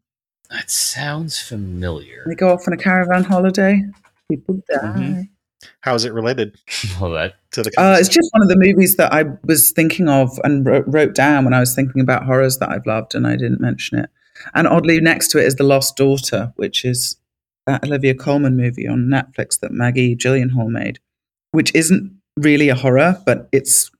That 0.50 0.70
sounds 0.70 1.38
familiar. 1.38 2.24
They 2.26 2.34
go 2.34 2.50
off 2.50 2.66
on 2.66 2.72
a 2.72 2.76
caravan 2.76 3.24
holiday. 3.24 3.82
People 4.30 4.62
die. 4.70 4.78
Mhm. 4.82 5.28
How 5.80 5.94
is 5.94 6.04
it 6.04 6.12
related 6.12 6.56
Well, 7.00 7.10
that 7.12 7.34
to 7.52 7.62
the? 7.62 7.70
Uh, 7.76 7.96
it's 7.98 8.08
just 8.08 8.30
one 8.32 8.42
of 8.42 8.48
the 8.48 8.56
movies 8.56 8.96
that 8.96 9.12
I 9.12 9.24
was 9.44 9.70
thinking 9.72 10.08
of 10.08 10.38
and 10.44 10.64
wrote, 10.64 10.84
wrote 10.86 11.14
down 11.14 11.44
when 11.44 11.54
I 11.54 11.60
was 11.60 11.74
thinking 11.74 12.00
about 12.00 12.24
horrors 12.24 12.58
that 12.58 12.70
I've 12.70 12.86
loved, 12.86 13.14
and 13.14 13.26
I 13.26 13.36
didn't 13.36 13.60
mention 13.60 13.98
it. 13.98 14.10
And 14.54 14.68
oddly, 14.68 15.00
next 15.00 15.28
to 15.28 15.38
it 15.38 15.46
is 15.46 15.56
The 15.56 15.64
Lost 15.64 15.96
Daughter, 15.96 16.52
which 16.56 16.84
is 16.84 17.16
that 17.66 17.84
Olivia 17.84 18.14
Colman 18.14 18.56
movie 18.56 18.86
on 18.86 19.08
Netflix 19.10 19.58
that 19.60 19.72
Maggie 19.72 20.14
Gyllenhaal 20.16 20.68
made, 20.70 21.00
which 21.50 21.74
isn't 21.74 22.16
really 22.38 22.68
a 22.68 22.74
horror, 22.74 23.20
but 23.26 23.48
it's 23.52 23.90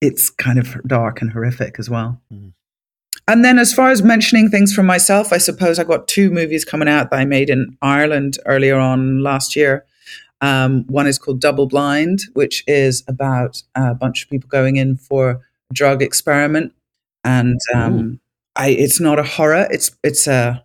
it's 0.00 0.30
kind 0.30 0.58
of 0.58 0.76
dark 0.86 1.22
and 1.22 1.32
horrific 1.32 1.76
as 1.78 1.88
well. 1.88 2.20
Mhm. 2.32 2.52
And 3.28 3.44
then, 3.44 3.58
as 3.58 3.72
far 3.74 3.90
as 3.90 4.02
mentioning 4.02 4.48
things 4.48 4.74
from 4.74 4.86
myself, 4.86 5.32
I 5.32 5.38
suppose 5.38 5.78
I 5.78 5.84
got 5.84 6.08
two 6.08 6.30
movies 6.30 6.64
coming 6.64 6.88
out 6.88 7.10
that 7.10 7.16
I 7.18 7.24
made 7.26 7.50
in 7.50 7.76
Ireland 7.82 8.38
earlier 8.46 8.76
on 8.78 9.22
last 9.22 9.54
year. 9.54 9.84
Um, 10.40 10.84
one 10.88 11.06
is 11.06 11.18
called 11.18 11.40
Double 11.40 11.66
Blind, 11.66 12.20
which 12.32 12.64
is 12.66 13.04
about 13.06 13.62
a 13.74 13.94
bunch 13.94 14.24
of 14.24 14.30
people 14.30 14.48
going 14.48 14.76
in 14.76 14.96
for 14.96 15.30
a 15.30 15.74
drug 15.74 16.00
experiment, 16.02 16.72
and 17.22 17.58
um, 17.74 18.18
I, 18.56 18.70
it's 18.70 18.98
not 19.00 19.18
a 19.18 19.24
horror. 19.24 19.66
It's 19.70 19.90
it's 20.02 20.26
a 20.26 20.64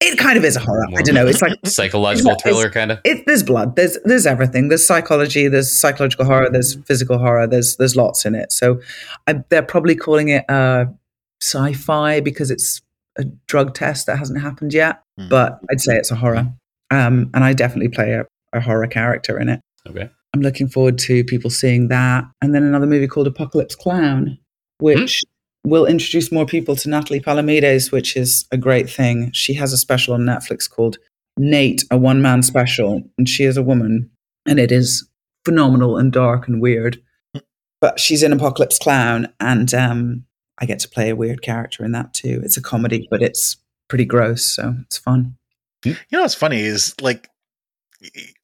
it 0.00 0.18
kind 0.18 0.36
of 0.36 0.44
is 0.44 0.56
a 0.56 0.60
horror. 0.60 0.86
I 0.96 1.02
don't 1.02 1.14
know. 1.14 1.26
It's 1.28 1.42
like 1.42 1.52
psychological 1.66 2.32
It's- 2.32 2.42
thriller 2.42 2.68
kind 2.70 2.90
of. 2.90 2.98
it, 3.04 3.24
there's 3.26 3.42
blood. 3.44 3.76
There's 3.76 3.96
there's 4.04 4.26
everything. 4.26 4.68
There's 4.68 4.84
psychology. 4.84 5.46
There's 5.46 5.70
psychological 5.70 6.24
horror. 6.24 6.48
There's 6.50 6.74
physical 6.86 7.18
horror. 7.18 7.46
There's 7.46 7.76
there's 7.76 7.94
lots 7.94 8.24
in 8.24 8.34
it. 8.34 8.50
So 8.50 8.80
I, 9.28 9.34
they're 9.50 9.62
probably 9.62 9.94
calling 9.94 10.30
it 10.30 10.44
uh, 10.50 10.86
sci-fi 11.42 12.20
because 12.20 12.50
it's 12.50 12.80
a 13.18 13.24
drug 13.46 13.74
test 13.74 14.06
that 14.06 14.18
hasn't 14.18 14.40
happened 14.40 14.72
yet. 14.72 15.02
Hmm. 15.18 15.28
But 15.28 15.58
I'd 15.70 15.80
say 15.80 15.96
it's 15.96 16.10
a 16.10 16.16
horror. 16.16 16.52
Um, 16.90 17.30
and 17.34 17.44
I 17.44 17.52
definitely 17.52 17.88
play 17.88 18.12
a, 18.12 18.26
a 18.52 18.60
horror 18.60 18.86
character 18.86 19.38
in 19.38 19.48
it. 19.48 19.60
Okay. 19.88 20.08
I'm 20.34 20.40
looking 20.40 20.68
forward 20.68 20.98
to 20.98 21.24
people 21.24 21.50
seeing 21.50 21.88
that. 21.88 22.24
And 22.40 22.54
then 22.54 22.62
another 22.62 22.86
movie 22.86 23.08
called 23.08 23.26
Apocalypse 23.26 23.74
Clown, 23.74 24.38
which 24.78 25.22
will 25.64 25.84
introduce 25.84 26.32
more 26.32 26.46
people 26.46 26.74
to 26.76 26.88
Natalie 26.88 27.20
Palamides, 27.20 27.92
which 27.92 28.16
is 28.16 28.46
a 28.50 28.56
great 28.56 28.88
thing. 28.88 29.30
She 29.32 29.54
has 29.54 29.72
a 29.72 29.78
special 29.78 30.14
on 30.14 30.22
Netflix 30.22 30.70
called 30.70 30.96
Nate, 31.36 31.84
a 31.90 31.98
one 31.98 32.22
man 32.22 32.42
special, 32.42 33.02
and 33.18 33.28
she 33.28 33.44
is 33.44 33.56
a 33.56 33.62
woman, 33.62 34.10
and 34.46 34.58
it 34.58 34.72
is 34.72 35.06
phenomenal 35.44 35.96
and 35.96 36.12
dark 36.12 36.48
and 36.48 36.62
weird. 36.62 37.02
But 37.80 37.98
she's 37.98 38.22
in 38.22 38.32
Apocalypse 38.32 38.78
Clown, 38.78 39.32
and 39.40 39.72
um, 39.74 40.24
I 40.62 40.64
get 40.64 40.78
to 40.80 40.88
play 40.88 41.10
a 41.10 41.16
weird 41.16 41.42
character 41.42 41.84
in 41.84 41.90
that 41.92 42.14
too. 42.14 42.40
It's 42.44 42.56
a 42.56 42.62
comedy, 42.62 43.08
but 43.10 43.20
it's 43.20 43.56
pretty 43.88 44.04
gross, 44.04 44.44
so 44.44 44.76
it's 44.82 44.96
fun. 44.96 45.36
You 45.84 45.96
know 46.12 46.20
what's 46.20 46.36
funny 46.36 46.60
is 46.60 46.94
like 47.00 47.28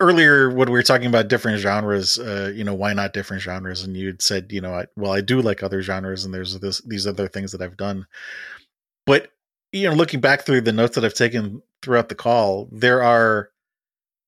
earlier 0.01 0.51
when 0.51 0.67
we 0.69 0.73
were 0.73 0.83
talking 0.83 1.07
about 1.07 1.29
different 1.29 1.61
genres, 1.61 2.19
uh, 2.19 2.53
you 2.55 2.65
know, 2.65 2.75
why 2.75 2.93
not 2.93 3.13
different 3.13 3.43
genres? 3.43 3.83
And 3.85 3.97
you'd 3.97 4.21
said, 4.21 4.51
you 4.51 4.61
know, 4.61 4.75
I, 4.75 4.87
well, 4.97 5.13
I 5.13 5.21
do 5.21 5.41
like 5.41 5.63
other 5.63 5.81
genres, 5.81 6.25
and 6.25 6.35
there's 6.35 6.59
this 6.59 6.81
these 6.81 7.07
other 7.07 7.29
things 7.29 7.53
that 7.53 7.63
I've 7.63 7.77
done. 7.77 8.07
But 9.07 9.31
you 9.73 9.89
know, 9.89 9.95
looking 9.95 10.21
back 10.21 10.43
through 10.43 10.63
the 10.63 10.73
notes 10.73 10.97
that 10.97 11.05
I've 11.05 11.15
taken 11.15 11.63
throughout 11.83 12.09
the 12.09 12.17
call, 12.17 12.69
there 12.73 13.03
are 13.03 13.51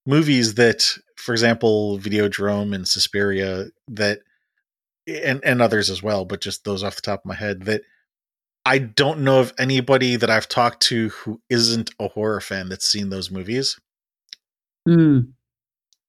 movies 0.07 0.55
that, 0.55 0.97
for 1.17 1.33
example, 1.33 1.99
Videodrome 1.99 2.73
and 2.73 2.87
Suspiria, 2.87 3.67
that 3.89 4.21
and 5.19 5.41
and 5.45 5.61
others 5.63 5.91
as 5.91 6.03
well, 6.03 6.25
but 6.25 6.41
just 6.41 6.65
those 6.65 6.83
off 6.83 6.97
the 6.97 7.03
top 7.03 7.21
of 7.21 7.27
my 7.27 7.35
head 7.35 7.63
that 7.65 7.83
I 8.65 8.79
don't 8.79 9.21
know 9.21 9.41
of 9.41 9.53
anybody 9.59 10.17
that 10.17 10.31
I've 10.31 10.49
talked 10.49 10.83
to 10.85 11.09
who 11.11 11.41
isn't 11.49 11.91
a 11.99 12.09
horror 12.09 12.41
fan 12.41 12.69
that's 12.69 12.87
seen 12.87 13.09
those 13.11 13.31
movies. 13.31 13.79
Mm. 14.89 15.33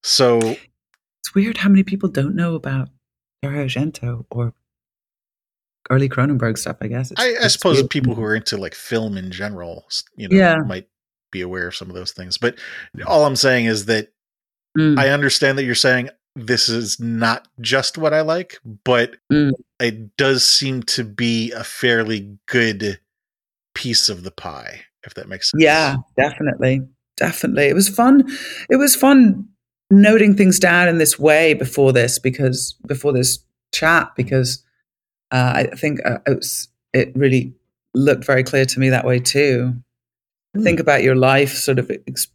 So 0.03 0.39
It's 0.39 1.35
weird 1.35 1.57
how 1.57 1.69
many 1.69 1.83
people 1.83 2.09
don't 2.09 2.35
know 2.35 2.55
about 2.55 2.89
Dario 3.41 3.65
Argento 3.65 4.25
or 4.31 4.53
early 5.89 6.09
Cronenberg 6.09 6.57
stuff. 6.57 6.77
I 6.81 6.87
guess 6.87 7.11
It's- 7.11 7.25
I, 7.25 7.41
I 7.41 7.45
it's 7.45 7.53
suppose 7.53 7.77
weird. 7.77 7.89
people 7.89 8.15
who 8.15 8.23
are 8.23 8.35
into 8.35 8.57
like 8.57 8.75
film 8.75 9.17
in 9.17 9.31
general, 9.31 9.85
you 10.15 10.27
know, 10.27 10.35
Yeah. 10.37 10.57
might 10.65 10.87
be 11.31 11.41
aware 11.41 11.67
of 11.67 11.75
some 11.75 11.89
of 11.89 11.95
those 11.95 12.11
things. 12.11 12.37
But 12.37 12.57
all 13.05 13.25
I'm 13.25 13.35
saying 13.35 13.65
is 13.65 13.85
that 13.85 14.11
Mm. 14.77 14.97
I 14.97 15.09
understand 15.09 15.57
that 15.57 15.65
you're 15.65 15.75
saying 15.75 16.09
this 16.35 16.69
is 16.69 16.99
not 16.99 17.47
just 17.59 17.97
what 17.97 18.13
I 18.13 18.21
like, 18.21 18.57
but 18.85 19.15
Mm. 19.31 19.51
it 19.79 20.15
does 20.17 20.45
seem 20.45 20.83
to 20.83 21.03
be 21.03 21.51
a 21.51 21.63
fairly 21.63 22.37
good 22.45 22.99
piece 23.75 24.09
of 24.09 24.23
the 24.23 24.31
pie, 24.31 24.81
if 25.05 25.13
that 25.15 25.27
makes 25.27 25.51
sense. 25.51 25.61
Yeah, 25.63 25.97
definitely. 26.17 26.81
Definitely. 27.17 27.65
It 27.67 27.75
was 27.75 27.89
fun. 27.89 28.23
It 28.69 28.77
was 28.77 28.95
fun 28.95 29.47
noting 29.89 30.35
things 30.35 30.57
down 30.59 30.87
in 30.87 30.97
this 30.97 31.19
way 31.19 31.53
before 31.53 31.91
this 31.91 32.17
because 32.17 32.75
before 32.87 33.11
this 33.11 33.39
chat 33.73 34.09
because 34.15 34.63
uh, 35.31 35.51
I 35.55 35.75
think 35.75 35.99
uh, 36.05 36.19
it 36.25 36.37
was 36.37 36.69
it 36.93 37.11
really 37.15 37.53
looked 37.93 38.25
very 38.25 38.43
clear 38.43 38.65
to 38.65 38.79
me 38.79 38.89
that 38.89 39.05
way 39.05 39.19
too. 39.19 39.73
Think 40.63 40.79
about 40.79 41.03
your 41.03 41.15
life 41.15 41.53
sort 41.53 41.79
of 41.79 41.89
ex- 42.07 42.27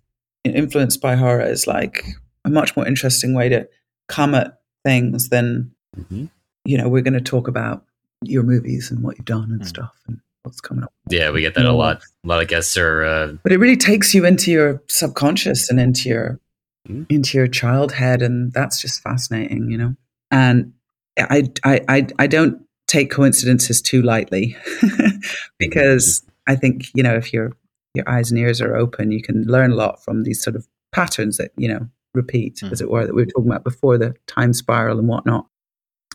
influenced 0.44 1.00
by 1.00 1.16
horror 1.16 1.42
is 1.42 1.66
like 1.66 2.04
a 2.44 2.50
much 2.50 2.76
more 2.76 2.86
interesting 2.86 3.34
way 3.34 3.48
to 3.48 3.68
come 4.08 4.34
at 4.34 4.60
things 4.84 5.28
than 5.30 5.70
Mhm. 5.98 6.30
you 6.64 6.76
know 6.78 6.88
we're 6.88 7.02
going 7.02 7.14
to 7.14 7.20
talk 7.20 7.48
about 7.48 7.84
your 8.22 8.42
movies 8.42 8.90
and 8.90 9.02
what 9.02 9.16
you've 9.18 9.24
done 9.26 9.50
and 9.52 9.62
Mm. 9.62 9.66
stuff 9.66 9.94
and 10.06 10.18
what's 10.42 10.60
coming 10.60 10.84
up 10.84 10.92
Yeah, 11.10 11.30
we 11.30 11.40
get 11.40 11.54
that 11.54 11.64
a 11.66 11.72
lot. 11.72 12.02
A 12.24 12.28
lot 12.28 12.42
of 12.42 12.48
guests 12.48 12.76
are. 12.76 13.02
Uh, 13.04 13.32
but 13.42 13.52
it 13.52 13.58
really 13.58 13.76
takes 13.76 14.14
you 14.14 14.24
into 14.24 14.50
your 14.50 14.82
subconscious 14.88 15.68
and 15.70 15.78
into 15.80 16.08
your 16.08 16.40
Mm. 16.88 17.06
into 17.10 17.36
your 17.36 17.48
childhood, 17.48 18.22
and 18.22 18.52
that's 18.52 18.80
just 18.80 19.02
fascinating 19.02 19.70
you 19.72 19.76
know 19.78 19.96
and 20.30 20.72
i 21.18 21.42
i 21.64 21.80
i, 21.88 22.06
I 22.18 22.26
don't 22.28 22.60
take 22.86 23.10
coincidences 23.10 23.80
too 23.82 24.02
lightly 24.02 24.56
because 25.58 26.22
i 26.46 26.54
think 26.54 26.86
you 26.94 27.02
know 27.02 27.14
if 27.16 27.32
your 27.32 27.52
your 27.94 28.08
eyes 28.08 28.30
and 28.30 28.38
ears 28.38 28.60
are 28.60 28.76
open 28.76 29.10
you 29.10 29.22
can 29.22 29.42
learn 29.44 29.72
a 29.72 29.74
lot 29.74 30.02
from 30.04 30.22
these 30.24 30.42
sort 30.42 30.54
of 30.56 30.66
patterns 30.92 31.36
that 31.38 31.50
you 31.56 31.68
know 31.68 31.88
repeat 32.16 32.56
Mm. 32.56 32.72
as 32.72 32.80
it 32.80 32.90
were 32.90 33.06
that 33.06 33.14
we 33.14 33.22
were 33.22 33.26
talking 33.30 33.50
about 33.50 33.64
before 33.64 33.96
the 33.98 34.14
time 34.26 34.52
spiral 34.52 34.98
and 34.98 35.06
whatnot 35.08 35.46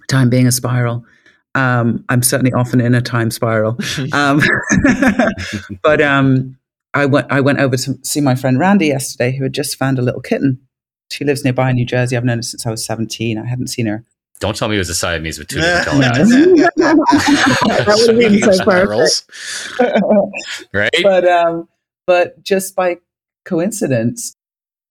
time 0.10 0.30
being 0.30 0.48
a 0.48 0.52
spiral 0.52 1.06
um, 1.56 2.04
i'm 2.10 2.22
certainly 2.24 2.52
often 2.54 2.82
in 2.82 2.94
a 2.96 3.02
time 3.02 3.30
spiral 3.32 3.78
um, 4.14 4.42
but 5.82 6.02
um, 6.02 6.58
I 6.94 7.06
went 7.06 7.28
I 7.32 7.40
went 7.40 7.60
over 7.60 7.78
to 7.78 7.98
see 8.04 8.20
my 8.20 8.36
friend 8.36 8.60
Randy 8.60 8.88
yesterday, 8.88 9.32
who 9.38 9.44
had 9.44 9.54
just 9.54 9.78
found 9.78 9.98
a 9.98 10.02
little 10.02 10.20
kitten. 10.20 10.60
She 11.10 11.24
lives 11.24 11.44
nearby 11.46 11.70
in 11.70 11.78
New 11.78 11.86
Jersey. 11.86 12.18
I've 12.18 12.26
known 12.26 12.40
her 12.40 12.42
since 12.44 12.66
I 12.66 12.72
was 12.72 12.84
seventeen. 12.86 13.38
I 13.38 13.46
hadn't 13.46 13.68
seen 13.68 13.86
her. 13.86 14.04
don't 14.42 14.58
tell 14.58 14.68
me 14.68 14.76
it 14.76 14.80
was 14.80 14.90
a 14.90 14.96
Siamese 14.96 15.40
with 15.40 15.48
two 15.48 15.62
different 15.62 15.86
colored 15.86 16.06
eyes, 16.06 16.30
That 16.76 17.96
would've 17.98 18.20
been 18.20 18.40
so 18.42 18.52
Spirals. 18.52 19.24
right? 20.74 20.90
but 21.02 21.26
um, 21.28 21.70
but 22.06 22.44
just 22.44 22.76
by 22.76 22.98
coincidence, 23.46 24.34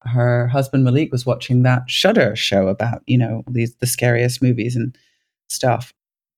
her 0.02 0.48
husband 0.48 0.84
Malik 0.84 1.12
was 1.12 1.26
watching 1.26 1.62
that 1.62 1.90
Shudder 1.90 2.34
show 2.36 2.68
about 2.68 3.02
you 3.06 3.18
know 3.18 3.44
these 3.48 3.74
the 3.76 3.86
scariest 3.86 4.42
movies 4.42 4.76
and 4.76 4.96
stuff. 5.48 5.92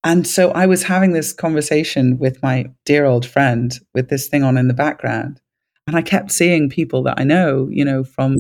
And 0.05 0.27
so 0.27 0.51
I 0.51 0.67
was 0.67 0.83
having 0.83 1.13
this 1.13 1.33
conversation 1.33 2.19
with 2.19 2.43
my 2.43 2.67
dear 2.85 3.05
old 3.05 3.25
friend 3.25 3.79
with 3.95 4.09
this 4.09 4.27
thing 4.29 4.43
on 4.43 4.59
in 4.59 4.69
the 4.69 4.75
background, 4.75 5.41
and 5.87 5.97
I 5.97 6.03
kept 6.03 6.33
seeing 6.33 6.69
people 6.69 7.03
that 7.05 7.21
I 7.21 7.25
know, 7.25 7.69
you 7.71 7.85
know, 7.85 8.03
from 8.03 8.39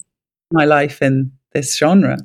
my 0.50 0.64
life 0.64 1.00
in 1.02 1.32
this 1.52 1.76
genre, 1.76 2.18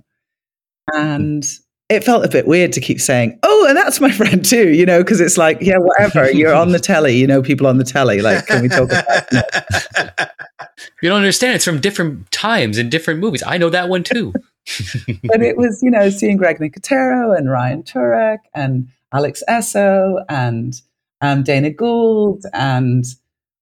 hmm. 0.91 0.99
and 0.99 1.45
it 1.89 2.03
felt 2.03 2.25
a 2.25 2.27
bit 2.27 2.47
weird 2.47 2.73
to 2.73 2.81
keep 2.81 2.99
saying, 2.99 3.39
"Oh, 3.43 3.65
and 3.67 3.77
that's 3.77 4.01
my 4.01 4.11
friend 4.19 4.43
too," 4.43 4.69
you 4.69 4.85
know, 4.85 4.99
because 4.99 5.21
it's 5.21 5.37
like, 5.37 5.59
yeah, 5.61 5.77
whatever. 5.77 6.29
You're 6.31 6.53
on 6.53 6.71
the 6.71 6.79
telly, 6.79 7.15
you 7.17 7.27
know, 7.27 7.41
people 7.41 7.67
on 7.67 7.77
the 7.77 7.83
telly. 7.83 8.21
Like, 8.21 8.45
can 8.47 8.61
we 8.61 8.69
talk 8.69 8.89
about? 8.89 9.05
That? 9.05 10.31
you 11.01 11.09
don't 11.09 11.17
understand. 11.17 11.55
It's 11.55 11.65
from 11.65 11.79
different 11.79 12.29
times 12.31 12.77
and 12.77 12.91
different 12.91 13.19
movies. 13.19 13.43
I 13.45 13.57
know 13.57 13.69
that 13.69 13.89
one 13.89 14.03
too. 14.03 14.33
but 15.23 15.41
it 15.41 15.57
was, 15.57 15.81
you 15.81 15.89
know, 15.89 16.09
seeing 16.09 16.37
Greg 16.37 16.59
Nicotero 16.59 17.37
and 17.37 17.49
Ryan 17.49 17.83
Turek 17.83 18.39
and 18.53 18.89
Alex 19.13 19.41
Essoe 19.47 20.25
and 20.27 20.81
um, 21.21 21.43
Dana 21.43 21.71
Gould 21.71 22.43
and 22.53 23.05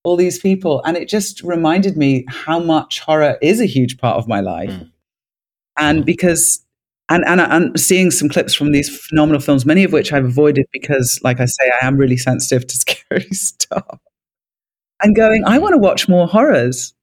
all 0.03 0.15
these 0.15 0.39
people. 0.39 0.81
And 0.83 0.97
it 0.97 1.07
just 1.07 1.41
reminded 1.43 1.95
me 1.95 2.25
how 2.27 2.59
much 2.59 2.99
horror 3.01 3.37
is 3.41 3.61
a 3.61 3.65
huge 3.65 3.99
part 3.99 4.17
of 4.17 4.27
my 4.27 4.39
life. 4.39 4.71
Mm. 4.71 4.91
And 5.77 6.05
because, 6.05 6.64
and, 7.09 7.23
and 7.25 7.41
I'm 7.41 7.77
seeing 7.77 8.09
some 8.09 8.29
clips 8.29 8.53
from 8.53 8.71
these 8.71 9.05
phenomenal 9.07 9.41
films, 9.41 9.65
many 9.65 9.83
of 9.83 9.93
which 9.93 10.11
I've 10.11 10.25
avoided 10.25 10.65
because, 10.71 11.19
like 11.23 11.39
I 11.39 11.45
say, 11.45 11.71
I 11.81 11.85
am 11.85 11.97
really 11.97 12.17
sensitive 12.17 12.67
to 12.67 12.77
scary 12.77 13.29
stuff. 13.31 13.99
And 15.03 15.15
going, 15.15 15.43
I 15.45 15.59
want 15.59 15.73
to 15.73 15.77
watch 15.77 16.07
more 16.07 16.27
horrors. 16.27 16.93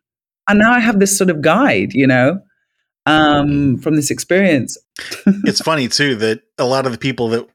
And 0.48 0.58
now 0.58 0.72
I 0.72 0.80
have 0.80 0.98
this 0.98 1.16
sort 1.16 1.30
of 1.30 1.40
guide, 1.40 1.92
you 1.92 2.06
know, 2.06 2.40
um, 3.06 3.78
from 3.78 3.94
this 3.94 4.10
experience. 4.10 4.76
it's 5.26 5.60
funny 5.60 5.88
too 5.88 6.16
that 6.16 6.42
a 6.58 6.64
lot 6.64 6.86
of 6.86 6.92
the 6.92 6.98
people 6.98 7.28
that 7.28 7.48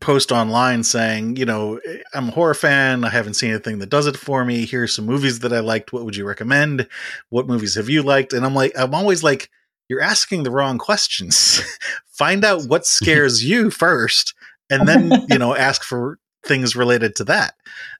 post 0.00 0.30
online 0.30 0.82
saying, 0.84 1.36
you 1.36 1.46
know, 1.46 1.80
I'm 2.12 2.28
a 2.28 2.32
horror 2.32 2.54
fan. 2.54 3.04
I 3.04 3.08
haven't 3.08 3.34
seen 3.34 3.50
anything 3.50 3.78
that 3.78 3.90
does 3.90 4.06
it 4.06 4.16
for 4.16 4.44
me. 4.44 4.66
Here's 4.66 4.94
some 4.94 5.06
movies 5.06 5.40
that 5.40 5.52
I 5.52 5.60
liked. 5.60 5.92
What 5.92 6.04
would 6.04 6.16
you 6.16 6.26
recommend? 6.26 6.86
What 7.30 7.46
movies 7.46 7.74
have 7.76 7.88
you 7.88 8.02
liked? 8.02 8.32
And 8.32 8.44
I'm 8.44 8.54
like, 8.54 8.72
I'm 8.76 8.94
always 8.94 9.22
like, 9.22 9.50
you're 9.90 10.00
asking 10.00 10.44
the 10.44 10.52
wrong 10.52 10.78
questions. 10.78 11.60
Find 12.06 12.44
out 12.44 12.64
what 12.66 12.86
scares 12.86 13.44
you 13.44 13.70
first, 13.70 14.34
and 14.70 14.86
then 14.86 15.10
you 15.28 15.36
know, 15.36 15.54
ask 15.56 15.82
for 15.82 16.18
things 16.46 16.76
related 16.76 17.16
to 17.16 17.24
that. 17.24 17.54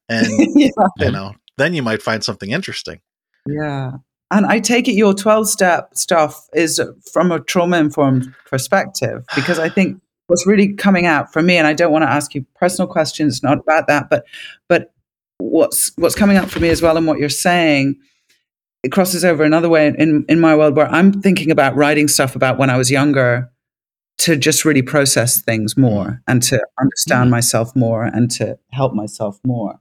And 0.08 0.26
yeah. 0.54 0.70
you 0.98 1.10
know, 1.10 1.34
then 1.58 1.74
you 1.74 1.82
might 1.82 2.00
find 2.00 2.22
something 2.24 2.50
interesting. 2.50 3.00
Yeah. 3.46 3.92
And 4.30 4.46
I 4.46 4.60
take 4.60 4.86
it 4.86 4.92
your 4.92 5.12
12 5.12 5.48
step 5.48 5.90
stuff 5.94 6.48
is 6.54 6.80
from 7.12 7.32
a 7.32 7.40
trauma 7.40 7.78
informed 7.78 8.32
perspective 8.46 9.24
because 9.34 9.58
I 9.58 9.68
think 9.68 10.00
what's 10.28 10.46
really 10.46 10.72
coming 10.74 11.06
out 11.06 11.32
for 11.32 11.42
me, 11.42 11.56
and 11.56 11.66
I 11.66 11.72
don't 11.72 11.90
want 11.90 12.04
to 12.04 12.10
ask 12.10 12.34
you 12.34 12.46
personal 12.54 12.86
questions, 12.86 13.42
not 13.42 13.58
about 13.58 13.88
that, 13.88 14.08
but 14.08 14.24
but 14.68 14.92
what's 15.38 15.90
what's 15.96 16.14
coming 16.14 16.36
up 16.36 16.48
for 16.48 16.60
me 16.60 16.68
as 16.68 16.80
well 16.80 16.96
and 16.96 17.06
what 17.06 17.18
you're 17.18 17.28
saying, 17.28 17.96
it 18.82 18.90
crosses 18.92 19.24
over 19.24 19.42
another 19.44 19.68
way 19.68 19.86
in, 19.86 20.24
in 20.28 20.40
my 20.40 20.56
world 20.56 20.76
where 20.76 20.88
I'm 20.88 21.12
thinking 21.20 21.50
about 21.50 21.76
writing 21.76 22.08
stuff 22.08 22.34
about 22.34 22.58
when 22.58 22.70
I 22.70 22.76
was 22.76 22.90
younger 22.90 23.50
to 24.18 24.36
just 24.36 24.64
really 24.64 24.82
process 24.82 25.40
things 25.42 25.76
more 25.76 26.20
and 26.26 26.42
to 26.44 26.60
understand 26.80 27.28
Mhm. 27.28 27.30
myself 27.30 27.74
more 27.76 28.04
and 28.04 28.30
to 28.32 28.58
help 28.70 28.94
myself 28.94 29.38
more. 29.46 29.78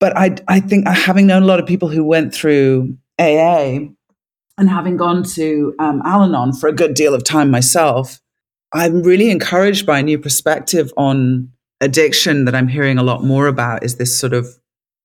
But 0.00 0.16
I 0.16 0.36
I 0.48 0.60
think 0.60 0.86
having 0.88 1.26
known 1.26 1.42
a 1.42 1.46
lot 1.46 1.60
of 1.60 1.66
people 1.66 1.88
who 1.88 2.02
went 2.04 2.34
through 2.34 2.96
AA 3.18 3.90
and 4.58 4.68
having 4.68 4.96
gone 4.96 5.22
to 5.34 5.74
um, 5.78 6.02
Al 6.04 6.22
Anon 6.24 6.52
for 6.52 6.68
a 6.68 6.72
good 6.72 6.94
deal 6.94 7.14
of 7.14 7.22
time 7.24 7.50
myself, 7.50 8.20
I'm 8.74 9.02
really 9.02 9.30
encouraged 9.30 9.86
by 9.86 9.98
a 9.98 10.02
new 10.02 10.18
perspective 10.18 10.92
on 10.96 11.48
addiction 11.80 12.44
that 12.46 12.54
I'm 12.54 12.68
hearing 12.68 12.98
a 12.98 13.02
lot 13.02 13.24
more 13.24 13.46
about 13.46 13.82
is 13.84 13.96
this 13.96 14.18
sort 14.18 14.32
of 14.32 14.46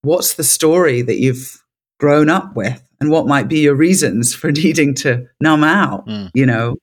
what's 0.01 0.35
the 0.35 0.43
story 0.43 1.01
that 1.01 1.19
you've 1.19 1.61
grown 1.99 2.29
up 2.29 2.55
with 2.55 2.81
and 2.99 3.09
what 3.11 3.27
might 3.27 3.47
be 3.47 3.59
your 3.59 3.75
reasons 3.75 4.33
for 4.33 4.51
needing 4.63 4.93
to 4.95 5.27
numb 5.41 5.63
out, 5.63 6.05
Mm. 6.07 6.29
you 6.33 6.45
know, 6.45 6.75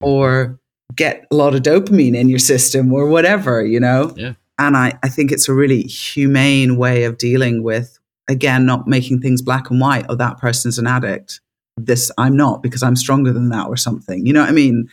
or 0.00 0.58
get 0.94 1.26
a 1.30 1.34
lot 1.36 1.54
of 1.54 1.62
dopamine 1.62 2.16
in 2.16 2.28
your 2.28 2.38
system 2.38 2.92
or 2.92 3.06
whatever, 3.06 3.64
you 3.64 3.78
know? 3.80 4.12
Yeah. 4.16 4.32
And 4.58 4.76
I, 4.76 4.98
I 5.02 5.08
think 5.08 5.32
it's 5.32 5.48
a 5.48 5.54
really 5.54 5.82
humane 5.82 6.76
way 6.76 7.04
of 7.04 7.16
dealing 7.18 7.62
with, 7.62 7.98
again, 8.28 8.66
not 8.66 8.86
making 8.86 9.20
things 9.20 9.40
black 9.40 9.70
and 9.70 9.80
white. 9.80 10.06
Oh, 10.08 10.14
that 10.16 10.38
person's 10.38 10.78
an 10.78 10.86
addict. 10.86 11.40
This, 11.76 12.10
I'm 12.18 12.36
not 12.36 12.62
because 12.62 12.82
I'm 12.82 12.96
stronger 12.96 13.32
than 13.32 13.48
that 13.50 13.66
or 13.68 13.76
something. 13.76 14.26
You 14.26 14.32
know 14.34 14.40
what 14.40 14.50
I 14.50 14.52
mean? 14.52 14.88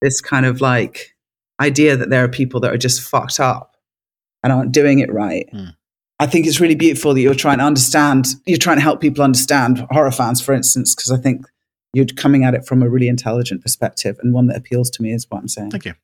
This 0.00 0.20
kind 0.22 0.46
of 0.46 0.60
like 0.62 1.14
idea 1.60 1.96
that 1.96 2.08
there 2.08 2.24
are 2.24 2.28
people 2.28 2.60
that 2.60 2.72
are 2.72 2.78
just 2.78 3.02
fucked 3.02 3.40
up 3.40 3.76
and 4.42 4.52
aren't 4.52 4.72
doing 4.72 5.00
it 5.00 5.12
right. 5.12 5.46
Mm. 5.52 5.74
I 6.20 6.26
think 6.26 6.46
it's 6.46 6.60
really 6.60 6.74
beautiful 6.74 7.14
that 7.14 7.20
you're 7.20 7.34
trying 7.34 7.58
to 7.58 7.64
understand, 7.64 8.26
you're 8.46 8.58
trying 8.58 8.76
to 8.76 8.82
help 8.82 9.00
people 9.00 9.24
understand 9.24 9.86
horror 9.90 10.12
fans, 10.12 10.40
for 10.40 10.52
instance, 10.52 10.94
because 10.94 11.10
I 11.10 11.16
think 11.16 11.46
you're 11.94 12.04
coming 12.04 12.44
at 12.44 12.54
it 12.54 12.66
from 12.66 12.82
a 12.82 12.88
really 12.90 13.08
intelligent 13.08 13.62
perspective 13.62 14.18
and 14.22 14.34
one 14.34 14.46
that 14.48 14.58
appeals 14.58 14.90
to 14.90 15.02
me 15.02 15.12
is 15.12 15.26
what 15.30 15.38
I'm 15.38 15.48
saying. 15.48 15.70
Thank 15.70 15.86
you. 15.86 15.94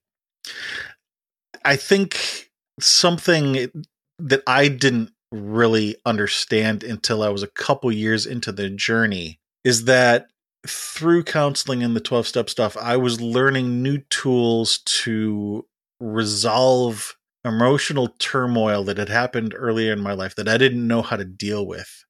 I 1.67 1.77
think 1.77 2.51
something 2.81 3.71
that 4.19 4.43
I 4.47 4.69
didn't 4.69 5.13
really 5.31 5.97
understand 6.07 6.83
until 6.83 7.23
I 7.23 7.29
was 7.29 7.43
a 7.43 7.49
couple 7.49 7.93
years 7.93 8.25
into 8.25 8.53
the 8.53 8.71
journey 8.71 9.39
is 9.65 9.85
that 9.85 10.29
through 10.67 11.25
counseling 11.25 11.83
and 11.83 11.95
the 11.95 12.01
12 12.01 12.27
step 12.27 12.49
stuff, 12.49 12.77
I 12.77 12.97
was 12.97 13.21
learning 13.21 13.83
new 13.83 13.99
tools 14.09 14.79
to 14.79 15.67
resolve 16.01 17.16
emotional 17.47 18.09
turmoil 18.19 18.85
that 18.85 18.99
had 18.99 19.09
happened 19.09 19.55
earlier 19.57 19.93
in 19.93 20.01
my 20.01 20.13
life 20.13 20.35
that 20.37 20.49
I 20.49 20.59
didn't 20.59 20.87
know 20.87 21.03
how 21.03 21.17
to 21.17 21.25
deal 21.25 21.67
with. 21.67 22.05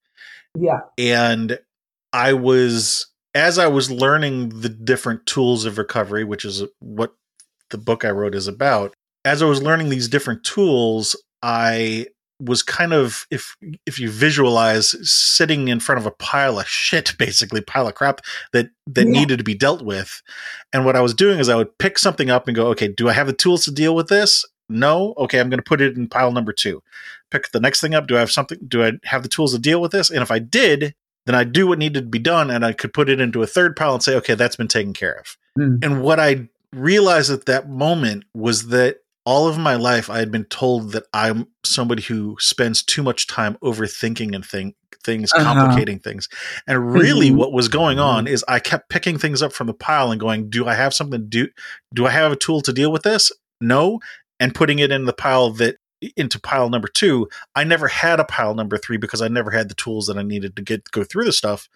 Yeah. 0.58 0.80
And 0.98 1.58
I 2.12 2.32
was, 2.32 3.06
as 3.34 3.58
I 3.58 3.66
was 3.66 3.90
learning 3.90 4.60
the 4.60 4.68
different 4.68 5.26
tools 5.26 5.64
of 5.64 5.78
recovery, 5.78 6.24
which 6.24 6.44
is 6.44 6.64
what 6.80 7.14
the 7.70 7.78
book 7.78 8.04
I 8.04 8.10
wrote 8.10 8.34
is 8.34 8.48
about, 8.48 8.94
as 9.24 9.42
I 9.42 9.46
was 9.46 9.62
learning 9.62 9.88
these 9.88 10.08
different 10.08 10.44
tools, 10.44 11.20
I 11.42 12.06
was 12.40 12.62
kind 12.62 12.92
of 12.92 13.26
if 13.30 13.56
if 13.86 13.98
you 13.98 14.10
visualize 14.10 14.94
sitting 15.10 15.68
in 15.68 15.80
front 15.80 15.98
of 15.98 16.06
a 16.06 16.10
pile 16.10 16.58
of 16.58 16.68
shit 16.68 17.14
basically 17.18 17.60
pile 17.60 17.88
of 17.88 17.94
crap 17.94 18.20
that 18.52 18.68
that 18.86 19.06
yeah. 19.06 19.12
needed 19.12 19.38
to 19.38 19.44
be 19.44 19.54
dealt 19.54 19.82
with 19.82 20.20
and 20.72 20.84
what 20.84 20.96
i 20.96 21.00
was 21.00 21.14
doing 21.14 21.38
is 21.38 21.48
i 21.48 21.54
would 21.54 21.78
pick 21.78 21.98
something 21.98 22.28
up 22.28 22.46
and 22.46 22.54
go 22.54 22.66
okay 22.66 22.88
do 22.88 23.08
i 23.08 23.12
have 23.12 23.26
the 23.26 23.32
tools 23.32 23.64
to 23.64 23.70
deal 23.70 23.94
with 23.94 24.08
this 24.08 24.44
no 24.68 25.14
okay 25.16 25.40
i'm 25.40 25.48
going 25.48 25.58
to 25.58 25.62
put 25.62 25.80
it 25.80 25.96
in 25.96 26.08
pile 26.08 26.32
number 26.32 26.52
two 26.52 26.82
pick 27.30 27.50
the 27.52 27.60
next 27.60 27.80
thing 27.80 27.94
up 27.94 28.06
do 28.06 28.16
i 28.16 28.20
have 28.20 28.30
something 28.30 28.58
do 28.66 28.84
i 28.84 28.92
have 29.04 29.22
the 29.22 29.28
tools 29.28 29.52
to 29.52 29.58
deal 29.58 29.80
with 29.80 29.92
this 29.92 30.10
and 30.10 30.22
if 30.22 30.30
i 30.30 30.38
did 30.38 30.94
then 31.26 31.34
i 31.34 31.44
do 31.44 31.66
what 31.66 31.78
needed 31.78 32.00
to 32.00 32.06
be 32.08 32.18
done 32.18 32.50
and 32.50 32.64
i 32.64 32.72
could 32.72 32.92
put 32.92 33.08
it 33.08 33.20
into 33.20 33.42
a 33.42 33.46
third 33.46 33.76
pile 33.76 33.94
and 33.94 34.02
say 34.02 34.14
okay 34.16 34.34
that's 34.34 34.56
been 34.56 34.68
taken 34.68 34.92
care 34.92 35.18
of 35.18 35.36
mm. 35.58 35.82
and 35.84 36.02
what 36.02 36.18
i 36.18 36.48
realized 36.72 37.30
at 37.30 37.46
that 37.46 37.68
moment 37.68 38.24
was 38.34 38.68
that 38.68 38.98
all 39.24 39.48
of 39.48 39.58
my 39.58 39.74
life 39.74 40.08
I 40.08 40.20
had 40.20 40.30
been 40.30 40.44
told 40.44 40.92
that 40.92 41.02
I'm 41.12 41.48
somebody 41.64 42.00
who 42.00 42.36
spends 42.38 42.82
too 42.82 43.02
much 43.02 43.26
time 43.26 43.58
overthinking 43.60 44.34
and 44.34 44.46
think 44.46 44.76
things, 45.02 45.32
uh-huh. 45.32 45.52
complicating 45.52 45.98
things. 45.98 46.28
And 46.66 46.92
really 46.92 47.28
mm-hmm. 47.28 47.38
what 47.38 47.52
was 47.52 47.68
going 47.68 47.98
on 47.98 48.24
mm-hmm. 48.24 48.34
is 48.34 48.44
I 48.46 48.60
kept 48.60 48.88
picking 48.88 49.18
things 49.18 49.42
up 49.42 49.52
from 49.52 49.66
the 49.66 49.74
pile 49.74 50.12
and 50.12 50.20
going, 50.20 50.48
do 50.48 50.66
I 50.66 50.74
have 50.74 50.94
something 50.94 51.20
to 51.20 51.26
do? 51.26 51.48
Do 51.92 52.06
I 52.06 52.10
have 52.10 52.32
a 52.32 52.36
tool 52.36 52.60
to 52.62 52.72
deal 52.72 52.92
with 52.92 53.02
this? 53.02 53.32
No. 53.60 53.98
And 54.38 54.54
putting 54.54 54.78
it 54.78 54.92
in 54.92 55.06
the 55.06 55.12
pile 55.12 55.50
that 55.52 55.76
into 56.16 56.38
pile 56.38 56.68
number 56.68 56.88
two. 56.88 57.28
I 57.54 57.64
never 57.64 57.88
had 57.88 58.20
a 58.20 58.24
pile 58.24 58.54
number 58.54 58.76
three 58.76 58.96
because 58.96 59.22
I 59.22 59.28
never 59.28 59.50
had 59.50 59.68
the 59.68 59.74
tools 59.74 60.06
that 60.06 60.18
I 60.18 60.22
needed 60.22 60.56
to 60.56 60.62
get 60.62 60.90
go 60.90 61.04
through 61.04 61.24
the 61.24 61.32
stuff. 61.32 61.68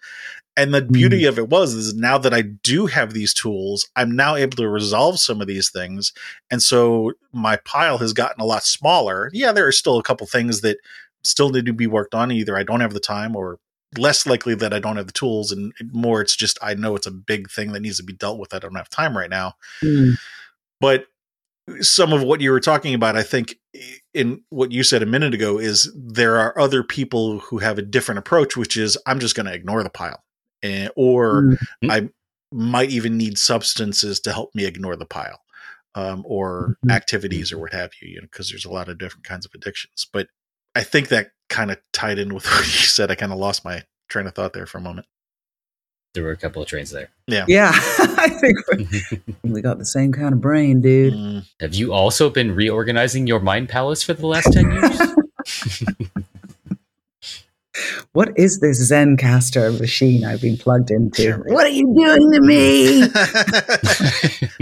And 0.55 0.73
the 0.73 0.81
mm. 0.81 0.91
beauty 0.91 1.25
of 1.25 1.37
it 1.37 1.49
was 1.49 1.73
is 1.73 1.95
now 1.95 2.17
that 2.19 2.33
I 2.33 2.41
do 2.41 2.85
have 2.85 3.13
these 3.13 3.33
tools, 3.33 3.89
I'm 3.95 4.15
now 4.15 4.35
able 4.35 4.57
to 4.57 4.69
resolve 4.69 5.19
some 5.19 5.41
of 5.41 5.47
these 5.47 5.69
things. 5.69 6.13
And 6.49 6.61
so 6.61 7.13
my 7.31 7.57
pile 7.65 7.97
has 7.97 8.13
gotten 8.13 8.41
a 8.41 8.45
lot 8.45 8.63
smaller. 8.63 9.29
Yeah, 9.33 9.51
there 9.51 9.67
are 9.67 9.71
still 9.71 9.97
a 9.97 10.03
couple 10.03 10.27
things 10.27 10.61
that 10.61 10.77
still 11.23 11.49
need 11.49 11.65
to 11.65 11.73
be 11.73 11.87
worked 11.87 12.13
on. 12.13 12.31
Either 12.31 12.57
I 12.57 12.63
don't 12.63 12.81
have 12.81 12.93
the 12.93 12.99
time 12.99 13.35
or 13.35 13.59
less 13.97 14.25
likely 14.25 14.55
that 14.55 14.73
I 14.73 14.79
don't 14.79 14.95
have 14.97 15.07
the 15.07 15.13
tools 15.13 15.51
and 15.51 15.73
more 15.91 16.21
it's 16.21 16.37
just 16.37 16.57
I 16.61 16.75
know 16.75 16.95
it's 16.95 17.07
a 17.07 17.11
big 17.11 17.49
thing 17.51 17.73
that 17.73 17.81
needs 17.81 17.97
to 17.97 18.03
be 18.03 18.13
dealt 18.13 18.39
with. 18.39 18.53
I 18.53 18.59
don't 18.59 18.75
have 18.75 18.89
time 18.89 19.17
right 19.17 19.29
now. 19.29 19.55
Mm. 19.83 20.17
But 20.79 21.05
some 21.81 22.13
of 22.13 22.23
what 22.23 22.41
you 22.41 22.51
were 22.51 22.59
talking 22.59 22.93
about, 22.93 23.15
I 23.15 23.23
think, 23.23 23.55
in 24.13 24.43
what 24.49 24.71
you 24.71 24.83
said 24.83 25.01
a 25.01 25.07
minute 25.07 25.33
ago, 25.33 25.57
is 25.57 25.91
there 25.95 26.37
are 26.37 26.57
other 26.59 26.83
people 26.83 27.39
who 27.39 27.59
have 27.59 27.77
a 27.77 27.83
different 27.83 28.19
approach, 28.19 28.57
which 28.57 28.77
is 28.77 28.97
I'm 29.05 29.19
just 29.19 29.35
going 29.35 29.45
to 29.45 29.53
ignore 29.53 29.83
the 29.83 29.89
pile, 29.89 30.23
and, 30.61 30.91
or 30.95 31.43
mm-hmm. 31.43 31.91
I 31.91 32.09
might 32.51 32.89
even 32.89 33.17
need 33.17 33.37
substances 33.37 34.19
to 34.21 34.33
help 34.33 34.53
me 34.53 34.65
ignore 34.65 34.95
the 34.95 35.05
pile, 35.05 35.39
um, 35.95 36.23
or 36.25 36.77
mm-hmm. 36.83 36.91
activities 36.91 37.51
or 37.51 37.59
what 37.59 37.73
have 37.73 37.91
you, 38.01 38.09
you 38.09 38.21
know, 38.21 38.27
because 38.29 38.49
there's 38.49 38.65
a 38.65 38.71
lot 38.71 38.89
of 38.89 38.97
different 38.97 39.25
kinds 39.25 39.45
of 39.45 39.51
addictions. 39.53 40.07
But 40.11 40.27
I 40.75 40.83
think 40.83 41.07
that 41.07 41.31
kind 41.49 41.71
of 41.71 41.77
tied 41.93 42.19
in 42.19 42.33
with 42.33 42.45
what 42.51 42.65
you 42.65 42.87
said. 42.87 43.11
I 43.11 43.15
kind 43.15 43.31
of 43.31 43.37
lost 43.37 43.65
my 43.65 43.83
train 44.09 44.27
of 44.27 44.35
thought 44.35 44.53
there 44.53 44.65
for 44.65 44.77
a 44.77 44.81
moment 44.81 45.07
there 46.13 46.23
were 46.23 46.31
a 46.31 46.37
couple 46.37 46.61
of 46.61 46.67
trains 46.67 46.91
there. 46.91 47.09
Yeah. 47.27 47.45
Yeah. 47.47 47.71
I 47.73 48.27
think 48.29 48.57
we 49.43 49.61
got 49.61 49.77
the 49.77 49.85
same 49.85 50.11
kind 50.11 50.33
of 50.33 50.41
brain, 50.41 50.81
dude. 50.81 51.13
Mm. 51.13 51.45
Have 51.59 51.73
you 51.73 51.93
also 51.93 52.29
been 52.29 52.53
reorganizing 52.53 53.27
your 53.27 53.39
mind 53.39 53.69
palace 53.69 54.03
for 54.03 54.13
the 54.13 54.27
last 54.27 54.51
10 54.51 54.71
years? 54.71 54.99
what 58.11 58.37
is 58.37 58.59
this 58.59 58.91
Zencastr 58.91 59.79
machine 59.79 60.25
I've 60.25 60.41
been 60.41 60.57
plugged 60.57 60.91
into? 60.91 61.21
Sure. 61.21 61.43
What 61.45 61.65
are 61.65 61.69
you 61.69 61.93
doing 61.97 62.31
to 62.33 62.41
me? 62.41 63.01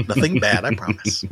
Nothing 0.07 0.39
bad, 0.39 0.65
I 0.65 0.75
promise. 0.75 1.25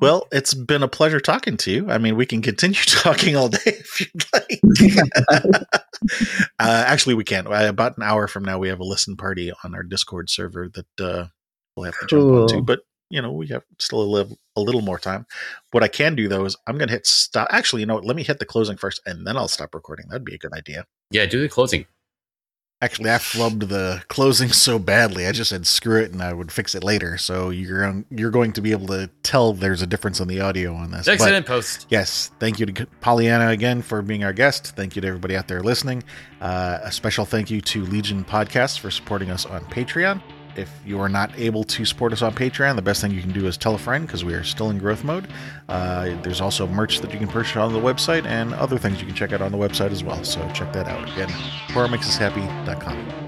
Well, 0.00 0.26
it's 0.32 0.54
been 0.54 0.82
a 0.82 0.88
pleasure 0.88 1.20
talking 1.20 1.56
to 1.58 1.70
you. 1.70 1.90
I 1.90 1.98
mean, 1.98 2.16
we 2.16 2.26
can 2.26 2.42
continue 2.42 2.80
talking 2.86 3.36
all 3.36 3.48
day 3.48 3.58
if 3.64 4.00
you'd 4.00 4.24
like. 4.32 4.60
uh, 6.58 6.84
actually, 6.86 7.14
we 7.14 7.24
can't. 7.24 7.46
About 7.46 7.96
an 7.96 8.02
hour 8.02 8.28
from 8.28 8.44
now, 8.44 8.58
we 8.58 8.68
have 8.68 8.80
a 8.80 8.84
listen 8.84 9.16
party 9.16 9.52
on 9.64 9.74
our 9.74 9.82
Discord 9.82 10.30
server 10.30 10.68
that 10.68 11.00
uh, 11.00 11.26
we'll 11.76 11.86
have 11.86 11.98
to 12.00 12.06
jump 12.06 12.22
cool. 12.22 12.42
onto. 12.42 12.62
But 12.62 12.80
you 13.10 13.22
know, 13.22 13.32
we 13.32 13.46
have 13.48 13.62
still 13.78 14.00
a 14.00 14.02
little, 14.02 14.36
a 14.56 14.60
little 14.60 14.82
more 14.82 14.98
time. 14.98 15.26
What 15.70 15.84
I 15.84 15.88
can 15.88 16.16
do 16.16 16.28
though 16.28 16.44
is 16.44 16.56
I'm 16.66 16.76
going 16.76 16.88
to 16.88 16.94
hit 16.94 17.06
stop. 17.06 17.48
Actually, 17.50 17.80
you 17.80 17.86
know, 17.86 17.94
what, 17.94 18.04
let 18.04 18.16
me 18.16 18.24
hit 18.24 18.38
the 18.38 18.46
closing 18.46 18.76
first, 18.76 19.00
and 19.06 19.26
then 19.26 19.36
I'll 19.36 19.48
stop 19.48 19.74
recording. 19.74 20.06
That'd 20.08 20.24
be 20.24 20.34
a 20.34 20.38
good 20.38 20.52
idea. 20.52 20.86
Yeah, 21.10 21.26
do 21.26 21.40
the 21.40 21.48
closing. 21.48 21.86
Actually, 22.82 23.10
I 23.10 23.14
flubbed 23.16 23.68
the 23.68 24.02
closing 24.08 24.50
so 24.50 24.78
badly. 24.78 25.26
I 25.26 25.32
just 25.32 25.48
said 25.48 25.66
screw 25.66 25.98
it, 25.98 26.12
and 26.12 26.22
I 26.22 26.34
would 26.34 26.52
fix 26.52 26.74
it 26.74 26.84
later. 26.84 27.16
So 27.16 27.48
you're 27.48 28.04
you're 28.10 28.30
going 28.30 28.52
to 28.52 28.60
be 28.60 28.72
able 28.72 28.86
to 28.88 29.08
tell 29.22 29.54
there's 29.54 29.80
a 29.80 29.86
difference 29.86 30.20
in 30.20 30.28
the 30.28 30.40
audio 30.40 30.74
on 30.74 30.90
this. 30.90 31.08
Excellent 31.08 31.46
post. 31.46 31.86
Yes, 31.88 32.30
thank 32.38 32.60
you 32.60 32.66
to 32.66 32.86
Pollyanna 33.00 33.48
again 33.48 33.80
for 33.80 34.02
being 34.02 34.24
our 34.24 34.34
guest. 34.34 34.76
Thank 34.76 34.94
you 34.94 35.00
to 35.00 35.08
everybody 35.08 35.36
out 35.36 35.48
there 35.48 35.62
listening. 35.62 36.02
Uh, 36.42 36.78
a 36.82 36.92
special 36.92 37.24
thank 37.24 37.50
you 37.50 37.62
to 37.62 37.84
Legion 37.86 38.24
Podcast 38.24 38.80
for 38.80 38.90
supporting 38.90 39.30
us 39.30 39.46
on 39.46 39.64
Patreon. 39.66 40.20
If 40.56 40.72
you 40.86 41.00
are 41.00 41.08
not 41.08 41.30
able 41.38 41.64
to 41.64 41.84
support 41.84 42.12
us 42.12 42.22
on 42.22 42.34
Patreon, 42.34 42.76
the 42.76 42.82
best 42.82 43.00
thing 43.00 43.12
you 43.12 43.20
can 43.20 43.32
do 43.32 43.46
is 43.46 43.56
tell 43.56 43.74
a 43.74 43.78
friend 43.78 44.06
because 44.06 44.24
we 44.24 44.34
are 44.34 44.42
still 44.42 44.70
in 44.70 44.78
growth 44.78 45.04
mode. 45.04 45.28
Uh, 45.68 46.14
there's 46.22 46.40
also 46.40 46.66
merch 46.66 47.00
that 47.00 47.12
you 47.12 47.18
can 47.18 47.28
purchase 47.28 47.56
on 47.56 47.72
the 47.72 47.78
website 47.78 48.24
and 48.24 48.54
other 48.54 48.78
things 48.78 49.00
you 49.00 49.06
can 49.06 49.14
check 49.14 49.32
out 49.32 49.42
on 49.42 49.52
the 49.52 49.58
website 49.58 49.90
as 49.90 50.02
well. 50.02 50.24
So 50.24 50.40
check 50.52 50.72
that 50.72 50.88
out. 50.88 51.02
Again, 51.12 51.28
horrormakesushappy.com. 51.68 53.25